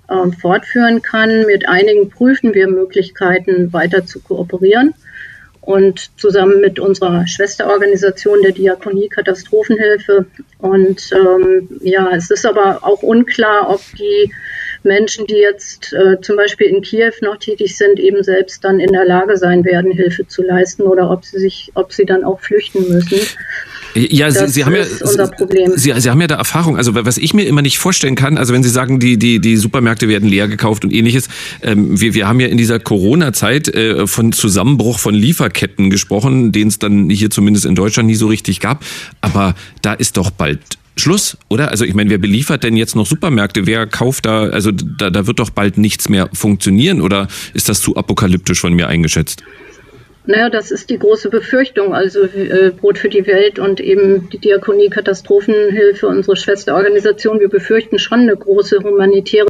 äh, 0.08 0.30
fortführen 0.40 1.02
kann. 1.02 1.44
Mit 1.46 1.68
einigen 1.68 2.08
prüfen 2.08 2.54
wir 2.54 2.68
Möglichkeiten, 2.68 3.72
weiter 3.72 4.06
zu 4.06 4.20
kooperieren 4.20 4.94
und 5.68 6.18
zusammen 6.18 6.62
mit 6.62 6.80
unserer 6.80 7.26
Schwesterorganisation 7.26 8.40
der 8.40 8.52
Diakonie 8.52 9.10
Katastrophenhilfe. 9.10 10.24
Und 10.56 11.10
ähm, 11.12 11.68
ja, 11.82 12.08
es 12.16 12.30
ist 12.30 12.46
aber 12.46 12.78
auch 12.80 13.02
unklar, 13.02 13.68
ob 13.68 13.82
die 13.98 14.32
Menschen, 14.82 15.26
die 15.26 15.36
jetzt 15.36 15.92
äh, 15.92 16.22
zum 16.22 16.36
Beispiel 16.36 16.68
in 16.68 16.80
Kiew 16.80 17.12
noch 17.20 17.36
tätig 17.36 17.76
sind, 17.76 18.00
eben 18.00 18.22
selbst 18.22 18.64
dann 18.64 18.80
in 18.80 18.92
der 18.92 19.04
Lage 19.04 19.36
sein 19.36 19.62
werden, 19.66 19.92
Hilfe 19.92 20.26
zu 20.26 20.42
leisten 20.42 20.84
oder 20.84 21.10
ob 21.10 21.26
sie 21.26 21.38
sich, 21.38 21.70
ob 21.74 21.92
sie 21.92 22.06
dann 22.06 22.24
auch 22.24 22.40
flüchten 22.40 22.88
müssen. 22.88 23.20
Ja, 23.98 24.30
Sie, 24.30 24.48
Sie 24.48 24.64
haben 24.64 24.74
ja, 24.74 24.84
Sie, 25.76 25.92
Sie 26.00 26.10
haben 26.10 26.20
ja 26.20 26.26
da 26.26 26.36
Erfahrung. 26.36 26.76
Also 26.76 26.94
was 26.94 27.18
ich 27.18 27.34
mir 27.34 27.44
immer 27.44 27.62
nicht 27.62 27.78
vorstellen 27.78 28.14
kann, 28.14 28.38
also 28.38 28.52
wenn 28.52 28.62
Sie 28.62 28.68
sagen, 28.68 29.00
die 29.00 29.18
die 29.18 29.40
die 29.40 29.56
Supermärkte 29.56 30.08
werden 30.08 30.28
leer 30.28 30.48
gekauft 30.48 30.84
und 30.84 30.92
ähnliches, 30.92 31.28
ähm, 31.62 32.00
wir 32.00 32.14
wir 32.14 32.28
haben 32.28 32.40
ja 32.40 32.48
in 32.48 32.58
dieser 32.58 32.78
Corona-Zeit 32.78 33.68
äh, 33.68 34.06
von 34.06 34.32
Zusammenbruch 34.32 34.98
von 34.98 35.14
Lieferketten 35.14 35.90
gesprochen, 35.90 36.52
den 36.52 36.68
es 36.68 36.78
dann 36.78 37.10
hier 37.10 37.30
zumindest 37.30 37.66
in 37.66 37.74
Deutschland 37.74 38.08
nie 38.08 38.14
so 38.14 38.28
richtig 38.28 38.60
gab. 38.60 38.84
Aber 39.20 39.54
da 39.82 39.94
ist 39.94 40.16
doch 40.16 40.30
bald 40.30 40.60
Schluss, 40.96 41.36
oder? 41.48 41.70
Also 41.70 41.84
ich 41.84 41.94
meine, 41.94 42.10
wer 42.10 42.18
beliefert 42.18 42.64
denn 42.64 42.76
jetzt 42.76 42.96
noch 42.96 43.06
Supermärkte? 43.06 43.66
Wer 43.66 43.86
kauft 43.86 44.26
da? 44.26 44.42
Also 44.42 44.72
da, 44.72 45.10
da 45.10 45.26
wird 45.26 45.38
doch 45.38 45.50
bald 45.50 45.78
nichts 45.78 46.08
mehr 46.08 46.28
funktionieren, 46.32 47.00
oder 47.00 47.28
ist 47.54 47.68
das 47.68 47.80
zu 47.80 47.96
apokalyptisch 47.96 48.60
von 48.60 48.74
mir 48.74 48.88
eingeschätzt? 48.88 49.42
Naja, 50.28 50.50
das 50.50 50.70
ist 50.70 50.90
die 50.90 50.98
große 50.98 51.30
Befürchtung. 51.30 51.94
Also 51.94 52.24
äh, 52.24 52.70
Brot 52.78 52.98
für 52.98 53.08
die 53.08 53.26
Welt 53.26 53.58
und 53.58 53.80
eben 53.80 54.28
die 54.28 54.36
Diakonie 54.36 54.90
Katastrophenhilfe, 54.90 56.06
unsere 56.06 56.36
Schwesterorganisation, 56.36 57.40
wir 57.40 57.48
befürchten 57.48 57.98
schon 57.98 58.20
eine 58.20 58.36
große 58.36 58.80
humanitäre 58.80 59.46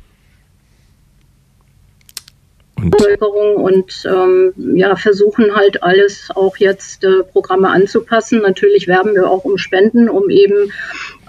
und 2.79 3.79
und 3.79 4.07
ähm, 4.07 4.53
ja, 4.76 4.97
versuchen 4.97 5.55
halt 5.55 5.83
alles 5.83 6.29
auch 6.35 6.57
jetzt 6.59 7.05
äh, 7.05 7.22
Programme 7.33 7.68
anzupassen. 7.68 8.41
Natürlich 8.43 8.87
werben 8.87 9.14
wir 9.14 9.31
auch 9.31 9.45
um 9.45 9.59
Spenden, 9.59 10.09
um 10.09 10.31
eben 10.31 10.72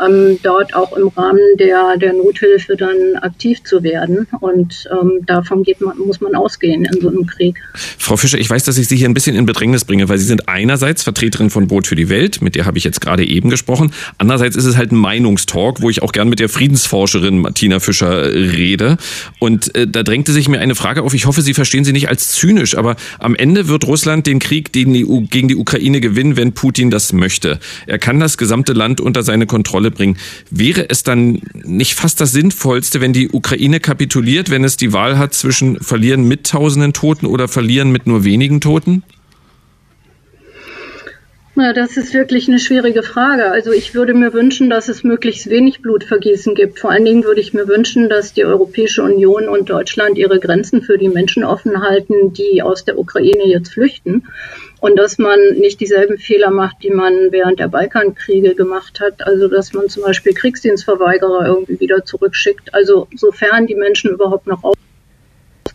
ähm, 0.04 0.40
dort 0.44 0.76
auch 0.76 0.96
im 0.96 1.10
Rahmen 1.10 1.40
der, 1.60 1.98
der 1.98 2.14
Nothilfe 2.14 2.76
dann 2.76 3.16
aktiv 3.22 3.64
zu 3.64 3.84
werden. 3.84 4.28
Und 4.40 4.88
ähm, 4.92 5.26
davon 5.26 5.64
geht 5.64 5.82
man, 5.82 5.98
muss 5.98 6.22
man 6.22 6.36
ausgehen 6.36 6.86
in 6.86 7.02
so 7.02 7.10
einem 7.10 7.26
Krieg. 7.26 7.58
Frau 7.74 8.18
Fischer, 8.18 8.38
ich 8.38 8.50
weiß, 8.50 8.64
dass 8.64 8.78
ich 8.78 8.88
Sie 8.88 8.96
hier 8.96 9.10
ein 9.10 9.14
bisschen 9.14 9.36
in 9.36 9.46
Bedrängnis 9.46 9.86
bringe, 9.86 10.10
weil 10.10 10.18
Sie 10.18 10.26
sind 10.26 10.48
einerseits 10.48 11.04
Vertreterin 11.04 11.50
von 11.50 11.68
Brot 11.68 11.88
für 11.88 11.96
die 11.96 12.10
Welt, 12.10 12.42
mit 12.42 12.56
der 12.56 12.66
habe 12.66 12.78
ich 12.78 12.84
jetzt 12.84 13.02
gerade 13.02 13.26
eben 13.26 13.50
gesprochen. 13.50 13.92
Andererseits 14.18 14.56
ist 14.56 14.66
es 14.66 14.78
halt 14.78 14.92
ein 14.92 14.98
Meinungstalk, 14.98 15.82
wo 15.82 15.90
ich 15.90 16.02
auch 16.02 16.12
gern 16.12 16.30
mit 16.30 16.40
der 16.40 16.50
Friedensforscherin 16.50 17.40
Martina 17.40 17.80
Fischer 17.80 18.32
rede. 18.34 18.98
Und 19.40 19.76
äh, 19.76 19.88
da 19.88 20.04
drängte 20.04 20.32
sich 20.32 20.48
mir 20.50 20.60
eine 20.60 20.76
Frage 20.76 21.04
auf. 21.04 21.14
Ich 21.14 21.26
hoffe, 21.26 21.39
Sie 21.42 21.54
verstehen 21.54 21.84
sie 21.86 21.94
nicht 21.94 22.10
als 22.10 22.32
zynisch, 22.32 22.78
aber 22.78 22.96
am 23.20 23.36
Ende 23.36 23.68
wird 23.68 23.86
Russland 23.86 24.28
den 24.28 24.40
Krieg 24.40 24.72
gegen 24.72 24.94
die, 24.94 25.06
gegen 25.30 25.48
die 25.48 25.56
Ukraine 25.56 26.02
gewinnen, 26.02 26.38
wenn 26.38 26.54
Putin 26.54 26.90
das 26.90 27.14
möchte. 27.14 27.60
Er 27.88 28.00
kann 28.00 28.20
das 28.20 28.38
gesamte 28.38 28.74
Land 28.74 29.02
unter 29.02 29.24
seine 29.24 29.46
Kontrolle 29.46 29.92
bringen. 29.92 30.18
Wäre 30.50 30.90
es 30.90 31.04
dann 31.04 31.42
nicht 31.64 31.96
fast 31.96 32.22
das 32.22 32.32
Sinnvollste, 32.32 33.02
wenn 33.02 33.14
die 33.14 33.30
Ukraine 33.30 33.80
kapituliert, 33.80 34.50
wenn 34.50 34.64
es 34.64 34.78
die 34.78 34.94
Wahl 34.94 35.18
hat 35.18 35.34
zwischen 35.34 35.80
verlieren 35.80 36.28
mit 36.28 36.48
tausenden 36.48 36.94
Toten 36.94 37.26
oder 37.26 37.48
verlieren 37.48 37.92
mit 37.92 38.08
nur 38.08 38.24
wenigen 38.24 38.62
Toten? 38.62 39.04
Na, 41.62 41.74
das 41.74 41.98
ist 41.98 42.14
wirklich 42.14 42.48
eine 42.48 42.58
schwierige 42.58 43.04
Frage. 43.04 43.52
Also 43.52 43.74
ich 43.74 43.94
würde 43.94 44.14
mir 44.14 44.32
wünschen, 44.32 44.70
dass 44.70 44.88
es 44.88 45.04
möglichst 45.04 45.50
wenig 45.50 45.82
Blutvergießen 45.82 46.56
gibt. 46.56 46.80
Vor 46.80 46.90
allen 46.90 47.04
Dingen 47.04 47.26
würde 47.26 47.42
ich 47.42 47.54
mir 47.54 47.68
wünschen, 47.68 48.08
dass 48.08 48.32
die 48.32 48.46
Europäische 48.46 49.04
Union 49.04 49.50
und 49.50 49.70
Deutschland 49.70 50.18
ihre 50.18 50.40
Grenzen 50.40 50.82
für 50.82 50.98
die 50.98 51.10
Menschen 51.10 51.44
offen 51.44 51.82
halten, 51.82 52.32
die 52.32 52.64
aus 52.64 52.86
der 52.86 52.98
Ukraine 52.98 53.46
jetzt 53.46 53.74
flüchten. 53.74 54.30
Und 54.80 54.96
dass 54.96 55.18
man 55.18 55.38
nicht 55.58 55.82
dieselben 55.82 56.18
Fehler 56.18 56.50
macht, 56.50 56.78
die 56.82 56.92
man 56.92 57.34
während 57.34 57.60
der 57.60 57.68
Balkankriege 57.68 58.56
gemacht 58.56 59.02
hat. 59.02 59.28
Also 59.28 59.50
dass 59.50 59.74
man 59.74 59.90
zum 59.90 60.04
Beispiel 60.04 60.34
Kriegsdienstverweigerer 60.34 61.46
irgendwie 61.46 61.82
wieder 61.82 62.06
zurückschickt. 62.06 62.74
Also 62.74 63.10
sofern 63.14 63.68
die 63.68 63.76
Menschen 63.76 64.12
überhaupt 64.12 64.48
noch 64.48 64.64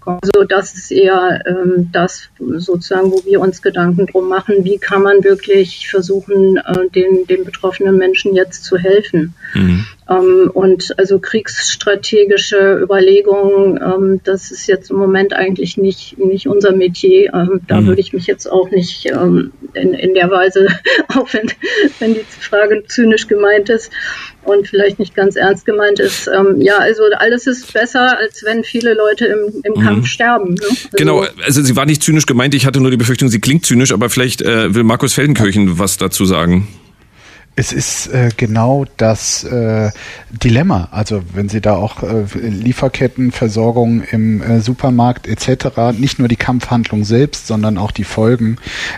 rauskommen. 0.06 0.20
Also 0.22 0.44
das 0.44 0.74
ist 0.74 0.90
eher 0.90 1.42
ähm, 1.46 1.90
das 1.92 2.28
sozusagen, 2.38 3.10
wo 3.10 3.24
wir 3.24 3.40
uns 3.40 3.62
Gedanken 3.62 4.06
drum 4.06 4.28
machen, 4.28 4.64
wie 4.64 4.78
kann 4.78 5.02
man 5.02 5.24
wirklich 5.24 5.88
versuchen, 5.88 6.56
äh, 6.58 6.88
den, 6.94 7.26
den 7.26 7.44
betroffenen 7.44 7.96
Menschen 7.96 8.34
jetzt 8.34 8.64
zu 8.64 8.78
helfen. 8.78 9.34
Mhm. 9.54 9.86
Ähm, 10.08 10.50
und 10.52 10.98
also 10.98 11.18
kriegsstrategische 11.18 12.78
Überlegungen, 12.82 13.80
ähm, 13.82 14.20
das 14.24 14.50
ist 14.50 14.66
jetzt 14.66 14.90
im 14.90 14.96
Moment 14.96 15.32
eigentlich 15.32 15.76
nicht, 15.76 16.18
nicht 16.18 16.46
unser 16.46 16.72
Metier. 16.72 17.32
Ähm, 17.32 17.60
da 17.66 17.80
mhm. 17.80 17.86
würde 17.86 18.00
ich 18.00 18.12
mich 18.12 18.26
jetzt 18.26 18.46
auch 18.46 18.70
nicht 18.70 19.06
ähm, 19.10 19.52
in, 19.72 19.94
in 19.94 20.14
der 20.14 20.30
Weise, 20.30 20.68
auch 21.08 21.32
wenn, 21.32 21.50
wenn 21.98 22.14
die 22.14 22.20
Frage 22.20 22.84
zynisch 22.86 23.26
gemeint 23.26 23.70
ist 23.70 23.90
und 24.44 24.68
vielleicht 24.68 24.98
nicht 24.98 25.14
ganz 25.14 25.36
ernst 25.36 25.66
gemeint 25.66 26.00
ist. 26.00 26.28
Ähm, 26.28 26.60
ja, 26.60 26.78
also 26.78 27.02
alles 27.16 27.46
ist 27.46 27.72
besser, 27.72 28.18
als 28.18 28.44
wenn 28.44 28.64
viele 28.64 28.94
Leute 28.94 29.26
im, 29.26 29.62
im 29.62 29.72
mhm. 29.74 29.84
Kampf 29.84 30.06
sterben. 30.06 30.54
Ne? 30.54 30.66
Also 30.68 30.88
genau, 30.92 31.24
also 31.44 31.62
sie 31.62 31.76
war 31.76 31.86
nicht 31.86 32.02
zynisch 32.02 32.26
gemeint, 32.26 32.54
ich 32.54 32.66
hatte 32.66 32.80
nur 32.80 32.90
die 32.90 32.96
Befürchtung, 32.96 33.28
sie 33.28 33.40
klingt 33.40 33.66
zynisch, 33.66 33.92
aber 33.92 34.10
vielleicht 34.10 34.42
äh, 34.42 34.74
will 34.74 34.84
Markus 34.84 35.14
Feldenkirchen 35.14 35.78
was 35.78 35.96
dazu 35.96 36.24
sagen. 36.24 36.68
Es 37.56 37.72
ist 37.72 38.08
äh, 38.08 38.30
genau 38.36 38.84
das 38.96 39.44
äh, 39.44 39.90
Dilemma. 40.30 40.88
Also 40.90 41.22
wenn 41.34 41.48
Sie 41.48 41.60
da 41.60 41.76
auch 41.76 42.02
äh, 42.02 42.24
Lieferketten, 42.34 43.30
Versorgung 43.30 44.02
im 44.02 44.42
äh, 44.42 44.60
Supermarkt 44.60 45.28
etc., 45.28 45.96
nicht 45.96 46.18
nur 46.18 46.26
die 46.26 46.36
Kampfhandlung 46.36 47.04
selbst, 47.04 47.46
sondern 47.46 47.78
auch 47.78 47.92
die 47.92 48.04
Folgen 48.04 48.56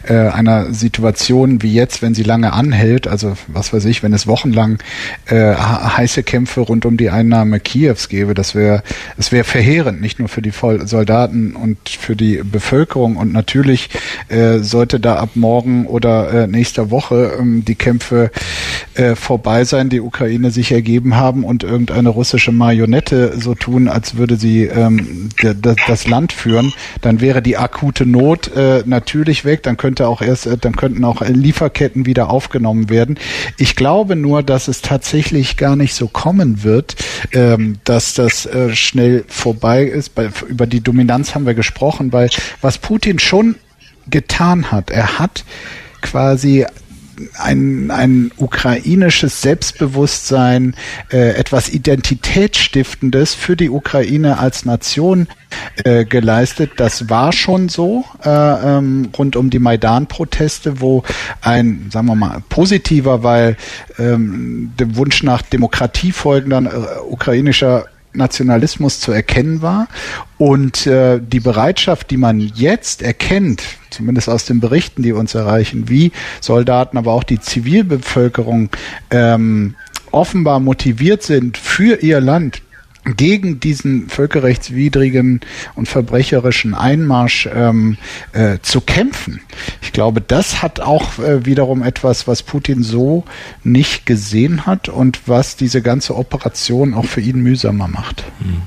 äh, 0.09 0.15
einer 0.15 0.73
Situation 0.73 1.63
wie 1.63 1.75
jetzt, 1.75 2.01
wenn 2.01 2.15
sie 2.15 2.23
lange 2.23 2.55
anhält, 2.55 3.07
also 3.07 3.37
was 3.49 3.73
weiß 3.75 3.85
ich, 3.85 4.03
wenn 4.03 4.15
es 4.15 4.27
wochenlang 4.27 4.79
äh, 5.27 5.55
heiße 5.55 6.23
Kämpfe 6.23 6.63
rund 6.63 6.87
um 6.87 6.97
die 6.97 7.11
Einnahme 7.11 7.61
Kiews 7.61 8.09
gäbe, 8.09 8.33
das 8.33 8.55
wäre 8.55 8.83
es 9.19 9.33
wäre 9.33 9.45
verheerend, 9.45 10.01
nicht 10.01 10.19
nur 10.19 10.29
für 10.29 10.43
die 10.43 10.53
Soldaten 10.85 11.57
und 11.57 11.89
für 11.89 12.17
die 12.17 12.43
Bevölkerung. 12.43 13.17
Und 13.17 13.33
natürlich 13.33 13.91
äh, 14.29 14.59
sollte 14.59 14.99
da 14.99 15.17
ab 15.17 15.31
morgen 15.35 15.87
oder 15.87 16.33
äh, 16.33 16.47
nächster 16.47 16.91
Woche 16.91 17.37
ähm, 17.39 17.65
die 17.65 17.75
Kämpfe 17.75 18.31
äh, 18.95 19.15
vorbei 19.15 19.65
sein, 19.65 19.89
die 19.89 20.01
Ukraine 20.01 20.51
sich 20.51 20.73
ergeben 20.73 21.17
haben 21.17 21.45
und 21.45 21.63
irgendeine 21.63 22.09
russische 22.09 22.53
Marionette 22.53 23.39
so 23.39 23.55
tun, 23.55 23.89
als 23.89 24.17
würde 24.17 24.37
sie 24.37 24.65
ähm, 24.65 25.29
das 25.87 26.07
Land 26.07 26.33
führen, 26.33 26.73
dann 27.01 27.21
wäre 27.21 27.43
die 27.43 27.57
akute 27.57 28.07
Not 28.07 28.55
äh, 28.57 28.83
natürlich 28.87 29.45
weg. 29.45 29.63
Dann 29.63 29.77
könnte 29.77 30.09
auch 30.09 30.23
erst, 30.23 30.47
äh, 30.47 30.57
dann 30.57 30.77
könnten 30.77 31.05
auch 31.05 31.21
Lieferketten 31.21 32.07
wieder 32.07 32.31
aufgenommen 32.31 32.89
werden. 32.89 33.19
Ich 33.59 33.77
glaube 33.77 34.17
nur, 34.17 34.43
dass 34.43 34.69
es 34.69 34.83
tatsächlich 34.83 35.57
gar 35.57 35.77
nicht 35.77 35.95
so 35.95 36.09
kommen 36.09 36.63
wird, 36.63 36.97
ähm, 37.33 37.79
dass 37.85 38.15
das 38.15 38.47
äh, 38.47 38.75
schnell 38.75 39.25
vorbei 39.29 39.85
ist. 39.85 40.15
Bei, 40.15 40.31
über 40.49 40.67
die 40.67 40.81
Dominanz 40.81 41.35
haben 41.35 41.47
wir 41.47 41.55
gesprochen, 41.55 42.13
weil 42.13 42.31
was 42.61 42.79
Putin 42.79 43.19
schon 43.19 43.57
getan 44.09 44.71
hat, 44.71 44.91
er 44.91 45.19
hat 45.19 45.45
quasi 46.01 46.65
ein, 47.39 47.91
ein 47.91 48.31
ukrainisches 48.37 49.43
Selbstbewusstsein, 49.43 50.75
äh, 51.11 51.31
etwas 51.31 51.69
Identitätsstiftendes 51.69 53.35
für 53.35 53.57
die 53.57 53.71
Ukraine 53.71 54.39
als 54.39 54.65
Nation 54.65 55.29
äh, 55.85 56.05
geleistet. 56.05 56.73
Das 56.77 57.09
war 57.09 57.33
schon 57.33 57.69
so 57.69 58.05
äh, 58.25 58.29
ähm, 58.29 59.09
rund 59.17 59.37
um 59.37 59.51
die 59.51 59.59
Maidan-Proteste, 59.59 60.81
wo 60.81 61.03
ein, 61.41 61.89
sagen 61.91 62.07
wir 62.07 62.15
mal, 62.15 62.43
positiver, 62.49 63.23
weil 63.23 63.57
ähm, 63.99 64.73
dem 64.79 64.97
Wunsch 64.97 65.23
nach 65.23 65.43
Demokratie 65.43 66.13
folgender 66.13 66.59
äh, 66.59 67.01
ukrainischer 67.01 67.87
Nationalismus 68.17 69.01
zu 69.01 69.13
erkennen 69.13 69.63
war. 69.63 69.89
Und 70.39 70.87
äh, 70.87 71.21
die 71.21 71.41
Bereitschaft, 71.41 72.11
die 72.11 72.17
man 72.17 72.41
jetzt 72.41 73.03
erkennt, 73.03 73.63
zumindest 73.91 74.29
aus 74.29 74.45
den 74.45 74.61
Berichten, 74.61 75.03
die 75.03 75.13
uns 75.13 75.35
erreichen, 75.35 75.89
wie 75.89 76.13
Soldaten, 76.41 76.99
aber 76.99 77.13
auch 77.13 77.25
die 77.25 77.41
Zivilbevölkerung 77.41 78.71
ähm, 79.11 79.75
offenbar 80.11 80.61
motiviert 80.61 81.23
sind 81.23 81.59
für 81.59 82.03
ihr 82.03 82.21
Land, 82.21 82.63
gegen 83.15 83.61
diesen 83.61 84.09
völkerrechtswidrigen 84.09 85.41
und 85.75 85.89
verbrecherischen 85.89 86.75
Einmarsch 86.75 87.49
ähm, 87.55 87.99
äh, 88.33 88.59
zu 88.63 88.81
kämpfen. 88.81 89.41
Ich 89.83 89.93
glaube, 89.93 90.21
das 90.21 90.63
hat 90.63 90.81
auch 90.81 91.19
äh, 91.19 91.47
wiederum 91.47 91.83
etwas, 91.83 92.27
was 92.27 92.43
Putin 92.43 92.83
so 92.83 93.25
nicht 93.63 94.07
gesehen 94.07 94.67
hat 94.67 94.89
und 94.89 95.29
was 95.29 95.57
diese 95.57 95.83
ganze 95.83 96.17
Operation 96.17 96.95
auch 96.95 97.07
für 97.07 97.21
ihn 97.21 97.43
mühsamer 97.43 97.89
macht. 97.89 98.25
Mhm. 98.41 98.63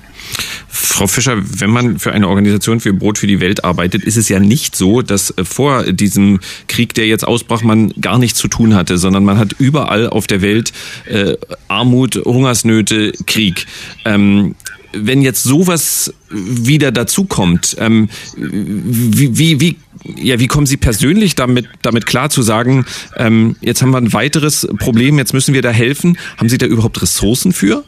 Frau 0.71 1.07
Fischer, 1.07 1.37
wenn 1.59 1.71
man 1.71 1.99
für 1.99 2.11
eine 2.11 2.27
Organisation 2.27 2.79
für 2.79 2.93
Brot 2.93 3.17
für 3.17 3.27
die 3.27 3.39
Welt 3.39 3.63
arbeitet, 3.63 4.03
ist 4.03 4.17
es 4.17 4.29
ja 4.29 4.39
nicht 4.39 4.75
so, 4.75 5.01
dass 5.01 5.31
äh, 5.31 5.43
vor 5.43 5.91
diesem 5.91 6.39
Krieg, 6.67 6.93
der 6.93 7.07
jetzt 7.07 7.27
ausbrach, 7.27 7.63
man 7.63 7.89
gar 7.99 8.19
nichts 8.19 8.39
zu 8.39 8.47
tun 8.47 8.75
hatte, 8.75 8.97
sondern 8.97 9.25
man 9.25 9.37
hat 9.37 9.55
überall 9.57 10.07
auf 10.07 10.27
der 10.27 10.41
Welt 10.41 10.71
äh, 11.05 11.35
Armut, 11.67 12.15
Hungersnöte, 12.23 13.13
Krieg. 13.25 13.65
Ähm, 14.05 14.55
wenn 14.91 15.21
jetzt 15.21 15.43
sowas 15.43 16.13
wieder 16.29 16.91
dazukommt, 16.91 17.75
ähm, 17.79 18.09
wie, 18.37 19.37
wie, 19.37 19.59
wie, 19.59 19.75
ja, 20.15 20.39
wie 20.39 20.47
kommen 20.47 20.65
Sie 20.65 20.77
persönlich 20.77 21.35
damit, 21.35 21.67
damit 21.81 22.05
klar 22.05 22.29
zu 22.29 22.41
sagen, 22.41 22.85
ähm, 23.15 23.55
jetzt 23.61 23.81
haben 23.81 23.91
wir 23.91 23.97
ein 23.97 24.13
weiteres 24.13 24.67
Problem, 24.79 25.17
jetzt 25.17 25.33
müssen 25.33 25.53
wir 25.53 25.61
da 25.61 25.69
helfen? 25.69 26.17
Haben 26.37 26.49
Sie 26.49 26.57
da 26.57 26.65
überhaupt 26.65 27.01
Ressourcen 27.01 27.53
für? 27.53 27.83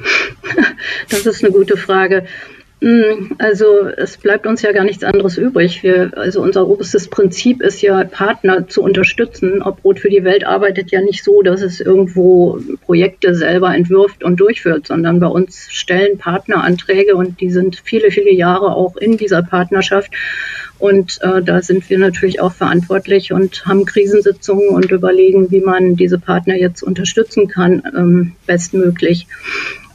Das 1.08 1.26
ist 1.26 1.44
eine 1.44 1.52
gute 1.52 1.76
Frage. 1.76 2.24
Hm, 2.82 3.32
also 3.38 3.88
es 3.88 4.16
bleibt 4.16 4.46
uns 4.46 4.62
ja 4.62 4.72
gar 4.72 4.84
nichts 4.84 5.04
anderes 5.04 5.36
übrig. 5.36 5.82
Wir, 5.82 6.12
also 6.16 6.40
unser 6.40 6.66
oberstes 6.66 7.08
Prinzip 7.08 7.60
ist 7.60 7.82
ja, 7.82 8.04
Partner 8.04 8.68
zu 8.68 8.82
unterstützen. 8.82 9.60
Ob 9.62 9.82
Brot 9.82 9.98
für 9.98 10.08
die 10.08 10.24
Welt 10.24 10.46
arbeitet 10.46 10.90
ja 10.90 11.02
nicht 11.02 11.22
so, 11.22 11.42
dass 11.42 11.60
es 11.60 11.80
irgendwo 11.80 12.58
Projekte 12.86 13.34
selber 13.34 13.74
entwirft 13.74 14.24
und 14.24 14.40
durchführt, 14.40 14.86
sondern 14.86 15.20
bei 15.20 15.26
uns 15.26 15.66
stellen 15.70 16.16
Partner 16.16 16.64
Anträge 16.64 17.16
und 17.16 17.40
die 17.42 17.50
sind 17.50 17.76
viele, 17.84 18.10
viele 18.10 18.32
Jahre 18.32 18.74
auch 18.74 18.96
in 18.96 19.18
dieser 19.18 19.42
Partnerschaft. 19.42 20.12
Und 20.78 21.18
äh, 21.20 21.42
da 21.42 21.60
sind 21.60 21.90
wir 21.90 21.98
natürlich 21.98 22.40
auch 22.40 22.54
verantwortlich 22.54 23.34
und 23.34 23.66
haben 23.66 23.84
Krisensitzungen 23.84 24.70
und 24.70 24.90
überlegen, 24.90 25.50
wie 25.50 25.60
man 25.60 25.96
diese 25.96 26.18
Partner 26.18 26.56
jetzt 26.56 26.82
unterstützen 26.82 27.48
kann, 27.48 27.82
ähm, 27.94 28.32
bestmöglich. 28.46 29.26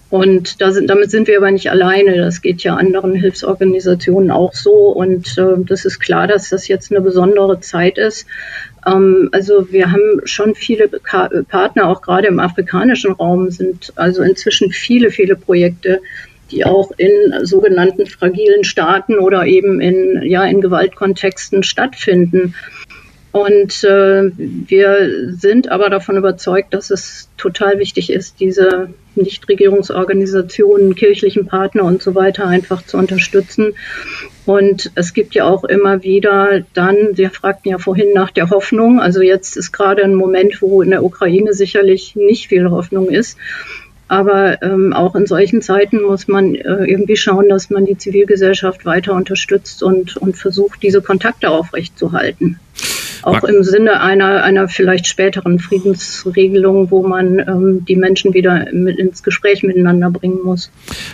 Und 0.10 0.62
da 0.62 0.72
sind, 0.72 0.90
damit 0.90 1.10
sind 1.10 1.28
wir 1.28 1.38
aber 1.38 1.52
nicht 1.52 1.72
alleine. 1.72 2.18
Das 2.18 2.42
geht 2.42 2.64
ja 2.64 2.76
anderen 2.76 3.16
Hilfsorganisationen 3.16 4.30
auch 4.30 4.54
so. 4.54 4.90
Und 4.90 5.38
äh, 5.38 5.56
das 5.66 5.84
ist 5.84 6.00
klar, 6.00 6.28
dass 6.28 6.50
das 6.50 6.68
jetzt 6.68 6.92
eine 6.92 7.02
besondere 7.02 7.60
Zeit 7.60 7.98
ist. 7.98 8.28
Ähm, 8.86 9.30
also 9.32 9.72
wir 9.72 9.92
haben 9.92 10.22
schon 10.26 10.54
viele 10.54 10.88
Ka 10.88 11.30
Partner, 11.50 11.90
auch 11.90 12.02
gerade 12.02 12.28
im 12.28 12.40
afrikanischen 12.40 13.14
Raum 13.14 13.50
sind 13.50 13.94
also 13.96 14.22
inzwischen 14.22 14.72
viele, 14.72 15.10
viele 15.10 15.36
Projekte, 15.36 16.02
die 16.52 16.66
auch 16.66 16.92
in 16.98 17.46
sogenannten 17.46 18.06
fragilen 18.06 18.64
Staaten 18.64 19.18
oder 19.18 19.46
eben 19.46 19.82
in, 19.82 20.22
ja, 20.24 20.46
in 20.46 20.62
Gewaltkontexten 20.62 21.64
stattfinden. 21.64 22.54
Und 23.32 23.84
äh, 23.84 24.32
wir 24.38 25.34
sind 25.34 25.70
aber 25.70 25.90
davon 25.90 26.16
überzeugt, 26.16 26.74
dass 26.74 26.92
es 26.92 27.28
total 27.38 27.80
wichtig 27.80 28.12
ist, 28.12 28.40
diese 28.40 28.90
Nichtregierungsorganisationen, 29.16 30.96
kirchlichen 30.96 31.46
Partner 31.48 31.84
und 31.84 32.02
so 32.02 32.16
weiter 32.16 32.48
einfach 32.48 32.84
zu 32.84 32.98
unterstützen. 32.98 33.74
Und 34.46 34.92
es 34.96 35.14
gibt 35.14 35.34
ja 35.34 35.46
auch 35.46 35.64
immer 35.64 36.04
wieder 36.04 36.64
dann, 36.74 37.16
Sie 37.16 37.28
fragten 37.28 37.72
ja 37.72 37.78
vorhin 37.78 38.14
nach 38.14 38.32
der 38.32 38.50
Hoffnung. 38.50 39.00
Also 39.00 39.22
jetzt 39.22 39.58
ist 39.58 39.72
gerade 39.72 40.04
ein 40.04 40.16
Moment, 40.16 40.62
wo 40.62 40.82
in 40.82 40.92
der 40.92 41.04
Ukraine 41.04 41.54
sicherlich 41.54 42.16
nicht 42.16 42.48
viel 42.48 42.70
Hoffnung 42.70 43.10
ist. 43.10 43.38
Aber 44.08 44.62
ähm, 44.62 44.94
auch 44.94 45.16
in 45.16 45.26
solchen 45.26 45.64
Zeiten 45.64 46.04
muss 46.04 46.28
man 46.28 46.54
äh, 46.54 46.86
irgendwie 46.86 47.18
schauen, 47.18 47.50
dass 47.50 47.72
man 47.72 47.86
die 47.86 47.98
Zivilgesellschaft 47.98 48.86
weiter 48.86 49.14
unterstützt 49.14 49.82
und, 49.82 50.16
und 50.18 50.38
versucht, 50.38 50.84
diese 50.84 51.02
Kontakte 51.02 51.50
aufrechtzuerhalten. 51.50 52.60
Auch 53.26 53.44
im 53.44 53.64
Sinne 53.64 54.02
einer, 54.02 54.44
einer 54.44 54.68
vielleicht 54.68 55.08
späteren 55.08 55.60
Friedensregelung, 55.60 56.92
wo 56.92 57.06
man 57.06 57.40
ähm, 57.40 57.86
die 57.86 57.96
Menschen 57.96 58.34
wieder 58.34 58.68
mit 58.72 59.00
ins 59.00 59.24
Gespräch 59.24 59.64
miteinander 59.64 60.12
bringen 60.12 60.40
muss. 60.44 60.70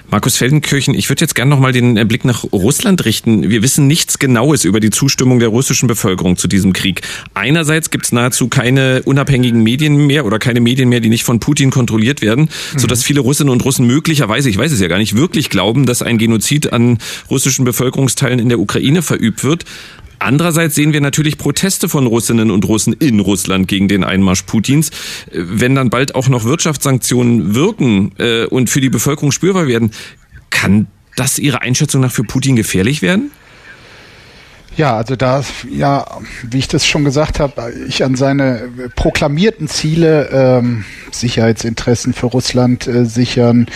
Markus 0.09 0.37
Feldenkirchen, 0.37 0.93
ich 0.93 1.09
würde 1.09 1.21
jetzt 1.21 1.35
gerne 1.35 1.49
noch 1.49 1.59
mal 1.59 1.71
den 1.71 1.97
äh, 1.97 2.05
Blick 2.05 2.25
nach 2.25 2.43
Russland 2.51 3.05
richten. 3.05 3.49
Wir 3.49 3.63
wissen 3.63 3.87
nichts 3.87 4.19
Genaues 4.19 4.65
über 4.65 4.79
die 4.79 4.89
Zustimmung 4.89 5.39
der 5.39 5.49
russischen 5.49 5.87
Bevölkerung 5.87 6.37
zu 6.37 6.47
diesem 6.47 6.73
Krieg. 6.73 7.01
Einerseits 7.33 7.89
gibt 7.89 8.05
es 8.05 8.11
nahezu 8.11 8.49
keine 8.49 9.03
unabhängigen 9.03 9.63
Medien 9.63 10.05
mehr 10.05 10.25
oder 10.25 10.39
keine 10.39 10.59
Medien 10.59 10.89
mehr, 10.89 10.99
die 10.99 11.09
nicht 11.09 11.23
von 11.23 11.39
Putin 11.39 11.71
kontrolliert 11.71 12.21
werden, 12.21 12.49
mhm. 12.73 12.79
sodass 12.79 13.03
viele 13.03 13.21
Russinnen 13.21 13.51
und 13.51 13.63
Russen 13.63 13.87
möglicherweise, 13.87 14.49
ich 14.49 14.57
weiß 14.57 14.71
es 14.71 14.81
ja 14.81 14.87
gar 14.87 14.97
nicht, 14.97 15.15
wirklich 15.15 15.49
glauben, 15.49 15.85
dass 15.85 16.01
ein 16.01 16.17
Genozid 16.17 16.73
an 16.73 16.97
russischen 17.29 17.63
Bevölkerungsteilen 17.63 18.39
in 18.39 18.49
der 18.49 18.59
Ukraine 18.59 19.01
verübt 19.01 19.43
wird. 19.43 19.65
Andererseits 20.21 20.75
sehen 20.75 20.93
wir 20.93 21.01
natürlich 21.01 21.37
Proteste 21.37 21.89
von 21.89 22.05
Russinnen 22.05 22.51
und 22.51 22.65
Russen 22.65 22.93
in 22.93 23.19
Russland 23.19 23.67
gegen 23.67 23.87
den 23.87 24.03
Einmarsch 24.03 24.43
Putins. 24.43 24.91
Wenn 25.31 25.73
dann 25.73 25.89
bald 25.89 26.13
auch 26.13 26.29
noch 26.29 26.43
Wirtschaftssanktionen 26.43 27.55
wirken 27.55 28.11
äh, 28.19 28.45
und 28.45 28.69
für 28.69 28.81
die 28.81 28.89
Bevölkerung 28.89 29.31
spürbar 29.31 29.67
werden, 29.67 29.91
kann 30.51 30.87
das 31.15 31.39
Ihrer 31.39 31.63
Einschätzung 31.63 32.01
nach 32.01 32.11
für 32.11 32.23
Putin 32.23 32.55
gefährlich 32.55 33.01
werden? 33.01 33.31
Ja, 34.77 34.95
also 34.95 35.15
da, 35.15 35.43
ja, 35.69 36.05
wie 36.43 36.59
ich 36.59 36.67
das 36.67 36.85
schon 36.85 37.03
gesagt 37.03 37.39
habe, 37.39 37.73
ich 37.87 38.03
an 38.03 38.15
seine 38.15 38.69
proklamierten 38.95 39.67
Ziele, 39.67 40.29
ähm, 40.31 40.85
Sicherheitsinteressen 41.11 42.13
für 42.13 42.27
Russland 42.27 42.87
äh, 42.87 43.05
sichern, 43.05 43.67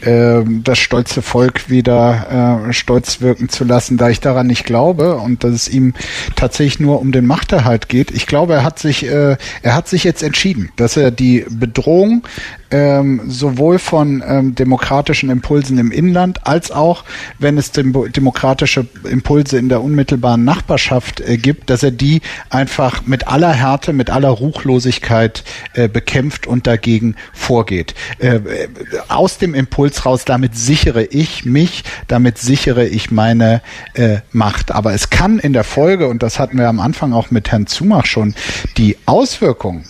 das 0.00 0.78
stolze 0.78 1.22
Volk 1.22 1.68
wieder 1.68 2.66
äh, 2.68 2.72
stolz 2.72 3.20
wirken 3.20 3.48
zu 3.48 3.64
lassen, 3.64 3.96
da 3.96 4.08
ich 4.08 4.20
daran 4.20 4.46
nicht 4.46 4.64
glaube 4.64 5.16
und 5.16 5.44
dass 5.44 5.52
es 5.52 5.68
ihm 5.68 5.94
tatsächlich 6.36 6.80
nur 6.80 7.00
um 7.00 7.12
den 7.12 7.26
Machterhalt 7.26 7.88
geht. 7.88 8.10
Ich 8.12 8.26
glaube, 8.26 8.54
er 8.54 8.64
hat 8.64 8.78
sich, 8.78 9.04
äh, 9.06 9.36
er 9.62 9.74
hat 9.74 9.88
sich 9.88 10.04
jetzt 10.04 10.22
entschieden, 10.22 10.70
dass 10.76 10.96
er 10.96 11.10
die 11.10 11.44
Bedrohung 11.50 12.22
ähm, 12.70 13.22
sowohl 13.28 13.78
von 13.78 14.22
ähm, 14.26 14.54
demokratischen 14.54 15.30
Impulsen 15.30 15.78
im 15.78 15.90
Inland 15.90 16.46
als 16.46 16.70
auch, 16.70 17.04
wenn 17.38 17.56
es 17.56 17.72
dem, 17.72 17.92
demokratische 18.12 18.86
Impulse 19.08 19.58
in 19.58 19.68
der 19.68 19.82
unmittelbaren 19.82 20.44
Nachbarschaft 20.44 21.20
äh, 21.20 21.36
gibt, 21.38 21.70
dass 21.70 21.82
er 21.82 21.90
die 21.90 22.20
einfach 22.50 23.06
mit 23.06 23.28
aller 23.28 23.52
Härte, 23.52 23.92
mit 23.92 24.10
aller 24.10 24.28
Ruchlosigkeit 24.28 25.44
äh, 25.74 25.88
bekämpft 25.88 26.46
und 26.46 26.66
dagegen 26.66 27.16
vorgeht. 27.32 27.94
Äh, 28.18 28.40
aus 29.08 29.38
dem 29.38 29.54
Impuls 29.54 30.04
raus, 30.04 30.24
damit 30.24 30.56
sichere 30.56 31.04
ich 31.04 31.44
mich, 31.44 31.84
damit 32.06 32.38
sichere 32.38 32.86
ich 32.86 33.10
meine 33.10 33.62
äh, 33.94 34.18
Macht. 34.32 34.72
Aber 34.72 34.92
es 34.92 35.10
kann 35.10 35.38
in 35.38 35.52
der 35.52 35.64
Folge, 35.64 36.08
und 36.08 36.22
das 36.22 36.38
hatten 36.38 36.58
wir 36.58 36.68
am 36.68 36.80
Anfang 36.80 37.12
auch 37.12 37.30
mit 37.30 37.50
Herrn 37.50 37.66
Zumach 37.66 38.06
schon, 38.06 38.34
die 38.76 38.96
Auswirkungen 39.06 39.84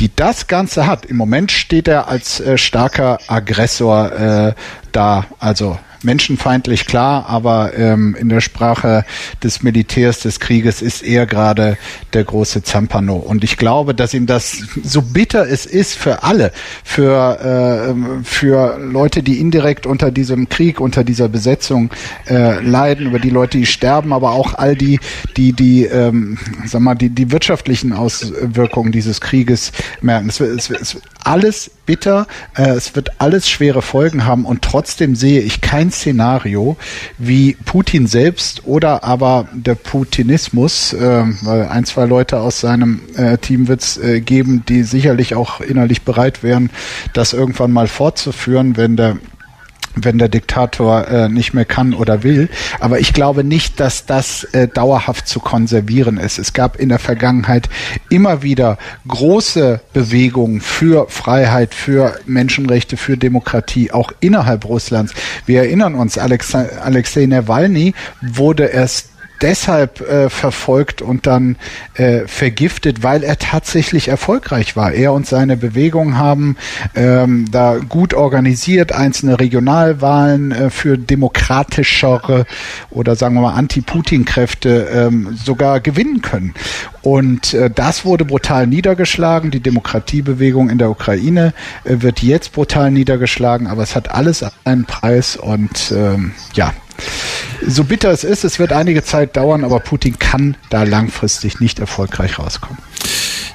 die 0.00 0.14
das 0.14 0.46
Ganze 0.46 0.86
hat. 0.86 1.06
Im 1.06 1.16
Moment 1.16 1.52
steht 1.52 1.88
er 1.88 2.08
als 2.08 2.40
äh, 2.40 2.58
starker 2.58 3.18
Aggressor 3.28 4.12
äh, 4.12 4.54
da. 4.92 5.26
Also 5.38 5.78
menschenfeindlich 6.06 6.86
klar, 6.86 7.26
aber 7.28 7.76
ähm, 7.76 8.16
in 8.18 8.30
der 8.30 8.40
Sprache 8.40 9.04
des 9.42 9.62
Militärs 9.62 10.20
des 10.20 10.40
Krieges 10.40 10.80
ist 10.80 11.02
er 11.02 11.26
gerade 11.26 11.76
der 12.14 12.24
große 12.24 12.62
Zampano. 12.62 13.16
Und 13.16 13.44
ich 13.44 13.58
glaube, 13.58 13.94
dass 13.94 14.14
ihm 14.14 14.24
das 14.24 14.62
so 14.82 15.02
bitter 15.02 15.46
es 15.46 15.66
ist 15.66 15.94
für 15.94 16.22
alle, 16.22 16.52
für, 16.82 17.94
äh, 17.94 18.24
für 18.24 18.78
Leute, 18.78 19.22
die 19.22 19.40
indirekt 19.40 19.86
unter 19.86 20.10
diesem 20.10 20.48
Krieg, 20.48 20.80
unter 20.80 21.04
dieser 21.04 21.28
Besetzung 21.28 21.90
äh, 22.28 22.60
leiden, 22.60 23.06
über 23.06 23.18
die 23.18 23.30
Leute, 23.30 23.58
die 23.58 23.66
sterben, 23.66 24.12
aber 24.12 24.30
auch 24.30 24.54
all 24.54 24.76
die, 24.76 24.98
die, 25.36 25.52
die, 25.52 25.84
ähm, 25.84 26.38
sag 26.64 26.80
mal, 26.80 26.94
die, 26.94 27.10
die 27.10 27.32
wirtschaftlichen 27.32 27.92
Auswirkungen 27.92 28.92
dieses 28.92 29.20
Krieges 29.20 29.72
merken. 30.00 30.28
Es, 30.28 30.40
es, 30.40 30.70
es, 30.70 30.96
alles 31.26 31.70
bitter, 31.86 32.26
äh, 32.56 32.70
es 32.70 32.94
wird 32.94 33.20
alles 33.20 33.50
schwere 33.50 33.82
Folgen 33.82 34.24
haben 34.24 34.44
und 34.44 34.62
trotzdem 34.62 35.16
sehe 35.16 35.40
ich 35.40 35.60
kein 35.60 35.90
Szenario, 35.90 36.76
wie 37.18 37.56
Putin 37.64 38.06
selbst 38.06 38.62
oder 38.64 39.02
aber 39.02 39.48
der 39.52 39.74
Putinismus, 39.74 40.92
äh, 40.92 41.24
weil 41.42 41.66
ein, 41.66 41.84
zwei 41.84 42.06
Leute 42.06 42.38
aus 42.38 42.60
seinem 42.60 43.00
äh, 43.16 43.38
Team 43.38 43.66
wird 43.66 43.82
es 43.82 43.98
äh, 43.98 44.20
geben, 44.20 44.64
die 44.68 44.84
sicherlich 44.84 45.34
auch 45.34 45.60
innerlich 45.60 46.02
bereit 46.02 46.42
wären, 46.42 46.70
das 47.12 47.32
irgendwann 47.32 47.72
mal 47.72 47.88
fortzuführen, 47.88 48.76
wenn 48.76 48.96
der 48.96 49.16
wenn 49.96 50.18
der 50.18 50.28
Diktator 50.28 51.08
äh, 51.08 51.28
nicht 51.28 51.54
mehr 51.54 51.64
kann 51.64 51.94
oder 51.94 52.22
will. 52.22 52.48
Aber 52.78 53.00
ich 53.00 53.12
glaube 53.12 53.42
nicht, 53.42 53.80
dass 53.80 54.06
das 54.06 54.44
äh, 54.44 54.68
dauerhaft 54.68 55.26
zu 55.26 55.40
konservieren 55.40 56.18
ist. 56.18 56.38
Es 56.38 56.52
gab 56.52 56.76
in 56.76 56.90
der 56.90 56.98
Vergangenheit 56.98 57.68
immer 58.10 58.42
wieder 58.42 58.78
große 59.08 59.80
Bewegungen 59.92 60.60
für 60.60 61.08
Freiheit, 61.08 61.74
für 61.74 62.14
Menschenrechte, 62.26 62.96
für 62.96 63.16
Demokratie, 63.16 63.90
auch 63.90 64.12
innerhalb 64.20 64.66
Russlands. 64.66 65.14
Wir 65.46 65.60
erinnern 65.60 65.94
uns, 65.94 66.18
Alexei, 66.18 67.26
Nawalny 67.26 67.94
wurde 68.20 68.66
erst 68.66 69.15
deshalb 69.40 70.00
äh, 70.00 70.30
verfolgt 70.30 71.02
und 71.02 71.26
dann 71.26 71.56
äh, 71.94 72.26
vergiftet, 72.26 73.02
weil 73.02 73.22
er 73.22 73.38
tatsächlich 73.38 74.08
erfolgreich 74.08 74.76
war. 74.76 74.92
Er 74.92 75.12
und 75.12 75.26
seine 75.26 75.56
Bewegung 75.56 76.16
haben 76.16 76.56
ähm, 76.94 77.46
da 77.50 77.76
gut 77.76 78.14
organisiert 78.14 78.92
einzelne 78.92 79.38
Regionalwahlen 79.38 80.52
äh, 80.52 80.70
für 80.70 80.98
demokratischere 80.98 82.46
oder 82.90 83.16
sagen 83.16 83.34
wir 83.34 83.42
mal 83.42 83.54
Anti-Putin-Kräfte 83.54 84.88
ähm, 84.92 85.36
sogar 85.36 85.80
gewinnen 85.80 86.22
können. 86.22 86.54
Und 87.02 87.54
äh, 87.54 87.70
das 87.70 88.04
wurde 88.04 88.24
brutal 88.24 88.66
niedergeschlagen. 88.66 89.50
Die 89.50 89.60
Demokratiebewegung 89.60 90.70
in 90.70 90.78
der 90.78 90.90
Ukraine 90.90 91.54
äh, 91.84 91.96
wird 92.00 92.22
jetzt 92.22 92.52
brutal 92.52 92.90
niedergeschlagen, 92.90 93.66
aber 93.66 93.82
es 93.82 93.94
hat 93.94 94.10
alles 94.10 94.44
einen 94.64 94.84
Preis 94.86 95.36
und 95.36 95.92
ähm, 95.94 96.32
ja, 96.54 96.72
so 97.66 97.84
bitter 97.84 98.10
es 98.10 98.24
ist, 98.24 98.44
es 98.44 98.58
wird 98.58 98.72
einige 98.72 99.02
Zeit 99.02 99.36
dauern, 99.36 99.64
aber 99.64 99.80
Putin 99.80 100.18
kann 100.18 100.56
da 100.70 100.82
langfristig 100.82 101.60
nicht 101.60 101.78
erfolgreich 101.78 102.38
rauskommen. 102.38 102.78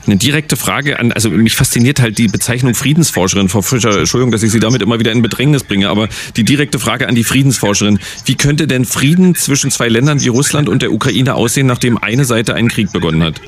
Eine 0.08 0.18
direkte 0.18 0.58
Frage 0.58 0.98
an, 0.98 1.12
also 1.12 1.30
mich 1.30 1.56
fasziniert 1.56 2.02
halt 2.02 2.18
die 2.18 2.28
Bezeichnung 2.28 2.74
Friedensforscherin, 2.74 3.50
Frau 3.50 3.62
Fischer, 3.62 3.96
Entschuldigung, 3.98 4.32
dass 4.32 4.42
ich 4.42 4.52
Sie 4.52 4.60
damit 4.60 4.82
immer 4.82 5.00
wieder 5.00 5.12
in 5.12 5.22
Bedrängnis 5.22 5.64
bringe, 5.64 5.90
aber 5.90 6.10
die 6.36 6.44
direkte 6.44 6.80
Frage 6.80 7.08
an 7.08 7.14
die 7.14 7.24
Friedensforscherin. 7.24 8.00
Wie 8.26 8.36
könnte 8.36 8.66
denn 8.66 8.86
Frieden 8.86 9.36
zwischen 9.36 9.70
zwei 9.70 9.90
Ländern 9.90 10.20
wie 10.20 10.30
Russland 10.30 10.70
und 10.70 10.82
der 10.82 10.92
Ukraine 10.92 11.36
aussehen, 11.36 11.68
nachdem 11.68 12.00
eine 12.00 12.26
Seite 12.26 12.56
einen 12.56 12.70
Krieg 12.70 12.92
begonnen 12.92 13.22
hat? 13.22 13.42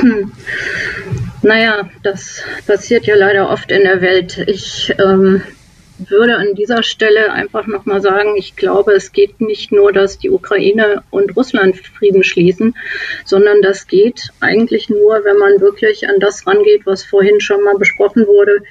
Hm. 0.00 0.32
Naja, 1.42 1.88
das 2.02 2.42
passiert 2.66 3.06
ja 3.06 3.14
leider 3.14 3.48
oft 3.48 3.70
in 3.70 3.84
der 3.84 4.02
Welt. 4.02 4.44
Ich 4.46 4.92
ähm, 4.98 5.42
würde 5.98 6.36
an 6.36 6.54
dieser 6.54 6.82
Stelle 6.82 7.32
einfach 7.32 7.66
nochmal 7.66 8.00
sagen, 8.00 8.36
ich 8.36 8.56
glaube, 8.56 8.92
es 8.92 9.12
geht 9.12 9.40
nicht 9.40 9.72
nur, 9.72 9.92
dass 9.92 10.18
die 10.18 10.30
Ukraine 10.30 11.02
und 11.10 11.36
Russland 11.36 11.76
Frieden 11.76 12.22
schließen, 12.22 12.76
sondern 13.24 13.62
das 13.62 13.86
geht 13.86 14.30
eigentlich 14.40 14.88
nur, 14.88 15.24
wenn 15.24 15.38
man 15.38 15.60
wirklich 15.60 16.08
an 16.08 16.20
das 16.20 16.46
rangeht, 16.46 16.82
was 16.84 17.02
vorhin 17.02 17.40
schon 17.40 17.62
mal 17.62 17.76
besprochen 17.76 18.26
wurde, 18.26 18.62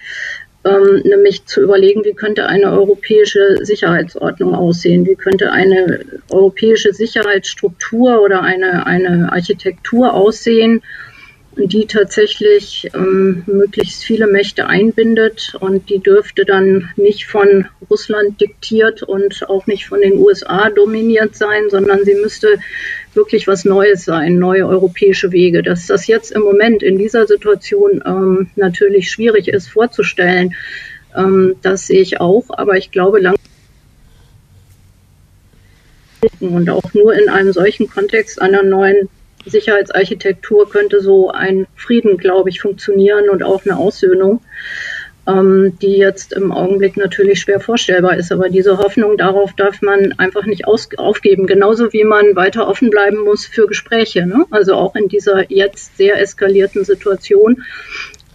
ähm, 0.65 1.01
nämlich 1.03 1.45
zu 1.45 1.61
überlegen, 1.61 2.03
wie 2.03 2.13
könnte 2.13 2.47
eine 2.47 2.71
europäische 2.71 3.63
Sicherheitsordnung 3.63 4.55
aussehen, 4.55 5.05
wie 5.05 5.15
könnte 5.15 5.51
eine 5.51 6.05
europäische 6.31 6.93
Sicherheitsstruktur 6.93 8.21
oder 8.21 8.41
eine, 8.41 8.85
eine 8.85 9.31
Architektur 9.31 10.13
aussehen, 10.13 10.81
die 11.57 11.85
tatsächlich 11.87 12.89
ähm, 12.93 13.43
möglichst 13.45 14.03
viele 14.03 14.27
Mächte 14.27 14.67
einbindet 14.67 15.55
und 15.59 15.89
die 15.89 15.99
dürfte 15.99 16.43
dann 16.43 16.89
nicht 16.97 17.25
von 17.25 17.65
Russland 17.89 18.41
diktiert 18.41 19.03
und 19.03 19.47
auch 19.49 19.65
nicht 19.65 19.87
von 19.87 20.01
den 20.01 20.17
USA 20.17 20.69
dominiert 20.69 21.35
sein, 21.35 21.69
sondern 21.69 22.03
sie 22.03 22.15
müsste 22.15 22.59
wirklich 23.13 23.47
was 23.47 23.63
Neues 23.63 24.03
sein, 24.03 24.37
neue 24.37 24.67
europäische 24.67 25.31
Wege. 25.31 25.63
Dass 25.63 25.87
das 25.87 26.07
jetzt 26.07 26.31
im 26.31 26.41
Moment 26.41 26.83
in 26.83 26.97
dieser 26.97 27.25
Situation 27.25 28.03
ähm, 28.05 28.49
natürlich 28.55 29.09
schwierig 29.09 29.47
ist 29.47 29.67
vorzustellen, 29.67 30.55
ähm, 31.15 31.55
das 31.61 31.87
sehe 31.87 32.01
ich 32.01 32.19
auch, 32.19 32.49
aber 32.49 32.77
ich 32.77 32.91
glaube 32.91 33.19
lang 33.19 33.35
und 36.39 36.69
auch 36.69 36.93
nur 36.93 37.13
in 37.13 37.29
einem 37.29 37.53
solchen 37.53 37.89
Kontext 37.89 38.41
einer 38.41 38.63
neuen 38.63 39.09
Sicherheitsarchitektur 39.45 40.69
könnte 40.69 41.01
so 41.01 41.29
ein 41.29 41.67
Frieden, 41.75 42.17
glaube 42.17 42.49
ich, 42.49 42.61
funktionieren 42.61 43.29
und 43.29 43.43
auch 43.43 43.65
eine 43.65 43.77
Aussöhnung, 43.77 44.41
ähm, 45.27 45.77
die 45.81 45.97
jetzt 45.97 46.33
im 46.33 46.51
Augenblick 46.51 46.97
natürlich 46.97 47.39
schwer 47.39 47.59
vorstellbar 47.59 48.17
ist. 48.17 48.31
Aber 48.31 48.49
diese 48.49 48.77
Hoffnung 48.77 49.17
darauf 49.17 49.53
darf 49.53 49.81
man 49.81 50.13
einfach 50.17 50.45
nicht 50.45 50.67
aufgeben, 50.67 51.47
genauso 51.47 51.93
wie 51.93 52.03
man 52.03 52.35
weiter 52.35 52.67
offen 52.67 52.89
bleiben 52.89 53.23
muss 53.23 53.45
für 53.45 53.67
Gespräche. 53.67 54.25
Ne? 54.25 54.45
Also 54.51 54.75
auch 54.75 54.95
in 54.95 55.07
dieser 55.07 55.51
jetzt 55.51 55.97
sehr 55.97 56.19
eskalierten 56.21 56.83
Situation 56.83 57.63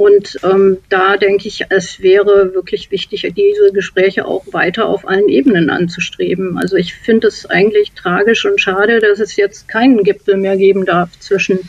Und 0.01 0.39
ähm, 0.44 0.78
da 0.89 1.18
denke 1.18 1.47
ich, 1.47 1.66
es 1.68 2.01
wäre 2.01 2.55
wirklich 2.55 2.90
wichtig, 2.90 3.31
diese 3.36 3.70
Gespräche 3.70 4.24
auch 4.24 4.47
weiter 4.51 4.86
auf 4.86 5.06
allen 5.06 5.28
Ebenen 5.28 5.68
anzustreben. 5.68 6.56
Also 6.56 6.77
ich 6.77 6.94
finde 6.94 7.28
es 7.28 7.44
eigentlich 7.44 7.93
tragisch 7.93 8.47
und 8.47 8.59
schade, 8.59 9.01
dass 9.01 9.20
es 9.20 9.36
jetzt 9.36 9.68
keinen 9.68 10.02
Gipfel 10.02 10.39
mehr 10.39 10.56
geben 10.56 10.86
darf 10.86 11.10
zwischen 11.18 11.68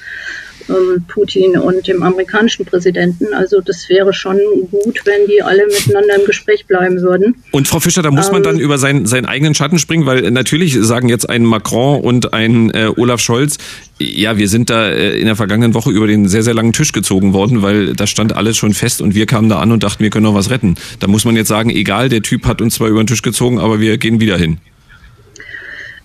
ähm, 0.69 1.05
Putin 1.07 1.57
und 1.57 1.87
dem 1.87 2.03
amerikanischen 2.03 2.65
Präsidenten. 2.65 3.33
Also 3.33 3.61
das 3.61 3.89
wäre 3.89 4.13
schon 4.13 4.37
gut, 4.69 5.01
wenn 5.05 5.27
die 5.27 5.41
alle 5.41 5.65
miteinander 5.67 6.15
im 6.19 6.25
Gespräch 6.25 6.65
bleiben 6.65 7.01
würden. 7.01 7.35
Und 7.51 7.67
Frau 7.67 7.79
Fischer, 7.79 8.01
da 8.01 8.11
muss 8.11 8.27
ähm, 8.27 8.33
man 8.33 8.43
dann 8.43 8.59
über 8.59 8.77
seinen, 8.77 9.05
seinen 9.05 9.25
eigenen 9.25 9.53
Schatten 9.53 9.79
springen, 9.79 10.05
weil 10.05 10.29
natürlich 10.31 10.77
sagen 10.81 11.09
jetzt 11.09 11.29
ein 11.29 11.43
Macron 11.43 12.01
und 12.01 12.33
ein 12.33 12.71
äh, 12.71 12.89
Olaf 12.95 13.21
Scholz, 13.21 13.57
ja, 13.99 14.37
wir 14.37 14.47
sind 14.47 14.69
da 14.69 14.89
äh, 14.89 15.19
in 15.19 15.25
der 15.25 15.35
vergangenen 15.35 15.73
Woche 15.73 15.91
über 15.91 16.07
den 16.07 16.27
sehr, 16.27 16.43
sehr 16.43 16.53
langen 16.53 16.73
Tisch 16.73 16.91
gezogen 16.91 17.33
worden, 17.33 17.61
weil 17.61 17.93
da 17.93 18.07
stand 18.07 18.35
alles 18.35 18.57
schon 18.57 18.73
fest 18.73 19.01
und 19.01 19.15
wir 19.15 19.25
kamen 19.25 19.49
da 19.49 19.59
an 19.59 19.71
und 19.71 19.83
dachten, 19.83 20.03
wir 20.03 20.09
können 20.09 20.23
noch 20.23 20.33
was 20.33 20.49
retten. 20.49 20.75
Da 20.99 21.07
muss 21.07 21.25
man 21.25 21.35
jetzt 21.35 21.47
sagen, 21.47 21.69
egal, 21.69 22.09
der 22.09 22.21
Typ 22.21 22.45
hat 22.45 22.61
uns 22.61 22.75
zwar 22.75 22.87
über 22.87 23.03
den 23.03 23.07
Tisch 23.07 23.21
gezogen, 23.21 23.59
aber 23.59 23.79
wir 23.79 23.97
gehen 23.97 24.19
wieder 24.19 24.37
hin. 24.37 24.57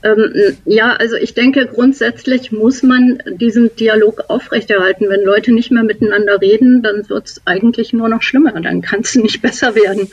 Ähm, 0.06 0.56
ja, 0.64 0.92
also 0.92 1.16
ich 1.16 1.34
denke, 1.34 1.66
grundsätzlich 1.66 2.52
muss 2.52 2.82
man 2.82 3.18
diesen 3.26 3.74
Dialog 3.74 4.24
aufrechterhalten. 4.28 5.08
Wenn 5.08 5.24
Leute 5.24 5.52
nicht 5.52 5.72
mehr 5.72 5.82
miteinander 5.82 6.40
reden, 6.40 6.82
dann 6.82 7.08
wird 7.08 7.26
es 7.26 7.42
eigentlich 7.44 7.92
nur 7.92 8.08
noch 8.08 8.22
schlimmer. 8.22 8.52
Dann 8.60 8.82
kann 8.82 9.00
es 9.00 9.14
nicht 9.16 9.42
besser 9.42 9.74
werden. 9.74 10.08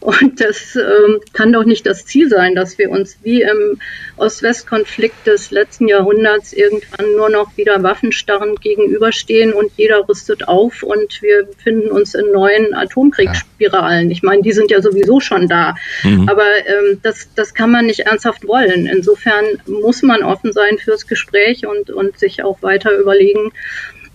Und 0.00 0.40
das 0.40 0.74
ähm, 0.74 1.20
kann 1.32 1.52
doch 1.52 1.64
nicht 1.64 1.86
das 1.86 2.06
Ziel 2.06 2.28
sein, 2.28 2.54
dass 2.54 2.76
wir 2.78 2.90
uns 2.90 3.18
wie 3.22 3.42
im 3.42 3.78
Ost-West-Konflikt 4.16 5.26
des 5.26 5.50
letzten 5.50 5.86
Jahrhunderts 5.86 6.52
irgendwann 6.52 7.12
nur 7.16 7.30
noch 7.30 7.56
wieder 7.56 7.82
waffenstarrend 7.82 8.60
gegenüberstehen 8.60 9.52
und 9.52 9.70
jeder 9.76 10.08
rüstet 10.08 10.48
auf 10.48 10.82
und 10.82 11.22
wir 11.22 11.44
befinden 11.44 11.90
uns 11.90 12.14
in 12.14 12.32
neuen 12.32 12.74
Atomkriegsspiralen. 12.74 14.10
Ich 14.10 14.22
meine, 14.22 14.42
die 14.42 14.52
sind 14.52 14.70
ja 14.70 14.80
sowieso 14.80 15.20
schon 15.20 15.48
da. 15.48 15.76
Mhm. 16.02 16.28
Aber 16.28 16.46
ähm, 16.66 16.98
das, 17.02 17.28
das 17.34 17.54
kann 17.54 17.70
man 17.70 17.86
nicht 17.86 18.00
ernsthaft 18.00 18.46
wollen. 18.48 18.86
Insofern 18.86 19.35
insofern 19.40 19.80
muss 19.80 20.02
man 20.02 20.22
offen 20.22 20.52
sein 20.52 20.78
fürs 20.78 21.06
Gespräch 21.06 21.66
und, 21.66 21.90
und 21.90 22.18
sich 22.18 22.42
auch 22.42 22.62
weiter 22.62 22.96
überlegen, 22.96 23.52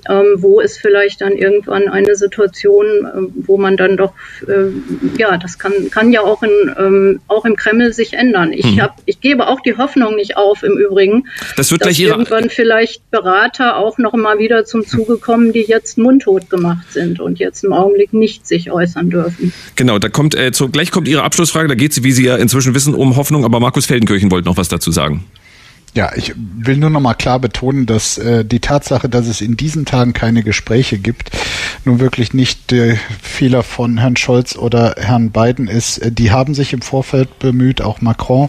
ähm, 0.10 0.36
wo 0.38 0.60
ist 0.60 0.80
vielleicht 0.80 1.22
dann 1.22 1.34
irgendwann 1.34 1.88
eine 1.88 2.16
Situation, 2.16 2.86
äh, 2.86 3.32
wo 3.48 3.58
man 3.58 3.78
dann 3.78 3.98
doch, 3.98 4.14
äh, 4.48 4.72
ja, 5.18 5.38
das 5.38 5.60
kann, 5.60 5.74
kann 5.90 6.12
ja 6.12 6.22
auch, 6.22 6.44
in, 6.44 6.76
ähm, 6.78 7.20
auch 7.28 7.46
im 7.46 7.56
Kreml 7.56 7.94
sich 7.94 8.14
ändern. 8.14 8.54
Ich, 8.54 8.66
mhm. 8.66 8.82
hab, 8.82 8.98
ich 9.06 9.22
gebe 9.22 9.48
auch 9.48 9.60
die 9.62 9.78
Hoffnung 9.78 10.16
nicht 10.16 10.38
auf 10.38 10.64
im 10.64 10.78
Übrigen, 10.78 11.28
das 11.56 11.72
wird 11.72 11.86
dass 11.86 12.00
irgendwann 12.00 12.50
vielleicht 12.50 13.10
Berater 13.12 13.78
auch 13.78 13.98
noch 13.98 14.14
mal 14.14 14.40
wieder 14.40 14.66
zum 14.66 14.86
Zuge 14.86 15.18
kommen, 15.18 15.52
die 15.52 15.62
jetzt 15.62 15.98
mundtot 15.98 16.50
gemacht 16.50 16.92
sind 16.92 17.20
und 17.20 17.40
jetzt 17.40 17.64
im 17.64 17.74
Augenblick 17.74 18.14
nicht 18.14 18.48
sich 18.48 18.72
äußern 18.72 19.10
dürfen. 19.10 19.54
Genau, 19.76 20.00
da 20.00 20.10
kommt, 20.10 20.36
äh, 20.36 20.52
zu, 20.52 20.70
gleich 20.70 20.92
kommt 20.92 21.08
Ihre 21.08 21.24
Abschlussfrage, 21.24 21.68
da 21.68 21.76
geht 21.76 21.92
es, 21.92 22.04
wie 22.04 22.12
Sie 22.12 22.26
ja 22.26 22.38
inzwischen 22.38 22.74
wissen, 22.74 22.96
um 22.96 23.16
Hoffnung, 23.16 23.46
aber 23.46 23.60
Markus 23.60 23.86
Feldenkirchen 23.86 24.32
wollte 24.32 24.48
noch 24.48 24.58
was 24.58 24.70
dazu 24.70 24.92
sagen. 24.92 25.26
Ja, 25.94 26.12
ich 26.16 26.34
will 26.38 26.78
nur 26.78 26.90
noch 26.90 27.02
mal 27.02 27.16
klar 27.16 27.40
betonen, 27.40 27.86
dass 27.86 28.18
äh, 28.18 28.46
die 28.46 28.62
Tatsache, 28.62 29.10
dass 29.10 29.28
es 29.28 29.42
in 29.42 29.58
diesen 29.58 29.84
Tagen 29.84 30.14
keine 30.14 30.42
Gespräche 30.42 30.98
gibt, 30.98 31.32
nun 31.84 32.00
wirklich 32.00 32.34
nicht 32.34 32.72
der 32.72 32.96
Fehler 33.22 33.62
von 33.62 33.98
Herrn 33.98 34.16
Scholz 34.16 34.56
oder 34.56 34.96
Herrn 34.98 35.32
Biden 35.32 35.68
ist. 35.68 35.98
Äh, 35.98 36.14
die 36.14 36.32
haben 36.32 36.54
sich 36.54 36.72
im 36.72 36.82
Vorfeld 36.82 37.40
bemüht, 37.40 37.82
auch 37.82 38.00
Macron. 38.00 38.48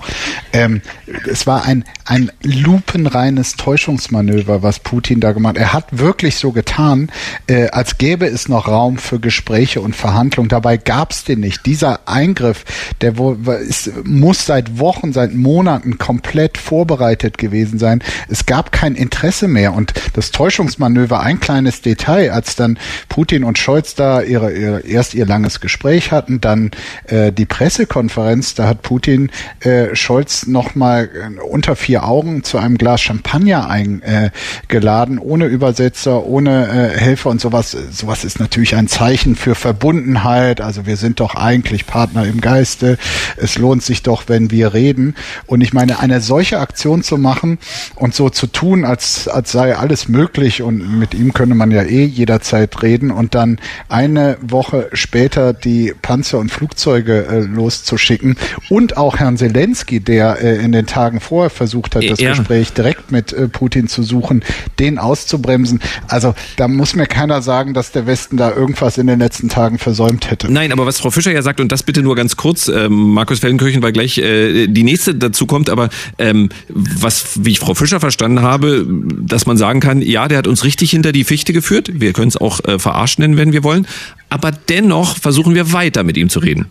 Ähm, 0.53 0.83
es 1.29 1.45
war 1.45 1.65
ein, 1.65 1.85
ein 2.05 2.31
lupenreines 2.45 3.57
Täuschungsmanöver, 3.57 4.63
was 4.63 4.79
Putin 4.79 5.19
da 5.19 5.33
gemacht 5.33 5.57
hat. 5.57 5.63
Er 5.63 5.73
hat 5.73 5.99
wirklich 5.99 6.37
so 6.37 6.53
getan, 6.53 7.11
äh, 7.49 7.71
als 7.71 7.99
gäbe 7.99 8.27
es 8.27 8.49
noch 8.49 8.69
Raum 8.69 8.99
für 8.99 9.19
Gespräche 9.19 9.81
und 9.81 9.97
Verhandlungen. 9.97 10.49
Dabei 10.49 10.77
gab 10.77 11.11
es 11.11 11.25
den 11.25 11.41
nicht. 11.41 11.67
Dieser 11.67 12.07
Eingriff, 12.07 12.65
der 13.01 13.19
wo, 13.19 13.33
ist, 13.33 13.91
muss 14.05 14.47
seit 14.47 14.79
Wochen, 14.79 15.13
seit 15.13 15.35
Monaten 15.35 15.99
komplett 15.99 16.57
vorbereitet 16.57 17.32
vorbereitet 17.33 17.39
gewesen 17.39 17.79
sein. 17.79 18.03
Es 18.29 18.47
gab 18.47 18.73
kein 18.73 18.95
Interesse 18.95 19.49
mehr 19.49 19.75
und 19.75 19.93
das 20.15 20.31
Täuschungsmanöver, 20.31 21.21
ein 21.21 21.41
kleines 21.41 21.83
Detail, 21.83 22.33
als 22.33 22.57
dann 22.57 22.79
Putin 23.09 23.45
und 23.45 23.59
Scholz 23.59 23.95
da 23.95 24.23
ihre, 24.23 24.53
ihre 24.53 24.81
erst 24.81 25.15
ihr 25.15 25.27
langes 25.27 25.61
Gespräch 25.61 26.13
hatten, 26.13 26.41
dann 26.41 26.71
äh, 27.07 27.33
die 27.33 27.47
Pressekonferenz, 27.47 28.55
da 28.55 28.69
hat 28.69 28.83
Putin 28.83 29.31
äh, 29.61 29.95
Scholz 29.95 30.47
nochmal 30.47 31.09
äh, 31.15 31.41
unter 31.41 31.77
vier 31.77 32.05
Augen 32.05 32.45
zu 32.45 32.59
einem 32.59 32.79
Glas 32.79 33.01
Champagner 33.01 33.69
eingeladen, 33.69 35.19
äh, 35.19 35.21
ohne 35.21 35.47
Übersetzer, 35.47 36.25
ohne 36.25 36.69
äh, 36.69 36.99
Helfer 36.99 37.31
und 37.31 37.41
sowas. 37.41 37.77
Sowas 37.91 38.25
ist 38.25 38.41
natürlich 38.41 38.75
ein 38.77 38.89
Zeichen 38.89 39.37
für 39.37 39.55
Verbundenheit. 39.55 40.61
Also 40.61 40.87
wir 40.87 40.97
sind 40.97 41.21
doch 41.21 41.35
eigentlich 41.35 41.87
Partner 41.87 42.25
im 42.25 42.41
Geiste. 42.41 42.99
Es 43.37 43.59
lohnt 43.59 43.83
sich 43.83 44.03
doch, 44.03 44.25
wenn 44.29 44.51
wir 44.51 44.75
reden. 44.75 45.15
Und 45.47 45.61
ich 45.61 45.73
meine, 45.73 45.99
eine 45.99 46.21
solche 46.21 46.59
Aktion 46.59 47.03
zum 47.03 47.22
machen 47.23 47.59
und 47.95 48.15
so 48.15 48.29
zu 48.29 48.47
tun, 48.47 48.85
als, 48.85 49.29
als 49.29 49.53
sei 49.53 49.77
alles 49.77 50.09
möglich 50.09 50.63
und 50.63 50.99
mit 50.99 51.15
ihm 51.15 51.33
könne 51.33 51.55
man 51.55 51.71
ja 51.71 51.83
eh 51.83 52.05
jederzeit 52.05 52.83
reden 52.83 53.11
und 53.11 53.35
dann 53.35 53.59
eine 53.89 54.37
Woche 54.43 54.91
später 54.93 55.53
die 55.53 55.95
Panzer 56.03 56.39
und 56.39 56.51
Flugzeuge 56.51 57.27
äh, 57.27 57.41
loszuschicken 57.41 58.37
und 58.69 58.97
auch 58.97 59.19
Herrn 59.19 59.37
Zelensky, 59.37 60.01
der 60.01 60.43
äh, 60.43 60.57
in 60.57 60.73
den 60.73 60.87
Tagen 60.87 61.21
vorher 61.21 61.51
versucht 61.51 61.95
hat, 61.97 62.09
das 62.09 62.21
ja. 62.21 62.31
Gespräch 62.31 62.73
direkt 62.73 63.13
mit 63.13 63.33
äh, 63.33 63.49
Putin 63.49 63.89
zu 63.89 64.03
suchen, 64.03 64.45
den 64.79 64.99
auszubremsen. 64.99 65.81
Also 66.09 66.35
da 66.57 66.69
muss 66.69 66.95
mir 66.95 67.07
keiner 67.07 67.43
sagen, 67.43 67.75
dass 67.75 67.93
der 67.93 68.07
Westen 68.07 68.37
da 68.37 68.53
irgendwas 68.53 68.99
in 68.99 69.07
den 69.07 69.19
letzten 69.19 69.49
Tagen 69.49 69.79
versäumt 69.79 70.31
hätte. 70.31 70.53
Nein, 70.53 70.73
aber 70.73 70.87
was 70.87 70.99
Frau 70.99 71.11
Fischer 71.11 71.33
ja 71.33 71.43
sagt, 71.43 71.61
und 71.61 71.71
das 71.71 71.83
bitte 71.83 72.03
nur 72.03 72.17
ganz 72.17 72.37
kurz, 72.37 72.69
äh, 72.69 72.89
Markus 72.89 73.39
Feldenkirchen, 73.41 73.83
weil 73.83 73.93
gleich 73.93 74.19
äh, 74.19 74.67
die 74.67 74.83
nächste 74.83 75.15
dazu 75.15 75.47
kommt, 75.47 75.71
aber 75.71 75.89
ähm, 76.19 76.49
was 76.69 77.12
was, 77.13 77.45
wie 77.45 77.51
ich 77.51 77.61
Frau 77.61 77.75
Fischer 77.75 78.01
verstanden 78.01 78.43
habe, 78.43 78.87
dass 78.89 79.45
man 79.47 79.57
sagen 79.57 79.81
kann, 79.81 80.01
ja, 80.01 80.29
der 80.29 80.39
hat 80.39 80.47
uns 80.47 80.65
richtig 80.65 80.91
hinter 80.91 81.13
die 81.13 81.25
Fichte 81.25 81.53
geführt. 81.53 81.91
Wir 81.93 82.13
können 82.13 82.29
es 82.29 82.37
auch 82.37 82.65
äh, 82.65 82.79
verarscht 82.79 83.19
nennen, 83.19 83.37
wenn 83.37 83.53
wir 83.53 83.63
wollen. 83.63 83.87
Aber 84.31 84.51
dennoch 84.51 85.19
versuchen 85.19 85.55
wir 85.55 85.73
weiter 85.73 86.05
mit 86.05 86.17
ihm 86.17 86.31
zu 86.31 86.39
reden. 86.41 86.67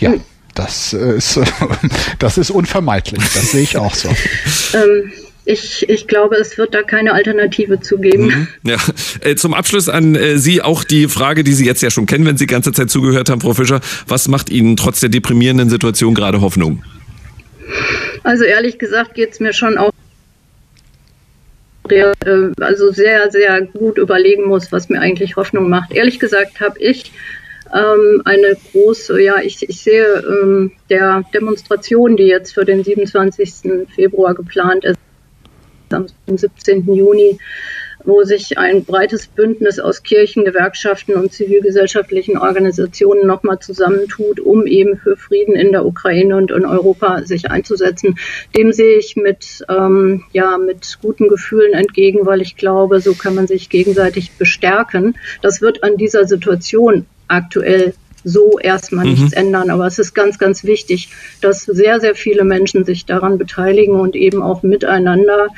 Ja. 0.00 0.14
Das 0.54 0.92
ist, 0.92 1.38
das 2.18 2.36
ist 2.36 2.50
unvermeidlich. 2.50 3.22
Das 3.32 3.52
sehe 3.52 3.62
ich 3.62 3.76
auch 3.76 3.94
so. 3.94 4.08
ähm, 4.74 5.12
ich, 5.44 5.88
ich 5.88 6.08
glaube, 6.08 6.34
es 6.34 6.58
wird 6.58 6.74
da 6.74 6.82
keine 6.82 7.12
Alternative 7.12 7.78
zu 7.78 7.98
geben. 7.98 8.24
Mhm. 8.24 8.48
Ja. 8.64 8.76
Äh, 9.20 9.36
zum 9.36 9.54
Abschluss 9.54 9.88
an 9.88 10.16
äh, 10.16 10.36
Sie 10.36 10.60
auch 10.60 10.82
die 10.82 11.06
Frage, 11.06 11.44
die 11.44 11.52
Sie 11.52 11.64
jetzt 11.64 11.80
ja 11.80 11.90
schon 11.90 12.06
kennen, 12.06 12.26
wenn 12.26 12.36
Sie 12.36 12.46
die 12.46 12.52
ganze 12.52 12.72
Zeit 12.72 12.90
zugehört 12.90 13.30
haben, 13.30 13.40
Frau 13.40 13.54
Fischer. 13.54 13.80
Was 14.08 14.26
macht 14.26 14.50
Ihnen 14.50 14.76
trotz 14.76 14.98
der 14.98 15.10
deprimierenden 15.10 15.70
Situation 15.70 16.12
gerade 16.12 16.40
Hoffnung? 16.40 16.82
Also 18.22 18.44
ehrlich 18.44 18.78
gesagt 18.78 19.14
geht 19.14 19.32
es 19.32 19.40
mir 19.40 19.52
schon 19.52 19.78
auch 19.78 19.92
äh, 21.90 22.52
also 22.60 22.92
sehr, 22.92 23.30
sehr 23.30 23.62
gut 23.62 23.98
überlegen 23.98 24.44
muss, 24.46 24.72
was 24.72 24.88
mir 24.88 25.00
eigentlich 25.00 25.36
Hoffnung 25.36 25.68
macht. 25.68 25.92
Ehrlich 25.92 26.18
gesagt 26.18 26.60
habe 26.60 26.78
ich 26.78 27.12
ähm, 27.74 28.22
eine 28.24 28.56
große, 28.72 29.20
ja, 29.20 29.40
ich, 29.40 29.68
ich 29.68 29.82
sehe 29.82 30.24
ähm, 30.26 30.72
der 30.90 31.22
Demonstration, 31.34 32.16
die 32.16 32.26
jetzt 32.26 32.52
für 32.54 32.64
den 32.64 32.84
27. 32.84 33.88
Februar 33.94 34.34
geplant 34.34 34.84
ist, 34.84 34.98
am 35.90 36.06
17. 36.26 36.92
Juni, 36.92 37.38
wo 38.04 38.22
sich 38.22 38.58
ein 38.58 38.84
breites 38.84 39.26
Bündnis 39.26 39.78
aus 39.78 40.02
Kirchen, 40.02 40.44
Gewerkschaften 40.44 41.14
und 41.14 41.32
zivilgesellschaftlichen 41.32 42.38
Organisationen 42.38 43.26
nochmal 43.26 43.58
zusammentut, 43.58 44.40
um 44.40 44.66
eben 44.66 44.96
für 44.96 45.16
Frieden 45.16 45.54
in 45.54 45.72
der 45.72 45.84
Ukraine 45.84 46.36
und 46.36 46.50
in 46.50 46.64
Europa 46.64 47.24
sich 47.24 47.50
einzusetzen. 47.50 48.18
Dem 48.56 48.72
sehe 48.72 48.98
ich 48.98 49.16
mit, 49.16 49.64
ähm, 49.68 50.24
ja, 50.32 50.58
mit 50.58 50.98
guten 51.02 51.28
Gefühlen 51.28 51.72
entgegen, 51.72 52.26
weil 52.26 52.40
ich 52.40 52.56
glaube, 52.56 53.00
so 53.00 53.14
kann 53.14 53.34
man 53.34 53.46
sich 53.46 53.68
gegenseitig 53.68 54.32
bestärken. 54.32 55.16
Das 55.42 55.60
wird 55.60 55.82
an 55.82 55.96
dieser 55.96 56.26
Situation 56.26 57.06
aktuell 57.28 57.94
so 58.24 58.58
erstmal 58.58 59.06
mhm. 59.06 59.12
nichts 59.12 59.32
ändern. 59.32 59.70
Aber 59.70 59.86
es 59.86 59.98
ist 59.98 60.14
ganz, 60.14 60.38
ganz 60.38 60.64
wichtig, 60.64 61.10
dass 61.40 61.62
sehr, 61.62 62.00
sehr 62.00 62.14
viele 62.14 62.44
Menschen 62.44 62.84
sich 62.84 63.06
daran 63.06 63.38
beteiligen 63.38 63.94
und 63.94 64.16
eben 64.16 64.42
auch 64.42 64.62
miteinander 64.62 65.48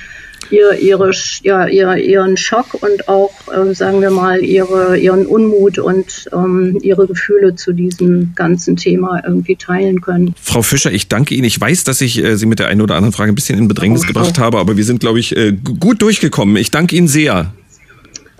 ihr, 0.50 0.78
ihre, 0.80 1.12
ja, 1.42 1.66
ihr, 1.66 1.96
ihren 1.96 2.36
Schock 2.36 2.74
und 2.80 3.08
auch, 3.08 3.32
äh, 3.52 3.74
sagen 3.74 4.00
wir 4.00 4.10
mal, 4.10 4.42
ihre, 4.42 4.98
ihren 4.98 5.26
Unmut 5.26 5.78
und 5.78 6.28
ähm, 6.32 6.78
ihre 6.82 7.06
Gefühle 7.06 7.54
zu 7.54 7.72
diesem 7.72 8.32
ganzen 8.34 8.76
Thema 8.76 9.22
irgendwie 9.24 9.56
teilen 9.56 10.00
können. 10.00 10.34
Frau 10.40 10.62
Fischer, 10.62 10.92
ich 10.92 11.08
danke 11.08 11.34
Ihnen. 11.34 11.44
Ich 11.44 11.60
weiß, 11.60 11.84
dass 11.84 12.00
ich 12.00 12.22
äh, 12.22 12.36
Sie 12.36 12.46
mit 12.46 12.58
der 12.58 12.68
einen 12.68 12.80
oder 12.80 12.96
anderen 12.96 13.12
Frage 13.12 13.32
ein 13.32 13.34
bisschen 13.34 13.58
in 13.58 13.68
Bedrängnis 13.68 14.02
oh, 14.04 14.08
gebracht 14.08 14.34
oh. 14.38 14.40
habe, 14.40 14.58
aber 14.58 14.76
wir 14.76 14.84
sind, 14.84 15.00
glaube 15.00 15.20
ich, 15.20 15.36
äh, 15.36 15.52
gut 15.52 16.02
durchgekommen. 16.02 16.56
Ich 16.56 16.70
danke 16.70 16.96
Ihnen 16.96 17.08
sehr. 17.08 17.52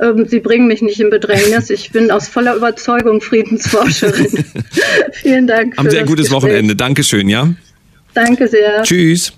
Ähm, 0.01 0.27
Sie 0.27 0.41
bringen 0.41 0.67
mich 0.67 0.83
nicht 0.83 1.01
in 1.01 1.11
Bedrängnis. 1.11 1.71
Ich 1.71 1.93
bin 1.93 2.11
aus 2.11 2.29
voller 2.29 2.55
Überzeugung 2.55 3.21
Friedensforscherin. 3.21 4.45
Vielen 5.13 5.47
Dank. 5.47 5.77
Haben 5.77 5.91
Sie 5.91 5.99
ein 5.99 6.07
gutes 6.07 6.27
Gespräch. 6.27 6.43
Wochenende. 6.43 6.77
Dankeschön, 6.77 7.29
ja? 7.29 7.53
Danke 8.15 8.49
sehr. 8.49 8.83
Tschüss. 8.83 9.33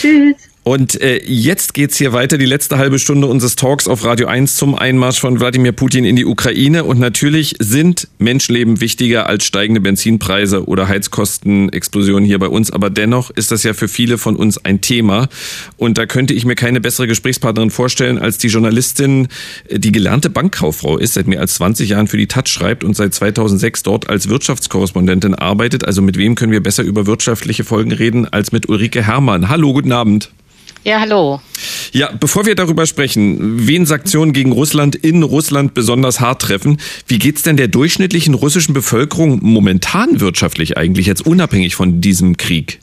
Tschüss. 0.00 0.51
Und 0.64 1.00
äh, 1.00 1.20
jetzt 1.24 1.74
geht's 1.74 1.96
hier 1.96 2.12
weiter, 2.12 2.38
die 2.38 2.46
letzte 2.46 2.78
halbe 2.78 3.00
Stunde 3.00 3.26
unseres 3.26 3.56
Talks 3.56 3.88
auf 3.88 4.04
Radio 4.04 4.28
1 4.28 4.54
zum 4.54 4.76
Einmarsch 4.76 5.18
von 5.18 5.40
Wladimir 5.40 5.72
Putin 5.72 6.04
in 6.04 6.14
die 6.14 6.24
Ukraine. 6.24 6.84
Und 6.84 7.00
natürlich 7.00 7.56
sind 7.58 8.06
Menschenleben 8.18 8.80
wichtiger 8.80 9.26
als 9.26 9.44
steigende 9.44 9.80
Benzinpreise 9.80 10.68
oder 10.68 10.86
Heizkostenexplosionen 10.86 12.24
hier 12.24 12.38
bei 12.38 12.46
uns. 12.46 12.70
Aber 12.70 12.90
dennoch 12.90 13.30
ist 13.30 13.50
das 13.50 13.64
ja 13.64 13.74
für 13.74 13.88
viele 13.88 14.18
von 14.18 14.36
uns 14.36 14.64
ein 14.64 14.80
Thema. 14.80 15.28
Und 15.78 15.98
da 15.98 16.06
könnte 16.06 16.32
ich 16.32 16.44
mir 16.44 16.54
keine 16.54 16.80
bessere 16.80 17.08
Gesprächspartnerin 17.08 17.70
vorstellen 17.70 18.18
als 18.18 18.38
die 18.38 18.46
Journalistin, 18.46 19.26
äh, 19.66 19.80
die 19.80 19.90
gelernte 19.90 20.30
Bankkauffrau 20.30 20.96
ist, 20.96 21.14
seit 21.14 21.26
mehr 21.26 21.40
als 21.40 21.54
20 21.54 21.88
Jahren 21.88 22.06
für 22.06 22.18
die 22.18 22.28
Taz 22.28 22.50
schreibt 22.50 22.84
und 22.84 22.94
seit 22.94 23.12
2006 23.14 23.82
dort 23.82 24.08
als 24.08 24.28
Wirtschaftskorrespondentin 24.28 25.34
arbeitet. 25.34 25.84
Also 25.84 26.02
mit 26.02 26.16
wem 26.16 26.36
können 26.36 26.52
wir 26.52 26.62
besser 26.62 26.84
über 26.84 27.08
wirtschaftliche 27.08 27.64
Folgen 27.64 27.90
reden 27.90 28.28
als 28.28 28.52
mit 28.52 28.68
Ulrike 28.68 29.02
Herrmann? 29.02 29.48
Hallo, 29.48 29.72
guten 29.72 29.90
Abend. 29.90 30.30
Ja, 30.84 30.98
hallo. 30.98 31.40
Ja, 31.92 32.10
bevor 32.18 32.44
wir 32.44 32.56
darüber 32.56 32.86
sprechen, 32.86 33.68
wen 33.68 33.86
Sanktionen 33.86 34.32
gegen 34.32 34.50
Russland 34.50 34.96
in 34.96 35.22
Russland 35.22 35.74
besonders 35.74 36.18
hart 36.18 36.42
treffen, 36.42 36.78
wie 37.06 37.18
geht's 37.18 37.42
denn 37.42 37.56
der 37.56 37.68
durchschnittlichen 37.68 38.34
russischen 38.34 38.74
Bevölkerung 38.74 39.38
momentan 39.42 40.20
wirtschaftlich 40.20 40.76
eigentlich, 40.76 41.06
jetzt 41.06 41.24
unabhängig 41.24 41.76
von 41.76 42.00
diesem 42.00 42.36
Krieg? 42.36 42.80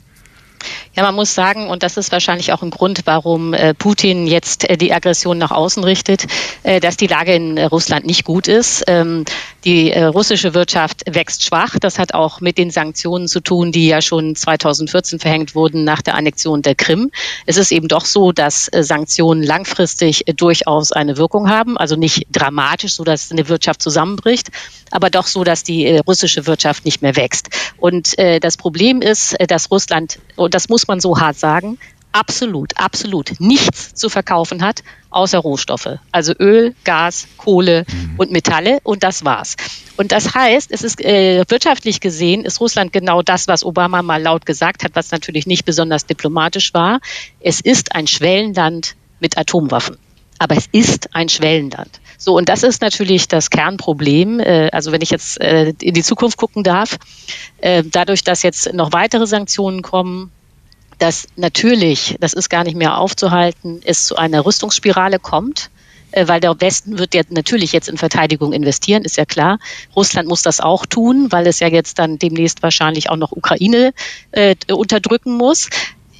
Ja, 1.00 1.06
man 1.06 1.14
muss 1.14 1.34
sagen, 1.34 1.70
und 1.70 1.82
das 1.82 1.96
ist 1.96 2.12
wahrscheinlich 2.12 2.52
auch 2.52 2.60
ein 2.60 2.68
Grund, 2.68 3.00
warum 3.06 3.54
äh, 3.54 3.72
Putin 3.72 4.26
jetzt 4.26 4.68
äh, 4.68 4.76
die 4.76 4.92
Aggression 4.92 5.38
nach 5.38 5.50
außen 5.50 5.82
richtet, 5.82 6.26
äh, 6.62 6.78
dass 6.78 6.98
die 6.98 7.06
Lage 7.06 7.32
in 7.32 7.56
Russland 7.56 8.04
nicht 8.04 8.26
gut 8.26 8.48
ist. 8.48 8.84
Ähm, 8.86 9.24
die 9.64 9.92
russische 9.92 10.54
Wirtschaft 10.54 11.02
wächst 11.06 11.44
schwach. 11.44 11.78
Das 11.78 11.98
hat 11.98 12.14
auch 12.14 12.40
mit 12.40 12.56
den 12.56 12.70
Sanktionen 12.70 13.28
zu 13.28 13.40
tun, 13.40 13.72
die 13.72 13.88
ja 13.88 14.00
schon 14.00 14.34
2014 14.34 15.18
verhängt 15.18 15.54
wurden 15.54 15.84
nach 15.84 16.00
der 16.00 16.14
Annexion 16.14 16.62
der 16.62 16.74
Krim. 16.74 17.10
Es 17.44 17.58
ist 17.58 17.70
eben 17.70 17.86
doch 17.86 18.06
so, 18.06 18.32
dass 18.32 18.70
Sanktionen 18.74 19.42
langfristig 19.42 20.24
durchaus 20.34 20.92
eine 20.92 21.18
Wirkung 21.18 21.50
haben. 21.50 21.76
Also 21.76 21.96
nicht 21.96 22.26
dramatisch, 22.32 22.94
so 22.94 23.04
dass 23.04 23.30
eine 23.30 23.50
Wirtschaft 23.50 23.82
zusammenbricht, 23.82 24.48
aber 24.90 25.10
doch 25.10 25.26
so, 25.26 25.44
dass 25.44 25.62
die 25.62 25.98
russische 25.98 26.46
Wirtschaft 26.46 26.86
nicht 26.86 27.02
mehr 27.02 27.14
wächst. 27.16 27.50
Und 27.76 28.16
das 28.18 28.56
Problem 28.56 29.02
ist, 29.02 29.36
dass 29.46 29.70
Russland, 29.70 30.20
und 30.36 30.54
das 30.54 30.70
muss 30.70 30.88
man 30.90 31.00
so 31.00 31.18
hart 31.18 31.38
sagen, 31.38 31.78
absolut, 32.12 32.76
absolut 32.76 33.40
nichts 33.40 33.94
zu 33.94 34.08
verkaufen 34.08 34.62
hat, 34.62 34.82
außer 35.10 35.38
Rohstoffe. 35.38 35.98
Also 36.12 36.32
Öl, 36.38 36.74
Gas, 36.84 37.28
Kohle 37.36 37.84
mhm. 37.88 38.14
und 38.16 38.30
Metalle 38.30 38.80
und 38.82 39.02
das 39.02 39.24
war's. 39.24 39.56
Und 39.96 40.12
das 40.12 40.34
heißt, 40.34 40.70
es 40.72 40.82
ist 40.82 41.00
äh, 41.00 41.44
wirtschaftlich 41.48 42.00
gesehen, 42.00 42.44
ist 42.44 42.60
Russland 42.60 42.92
genau 42.92 43.22
das, 43.22 43.48
was 43.48 43.64
Obama 43.64 44.02
mal 44.02 44.22
laut 44.22 44.46
gesagt 44.46 44.84
hat, 44.84 44.92
was 44.94 45.10
natürlich 45.12 45.46
nicht 45.46 45.64
besonders 45.64 46.06
diplomatisch 46.06 46.74
war. 46.74 47.00
Es 47.40 47.60
ist 47.60 47.94
ein 47.94 48.06
Schwellenland 48.06 48.96
mit 49.20 49.38
Atomwaffen. 49.38 49.96
Aber 50.38 50.56
es 50.56 50.68
ist 50.72 51.14
ein 51.14 51.28
Schwellenland. 51.28 52.00
So, 52.16 52.34
und 52.34 52.48
das 52.48 52.62
ist 52.62 52.80
natürlich 52.80 53.28
das 53.28 53.50
Kernproblem. 53.50 54.40
Äh, 54.40 54.70
also 54.72 54.90
wenn 54.90 55.02
ich 55.02 55.10
jetzt 55.10 55.38
äh, 55.40 55.74
in 55.80 55.92
die 55.92 56.02
Zukunft 56.02 56.38
gucken 56.38 56.64
darf, 56.64 56.96
äh, 57.58 57.82
dadurch, 57.84 58.24
dass 58.24 58.42
jetzt 58.42 58.72
noch 58.72 58.92
weitere 58.92 59.26
Sanktionen 59.26 59.82
kommen, 59.82 60.32
dass 61.00 61.26
natürlich, 61.36 62.16
das 62.20 62.34
ist 62.34 62.48
gar 62.48 62.62
nicht 62.62 62.76
mehr 62.76 62.98
aufzuhalten, 62.98 63.80
es 63.84 64.06
zu 64.06 64.16
einer 64.16 64.46
Rüstungsspirale 64.46 65.18
kommt 65.18 65.70
äh, 66.12 66.26
weil 66.26 66.40
der 66.40 66.60
Westen 66.60 66.98
wird 66.98 67.14
ja 67.14 67.22
natürlich 67.30 67.72
jetzt 67.72 67.88
in 67.88 67.96
Verteidigung 67.96 68.52
investieren, 68.52 69.04
ist 69.04 69.16
ja 69.16 69.24
klar. 69.24 69.58
Russland 69.94 70.28
muss 70.28 70.42
das 70.42 70.58
auch 70.60 70.84
tun, 70.84 71.28
weil 71.30 71.46
es 71.46 71.60
ja 71.60 71.68
jetzt 71.68 72.00
dann 72.00 72.18
demnächst 72.18 72.64
wahrscheinlich 72.64 73.10
auch 73.10 73.16
noch 73.16 73.30
Ukraine 73.32 73.92
äh, 74.32 74.56
unterdrücken 74.72 75.36
muss. 75.36 75.68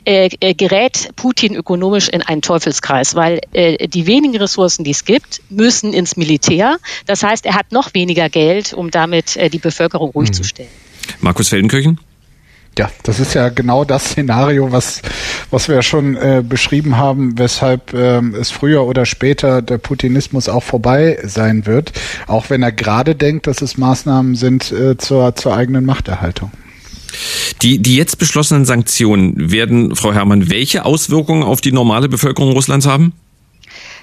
Äh, 0.06 0.30
äh, 0.40 0.54
gerät 0.54 1.10
Putin 1.16 1.54
ökonomisch 1.54 2.08
in 2.08 2.22
einen 2.22 2.40
Teufelskreis, 2.40 3.14
weil 3.16 3.40
äh, 3.52 3.86
die 3.86 4.06
wenigen 4.06 4.36
Ressourcen, 4.38 4.82
die 4.82 4.92
es 4.92 5.04
gibt, 5.04 5.42
müssen 5.50 5.92
ins 5.92 6.16
Militär. 6.16 6.78
Das 7.04 7.22
heißt, 7.22 7.44
er 7.44 7.54
hat 7.54 7.70
noch 7.70 7.92
weniger 7.92 8.30
Geld, 8.30 8.72
um 8.72 8.90
damit 8.90 9.36
äh, 9.36 9.50
die 9.50 9.58
Bevölkerung 9.58 10.10
ruhig 10.10 10.30
mhm. 10.30 10.34
zu 10.34 10.44
stellen. 10.44 10.70
Markus 11.20 11.50
Feldenkirchen? 11.50 12.00
Ja, 12.80 12.90
das 13.02 13.20
ist 13.20 13.34
ja 13.34 13.50
genau 13.50 13.84
das 13.84 14.06
Szenario, 14.06 14.72
was, 14.72 15.02
was 15.50 15.68
wir 15.68 15.82
schon 15.82 16.16
äh, 16.16 16.42
beschrieben 16.42 16.96
haben, 16.96 17.38
weshalb 17.38 17.92
ähm, 17.92 18.34
es 18.34 18.50
früher 18.50 18.86
oder 18.86 19.04
später 19.04 19.60
der 19.60 19.76
Putinismus 19.76 20.48
auch 20.48 20.62
vorbei 20.62 21.18
sein 21.22 21.66
wird, 21.66 21.92
auch 22.26 22.48
wenn 22.48 22.62
er 22.62 22.72
gerade 22.72 23.14
denkt, 23.14 23.46
dass 23.48 23.60
es 23.60 23.76
Maßnahmen 23.76 24.34
sind 24.34 24.72
äh, 24.72 24.96
zur, 24.96 25.34
zur 25.34 25.54
eigenen 25.54 25.84
Machterhaltung. 25.84 26.52
Die, 27.60 27.82
die 27.82 27.96
jetzt 27.96 28.16
beschlossenen 28.16 28.64
Sanktionen 28.64 29.52
werden, 29.52 29.94
Frau 29.94 30.14
Herrmann, 30.14 30.48
welche 30.48 30.86
Auswirkungen 30.86 31.42
auf 31.42 31.60
die 31.60 31.72
normale 31.72 32.08
Bevölkerung 32.08 32.52
Russlands 32.52 32.86
haben? 32.86 33.12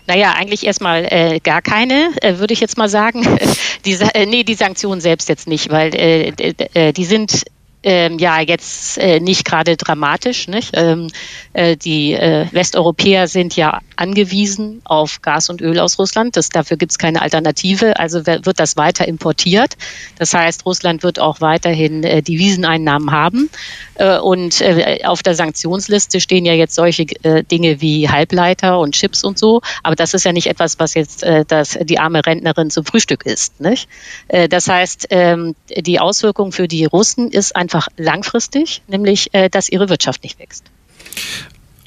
Naja, 0.06 0.34
eigentlich 0.38 0.68
erstmal 0.68 1.06
äh, 1.10 1.40
gar 1.40 1.64
keine, 1.64 2.12
äh, 2.22 2.38
würde 2.38 2.54
ich 2.54 2.60
jetzt 2.60 2.78
mal 2.78 2.90
sagen. 2.90 3.26
die, 3.86 3.94
äh, 3.94 4.28
nee, 4.28 4.44
die 4.44 4.54
Sanktionen 4.54 5.02
selbst 5.02 5.30
jetzt 5.30 5.48
nicht, 5.48 5.72
weil 5.72 5.96
äh, 5.96 6.30
äh, 6.76 6.94
die 6.94 7.06
sind 7.06 7.44
ähm, 7.84 8.18
ja 8.18 8.42
jetzt 8.42 8.98
äh, 8.98 9.20
nicht 9.20 9.46
gerade 9.46 9.78
dramatisch. 9.78 10.48
Nicht? 10.48 10.72
Ähm, 10.74 11.10
äh, 11.54 11.78
die 11.78 12.14
äh, 12.14 12.48
Westeuropäer 12.52 13.28
sind 13.28 13.56
ja 13.56 13.80
angewiesen 13.96 14.82
auf 14.84 15.22
Gas 15.22 15.50
und 15.50 15.62
Öl 15.62 15.80
aus 15.80 16.00
Russland. 16.00 16.36
Das, 16.36 16.50
dafür 16.50 16.78
gibt 16.78 16.92
es 16.92 16.98
keine 16.98 17.22
Alternative. 17.22 18.00
Also 18.00 18.26
wird 18.26 18.60
das 18.60 18.78
weiter 18.78 19.08
importiert. 19.08 19.78
Das 20.18 20.34
heißt, 20.34 20.66
Russland 20.66 21.04
wird 21.04 21.20
auch 21.20 21.42
weiterhin 21.42 22.04
äh, 22.04 22.22
Deviseneinnahmen 22.22 23.12
haben. 23.12 23.50
Äh, 23.96 24.20
und 24.20 24.62
äh, 24.62 25.00
auf 25.06 25.24
der 25.24 25.36
Sanktionsliste 25.36 26.20
stehen 26.20 26.46
ja 26.46 26.54
jetzt 26.54 26.76
solche 26.76 27.04
äh, 27.24 27.44
Dinge 27.44 27.82
wie 27.82 28.10
Halbleiter 28.10 28.80
und 28.80 28.96
Chips 28.96 29.24
und 29.24 29.38
so. 29.38 29.62
Aber 29.84 29.96
das 29.96 30.14
ist 30.14 30.26
ja 30.26 30.34
nicht 30.34 30.48
etwas, 30.48 30.80
was 30.80 30.94
jetzt 30.94 31.24
äh, 31.24 31.46
das, 31.48 31.78
die 31.82 32.00
arme 32.00 32.26
Rentnerin 32.26 32.70
zum 32.70 32.86
Frühstück 32.86 33.26
isst. 33.26 33.60
Nicht? 33.60 33.88
Äh, 34.28 34.50
das 34.50 34.68
heißt, 34.68 35.08
ähm, 35.10 35.56
die 35.76 36.00
Auswirkung 36.00 36.52
für 36.52 36.68
die 36.68 36.86
Russen 36.86 37.32
ist 37.32 37.56
einfach 37.68 37.90
langfristig, 37.98 38.82
nämlich, 38.88 39.34
äh, 39.34 39.50
dass 39.50 39.68
ihre 39.68 39.90
Wirtschaft 39.90 40.24
nicht 40.24 40.40
wächst. 40.40 40.64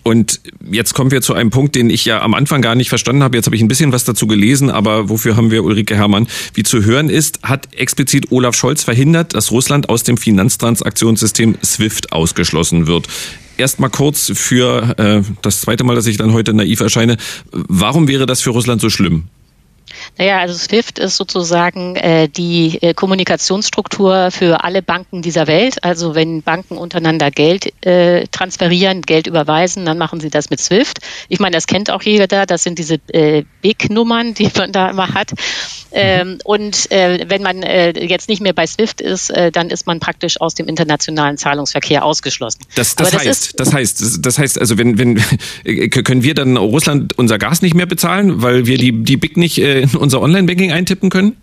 Und 0.02 0.40
jetzt 0.70 0.94
kommen 0.94 1.10
wir 1.10 1.22
zu 1.22 1.34
einem 1.34 1.50
Punkt, 1.50 1.74
den 1.74 1.88
ich 1.88 2.04
ja 2.04 2.20
am 2.20 2.34
Anfang 2.34 2.62
gar 2.62 2.74
nicht 2.74 2.88
verstanden 2.88 3.22
habe. 3.22 3.36
Jetzt 3.36 3.46
habe 3.46 3.56
ich 3.56 3.62
ein 3.62 3.68
bisschen 3.68 3.92
was 3.92 4.04
dazu 4.04 4.26
gelesen, 4.26 4.70
aber 4.70 5.08
wofür 5.08 5.36
haben 5.36 5.50
wir 5.50 5.62
Ulrike 5.64 5.94
Herrmann? 5.94 6.26
Wie 6.54 6.62
zu 6.62 6.84
hören 6.84 7.08
ist, 7.08 7.42
hat 7.42 7.74
explizit 7.74 8.30
Olaf 8.30 8.54
Scholz 8.54 8.82
verhindert, 8.82 9.34
dass 9.34 9.50
Russland 9.50 9.88
aus 9.88 10.02
dem 10.02 10.16
Finanztransaktionssystem 10.16 11.56
SWIFT 11.64 12.12
ausgeschlossen 12.12 12.86
wird. 12.86 13.08
Erstmal 13.58 13.90
kurz 13.90 14.32
für 14.34 14.98
äh, 14.98 15.22
das 15.42 15.60
zweite 15.60 15.84
Mal, 15.84 15.96
dass 15.96 16.06
ich 16.06 16.16
dann 16.16 16.32
heute 16.32 16.54
naiv 16.54 16.80
erscheine. 16.80 17.16
Warum 17.52 18.08
wäre 18.08 18.24
das 18.26 18.40
für 18.40 18.50
Russland 18.50 18.80
so 18.80 18.88
schlimm? 18.88 19.24
Naja, 20.18 20.38
also 20.38 20.54
SWIFT 20.54 20.98
ist 20.98 21.16
sozusagen 21.16 21.96
äh, 21.96 22.28
die 22.28 22.78
äh, 22.82 22.94
Kommunikationsstruktur 22.94 24.30
für 24.30 24.64
alle 24.64 24.82
Banken 24.82 25.22
dieser 25.22 25.46
Welt. 25.46 25.82
Also 25.84 26.14
wenn 26.14 26.42
Banken 26.42 26.76
untereinander 26.76 27.30
Geld 27.30 27.72
äh, 27.84 28.26
transferieren, 28.28 29.02
Geld 29.02 29.26
überweisen, 29.26 29.84
dann 29.84 29.98
machen 29.98 30.20
sie 30.20 30.30
das 30.30 30.50
mit 30.50 30.60
SWIFT. 30.60 30.98
Ich 31.28 31.40
meine, 31.40 31.54
das 31.54 31.66
kennt 31.66 31.90
auch 31.90 32.02
jeder. 32.02 32.26
Das 32.46 32.62
sind 32.62 32.78
diese 32.78 33.00
äh, 33.12 33.44
Big-Nummern, 33.62 34.34
die 34.34 34.50
man 34.56 34.72
da 34.72 34.90
immer 34.90 35.14
hat. 35.14 35.32
Ähm, 35.92 36.38
und 36.44 36.90
äh, 36.90 37.24
wenn 37.28 37.42
man 37.42 37.62
äh, 37.62 37.92
jetzt 38.04 38.28
nicht 38.28 38.40
mehr 38.40 38.52
bei 38.52 38.66
SWIFT 38.66 39.00
ist, 39.00 39.30
äh, 39.30 39.50
dann 39.50 39.70
ist 39.70 39.86
man 39.86 40.00
praktisch 40.00 40.40
aus 40.40 40.54
dem 40.54 40.68
internationalen 40.68 41.36
Zahlungsverkehr 41.36 42.04
ausgeschlossen. 42.04 42.60
Das, 42.74 42.94
das, 42.94 43.10
das 43.10 43.24
heißt, 43.24 43.60
das 43.60 43.72
heißt, 43.72 44.18
das 44.26 44.38
heißt, 44.38 44.60
also 44.60 44.78
wenn, 44.78 44.98
wenn 44.98 45.20
können 45.90 46.22
wir 46.22 46.34
dann 46.34 46.56
Russland 46.56 47.18
unser 47.18 47.38
Gas 47.38 47.62
nicht 47.62 47.74
mehr 47.74 47.86
bezahlen, 47.86 48.42
weil 48.42 48.66
wir 48.66 48.78
die 48.78 49.02
die 49.02 49.16
Big 49.16 49.36
nicht 49.36 49.58
äh, 49.58 49.82
in 49.82 49.96
unser 49.96 50.20
Online-Banking 50.20 50.72
eintippen 50.72 51.10
können? 51.10 51.36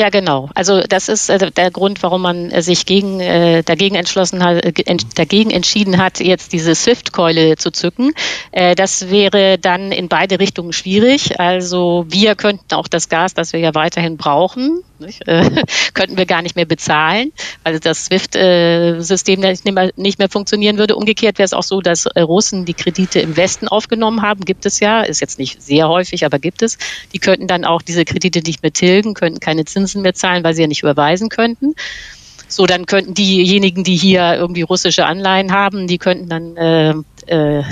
Ja, 0.00 0.08
genau. 0.08 0.48
Also 0.54 0.80
das 0.80 1.10
ist 1.10 1.28
äh, 1.28 1.50
der 1.50 1.70
Grund, 1.70 2.02
warum 2.02 2.22
man 2.22 2.50
äh, 2.50 2.62
sich 2.62 2.86
gegen, 2.86 3.20
äh, 3.20 3.62
dagegen 3.62 3.96
entschlossen 3.96 4.42
hat, 4.42 4.64
äh, 4.64 4.96
dagegen 5.14 5.50
entschieden 5.50 5.98
hat, 5.98 6.20
jetzt 6.20 6.54
diese 6.54 6.74
Swift-Keule 6.74 7.56
zu 7.56 7.70
zücken. 7.70 8.14
Das 8.50 9.10
wäre 9.10 9.58
dann 9.58 9.92
in 9.92 10.08
beide 10.08 10.40
Richtungen 10.40 10.72
schwierig. 10.72 11.38
Also 11.38 12.06
wir 12.08 12.34
könnten 12.34 12.74
auch 12.74 12.88
das 12.88 13.10
Gas, 13.10 13.34
das 13.34 13.52
wir 13.52 13.60
ja 13.60 13.74
weiterhin 13.74 14.16
brauchen, 14.16 14.82
äh, 15.26 15.64
könnten 15.94 16.16
wir 16.16 16.26
gar 16.26 16.42
nicht 16.42 16.56
mehr 16.56 16.64
bezahlen, 16.64 17.32
weil 17.64 17.80
das 17.80 18.06
SWIFT-System 18.06 19.40
nicht 19.40 19.64
mehr, 19.64 19.92
nicht 19.96 20.20
funktionieren 20.30 20.78
würde. 20.78 20.96
Umgekehrt 20.96 21.38
wäre 21.38 21.44
es 21.44 21.52
auch 21.52 21.62
so, 21.62 21.80
dass 21.80 22.06
Russen 22.16 22.64
die 22.64 22.74
Kredite 22.74 23.20
im 23.20 23.36
Westen 23.36 23.68
aufgenommen 23.68 24.22
haben, 24.22 24.44
gibt 24.44 24.66
es 24.66 24.80
ja, 24.80 25.02
ist 25.02 25.20
jetzt 25.20 25.38
nicht 25.38 25.62
sehr 25.62 25.88
häufig, 25.88 26.24
aber 26.24 26.38
gibt 26.38 26.62
es. 26.62 26.78
Die 27.12 27.18
könnten 27.18 27.46
dann 27.46 27.64
auch 27.64 27.82
diese 27.82 28.04
Kredite 28.04 28.40
nicht 28.40 28.62
mehr 28.62 28.72
tilgen, 28.72 29.14
könnten 29.14 29.40
keine 29.40 29.64
Zinsen 29.64 29.89
mehr 29.94 30.14
zahlen, 30.14 30.44
weil 30.44 30.54
sie 30.54 30.62
ja 30.62 30.68
nicht 30.68 30.82
überweisen 30.82 31.28
könnten. 31.28 31.74
So, 32.48 32.66
dann 32.66 32.86
könnten 32.86 33.14
diejenigen, 33.14 33.84
die 33.84 33.96
hier 33.96 34.34
irgendwie 34.34 34.62
russische 34.62 35.06
Anleihen 35.06 35.52
haben, 35.52 35.86
die 35.86 35.98
könnten 35.98 36.28
dann 36.28 36.56
äh, 36.56 36.94
äh, 37.26 37.62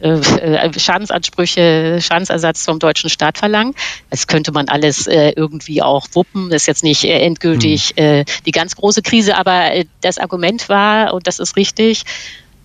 äh, 0.00 0.78
Schadensansprüche, 0.78 1.98
Schadensersatz 2.02 2.64
vom 2.64 2.78
deutschen 2.78 3.08
Staat 3.08 3.38
verlangen. 3.38 3.74
Das 4.10 4.26
könnte 4.26 4.52
man 4.52 4.68
alles 4.68 5.06
äh, 5.06 5.32
irgendwie 5.34 5.82
auch 5.82 6.08
wuppen. 6.12 6.50
Das 6.50 6.62
ist 6.62 6.66
jetzt 6.66 6.84
nicht 6.84 7.04
äh, 7.04 7.20
endgültig 7.20 7.94
hm. 7.96 8.04
äh, 8.04 8.24
die 8.44 8.50
ganz 8.50 8.76
große 8.76 9.02
Krise, 9.02 9.36
aber 9.36 9.70
das 10.02 10.18
Argument 10.18 10.68
war, 10.68 11.14
und 11.14 11.26
das 11.26 11.38
ist 11.38 11.56
richtig, 11.56 12.04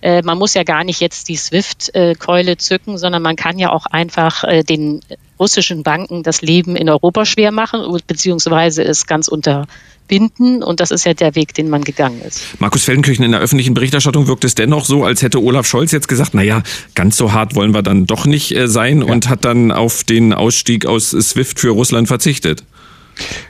äh, 0.02 0.22
man 0.22 0.36
muss 0.36 0.54
ja 0.54 0.64
gar 0.64 0.84
nicht 0.84 1.00
jetzt 1.00 1.28
die 1.28 1.36
SWIFT-Keule 1.36 2.56
zücken, 2.58 2.98
sondern 2.98 3.22
man 3.22 3.36
kann 3.36 3.58
ja 3.58 3.70
auch 3.70 3.86
einfach 3.86 4.44
äh, 4.44 4.64
den 4.64 5.00
russischen 5.38 5.82
Banken 5.82 6.22
das 6.22 6.42
Leben 6.42 6.76
in 6.76 6.88
Europa 6.88 7.24
schwer 7.24 7.52
machen, 7.52 7.80
beziehungsweise 8.06 8.82
es 8.82 9.06
ganz 9.06 9.28
unterbinden. 9.28 10.62
Und 10.62 10.80
das 10.80 10.90
ist 10.90 11.06
ja 11.06 11.14
der 11.14 11.36
Weg, 11.36 11.54
den 11.54 11.70
man 11.70 11.82
gegangen 11.82 12.20
ist. 12.20 12.60
Markus 12.60 12.84
Feldenkirchen, 12.84 13.24
in 13.24 13.32
der 13.32 13.40
öffentlichen 13.40 13.74
Berichterstattung 13.74 14.26
wirkt 14.26 14.44
es 14.44 14.56
dennoch 14.56 14.84
so, 14.84 15.04
als 15.04 15.22
hätte 15.22 15.40
Olaf 15.40 15.66
Scholz 15.66 15.92
jetzt 15.92 16.08
gesagt, 16.08 16.34
naja, 16.34 16.62
ganz 16.94 17.16
so 17.16 17.32
hart 17.32 17.54
wollen 17.54 17.72
wir 17.72 17.82
dann 17.82 18.06
doch 18.06 18.26
nicht 18.26 18.54
äh, 18.56 18.66
sein 18.66 19.02
ja. 19.02 19.12
und 19.12 19.28
hat 19.28 19.44
dann 19.44 19.70
auf 19.70 20.02
den 20.02 20.32
Ausstieg 20.32 20.84
aus 20.84 21.10
SWIFT 21.10 21.60
für 21.60 21.70
Russland 21.70 22.08
verzichtet. 22.08 22.64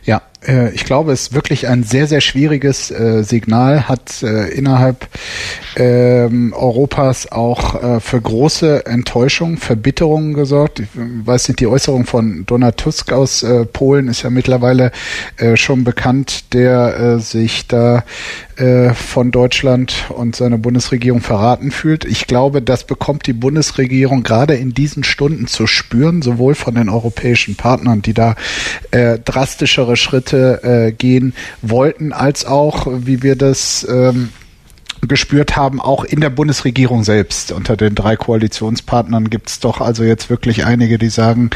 Ja, 0.05 0.23
äh, 0.47 0.71
ich 0.73 0.85
glaube, 0.85 1.13
es 1.13 1.23
ist 1.23 1.35
wirklich 1.35 1.69
ein 1.69 1.83
sehr, 1.83 2.07
sehr 2.07 2.21
schwieriges 2.21 2.91
äh, 2.91 3.23
Signal, 3.23 3.89
hat 3.89 4.23
äh, 4.23 4.49
innerhalb 4.49 5.07
ähm, 5.77 6.53
Europas 6.57 7.31
auch 7.31 7.83
äh, 7.83 8.01
für 8.01 8.21
große 8.21 8.87
Enttäuschung, 8.87 9.57
Verbitterungen 9.57 10.35
gesorgt. 10.35 10.81
Ich 10.81 10.89
weiß 10.95 11.49
nicht, 11.49 11.61
die 11.61 11.67
Äußerung 11.67 12.07
von 12.07 12.45
Donald 12.47 12.77
Tusk 12.77 13.13
aus 13.13 13.43
äh, 13.43 13.65
Polen 13.65 14.09
ist 14.09 14.23
ja 14.23 14.31
mittlerweile 14.31 14.93
äh, 15.37 15.57
schon 15.57 15.85
bekannt, 15.85 16.53
der 16.53 16.97
äh, 16.99 17.19
sich 17.21 17.67
da 17.67 18.05
äh, 18.63 18.95
von 18.95 19.33
Deutschland 19.33 20.05
und 20.11 20.37
seiner 20.37 20.57
Bundesregierung 20.57 21.21
verraten 21.21 21.73
fühlt. 21.73 22.05
Ich 22.05 22.29
glaube, 22.29 22.63
das 22.63 22.85
bekommt 22.85 23.27
die 23.27 23.33
Bundesregierung 23.33 24.23
gerade 24.23 24.55
in 24.55 24.73
diesen 24.73 25.03
Stunden 25.03 25.49
zu 25.49 25.67
spüren, 25.67 26.23
sowohl 26.23 26.55
von 26.55 26.77
den 26.77 26.89
europäischen 26.89 27.57
Partnern, 27.57 28.03
die 28.03 28.15
da 28.15 28.37
äh, 28.93 29.19
drastischere 29.19 29.97
Schritte 29.97 30.63
äh, 30.63 30.93
gehen 30.93 31.35
wollten, 31.61 32.13
als 32.13 32.45
auch, 32.47 32.87
wie 32.89 33.25
wir 33.25 33.35
das 33.35 33.85
ähm, 33.91 34.29
gespürt 35.09 35.57
haben, 35.57 35.81
auch 35.81 36.05
in 36.05 36.21
der 36.21 36.31
Bundesregierung 36.31 37.03
selbst. 37.03 37.51
Unter 37.51 37.77
den 37.77 37.95
drei 37.95 38.17
Koalitionspartnern 38.17 39.31
gibt 39.31 39.49
es 39.49 39.61
doch 39.61 39.81
also 39.81 40.05
jetzt 40.05 40.31
wirklich 40.31 40.65
einige, 40.65 40.97
die 40.97 41.09
sagen, 41.09 41.51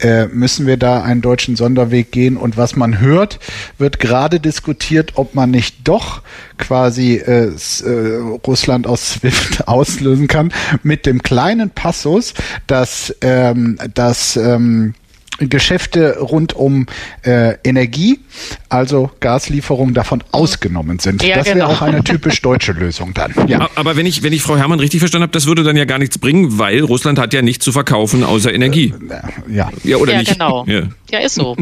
äh, 0.00 0.26
müssen 0.26 0.66
wir 0.66 0.76
da 0.76 1.02
einen 1.02 1.22
deutschen 1.22 1.54
Sonderweg 1.54 2.10
gehen? 2.10 2.36
Und 2.36 2.56
was 2.56 2.74
man 2.74 2.98
hört, 2.98 3.38
wird 3.78 4.00
gerade 4.00 4.40
diskutiert, 4.40 5.12
ob 5.14 5.34
man 5.34 5.50
nicht 5.50 5.76
doch 5.84 6.22
quasi 6.58 7.14
äh, 7.14 7.52
äh, 7.52 8.16
Russland 8.46 8.86
aus 8.86 9.10
SWIFT 9.12 9.68
auslösen 9.68 10.26
kann, 10.26 10.52
mit 10.82 11.06
dem 11.06 11.22
kleinen 11.22 11.70
Passus, 11.70 12.34
dass, 12.66 13.14
ähm, 13.20 13.78
dass 13.94 14.36
ähm, 14.36 14.94
Geschäfte 15.38 16.18
rund 16.18 16.54
um 16.54 16.86
äh, 17.22 17.54
Energie, 17.62 18.20
also 18.68 19.10
Gaslieferungen 19.20 19.94
davon 19.94 20.24
ausgenommen 20.32 20.98
sind. 20.98 21.22
Ja, 21.22 21.36
das 21.36 21.46
wäre 21.46 21.58
genau. 21.58 21.70
auch 21.70 21.82
eine 21.82 22.02
typisch 22.02 22.42
deutsche 22.42 22.72
Lösung 22.72 23.14
dann. 23.14 23.32
Ja. 23.46 23.68
Aber 23.76 23.96
wenn 23.96 24.06
ich, 24.06 24.22
wenn 24.22 24.32
ich 24.32 24.42
Frau 24.42 24.56
Herrmann 24.56 24.80
richtig 24.80 25.00
verstanden 25.00 25.24
habe, 25.24 25.32
das 25.32 25.46
würde 25.46 25.62
dann 25.62 25.76
ja 25.76 25.84
gar 25.84 25.98
nichts 25.98 26.18
bringen, 26.18 26.58
weil 26.58 26.80
Russland 26.82 27.18
hat 27.18 27.32
ja 27.32 27.42
nichts 27.42 27.64
zu 27.64 27.72
verkaufen 27.72 28.24
außer 28.24 28.52
Energie. 28.52 28.92
Äh, 29.08 29.54
ja. 29.54 29.70
Ja, 29.84 29.96
oder 29.98 30.12
ja, 30.12 30.18
nicht? 30.18 30.32
Genau. 30.32 30.64
Ja. 30.66 30.82
ja, 31.10 31.18
ist 31.20 31.34
so. 31.34 31.56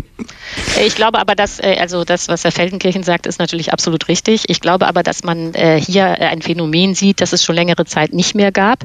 Ich 0.85 0.95
glaube 0.95 1.19
aber, 1.19 1.35
dass, 1.35 1.61
äh, 1.61 1.77
also 1.79 2.05
das, 2.05 2.29
was 2.29 2.45
Herr 2.45 2.53
Feldenkirchen 2.53 3.03
sagt, 3.03 3.27
ist 3.27 3.39
natürlich 3.39 3.73
absolut 3.73 4.09
richtig. 4.09 4.45
Ich 4.49 4.61
glaube 4.61 4.87
aber, 4.87 5.03
dass 5.03 5.23
man 5.23 5.55
äh, 5.55 5.81
hier 5.81 6.07
ein 6.21 6.43
Phänomen 6.43 6.95
sieht, 6.95 7.21
das 7.21 7.33
es 7.33 7.45
schon 7.45 7.55
längere 7.55 7.85
Zeit 7.85 8.13
nicht 8.13 8.35
mehr 8.35 8.53
gab. 8.53 8.85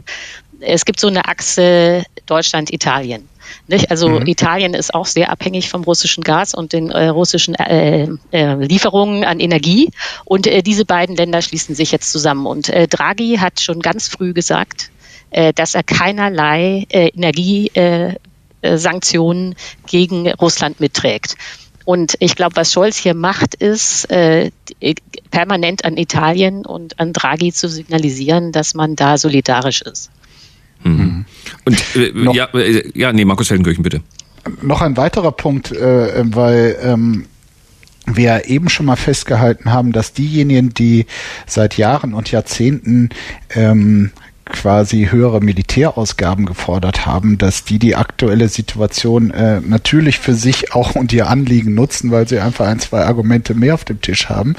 Es 0.60 0.86
gibt 0.86 1.00
so 1.00 1.08
eine 1.08 1.26
Achse 1.26 2.04
Deutschland-Italien. 2.26 3.28
Nicht? 3.68 3.92
Also 3.92 4.10
mhm. 4.10 4.28
Italien 4.28 4.74
ist 4.74 4.94
auch 4.94 5.06
sehr 5.06 5.32
abhängig 5.32 5.70
vom 5.70 5.84
russischen 5.84 6.24
Gas 6.24 6.54
und 6.54 6.74
den 6.74 6.92
äh, 6.92 7.08
russischen 7.08 7.56
äh, 7.56 8.10
äh, 8.32 8.56
Lieferungen 8.56 9.24
an 9.24 9.40
Energie. 9.40 9.90
Und 10.26 10.48
äh, 10.48 10.62
diese 10.62 10.84
beiden 10.86 11.16
Länder 11.16 11.42
schließen 11.42 11.76
sich 11.76 11.92
jetzt 11.92 12.12
zusammen. 12.12 12.46
Und 12.46 12.70
äh, 12.70 12.88
Draghi 12.88 13.38
hat 13.40 13.60
schon 13.60 13.80
ganz 13.80 14.08
früh 14.08 14.34
gesagt, 14.34 14.92
äh, 15.32 15.54
dass 15.54 15.74
er 15.76 15.84
keinerlei 15.84 16.86
Energiesanktionen 16.90 19.56
gegen 19.88 20.32
Russland 20.34 20.80
mitträgt. 20.80 21.36
Und 21.86 22.16
ich 22.20 22.36
glaube, 22.36 22.56
was 22.56 22.72
Scholz 22.72 22.98
hier 22.98 23.14
macht, 23.14 23.56
ist 23.56 24.10
äh, 24.12 24.52
permanent 25.32 25.84
an 25.84 25.98
Italien 25.98 26.66
und 26.66 27.00
an 27.00 27.14
Draghi 27.14 27.52
zu 27.52 27.68
signalisieren, 27.68 28.52
dass 28.52 28.74
man 28.74 28.96
da 28.96 29.18
solidarisch 29.18 29.82
ist. 29.82 30.12
Mhm. 30.84 31.26
Und 31.66 31.96
äh, 31.96 32.34
ja, 32.34 32.46
äh, 32.54 32.90
ja, 32.98 33.14
nee, 33.14 33.26
Markus 33.26 33.48
Feldenkirchen, 33.48 33.84
bitte. 33.84 34.02
Noch 34.62 34.82
ein 34.82 34.98
weiterer 34.98 35.32
Punkt, 35.32 35.72
äh, 35.72 36.24
weil 36.36 36.78
ähm, 36.82 37.26
wir 38.06 38.46
eben 38.48 38.70
schon 38.70 38.88
mal 38.88 38.96
festgehalten 38.96 39.72
haben, 39.72 39.92
dass 39.92 40.14
diejenigen, 40.14 40.74
die 40.74 41.06
seit 41.46 41.78
Jahren 41.78 42.14
und 42.14 42.32
Jahrzehnten 42.32 43.10
ähm, 43.52 44.12
quasi 44.52 45.08
höhere 45.10 45.42
Militärausgaben 45.42 46.46
gefordert 46.46 47.06
haben, 47.06 47.38
dass 47.38 47.64
die 47.64 47.80
die 47.80 47.96
aktuelle 47.96 48.48
Situation 48.50 49.32
äh, 49.32 49.62
natürlich 49.62 50.20
für 50.20 50.34
sich 50.34 50.74
auch 50.74 50.96
und 50.96 51.14
ihr 51.14 51.28
Anliegen 51.28 51.74
nutzen, 51.74 52.12
weil 52.12 52.28
sie 52.28 52.40
einfach 52.40 52.68
ein, 52.68 52.80
zwei 52.80 53.06
Argumente 53.06 53.54
mehr 53.54 53.74
auf 53.74 53.86
dem 53.86 54.02
Tisch 54.02 54.30
haben. 54.30 54.56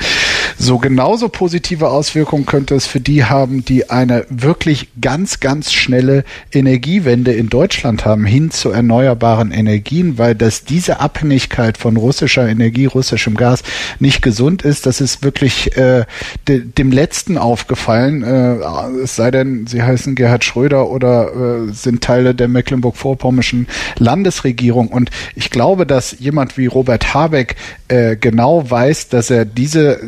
So 0.59 0.78
genauso 0.78 1.28
positive 1.28 1.89
Auswirkungen 1.89 2.47
könnte 2.47 2.74
es 2.74 2.86
für 2.86 3.01
die 3.01 3.24
haben, 3.24 3.64
die 3.64 3.90
eine 3.90 4.27
wirklich 4.28 4.89
ganz, 5.01 5.40
ganz 5.40 5.73
schnelle 5.73 6.24
Energiewende 6.52 7.32
in 7.32 7.48
Deutschland 7.48 8.05
haben, 8.05 8.24
hin 8.24 8.51
zu 8.51 8.70
erneuerbaren 8.70 9.51
Energien, 9.51 10.19
weil 10.19 10.35
dass 10.35 10.64
diese 10.64 11.01
Abhängigkeit 11.01 11.78
von 11.78 11.97
russischer 11.97 12.48
Energie, 12.48 12.86
russischem 12.86 13.36
Gas 13.36 13.62
nicht 13.98 14.23
gesund 14.23 14.62
ist. 14.62 14.86
Das 14.86 15.01
ist 15.01 15.23
wirklich 15.23 15.77
äh, 15.77 16.05
de, 16.48 16.60
dem 16.60 16.90
Letzten 16.90 17.39
aufgefallen, 17.39 18.23
äh, 18.23 19.02
es 19.02 19.16
sei 19.16 19.31
denn, 19.31 19.66
sie 19.66 19.81
heißen 19.82 20.14
Gerhard 20.14 20.44
Schröder 20.44 20.88
oder 20.88 21.68
äh, 21.68 21.72
sind 21.72 22.02
Teile 22.02 22.34
der 22.34 22.48
Mecklenburg-Vorpommischen 22.48 23.66
Landesregierung. 23.98 24.88
Und 24.88 25.10
ich 25.34 25.50
glaube, 25.50 25.86
dass 25.86 26.16
jemand 26.18 26.59
wie 26.59 26.66
Robert 26.66 27.14
Habeck 27.14 27.56
äh, 27.88 28.16
genau 28.16 28.70
weiß, 28.70 29.09
dass 29.09 29.30
er 29.30 29.44
diese, 29.44 30.00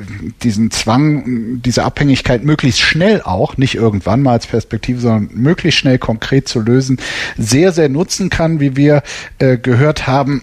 diesen 0.42 0.70
Zwang, 0.70 1.60
diese 1.62 1.84
Abhängigkeit 1.84 2.44
möglichst 2.44 2.80
schnell 2.80 3.22
auch, 3.22 3.56
nicht 3.56 3.74
irgendwann 3.74 4.22
mal 4.22 4.32
als 4.32 4.46
Perspektive, 4.46 5.01
sondern 5.01 5.30
möglichst 5.34 5.80
schnell 5.80 5.98
konkret 5.98 6.48
zu 6.48 6.60
lösen, 6.60 6.98
sehr, 7.36 7.72
sehr 7.72 7.88
nutzen 7.88 8.30
kann, 8.30 8.60
wie 8.60 8.76
wir 8.76 9.02
äh, 9.38 9.59
gehört 9.59 10.06
haben 10.06 10.42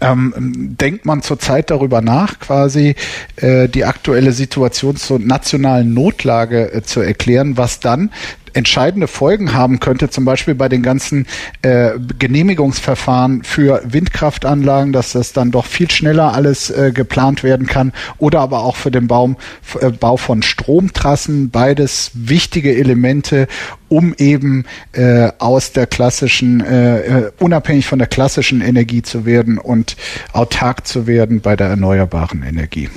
ähm, 0.00 0.32
denkt 0.78 1.04
man 1.04 1.22
zurzeit 1.22 1.70
darüber 1.70 2.00
nach, 2.00 2.38
quasi 2.38 2.94
äh, 3.36 3.68
die 3.68 3.84
aktuelle 3.84 4.32
Situation 4.32 4.96
zur 4.96 5.18
nationalen 5.18 5.92
Notlage 5.92 6.72
äh, 6.72 6.82
zu 6.82 7.00
erklären, 7.00 7.56
was 7.56 7.80
dann 7.80 8.10
entscheidende 8.54 9.06
Folgen 9.06 9.52
haben 9.54 9.80
könnte, 9.80 10.10
zum 10.10 10.24
Beispiel 10.24 10.54
bei 10.54 10.68
den 10.68 10.82
ganzen 10.82 11.26
äh, 11.62 11.92
Genehmigungsverfahren 12.18 13.42
für 13.42 13.82
Windkraftanlagen, 13.84 14.92
dass 14.92 15.12
das 15.12 15.32
dann 15.32 15.50
doch 15.50 15.66
viel 15.66 15.90
schneller 15.90 16.34
alles 16.34 16.70
äh, 16.70 16.92
geplant 16.92 17.42
werden 17.42 17.66
kann 17.66 17.92
oder 18.18 18.40
aber 18.40 18.60
auch 18.64 18.76
für 18.76 18.90
den 18.90 19.06
Baum, 19.06 19.36
äh, 19.80 19.90
Bau 19.90 20.16
von 20.16 20.42
Stromtrassen, 20.42 21.50
beides 21.50 22.10
wichtige 22.14 22.76
Elemente, 22.76 23.48
um 23.88 24.14
eben 24.16 24.64
äh, 24.92 25.30
aus 25.38 25.72
der 25.72 25.86
klassischen, 25.86 26.60
äh, 26.60 27.00
äh 27.00 27.32
unabhängig 27.38 27.86
von 27.86 27.98
der 27.98 28.08
klassischen 28.08 28.60
Energie 28.60 29.02
zu 29.02 29.26
werden 29.26 29.58
und 29.58 29.96
autark 30.32 30.86
zu 30.86 31.06
werden 31.06 31.40
bei 31.40 31.56
der 31.56 31.68
erneuerbaren 31.68 32.42
Energie. 32.42 32.88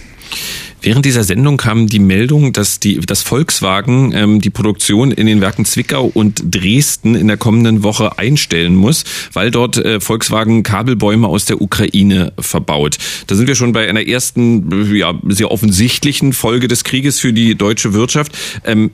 Während 0.86 1.04
dieser 1.04 1.24
Sendung 1.24 1.58
kam 1.58 1.88
die 1.88 1.98
Meldung, 1.98 2.54
dass 2.54 2.80
die, 2.80 3.00
dass 3.00 3.24
Volkswagen 3.24 4.12
ähm, 4.14 4.40
die 4.40 4.52
Produktion 4.52 5.10
in 5.10 5.26
den 5.26 5.42
Werken 5.42 5.66
Zwickau 5.66 6.12
und 6.14 6.44
Dresden 6.54 7.16
in 7.16 7.28
der 7.28 7.38
kommenden 7.38 7.82
Woche 7.82 8.20
einstellen 8.20 8.76
muss, 8.76 9.04
weil 9.34 9.50
dort 9.50 9.78
äh, 9.78 10.00
Volkswagen 10.00 10.62
Kabelbäume 10.62 11.28
aus 11.28 11.46
der 11.46 11.60
Ukraine 11.60 12.34
verbaut. 12.38 13.00
Da 13.26 13.34
sind 13.34 13.48
wir 13.48 13.56
schon 13.56 13.74
bei 13.74 13.90
einer 13.90 14.06
ersten, 14.06 14.94
ja, 14.96 15.16
sehr 15.28 15.50
offensichtlichen 15.50 16.34
Folge 16.34 16.68
des 16.68 16.84
Krieges 16.84 17.20
für 17.20 17.34
die 17.34 17.56
deutsche 17.56 17.94
Wirtschaft. 17.94 18.38
Ähm, 18.64 18.92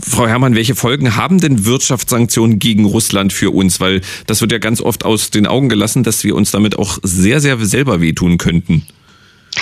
Frau 0.00 0.26
Herrmann, 0.26 0.54
welche 0.54 0.76
Folgen 0.76 1.14
haben 1.14 1.42
denn 1.42 1.66
Wirtschaftssanktionen 1.66 2.58
gegen 2.58 2.86
Russland 2.86 3.34
für 3.34 3.50
uns? 3.50 3.80
Weil 3.80 4.00
das 4.26 4.40
wird 4.40 4.52
ja 4.52 4.58
ganz 4.58 4.80
oft 4.80 5.04
aus 5.04 5.28
den 5.28 5.46
Augen 5.46 5.68
gelassen, 5.68 6.04
dass 6.04 6.24
wir 6.24 6.34
uns 6.34 6.52
damit 6.52 6.78
auch 6.78 6.98
sehr, 7.02 7.40
sehr 7.40 7.62
selber 7.66 8.00
wehtun 8.00 8.38
könnten. 8.38 8.86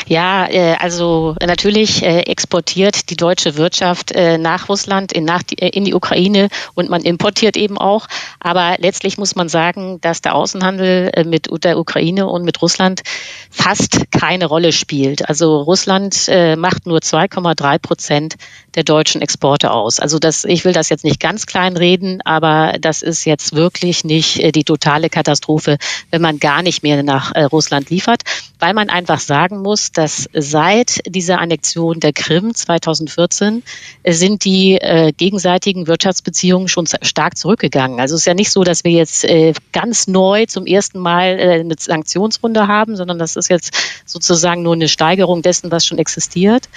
Ja, 0.08 0.46
äh, 0.48 0.76
also 0.78 1.34
natürlich 1.44 2.02
äh, 2.02 2.20
exportiert 2.20 3.10
die 3.10 3.16
deutsche 3.16 3.56
Wirtschaft 3.56 4.12
äh, 4.12 4.38
nach 4.38 4.68
Russland, 4.68 5.12
in, 5.12 5.24
nach 5.24 5.42
die, 5.42 5.56
in 5.56 5.84
die 5.84 5.94
Ukraine 5.94 6.48
und 6.74 6.88
man 6.88 7.02
importiert 7.02 7.56
eben 7.56 7.76
auch. 7.76 8.06
Aber 8.38 8.76
letztlich 8.78 9.18
muss 9.18 9.34
man 9.34 9.48
sagen, 9.48 10.00
dass 10.00 10.22
der 10.22 10.36
Außenhandel 10.36 11.24
mit 11.26 11.48
der 11.64 11.78
Ukraine 11.78 12.28
und 12.28 12.44
mit 12.44 12.62
Russland 12.62 13.02
fast 13.50 14.12
keine 14.12 14.46
Rolle 14.46 14.70
spielt. 14.70 15.28
Also 15.28 15.60
Russland 15.60 16.28
macht 16.56 16.86
nur 16.86 16.98
2,3 16.98 17.78
Prozent 17.78 18.34
der 18.74 18.84
deutschen 18.84 19.22
Exporte 19.22 19.72
aus. 19.72 19.98
Also 19.98 20.18
das, 20.18 20.44
ich 20.44 20.64
will 20.64 20.72
das 20.72 20.88
jetzt 20.88 21.04
nicht 21.04 21.18
ganz 21.18 21.46
klein 21.46 21.76
reden, 21.76 22.20
aber 22.24 22.74
das 22.80 23.02
ist 23.02 23.24
jetzt 23.24 23.54
wirklich 23.54 24.04
nicht 24.04 24.54
die 24.54 24.64
totale 24.64 25.08
Katastrophe, 25.08 25.78
wenn 26.10 26.22
man 26.22 26.38
gar 26.38 26.62
nicht 26.62 26.82
mehr 26.82 27.02
nach 27.02 27.34
Russland 27.50 27.90
liefert, 27.90 28.22
weil 28.58 28.74
man 28.74 28.90
einfach 28.90 29.20
sagen 29.20 29.62
muss, 29.62 29.75
muss, 29.76 29.92
dass 29.92 30.26
seit 30.32 31.02
dieser 31.06 31.38
Annexion 31.38 32.00
der 32.00 32.14
Krim 32.14 32.54
2014 32.54 33.62
äh, 34.04 34.12
sind 34.14 34.46
die 34.46 34.80
äh, 34.80 35.12
gegenseitigen 35.12 35.86
Wirtschaftsbeziehungen 35.86 36.66
schon 36.66 36.86
stark 37.02 37.36
zurückgegangen. 37.36 38.00
Also 38.00 38.14
es 38.14 38.22
ist 38.22 38.26
ja 38.26 38.32
nicht 38.32 38.50
so, 38.50 38.64
dass 38.64 38.84
wir 38.84 38.92
jetzt 38.92 39.24
äh, 39.24 39.52
ganz 39.72 40.06
neu 40.06 40.46
zum 40.46 40.64
ersten 40.64 40.98
Mal 40.98 41.38
äh, 41.38 41.60
eine 41.60 41.74
Sanktionsrunde 41.78 42.68
haben, 42.68 42.96
sondern 42.96 43.18
das 43.18 43.36
ist 43.36 43.50
jetzt 43.50 43.76
sozusagen 44.06 44.62
nur 44.62 44.72
eine 44.72 44.88
Steigerung 44.88 45.42
dessen, 45.42 45.70
was 45.70 45.84
schon 45.84 45.98
existiert. 45.98 46.70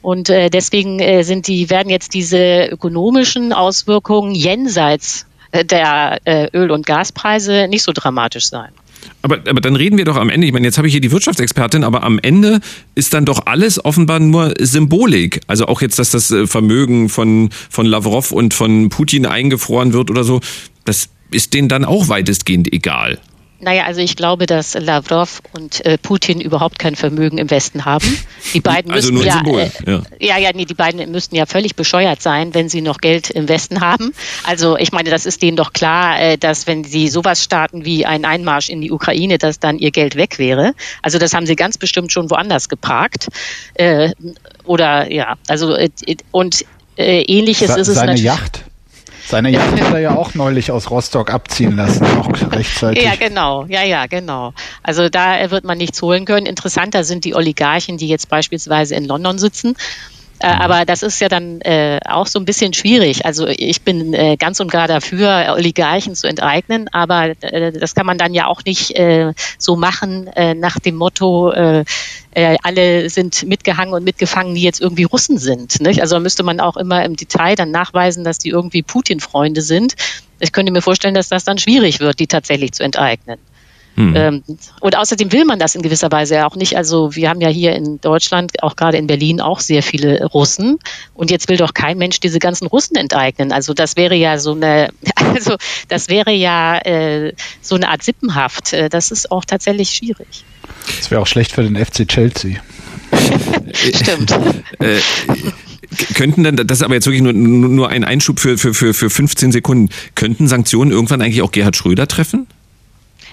Und 0.00 0.30
äh, 0.30 0.48
deswegen 0.48 1.00
äh, 1.00 1.24
sind 1.24 1.48
die, 1.48 1.68
werden 1.68 1.90
jetzt 1.90 2.14
diese 2.14 2.64
ökonomischen 2.64 3.52
Auswirkungen 3.52 4.34
jenseits 4.34 5.26
äh, 5.52 5.66
der 5.66 6.20
äh, 6.24 6.48
Öl- 6.56 6.70
und 6.70 6.86
Gaspreise 6.86 7.68
nicht 7.68 7.82
so 7.82 7.92
dramatisch 7.92 8.48
sein. 8.48 8.72
Aber, 9.22 9.40
aber 9.48 9.60
dann 9.60 9.76
reden 9.76 9.98
wir 9.98 10.04
doch 10.04 10.16
am 10.16 10.30
Ende, 10.30 10.46
ich 10.46 10.52
meine, 10.52 10.66
jetzt 10.66 10.78
habe 10.78 10.86
ich 10.86 10.92
hier 10.92 11.00
die 11.00 11.10
Wirtschaftsexpertin, 11.10 11.84
aber 11.84 12.02
am 12.02 12.18
Ende 12.20 12.60
ist 12.94 13.14
dann 13.14 13.24
doch 13.24 13.46
alles 13.46 13.84
offenbar 13.84 14.20
nur 14.20 14.54
Symbolik. 14.60 15.40
Also 15.46 15.66
auch 15.66 15.82
jetzt, 15.82 15.98
dass 15.98 16.10
das 16.10 16.30
äh, 16.30 16.46
Vermögen 16.46 17.08
von, 17.08 17.50
von 17.68 17.86
Lavrov 17.86 18.30
und 18.32 18.54
von 18.54 18.88
Putin 18.90 19.26
eingefroren 19.26 19.92
wird 19.92 20.10
oder 20.10 20.24
so, 20.24 20.40
das 20.84 21.08
ist 21.30 21.54
denen 21.54 21.68
dann 21.68 21.84
auch 21.84 22.08
weitestgehend 22.08 22.72
egal. 22.72 23.18
Naja, 23.60 23.84
also 23.86 24.00
ich 24.00 24.14
glaube, 24.14 24.46
dass 24.46 24.74
Lavrov 24.74 25.42
und 25.52 25.84
äh, 25.84 25.98
Putin 25.98 26.40
überhaupt 26.40 26.78
kein 26.78 26.94
Vermögen 26.94 27.38
im 27.38 27.50
Westen 27.50 27.84
haben. 27.84 28.06
Die 28.54 28.60
beiden 28.60 28.92
also 28.92 29.12
müssten 29.12 29.42
nur 29.42 29.60
ja, 29.60 29.68
äh, 29.84 29.90
ja, 29.90 30.02
ja, 30.20 30.38
ja, 30.38 30.50
nee, 30.54 30.64
die 30.64 30.74
beiden 30.74 31.10
müssten 31.10 31.34
ja 31.34 31.44
völlig 31.44 31.74
bescheuert 31.74 32.22
sein, 32.22 32.54
wenn 32.54 32.68
sie 32.68 32.82
noch 32.82 32.98
Geld 32.98 33.30
im 33.30 33.48
Westen 33.48 33.80
haben. 33.80 34.14
Also 34.44 34.76
ich 34.76 34.92
meine, 34.92 35.10
das 35.10 35.26
ist 35.26 35.42
denen 35.42 35.56
doch 35.56 35.72
klar, 35.72 36.20
äh, 36.20 36.38
dass 36.38 36.68
wenn 36.68 36.84
sie 36.84 37.08
sowas 37.08 37.42
starten 37.42 37.84
wie 37.84 38.06
ein 38.06 38.24
Einmarsch 38.24 38.68
in 38.68 38.80
die 38.80 38.92
Ukraine, 38.92 39.38
dass 39.38 39.58
dann 39.58 39.78
ihr 39.78 39.90
Geld 39.90 40.14
weg 40.14 40.38
wäre. 40.38 40.74
Also 41.02 41.18
das 41.18 41.34
haben 41.34 41.46
sie 41.46 41.56
ganz 41.56 41.78
bestimmt 41.78 42.12
schon 42.12 42.30
woanders 42.30 42.68
geparkt. 42.68 43.28
Äh, 43.74 44.12
oder 44.64 45.10
ja, 45.10 45.36
also 45.48 45.74
äh, 45.74 45.90
und 46.30 46.64
äh, 46.96 47.22
ähnliches 47.22 47.72
Se 47.72 47.80
ist 47.80 47.88
es 47.88 47.94
seine 47.96 48.12
natürlich. 48.12 48.24
Yacht. 48.24 48.67
Seine 49.28 49.50
Yacht 49.50 49.78
hat 49.78 49.92
er 49.92 49.98
ja 49.98 50.16
auch 50.16 50.32
neulich 50.32 50.70
aus 50.70 50.90
Rostock 50.90 51.30
abziehen 51.30 51.76
lassen, 51.76 52.02
auch 52.18 52.30
rechtzeitig. 52.50 53.04
Ja, 53.04 53.14
genau. 53.14 53.66
Ja, 53.68 53.82
ja, 53.82 54.06
genau. 54.06 54.54
Also 54.82 55.10
da 55.10 55.50
wird 55.50 55.64
man 55.64 55.76
nichts 55.76 56.00
holen 56.00 56.24
können. 56.24 56.46
Interessanter 56.46 57.04
sind 57.04 57.26
die 57.26 57.34
Oligarchen, 57.34 57.98
die 57.98 58.08
jetzt 58.08 58.30
beispielsweise 58.30 58.94
in 58.94 59.04
London 59.04 59.38
sitzen. 59.38 59.76
Äh, 60.40 60.46
aber 60.46 60.84
das 60.84 61.02
ist 61.02 61.20
ja 61.20 61.28
dann 61.28 61.60
äh, 61.62 61.98
auch 62.04 62.26
so 62.26 62.38
ein 62.38 62.44
bisschen 62.44 62.72
schwierig. 62.72 63.26
Also 63.26 63.46
ich 63.46 63.82
bin 63.82 64.14
äh, 64.14 64.36
ganz 64.36 64.60
und 64.60 64.70
gar 64.70 64.86
dafür, 64.86 65.54
Oligarchen 65.56 66.14
zu 66.14 66.28
enteignen, 66.28 66.88
aber 66.92 67.34
äh, 67.40 67.72
das 67.72 67.94
kann 67.94 68.06
man 68.06 68.18
dann 68.18 68.34
ja 68.34 68.46
auch 68.46 68.64
nicht 68.64 68.96
äh, 68.96 69.32
so 69.58 69.76
machen 69.76 70.28
äh, 70.28 70.54
nach 70.54 70.78
dem 70.78 70.94
Motto, 70.94 71.50
äh, 71.50 71.84
äh, 72.32 72.56
alle 72.62 73.10
sind 73.10 73.42
mitgehangen 73.44 73.94
und 73.94 74.04
mitgefangen, 74.04 74.54
die 74.54 74.62
jetzt 74.62 74.80
irgendwie 74.80 75.04
Russen 75.04 75.38
sind. 75.38 75.80
Nicht? 75.80 76.00
Also 76.00 76.20
müsste 76.20 76.44
man 76.44 76.60
auch 76.60 76.76
immer 76.76 77.04
im 77.04 77.16
Detail 77.16 77.56
dann 77.56 77.70
nachweisen, 77.72 78.22
dass 78.22 78.38
die 78.38 78.50
irgendwie 78.50 78.82
Putin-Freunde 78.82 79.60
sind. 79.60 79.94
Ich 80.38 80.52
könnte 80.52 80.70
mir 80.70 80.82
vorstellen, 80.82 81.14
dass 81.14 81.28
das 81.28 81.42
dann 81.42 81.58
schwierig 81.58 81.98
wird, 81.98 82.20
die 82.20 82.28
tatsächlich 82.28 82.72
zu 82.72 82.84
enteignen. 82.84 83.38
Hm. 83.98 84.14
Ähm, 84.14 84.42
und 84.80 84.96
außerdem 84.96 85.32
will 85.32 85.44
man 85.44 85.58
das 85.58 85.74
in 85.74 85.82
gewisser 85.82 86.12
Weise 86.12 86.36
ja 86.36 86.46
auch 86.46 86.54
nicht. 86.54 86.76
Also 86.76 87.16
wir 87.16 87.28
haben 87.28 87.40
ja 87.40 87.48
hier 87.48 87.74
in 87.74 88.00
Deutschland, 88.00 88.62
auch 88.62 88.76
gerade 88.76 88.96
in 88.96 89.08
Berlin, 89.08 89.40
auch 89.40 89.58
sehr 89.58 89.82
viele 89.82 90.24
Russen. 90.24 90.78
Und 91.14 91.32
jetzt 91.32 91.48
will 91.48 91.56
doch 91.56 91.74
kein 91.74 91.98
Mensch 91.98 92.20
diese 92.20 92.38
ganzen 92.38 92.68
Russen 92.68 92.94
enteignen. 92.96 93.50
Also 93.50 93.74
das 93.74 93.96
wäre 93.96 94.14
ja 94.14 94.38
so 94.38 94.52
eine, 94.52 94.90
also 95.16 95.56
das 95.88 96.08
wäre 96.08 96.30
ja 96.30 96.78
äh, 96.78 97.32
so 97.60 97.74
eine 97.74 97.88
Art 97.88 98.04
Sippenhaft. 98.04 98.72
Äh, 98.72 98.88
Das 98.88 99.10
ist 99.10 99.32
auch 99.32 99.44
tatsächlich 99.44 99.90
schwierig. 99.90 100.44
Das 100.96 101.10
wäre 101.10 101.20
auch 101.20 101.26
schlecht 101.26 101.50
für 101.50 101.64
den 101.64 101.74
FC 101.74 102.06
Chelsea. 102.06 102.60
Stimmt. 103.72 104.30
Äh, 104.78 105.00
könnten 106.14 106.44
denn, 106.44 106.54
das 106.54 106.78
ist 106.78 106.82
aber 106.84 106.94
jetzt 106.94 107.06
wirklich 107.06 107.22
nur, 107.22 107.32
nur 107.32 107.88
ein 107.88 108.04
Einschub 108.04 108.38
für, 108.38 108.58
für, 108.58 108.74
für, 108.74 108.94
für 108.94 109.10
15 109.10 109.50
Sekunden, 109.50 109.88
könnten 110.14 110.46
Sanktionen 110.46 110.92
irgendwann 110.92 111.20
eigentlich 111.20 111.42
auch 111.42 111.50
Gerhard 111.50 111.76
Schröder 111.76 112.06
treffen? 112.06 112.46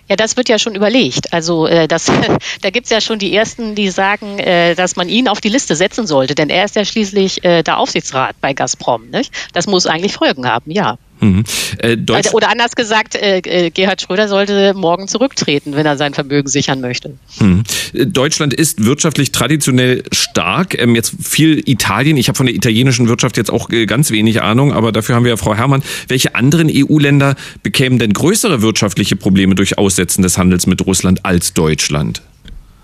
Ja, 0.08 0.16
das 0.16 0.38
wird 0.38 0.50
ja 0.50 0.60
schon 0.60 0.76
überlegt. 0.76 1.34
Also 1.34 1.66
äh, 1.68 1.88
das, 1.88 2.12
da 2.62 2.70
gibt's 2.70 2.90
ja 2.92 3.02
schon 3.02 3.20
die 3.20 3.36
Ersten, 3.36 3.76
die 3.76 3.90
sagen, 3.90 4.38
äh, 4.40 4.76
dass 4.76 4.96
man 4.96 5.10
ihn 5.10 5.28
auf 5.28 5.42
die 5.42 5.50
Liste 5.50 5.76
setzen 5.76 6.06
sollte, 6.06 6.36
denn 6.36 6.50
er 6.50 6.66
ist 6.66 6.76
ja 6.76 6.86
schließlich 6.86 7.44
äh, 7.44 7.64
der 7.64 7.80
Aufsichtsrat 7.80 8.36
bei 8.40 8.54
Gazprom. 8.54 9.10
Nicht? 9.10 9.34
Das 9.54 9.68
muss 9.68 9.88
eigentlich 9.88 10.14
Folgen 10.14 10.48
haben, 10.48 10.72
ja. 10.72 10.98
Mhm. 11.20 11.44
Äh, 11.78 11.98
Oder 12.34 12.50
anders 12.50 12.76
gesagt, 12.76 13.16
äh, 13.16 13.40
äh, 13.40 13.70
Gerhard 13.70 14.02
Schröder 14.02 14.28
sollte 14.28 14.74
morgen 14.74 15.08
zurücktreten, 15.08 15.76
wenn 15.76 15.86
er 15.86 15.98
sein 15.98 16.14
Vermögen 16.14 16.48
sichern 16.48 16.82
möchte. 16.82 17.16
Mhm. 17.40 17.64
Deutschland 17.94 18.54
ist 18.54 18.86
wirtschaftlich 18.86 19.32
traditionell 19.32 20.04
stark. 20.12 20.80
Ähm, 20.80 20.96
jetzt 20.96 21.14
viel 21.22 21.62
Italien. 21.68 22.18
Ich 22.18 22.28
habe 22.28 22.38
von 22.38 22.46
der 22.46 22.56
italienischen 22.56 23.08
Wirtschaft 23.08 23.38
jetzt 23.38 23.52
auch 23.52 23.70
äh, 23.70 23.86
ganz 23.86 24.12
wenig 24.12 24.42
Ahnung, 24.42 24.74
aber 24.74 24.92
dafür 24.92 25.16
haben 25.16 25.24
wir 25.24 25.32
ja 25.32 25.38
Frau 25.38 25.56
Herrmann. 25.56 25.84
Welche 26.08 26.36
anderen 26.36 26.70
EU-Länder 26.72 27.36
bekämen 27.64 28.00
denn 28.00 28.14
größere 28.14 28.62
wirtschaftliche 28.62 29.16
Probleme 29.16 29.56
durch 29.56 29.78
Aussetzen 29.78 30.22
des 30.22 30.38
Handels 30.38 30.68
mit 30.68 30.86
Russland 30.86 31.26
als 31.26 31.54
Deutschland? 31.54 32.22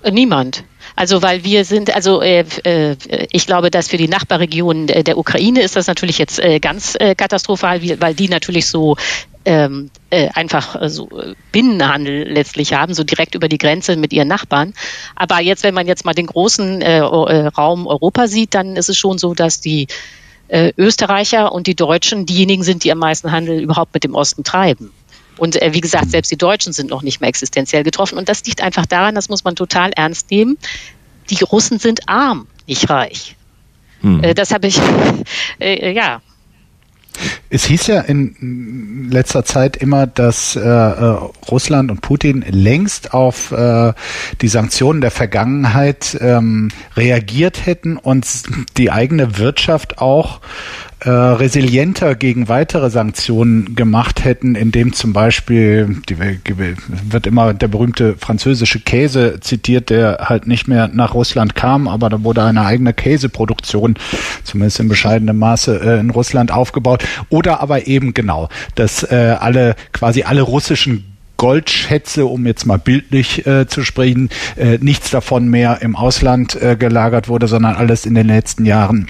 Äh, 0.04 0.12
Niemand. 0.12 0.64
Also 0.96 1.22
weil 1.22 1.44
wir 1.44 1.66
sind, 1.66 1.94
also 1.96 2.22
äh, 2.22 2.46
äh, 2.64 2.96
ich 3.32 3.46
glaube, 3.46 3.72
dass 3.72 3.88
für 3.88 3.98
die 3.98 4.08
Nachbarregionen 4.08 4.88
der, 4.88 5.04
der 5.04 5.18
Ukraine 5.18 5.62
ist 5.62 5.76
das 5.76 5.88
natürlich 5.88 6.18
jetzt 6.18 6.40
äh, 6.40 6.60
ganz 6.60 6.96
äh, 7.00 7.16
katastrophal, 7.16 7.82
weil 8.00 8.14
die 8.14 8.30
natürlich 8.30 8.68
so 8.68 8.98
ähm, 9.46 9.90
äh, 10.10 10.30
einfach 10.34 10.80
äh, 10.80 10.90
so 10.90 11.10
äh, 11.10 11.34
Binnenhandel 11.52 12.32
letztlich 12.32 12.74
haben, 12.74 12.94
so 12.94 13.04
direkt 13.04 13.36
über 13.36 13.48
die 13.48 13.58
Grenze 13.58 13.96
mit 13.96 14.14
ihren 14.14 14.28
Nachbarn. 14.28 14.74
Aber 15.16 15.40
jetzt, 15.42 15.64
wenn 15.64 15.74
man 15.74 15.88
jetzt 15.88 16.06
mal 16.06 16.14
den 16.14 16.28
großen 16.28 16.82
äh, 16.82 17.00
äh, 17.00 17.48
Raum 17.48 17.88
Europa 17.88 18.28
sieht, 18.28 18.54
dann 18.54 18.76
ist 18.76 18.90
es 18.90 18.98
schon 18.98 19.18
so, 19.18 19.34
dass 19.34 19.60
die 19.60 19.88
äh, 20.48 20.74
Österreicher 20.78 21.52
und 21.52 21.68
die 21.68 21.76
Deutschen 21.76 22.26
diejenigen 22.26 22.64
sind, 22.64 22.84
die 22.84 22.92
am 22.92 23.00
meisten 23.00 23.32
Handel 23.32 23.60
überhaupt 23.62 23.94
mit 23.94 24.04
dem 24.04 24.14
Osten 24.14 24.44
treiben. 24.44 24.92
Und 25.42 25.60
äh, 25.60 25.74
wie 25.74 25.82
gesagt, 25.82 26.12
selbst 26.12 26.30
die 26.30 26.38
Deutschen 26.38 26.72
sind 26.72 26.92
noch 26.92 27.02
nicht 27.02 27.20
mehr 27.20 27.28
existenziell 27.28 27.84
getroffen. 27.84 28.20
Und 28.20 28.30
das 28.30 28.46
liegt 28.46 28.62
einfach 28.62 28.86
daran, 28.86 29.16
das 29.16 29.28
muss 29.28 29.44
man 29.44 29.56
total 29.56 29.90
ernst 29.96 30.30
nehmen. 30.30 30.56
Die 31.32 31.44
Russen 31.44 31.80
sind 31.80 32.08
arm, 32.08 32.46
nicht 32.68 32.88
reich. 32.92 33.36
Hm. 34.02 34.24
Äh, 34.24 34.36
das 34.36 34.52
habe 34.52 34.68
ich, 34.68 34.80
äh, 35.60 35.92
ja, 35.94 36.22
Es 37.50 37.66
hieß 37.66 37.88
ja 37.88 38.02
in 38.02 39.10
letzter 39.10 39.44
Zeit 39.44 39.78
immer, 39.78 40.06
dass 40.06 40.56
äh, 40.56 40.60
äh, 40.60 41.18
Russland 41.50 41.90
und 41.90 42.02
Putin 42.02 42.46
längst 42.48 43.16
auf 43.16 43.52
äh, 43.52 43.94
die 44.42 44.48
Sanktionen 44.48 45.02
der 45.02 45.12
Vergangenheit 45.12 46.20
ähm, 46.22 46.70
reagiert 46.96 47.66
hätten 47.66 47.98
und 47.98 48.28
die 48.78 48.92
eigene 48.92 49.40
Wirtschaft 49.40 49.98
auch 49.98 50.40
äh, 51.04 51.10
resilienter 51.10 52.14
gegen 52.16 52.48
weitere 52.48 52.92
Sanktionen 52.92 53.76
gemacht 53.76 54.24
hätten, 54.24 54.54
indem 54.54 54.94
zum 54.94 55.14
Beispiel, 55.14 55.98
die 56.08 56.18
wird 56.20 57.26
immer 57.26 57.56
der 57.56 57.68
berühmte 57.68 58.16
französische 58.18 58.80
Käse 58.80 59.40
zitiert, 59.40 59.90
der 59.90 60.28
halt 60.30 60.46
nicht 60.46 60.68
mehr 60.68 60.90
nach 60.94 61.16
Russland 61.16 61.56
kam, 61.56 61.88
aber 61.88 62.10
da 62.10 62.24
wurde 62.24 62.44
eine 62.44 62.66
eigene 62.66 62.94
Käseproduktion, 62.94 63.96
zumindest 64.44 64.80
in 64.80 64.90
bescheidenem 64.90 65.40
Maße, 65.40 65.82
äh, 65.84 66.00
in 66.00 66.12
Russland 66.12 66.52
aufgebaut. 66.52 67.04
Oder 67.30 67.62
aber 67.62 67.88
eben 67.88 68.14
genau, 68.14 68.50
dass 68.76 69.02
äh, 69.04 69.36
alle, 69.40 69.76
quasi 69.94 70.22
alle 70.22 70.44
russischen 70.44 71.12
Goldschätze, 71.38 72.28
um 72.28 72.46
jetzt 72.46 72.68
mal 72.68 72.78
bildlich 72.78 73.48
äh, 73.48 73.66
zu 73.66 73.84
sprechen, 73.84 74.30
äh, 74.56 74.78
nichts 74.78 75.10
davon 75.10 75.48
mehr 75.48 75.82
im 75.82 75.96
Ausland 75.96 76.62
äh, 76.62 76.76
gelagert 76.76 77.28
wurde, 77.28 77.48
sondern 77.48 77.76
alles 77.76 78.06
in 78.06 78.14
den 78.14 78.28
letzten 78.28 78.68
Jahren 78.68 79.08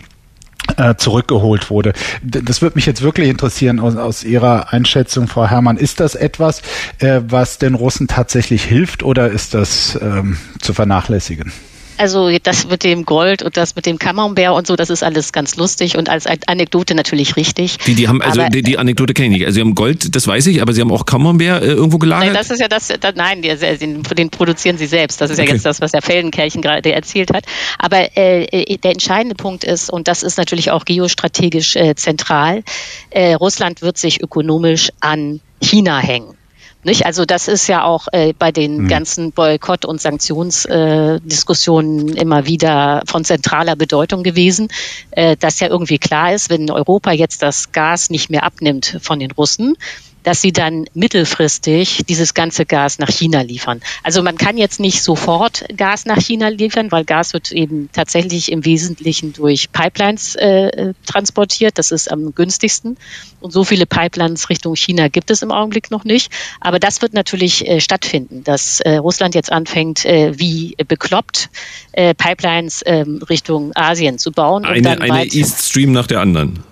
zurückgeholt 0.98 1.70
wurde. 1.70 1.94
Das 2.24 2.62
würde 2.62 2.76
mich 2.76 2.86
jetzt 2.86 3.02
wirklich 3.02 3.30
interessieren 3.30 3.80
aus, 3.80 3.96
aus 3.96 4.24
Ihrer 4.24 4.74
Einschätzung, 4.74 5.28
Frau 5.28 5.48
Herrmann. 5.48 5.78
Ist 5.78 6.00
das 6.00 6.16
etwas, 6.16 6.62
äh, 7.00 7.22
was 7.28 7.58
den 7.58 7.76
Russen 7.76 8.08
tatsächlich 8.08 8.64
hilft 8.64 9.04
oder 9.04 9.30
ist 9.30 9.54
das 9.54 9.98
ähm, 10.02 10.38
zu 10.60 10.74
vernachlässigen? 10.74 11.52
Also 11.98 12.30
das 12.42 12.68
mit 12.68 12.84
dem 12.84 13.06
Gold 13.06 13.44
und 13.44 13.58
das 13.58 13.76
mit 13.76 13.86
dem 13.86 14.00
Camembert 14.00 14.56
und 14.56 14.66
so, 14.66 14.76
das 14.76 14.90
ist 14.90 15.04
alles 15.04 15.32
ganz 15.34 15.56
lustig 15.56 15.98
und 15.98 16.10
als 16.10 16.26
Anekdote 16.48 16.96
natürlich 16.96 17.36
richtig. 17.36 17.78
Die, 17.86 17.94
die 17.94 18.08
haben, 18.08 18.22
also 18.22 18.42
Aber- 18.42 18.50
die, 18.50 18.64
die 18.64 18.78
Anekdote 18.78 19.14
kenne 19.14 19.28
ich 19.28 19.34
nicht. 19.34 19.46
Also 19.46 19.56
sie 19.56 19.62
haben 19.62 19.76
Gold, 19.76 20.16
das 20.16 20.26
weiß 20.26 20.48
ich, 20.48 20.62
aber 20.62 20.74
sie 20.74 20.82
haben 20.82 20.92
auch 20.92 21.06
Camembert 21.06 21.62
äh, 21.64 21.68
irgendwo 21.68 22.00
gelagert. 22.00 22.28
Nein, 22.28 22.34
das 22.36 22.50
ist 22.50 22.60
ja 22.60 22.68
das, 22.68 22.88
das 22.88 23.16
nein, 23.16 23.42
die, 23.42 23.56
den, 23.78 24.02
den 24.04 24.30
produzieren 24.32 24.78
sie 24.78 24.88
selbst. 24.88 25.22
Das 25.22 25.30
ist 25.30 25.38
ja 25.38 25.44
Okay. 25.44 25.54
jetzt 25.54 25.66
das, 25.66 25.80
was 25.82 25.92
der 25.92 26.02
Feldenkärchen 26.02 26.62
gerade 26.62 26.92
erzählt 26.92 27.32
hat. 27.34 27.46
Aber 27.78 28.18
äh, 28.18 28.44
äh, 28.46 28.78
der 28.78 28.92
entscheidende 28.92 29.36
Punkt 29.36 29.64
ist, 29.64 29.92
und 29.92 30.08
das 30.08 30.24
ist 30.24 30.38
natürlich 30.38 30.72
auch 30.72 30.86
geostrategisch 30.86 31.76
äh, 31.76 31.94
zentral, 31.96 32.64
äh, 33.12 33.34
Russland 33.34 33.82
wird 33.82 33.98
sich 33.98 34.22
ökonomisch 34.22 34.92
an 35.02 35.40
China 35.62 36.00
hängen. 36.00 36.36
Nicht? 36.84 37.06
Also 37.06 37.26
das 37.26 37.48
ist 37.48 37.68
ja 37.68 37.84
auch 37.84 38.08
äh, 38.12 38.34
bei 38.38 38.52
den 38.52 38.88
ganzen 38.88 39.34
Boykott- 39.34 39.86
und 39.86 40.02
Sanktionsdiskussionen 40.02 42.18
äh, 42.18 42.22
immer 42.22 42.48
wieder 42.48 43.04
von 43.06 43.24
zentraler 43.24 43.76
Bedeutung 43.76 44.24
gewesen, 44.24 44.70
äh, 45.12 45.38
dass 45.38 45.60
ja 45.60 45.68
irgendwie 45.68 46.00
klar 46.00 46.34
ist, 46.34 46.50
wenn 46.50 46.72
Europa 46.72 47.12
jetzt 47.12 47.44
das 47.44 47.72
Gas 47.72 48.10
nicht 48.10 48.32
mehr 48.32 48.44
abnimmt 48.44 48.98
von 49.02 49.20
den 49.20 49.30
Russen, 49.30 49.78
dass 50.24 50.42
sie 50.42 50.52
dann 50.52 50.86
mittelfristig 50.94 52.04
dieses 52.08 52.34
ganze 52.34 52.66
Gas 52.66 53.00
nach 53.00 53.10
China 53.10 53.42
liefern. 53.42 53.82
Also 54.04 54.22
man 54.22 54.38
kann 54.38 54.58
jetzt 54.58 54.80
nicht 54.80 55.02
sofort 55.02 55.66
Gas 55.76 56.06
nach 56.06 56.20
China 56.20 56.50
liefern, 56.50 56.92
weil 56.92 57.06
Gas 57.06 57.34
wird 57.34 57.52
eben 57.52 57.90
tatsächlich 57.94 58.52
im 58.52 58.66
Wesentlichen 58.66 59.34
durch 59.34 59.72
Pipelines 59.72 60.36
äh, 60.36 60.94
transportiert. 61.06 61.78
Das 61.78 61.92
ist 61.92 62.12
am 62.12 62.34
günstigsten. 62.36 62.98
Und 63.40 63.52
so 63.52 63.64
viele 63.64 63.86
Pipelines 63.86 64.50
Richtung 64.50 64.76
China 64.76 65.08
gibt 65.08 65.32
es 65.32 65.42
im 65.42 65.52
Augenblick 65.52 65.92
noch 65.92 66.04
nicht. 66.04 66.32
Aber 66.60 66.80
das 66.80 67.02
wird 67.02 67.14
natürlich 67.14 67.68
äh, 67.68 67.80
stattfinden, 67.82 68.44
dass 68.44 68.80
äh, 68.82 68.98
Russland 68.98 69.36
jetzt 69.36 69.52
anfängt, 69.52 70.06
äh, 70.06 70.38
wie 70.38 70.76
bekloppt 70.88 71.50
äh, 71.94 72.14
Pipelines 72.14 72.84
ähm, 72.86 73.22
Richtung 73.30 73.72
Asien 73.76 74.20
zu 74.20 74.32
bauen. 74.32 74.66
Eine, 74.66 75.02
eine 75.02 75.26
East 75.26 75.66
Stream 75.66 75.92
nach 75.92 76.08
der 76.08 76.20
anderen. 76.20 76.64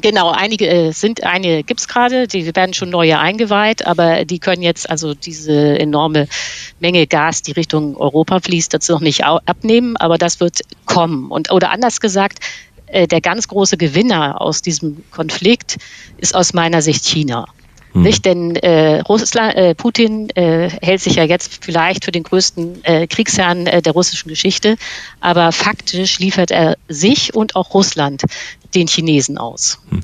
Genau, 0.00 0.30
einige 0.30 0.66
äh, 0.68 0.92
sind, 0.92 1.24
eine 1.24 1.62
gibt's 1.62 1.88
gerade, 1.88 2.26
die 2.26 2.54
werden 2.54 2.74
schon 2.74 2.90
neue 2.90 3.18
eingeweiht, 3.18 3.86
aber 3.86 4.24
die 4.24 4.38
können 4.38 4.62
jetzt 4.62 4.88
also 4.88 5.14
diese 5.14 5.78
enorme 5.78 6.28
Menge 6.78 7.06
Gas, 7.06 7.42
die 7.42 7.52
Richtung 7.52 7.96
Europa 7.96 8.40
fließt, 8.40 8.72
dazu 8.72 8.92
noch 8.92 9.00
nicht 9.00 9.24
abnehmen, 9.24 9.96
aber 9.96 10.16
das 10.16 10.40
wird 10.40 10.60
kommen. 10.86 11.30
Und 11.30 11.50
oder 11.50 11.70
anders 11.70 12.00
gesagt, 12.00 12.38
äh, 12.86 13.06
der 13.06 13.20
ganz 13.20 13.48
große 13.48 13.76
Gewinner 13.76 14.40
aus 14.40 14.62
diesem 14.62 15.04
Konflikt 15.10 15.78
ist 16.18 16.34
aus 16.34 16.52
meiner 16.52 16.82
Sicht 16.82 17.04
China. 17.04 17.46
Mhm. 17.92 18.02
Nicht, 18.02 18.24
denn 18.24 18.56
äh, 18.56 19.00
Russland, 19.00 19.54
äh, 19.56 19.74
Putin 19.74 20.30
äh, 20.30 20.70
hält 20.82 21.00
sich 21.00 21.16
ja 21.16 21.24
jetzt 21.24 21.64
vielleicht 21.64 22.04
für 22.04 22.12
den 22.12 22.22
größten 22.22 22.84
äh, 22.84 23.06
Kriegsherrn 23.06 23.66
äh, 23.66 23.82
der 23.82 23.92
russischen 23.92 24.28
Geschichte, 24.28 24.76
aber 25.20 25.52
faktisch 25.52 26.18
liefert 26.18 26.50
er 26.50 26.76
sich 26.88 27.34
und 27.34 27.56
auch 27.56 27.74
Russland 27.74 28.22
den 28.74 28.86
Chinesen 28.86 29.38
aus. 29.38 29.78
Hm. 29.90 30.00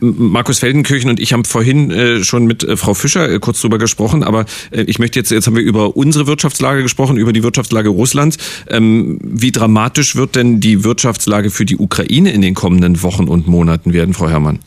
Markus 0.00 0.58
Feldenkirchen 0.58 1.10
und 1.10 1.20
ich 1.20 1.32
haben 1.32 1.44
vorhin 1.44 1.90
äh, 1.90 2.24
schon 2.24 2.44
mit 2.44 2.64
äh, 2.64 2.76
Frau 2.76 2.94
Fischer 2.94 3.30
äh, 3.30 3.38
kurz 3.38 3.60
drüber 3.60 3.78
gesprochen, 3.78 4.24
aber 4.24 4.44
ich 4.70 4.98
möchte 4.98 5.18
jetzt, 5.18 5.30
jetzt 5.30 5.46
haben 5.46 5.56
wir 5.56 5.62
über 5.62 5.96
unsere 5.96 6.26
Wirtschaftslage 6.26 6.82
gesprochen, 6.82 7.16
über 7.16 7.32
die 7.32 7.42
Wirtschaftslage 7.42 7.88
Russlands. 7.88 8.38
Ähm, 8.68 9.18
wie 9.22 9.52
dramatisch 9.52 10.16
wird 10.16 10.36
denn 10.36 10.60
die 10.60 10.84
Wirtschaftslage 10.84 11.50
für 11.50 11.64
die 11.64 11.76
Ukraine 11.76 12.32
in 12.32 12.42
den 12.42 12.54
kommenden 12.54 13.02
Wochen 13.02 13.28
und 13.28 13.46
Monaten 13.46 13.92
werden, 13.92 14.14
Frau 14.14 14.28
Herrmann? 14.28 14.58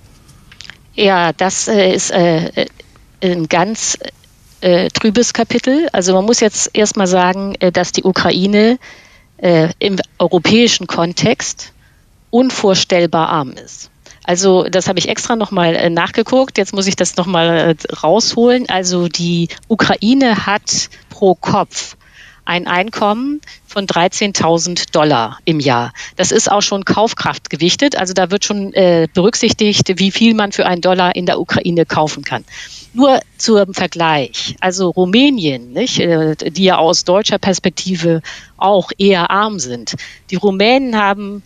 Ja, 0.95 1.34
das 1.34 1.67
ist 1.67 2.13
ein 2.13 3.47
ganz 3.49 3.97
trübes 4.93 5.34
Kapitel. 5.34 5.88
Also 5.91 6.13
man 6.13 6.26
muss 6.26 6.39
jetzt 6.39 6.72
erstmal 6.73 7.07
sagen, 7.07 7.55
dass 7.73 7.91
die 7.91 8.03
Ukraine 8.03 8.80
im 9.80 9.97
europäischen 10.17 10.88
Kontext 10.88 11.73
unvorstellbar 12.36 13.30
arm 13.30 13.52
ist. 13.52 13.90
Also 14.26 14.64
das 14.64 14.90
habe 14.90 14.99
ich 14.99 15.07
extra 15.07 15.38
nochmal 15.38 15.74
äh, 15.76 15.90
nachgeguckt. 15.90 16.57
Jetzt 16.57 16.74
muss 16.74 16.86
ich 16.86 16.98
das 16.98 17.16
nochmal 17.16 17.78
äh, 17.80 17.94
rausholen. 17.94 18.68
Also 18.68 19.07
die 19.07 19.48
Ukraine 19.70 20.45
hat 20.45 20.90
pro 21.10 21.36
Kopf 21.36 21.95
ein 22.44 22.68
Einkommen 22.68 23.40
von 23.66 23.88
13.000 23.88 24.91
Dollar 24.91 25.40
im 25.45 25.62
Jahr. 25.62 25.94
Das 26.18 26.32
ist 26.32 26.52
auch 26.52 26.62
schon 26.62 26.84
Kaufkraft 26.84 27.49
gewichtet. 27.49 27.98
Also 27.98 28.14
da 28.14 28.32
wird 28.32 28.44
schon 28.44 28.74
äh, 28.74 29.07
berücksichtigt, 29.14 29.94
wie 29.98 30.12
viel 30.12 30.34
man 30.34 30.52
für 30.52 30.66
einen 30.66 30.82
Dollar 30.82 31.16
in 31.16 31.26
der 31.26 31.40
Ukraine 31.40 31.86
kaufen 31.86 32.26
kann. 32.26 32.44
Nur 32.94 33.22
zum 33.38 33.74
Vergleich. 33.74 34.57
Also 34.60 34.90
Rumänien, 34.90 35.72
nicht, 35.72 35.99
äh, 35.99 36.36
die 36.36 36.66
ja 36.66 36.80
aus 36.80 37.06
deutscher 37.06 37.38
Perspektive 37.38 38.22
auch 38.57 38.91
eher 38.98 39.32
arm 39.32 39.57
sind. 39.60 39.95
Die 40.30 40.36
Rumänen 40.36 40.98
haben 40.98 41.41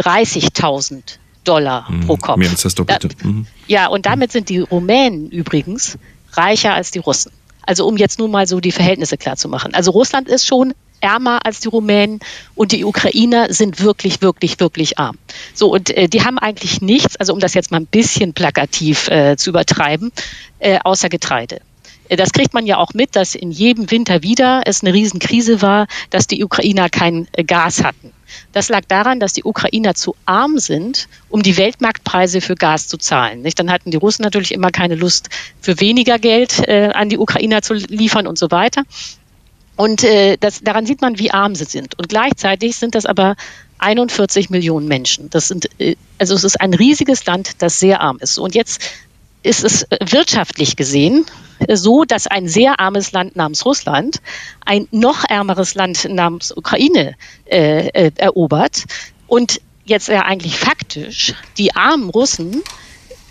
30.000 0.00 1.18
Dollar 1.44 1.90
mhm, 1.90 2.06
pro 2.06 2.16
Kopf. 2.16 2.36
Mehr 2.36 2.50
als 2.50 2.62
das 2.62 2.74
Doppelte. 2.74 3.08
Mhm. 3.22 3.46
Ja, 3.66 3.88
und 3.88 4.06
damit 4.06 4.32
sind 4.32 4.48
die 4.48 4.60
Rumänen 4.60 5.30
übrigens 5.30 5.98
reicher 6.32 6.74
als 6.74 6.90
die 6.90 6.98
Russen. 6.98 7.32
Also 7.62 7.86
um 7.86 7.96
jetzt 7.96 8.18
nur 8.18 8.28
mal 8.28 8.46
so 8.46 8.60
die 8.60 8.72
Verhältnisse 8.72 9.16
klar 9.16 9.36
zu 9.36 9.48
machen. 9.48 9.74
Also 9.74 9.90
Russland 9.90 10.28
ist 10.28 10.46
schon 10.46 10.74
ärmer 11.00 11.44
als 11.44 11.60
die 11.60 11.68
Rumänen 11.68 12.20
und 12.54 12.72
die 12.72 12.84
Ukrainer 12.84 13.52
sind 13.52 13.80
wirklich, 13.80 14.20
wirklich, 14.20 14.58
wirklich 14.60 14.98
arm. 14.98 15.16
So, 15.54 15.72
und 15.72 15.90
äh, 15.90 16.08
die 16.08 16.24
haben 16.24 16.38
eigentlich 16.38 16.80
nichts, 16.80 17.16
also 17.16 17.32
um 17.32 17.40
das 17.40 17.54
jetzt 17.54 17.70
mal 17.70 17.78
ein 17.78 17.86
bisschen 17.86 18.32
plakativ 18.34 19.08
äh, 19.08 19.36
zu 19.36 19.50
übertreiben, 19.50 20.12
äh, 20.58 20.78
außer 20.82 21.08
Getreide. 21.08 21.60
Äh, 22.08 22.16
das 22.16 22.32
kriegt 22.32 22.54
man 22.54 22.66
ja 22.66 22.78
auch 22.78 22.94
mit, 22.94 23.16
dass 23.16 23.34
in 23.34 23.50
jedem 23.50 23.90
Winter 23.90 24.22
wieder 24.22 24.62
es 24.64 24.82
eine 24.82 24.92
Riesenkrise 24.92 25.62
war, 25.62 25.86
dass 26.10 26.26
die 26.26 26.42
Ukrainer 26.44 26.88
kein 26.88 27.28
äh, 27.32 27.44
Gas 27.44 27.84
hatten. 27.84 28.12
Das 28.52 28.68
lag 28.68 28.82
daran, 28.88 29.20
dass 29.20 29.32
die 29.32 29.44
Ukrainer 29.44 29.94
zu 29.94 30.14
arm 30.26 30.58
sind, 30.58 31.08
um 31.28 31.42
die 31.42 31.56
Weltmarktpreise 31.56 32.40
für 32.40 32.54
Gas 32.54 32.88
zu 32.88 32.96
zahlen. 32.96 33.42
Nicht? 33.42 33.58
Dann 33.58 33.70
hatten 33.70 33.90
die 33.90 33.96
Russen 33.96 34.22
natürlich 34.22 34.52
immer 34.52 34.70
keine 34.70 34.94
Lust, 34.94 35.28
für 35.60 35.80
weniger 35.80 36.18
Geld 36.18 36.66
äh, 36.68 36.90
an 36.94 37.08
die 37.08 37.18
Ukrainer 37.18 37.62
zu 37.62 37.74
liefern 37.74 38.26
und 38.26 38.38
so 38.38 38.50
weiter. 38.50 38.82
Und 39.76 40.02
äh, 40.02 40.36
das, 40.38 40.60
daran 40.62 40.86
sieht 40.86 41.00
man, 41.00 41.18
wie 41.18 41.30
arm 41.30 41.54
sie 41.54 41.64
sind. 41.64 41.96
Und 41.98 42.08
gleichzeitig 42.08 42.76
sind 42.76 42.94
das 42.94 43.06
aber 43.06 43.36
41 43.78 44.50
Millionen 44.50 44.88
Menschen. 44.88 45.30
Das 45.30 45.48
sind, 45.48 45.68
äh, 45.78 45.96
also 46.18 46.34
es 46.34 46.44
ist 46.44 46.60
ein 46.60 46.74
riesiges 46.74 47.24
Land, 47.26 47.62
das 47.62 47.78
sehr 47.78 48.00
arm 48.00 48.18
ist. 48.20 48.38
Und 48.38 48.54
jetzt 48.54 48.82
ist 49.42 49.64
es 49.64 49.86
wirtschaftlich 50.04 50.76
gesehen 50.76 51.26
so, 51.70 52.04
dass 52.04 52.26
ein 52.26 52.48
sehr 52.48 52.80
armes 52.80 53.12
Land 53.12 53.36
namens 53.36 53.64
Russland 53.64 54.20
ein 54.64 54.88
noch 54.90 55.24
ärmeres 55.28 55.74
Land 55.74 56.06
namens 56.08 56.56
Ukraine 56.56 57.14
äh, 57.46 57.88
äh, 57.88 58.10
erobert. 58.16 58.84
Und 59.26 59.60
jetzt 59.84 60.08
ja 60.08 60.22
eigentlich 60.22 60.58
faktisch 60.58 61.34
die 61.56 61.74
armen 61.74 62.10
Russen 62.10 62.62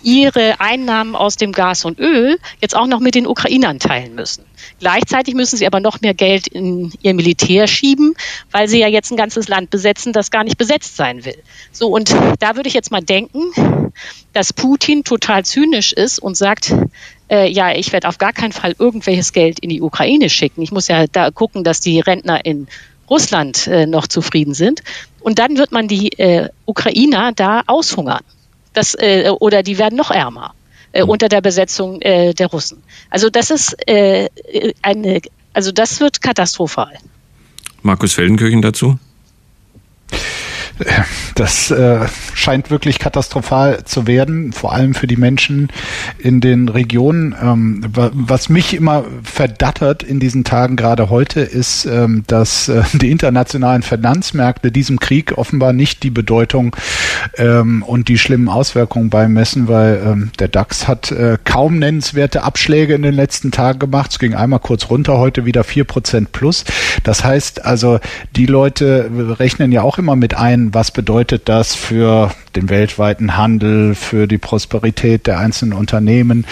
ihre 0.02 0.60
Einnahmen 0.60 1.14
aus 1.16 1.36
dem 1.36 1.52
Gas 1.52 1.84
und 1.84 1.98
Öl 1.98 2.38
jetzt 2.60 2.76
auch 2.76 2.86
noch 2.86 3.00
mit 3.00 3.14
den 3.14 3.26
Ukrainern 3.26 3.78
teilen 3.78 4.14
müssen. 4.14 4.44
Gleichzeitig 4.80 5.34
müssen 5.34 5.56
sie 5.56 5.66
aber 5.66 5.80
noch 5.80 6.00
mehr 6.00 6.14
Geld 6.14 6.46
in 6.46 6.92
ihr 7.02 7.14
Militär 7.14 7.66
schieben, 7.66 8.14
weil 8.50 8.68
sie 8.68 8.78
ja 8.78 8.88
jetzt 8.88 9.10
ein 9.10 9.16
ganzes 9.16 9.48
Land 9.48 9.70
besetzen, 9.70 10.12
das 10.12 10.30
gar 10.30 10.44
nicht 10.44 10.58
besetzt 10.58 10.96
sein 10.96 11.24
will. 11.24 11.38
So, 11.72 11.88
und 11.88 12.14
da 12.38 12.56
würde 12.56 12.68
ich 12.68 12.74
jetzt 12.74 12.90
mal 12.90 13.02
denken, 13.02 13.92
dass 14.32 14.52
Putin 14.52 15.04
total 15.04 15.44
zynisch 15.44 15.92
ist 15.92 16.18
und 16.18 16.36
sagt, 16.36 16.74
äh, 17.30 17.50
ja, 17.50 17.74
ich 17.74 17.92
werde 17.92 18.08
auf 18.08 18.18
gar 18.18 18.32
keinen 18.32 18.52
Fall 18.52 18.74
irgendwelches 18.78 19.32
Geld 19.32 19.58
in 19.58 19.70
die 19.70 19.82
Ukraine 19.82 20.30
schicken. 20.30 20.62
Ich 20.62 20.72
muss 20.72 20.88
ja 20.88 21.06
da 21.06 21.30
gucken, 21.30 21.64
dass 21.64 21.80
die 21.80 22.00
Rentner 22.00 22.44
in 22.44 22.68
Russland 23.10 23.66
äh, 23.66 23.86
noch 23.86 24.06
zufrieden 24.06 24.54
sind. 24.54 24.82
Und 25.20 25.38
dann 25.38 25.56
wird 25.56 25.72
man 25.72 25.88
die 25.88 26.12
äh, 26.18 26.48
Ukrainer 26.66 27.32
da 27.32 27.62
aushungern. 27.66 28.22
Das, 28.72 28.94
äh, 28.94 29.30
oder 29.40 29.62
die 29.62 29.78
werden 29.78 29.96
noch 29.96 30.10
ärmer 30.10 30.54
äh, 30.92 31.02
mhm. 31.02 31.10
unter 31.10 31.28
der 31.28 31.40
Besetzung 31.40 32.00
äh, 32.00 32.34
der 32.34 32.48
Russen. 32.48 32.82
Also 33.10 33.30
das 33.30 33.50
ist 33.50 33.76
äh, 33.88 34.28
eine, 34.82 35.20
also 35.52 35.72
das 35.72 36.00
wird 36.00 36.20
katastrophal. 36.22 36.92
Markus 37.82 38.14
Feldenkirchen 38.14 38.62
dazu? 38.62 38.98
Das 41.34 41.70
äh, 41.70 42.00
scheint 42.34 42.70
wirklich 42.70 42.98
katastrophal 42.98 43.84
zu 43.84 44.06
werden, 44.06 44.52
vor 44.52 44.72
allem 44.72 44.94
für 44.94 45.06
die 45.06 45.16
Menschen 45.16 45.68
in 46.18 46.40
den 46.40 46.68
Regionen. 46.68 47.34
Ähm, 47.40 47.84
was 47.94 48.48
mich 48.48 48.74
immer 48.74 49.04
verdattert 49.22 50.02
in 50.02 50.20
diesen 50.20 50.44
Tagen, 50.44 50.76
gerade 50.76 51.10
heute, 51.10 51.40
ist, 51.40 51.84
ähm, 51.86 52.24
dass 52.26 52.68
äh, 52.68 52.82
die 52.92 53.10
internationalen 53.10 53.82
Finanzmärkte 53.82 54.72
diesem 54.72 54.98
Krieg 55.00 55.36
offenbar 55.36 55.72
nicht 55.72 56.02
die 56.02 56.10
Bedeutung 56.10 56.74
ähm, 57.36 57.82
und 57.82 58.08
die 58.08 58.18
schlimmen 58.18 58.48
Auswirkungen 58.48 59.10
beimessen, 59.10 59.68
weil 59.68 60.00
ähm, 60.04 60.30
der 60.38 60.48
DAX 60.48 60.88
hat 60.88 61.10
äh, 61.12 61.38
kaum 61.44 61.78
nennenswerte 61.78 62.42
Abschläge 62.42 62.94
in 62.94 63.02
den 63.02 63.14
letzten 63.14 63.50
Tagen 63.50 63.78
gemacht. 63.78 64.12
Es 64.12 64.18
ging 64.18 64.34
einmal 64.34 64.60
kurz 64.60 64.90
runter, 64.90 65.18
heute 65.18 65.44
wieder 65.44 65.64
vier 65.64 65.84
Prozent 65.84 66.32
plus. 66.32 66.64
Das 67.04 67.24
heißt 67.24 67.64
also, 67.64 68.00
die 68.36 68.46
Leute 68.46 69.10
rechnen 69.38 69.72
ja 69.72 69.82
auch 69.82 69.98
immer 69.98 70.16
mit 70.16 70.34
ein, 70.34 70.67
was 70.74 70.90
bedeutet 70.90 71.48
das 71.48 71.74
für 71.74 72.32
den 72.56 72.68
weltweiten 72.68 73.36
Handel, 73.36 73.94
für 73.94 74.26
die 74.26 74.38
Prosperität 74.38 75.26
der 75.26 75.38
einzelnen 75.38 75.72
Unternehmen, 75.72 76.46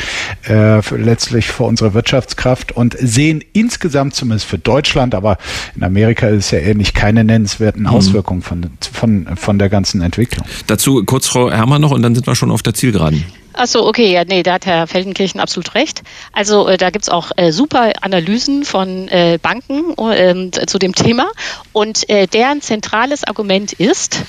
äh, 0.44 0.82
für 0.82 0.97
letztlich 0.97 1.48
für 1.48 1.64
unsere 1.64 1.94
Wirtschaftskraft 1.94 2.72
und 2.72 2.97
sehen 2.98 3.43
insgesamt 3.52 4.14
zumindest 4.14 4.47
für 4.47 4.59
Deutschland, 4.59 5.14
aber 5.14 5.38
in 5.74 5.82
Amerika 5.82 6.28
ist 6.28 6.47
es 6.47 6.51
ja 6.52 6.59
ähnlich, 6.59 6.94
keine 6.94 7.24
nennenswerten 7.24 7.82
mhm. 7.82 7.88
Auswirkungen 7.88 8.43
von, 8.43 8.70
von, 8.93 9.26
von 9.36 9.59
der 9.59 9.68
ganzen 9.68 10.01
Entwicklung. 10.02 10.47
Dazu 10.66 11.05
kurz 11.05 11.26
Frau 11.28 11.51
Herrmann 11.51 11.80
noch 11.80 11.90
und 11.90 12.02
dann 12.02 12.14
sind 12.14 12.26
wir 12.26 12.34
schon 12.34 12.51
auf 12.51 12.62
der 12.62 12.74
Zielgeraden. 12.74 13.24
Achso, 13.57 13.89
okay, 13.89 14.12
ja, 14.12 14.24
nee, 14.27 14.43
da 14.43 14.53
hat 14.55 14.66
Herr 14.66 14.87
Feldenkirchen 14.87 15.41
absolut 15.41 15.74
recht. 15.74 16.03
Also 16.33 16.69
äh, 16.69 16.77
da 16.77 16.91
gibt's 16.91 17.09
auch 17.09 17.33
äh, 17.37 17.53
super 17.53 17.91
Analysen 18.03 18.65
von 18.65 19.09
äh, 19.09 19.39
Banken 19.41 19.95
äh, 19.99 20.51
zu 20.66 20.78
dem 20.78 20.95
Thema. 20.95 21.31
Und 21.73 22.07
äh, 22.11 22.27
deren 22.27 22.61
zentrales 22.61 23.24
Argument 23.24 23.73
ist, 23.73 24.24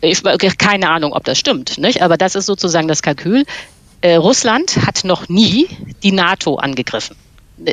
ich 0.00 0.22
keine 0.58 0.90
Ahnung, 0.90 1.12
ob 1.12 1.22
das 1.24 1.38
stimmt, 1.38 1.78
nicht? 1.78 2.02
aber 2.02 2.16
das 2.16 2.34
ist 2.34 2.46
sozusagen 2.46 2.88
das 2.88 3.02
Kalkül. 3.02 3.44
Äh, 4.00 4.16
Russland 4.16 4.84
hat 4.84 5.04
noch 5.04 5.28
nie 5.28 5.68
die 6.02 6.12
NATO 6.12 6.56
angegriffen. 6.56 7.16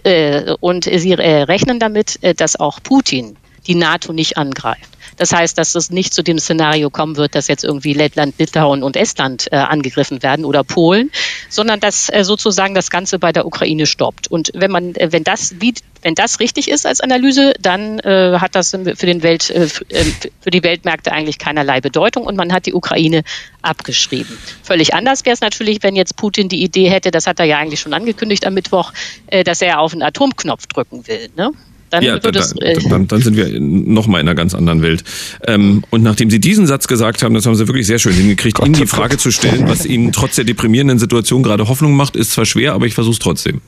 Äh, 0.04 0.54
und 0.60 0.84
sie 0.86 1.12
äh, 1.12 1.42
rechnen 1.42 1.80
damit, 1.80 2.22
äh, 2.22 2.36
dass 2.36 2.60
auch 2.60 2.84
Putin 2.84 3.36
die 3.66 3.76
NATO 3.76 4.14
nicht 4.14 4.38
angreift. 4.38 4.95
Das 5.18 5.32
heißt, 5.32 5.58
dass 5.58 5.76
es 5.76 5.90
nicht 5.90 6.14
zu 6.14 6.24
dem 6.24 6.40
Szenario 6.40 6.90
kommen 6.90 7.18
wird, 7.18 7.36
dass 7.36 7.48
jetzt 7.48 7.64
irgendwie 7.64 7.94
Lettland, 7.94 8.36
Litauen 8.38 8.84
und 8.84 8.96
Estland 8.96 9.48
äh, 9.52 9.56
angegriffen 9.58 10.24
werden 10.24 10.46
oder 10.46 10.64
Polen, 10.64 11.12
sondern 11.50 11.80
dass 11.80 12.10
äh, 12.10 12.24
sozusagen 12.24 12.76
das 12.76 12.90
Ganze 12.90 13.20
bei 13.20 13.32
der 13.32 13.46
Ukraine 13.46 13.86
stoppt. 13.86 14.28
Und 14.30 14.52
wenn 14.54 14.72
man, 14.72 14.96
äh, 14.96 15.12
wenn 15.12 15.24
das 15.24 15.56
wie, 15.60 15.74
wenn 16.02 16.16
das 16.16 16.40
richtig 16.40 16.70
ist 16.70 16.86
als 16.86 17.02
Analyse, 17.02 17.54
dann 17.60 18.00
äh, 18.00 18.38
hat 18.40 18.56
das 18.56 18.72
für 18.72 19.06
den 19.06 19.24
Welt, 19.24 19.50
äh, 19.50 19.66
äh, 19.90 20.06
für 20.42 20.52
die 20.52 20.64
Weltmärkte 20.64 21.12
eigentlich 21.12 21.40
keinerlei 21.40 21.82
Bedeutung 21.82 22.26
und 22.26 22.36
man 22.36 22.54
hat 22.54 22.66
die 22.66 22.74
Ukraine 22.74 23.24
abgeschrieben. 23.62 24.38
Völlig 24.64 24.94
anders 24.94 25.26
wäre 25.26 25.34
es 25.34 25.42
natürlich, 25.42 25.82
wenn 25.82 25.96
jetzt 25.96 26.16
Putin 26.18 26.50
die 26.50 26.64
Idee 26.64 26.90
hätte, 26.90 27.12
das 27.12 27.28
hat 27.28 27.40
er 27.40 27.46
ja 27.46 27.58
eigentlich 27.58 27.80
schon 27.80 27.94
angekündigt 27.94 28.46
am 28.46 28.54
Mittwoch, 28.54 28.94
äh, 29.28 29.44
dass 29.44 29.62
er 29.62 29.80
auf 29.80 29.92
den 29.92 30.04
Atomknopf 30.04 30.68
drücken 30.68 31.08
will. 31.08 31.30
Ne? 31.36 31.52
Dann, 31.90 32.04
ja, 32.04 32.20
dann, 32.20 32.36
es, 32.36 32.52
äh, 32.54 32.78
dann, 32.90 33.08
dann, 33.08 33.22
sind 33.22 33.38
wir 33.38 33.60
noch 33.60 34.08
mal 34.08 34.20
in 34.20 34.28
einer 34.28 34.36
ganz 34.36 34.54
anderen 34.54 34.82
Welt. 34.82 35.04
Ähm, 35.48 35.84
und 35.92 36.04
nachdem 36.04 36.30
Sie 36.30 36.40
diesen 36.40 36.68
Satz 36.68 36.88
gesagt 36.88 37.24
haben, 37.24 37.36
das 37.36 37.46
haben 37.46 37.56
Sie 37.56 37.68
wirklich 37.68 37.88
sehr 37.88 38.00
schön 38.00 38.14
hingekriegt, 38.14 38.60
Ihnen 38.60 38.74
die 38.74 38.88
Frage 38.88 39.18
zu 39.18 39.32
stellen, 39.32 39.68
was 39.68 39.86
Ihnen 39.86 40.12
trotz 40.12 40.36
der 40.36 40.46
deprimierenden 40.46 41.00
Situation 41.00 41.44
gerade 41.44 41.68
Hoffnung 41.68 41.94
macht, 41.94 42.16
ist 42.16 42.32
zwar 42.32 42.46
schwer, 42.46 42.74
aber 42.74 42.86
ich 42.88 42.96
versuche 42.96 43.14
es 43.14 43.20
trotzdem. 43.20 43.62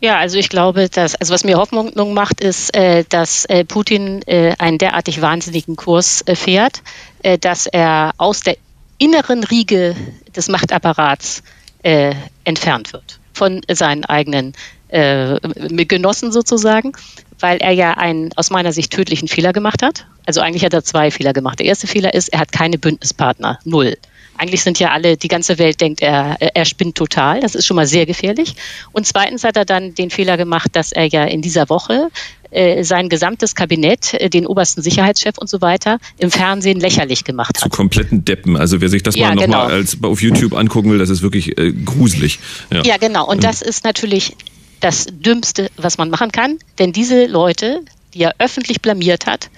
Ja, 0.00 0.18
also 0.18 0.36
ich 0.38 0.50
glaube, 0.50 0.88
dass, 0.90 1.14
also 1.14 1.32
was 1.32 1.44
mir 1.44 1.56
Hoffnung 1.56 2.14
macht, 2.14 2.40
ist, 2.40 2.76
äh, 2.76 3.04
dass 3.08 3.46
äh, 3.46 3.64
Putin 3.64 4.20
äh, 4.26 4.54
einen 4.58 4.78
derartig 4.78 5.22
wahnsinnigen 5.22 5.76
Kurs 5.76 6.22
äh, 6.26 6.36
fährt, 6.36 6.82
äh, 7.22 7.38
dass 7.38 7.66
er 7.66 8.12
aus 8.18 8.40
der 8.40 8.56
inneren 8.98 9.42
Riege 9.44 9.96
des 10.34 10.48
Machtapparats 10.48 11.42
äh, 11.82 12.14
entfernt 12.44 12.92
wird 12.92 13.20
von 13.32 13.62
seinen 13.70 14.04
eigenen 14.04 14.54
äh, 14.88 15.38
genossen 15.86 16.32
sozusagen, 16.32 16.92
weil 17.40 17.58
er 17.58 17.72
ja 17.72 17.92
einen 17.92 18.32
aus 18.36 18.50
meiner 18.50 18.72
Sicht 18.72 18.92
tödlichen 18.92 19.28
Fehler 19.28 19.52
gemacht 19.52 19.82
hat. 19.82 20.06
Also 20.26 20.40
eigentlich 20.40 20.64
hat 20.64 20.74
er 20.74 20.84
zwei 20.84 21.10
Fehler 21.10 21.32
gemacht. 21.32 21.58
Der 21.58 21.66
erste 21.66 21.86
Fehler 21.86 22.14
ist, 22.14 22.28
er 22.28 22.40
hat 22.40 22.52
keine 22.52 22.78
Bündnispartner. 22.78 23.58
Null. 23.64 23.96
Eigentlich 24.38 24.62
sind 24.62 24.78
ja 24.78 24.90
alle, 24.90 25.16
die 25.16 25.28
ganze 25.28 25.58
Welt 25.58 25.80
denkt, 25.80 26.02
er, 26.02 26.36
er 26.38 26.64
spinnt 26.66 26.94
total. 26.94 27.40
Das 27.40 27.54
ist 27.54 27.64
schon 27.64 27.74
mal 27.74 27.86
sehr 27.86 28.04
gefährlich. 28.04 28.54
Und 28.92 29.06
zweitens 29.06 29.44
hat 29.44 29.56
er 29.56 29.64
dann 29.64 29.94
den 29.94 30.10
Fehler 30.10 30.36
gemacht, 30.36 30.76
dass 30.76 30.92
er 30.92 31.06
ja 31.06 31.24
in 31.24 31.40
dieser 31.40 31.70
Woche 31.70 32.10
äh, 32.50 32.84
sein 32.84 33.08
gesamtes 33.08 33.54
Kabinett, 33.54 34.14
äh, 34.14 34.28
den 34.28 34.46
obersten 34.46 34.82
Sicherheitschef 34.82 35.38
und 35.38 35.48
so 35.48 35.60
weiter, 35.60 35.98
im 36.18 36.30
Fernsehen 36.30 36.80
lächerlich 36.80 37.24
gemacht 37.24 37.56
hat. 37.56 37.62
Zu 37.62 37.68
kompletten 37.70 38.24
Deppen. 38.24 38.56
Also 38.56 38.80
wer 38.80 38.88
sich 38.88 39.02
das 39.02 39.16
ja, 39.16 39.28
mal 39.28 39.36
genau. 39.36 39.58
nochmal 39.58 39.72
als 39.72 39.96
auf 40.02 40.20
YouTube 40.22 40.54
angucken 40.54 40.90
will, 40.90 40.98
das 40.98 41.10
ist 41.10 41.22
wirklich 41.22 41.56
äh, 41.58 41.72
gruselig. 41.72 42.38
Ja. 42.72 42.82
ja, 42.82 42.96
genau. 42.98 43.26
Und 43.26 43.42
das 43.42 43.62
ist 43.62 43.84
natürlich 43.84 44.36
das 44.80 45.06
Dümmste, 45.10 45.70
was 45.76 45.98
man 45.98 46.10
machen 46.10 46.32
kann. 46.32 46.58
Denn 46.78 46.92
diese 46.92 47.26
Leute, 47.26 47.80
die 48.14 48.22
er 48.22 48.34
öffentlich 48.38 48.82
blamiert 48.82 49.26
hat, 49.26 49.50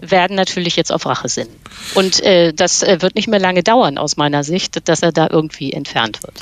werden 0.00 0.36
natürlich 0.36 0.76
jetzt 0.76 0.92
auf 0.92 1.06
Rache 1.06 1.28
sinnen. 1.28 1.50
Und 1.94 2.20
äh, 2.22 2.52
das 2.52 2.82
äh, 2.82 3.02
wird 3.02 3.16
nicht 3.16 3.28
mehr 3.28 3.40
lange 3.40 3.62
dauern 3.62 3.98
aus 3.98 4.16
meiner 4.16 4.44
Sicht, 4.44 4.88
dass 4.88 5.02
er 5.02 5.12
da 5.12 5.28
irgendwie 5.30 5.72
entfernt 5.72 6.22
wird. 6.22 6.34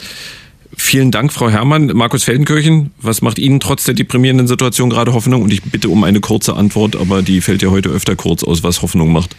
Vielen 0.77 1.11
Dank, 1.11 1.33
Frau 1.33 1.49
Herrmann. 1.49 1.87
Markus 1.87 2.25
Feldenkirchen, 2.25 2.93
was 2.99 3.23
macht 3.23 3.39
Ihnen 3.39 3.61
trotz 3.61 3.85
der 3.85 3.95
deprimierenden 3.95 4.47
Situation 4.47 4.91
gerade 4.91 5.15
Hoffnung? 5.15 5.43
Und 5.43 5.53
ich 5.53 5.63
bitte 5.63 5.89
um 5.89 6.05
eine 6.05 6.21
kurze 6.21 6.55
Antwort, 6.55 6.97
aber 6.97 7.23
die 7.23 7.41
fällt 7.41 7.63
ja 7.63 7.71
heute 7.71 7.89
öfter 7.89 8.15
kurz 8.15 8.45
aus, 8.45 8.63
was 8.63 8.83
Hoffnung 8.83 9.11
macht. 9.11 9.37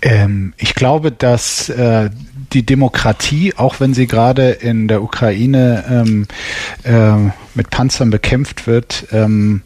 Ähm, 0.00 0.52
ich 0.56 0.74
glaube, 0.74 1.10
dass 1.10 1.68
äh, 1.68 2.10
die 2.52 2.64
Demokratie, 2.64 3.54
auch 3.56 3.80
wenn 3.80 3.94
sie 3.94 4.06
gerade 4.06 4.50
in 4.50 4.88
der 4.88 5.02
Ukraine 5.02 5.84
ähm, 5.88 6.26
äh, 6.84 7.32
mit 7.54 7.70
Panzern 7.70 8.10
bekämpft 8.10 8.66
wird, 8.66 9.06
ähm, 9.12 9.62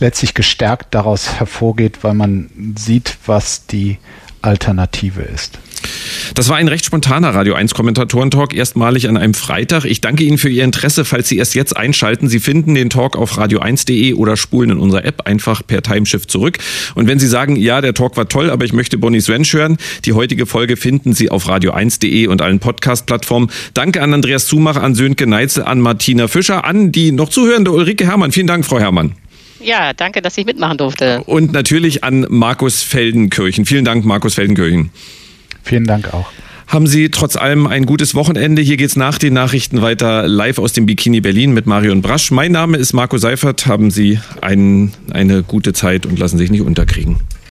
letztlich 0.00 0.34
gestärkt 0.34 0.94
daraus 0.94 1.34
hervorgeht, 1.34 1.98
weil 2.02 2.14
man 2.14 2.74
sieht, 2.76 3.16
was 3.26 3.66
die 3.66 3.98
Alternative 4.42 5.22
ist. 5.22 5.58
Das 6.34 6.48
war 6.48 6.56
ein 6.56 6.68
recht 6.68 6.84
spontaner 6.84 7.34
Radio 7.34 7.54
1 7.54 7.74
Kommentatoren-Talk, 7.74 8.54
erstmalig 8.54 9.08
an 9.08 9.16
einem 9.16 9.34
Freitag. 9.34 9.84
Ich 9.84 10.00
danke 10.00 10.24
Ihnen 10.24 10.38
für 10.38 10.48
Ihr 10.48 10.64
Interesse, 10.64 11.04
falls 11.04 11.28
Sie 11.28 11.38
erst 11.38 11.54
jetzt 11.54 11.76
einschalten. 11.76 12.28
Sie 12.28 12.40
finden 12.40 12.74
den 12.74 12.90
Talk 12.90 13.16
auf 13.16 13.38
radio1.de 13.38 14.14
oder 14.14 14.36
spulen 14.36 14.70
in 14.70 14.78
unserer 14.78 15.04
App 15.04 15.26
einfach 15.26 15.66
per 15.66 15.82
Timeshift 15.82 16.30
zurück. 16.30 16.58
Und 16.94 17.06
wenn 17.06 17.18
Sie 17.18 17.28
sagen, 17.28 17.56
ja, 17.56 17.80
der 17.80 17.94
Talk 17.94 18.16
war 18.16 18.28
toll, 18.28 18.50
aber 18.50 18.64
ich 18.64 18.72
möchte 18.72 18.98
Bonnie 18.98 19.20
Swensch 19.20 19.52
hören, 19.52 19.76
die 20.04 20.12
heutige 20.12 20.46
Folge 20.46 20.76
finden 20.76 21.12
Sie 21.12 21.30
auf 21.30 21.48
radio1.de 21.48 22.26
und 22.26 22.42
allen 22.42 22.58
Podcast-Plattformen. 22.58 23.50
Danke 23.74 24.02
an 24.02 24.12
Andreas 24.12 24.46
Zumach, 24.46 24.76
an 24.76 24.94
Sönke 24.94 25.26
Neitzel, 25.26 25.64
an 25.64 25.80
Martina 25.80 26.28
Fischer, 26.28 26.64
an 26.64 26.92
die 26.92 27.12
noch 27.12 27.28
zuhörende 27.28 27.70
Ulrike 27.70 28.06
Herrmann. 28.06 28.32
Vielen 28.32 28.46
Dank, 28.46 28.64
Frau 28.64 28.78
Herrmann. 28.78 29.12
Ja, 29.60 29.92
danke, 29.94 30.20
dass 30.20 30.36
ich 30.36 30.44
mitmachen 30.44 30.78
durfte. 30.78 31.22
Und 31.24 31.52
natürlich 31.52 32.04
an 32.04 32.26
Markus 32.28 32.82
Feldenkirchen. 32.82 33.64
Vielen 33.64 33.84
Dank, 33.84 34.04
Markus 34.04 34.34
Feldenkirchen. 34.34 34.90
Vielen 35.64 35.86
Dank 35.86 36.14
auch. 36.14 36.30
Haben 36.66 36.86
Sie 36.86 37.10
trotz 37.10 37.36
allem 37.36 37.66
ein 37.66 37.86
gutes 37.86 38.14
Wochenende. 38.14 38.62
Hier 38.62 38.76
geht's 38.76 38.96
nach 38.96 39.18
den 39.18 39.34
Nachrichten 39.34 39.82
weiter 39.82 40.26
live 40.26 40.58
aus 40.58 40.72
dem 40.72 40.86
Bikini 40.86 41.20
Berlin 41.20 41.52
mit 41.52 41.66
Marion 41.66 42.02
Brasch. 42.02 42.30
Mein 42.30 42.52
Name 42.52 42.78
ist 42.78 42.92
Marco 42.92 43.18
Seifert. 43.18 43.66
Haben 43.66 43.90
Sie 43.90 44.18
ein, 44.40 44.92
eine 45.10 45.42
gute 45.42 45.72
Zeit 45.72 46.06
und 46.06 46.18
lassen 46.18 46.38
sich 46.38 46.50
nicht 46.50 46.62
unterkriegen. 46.62 47.18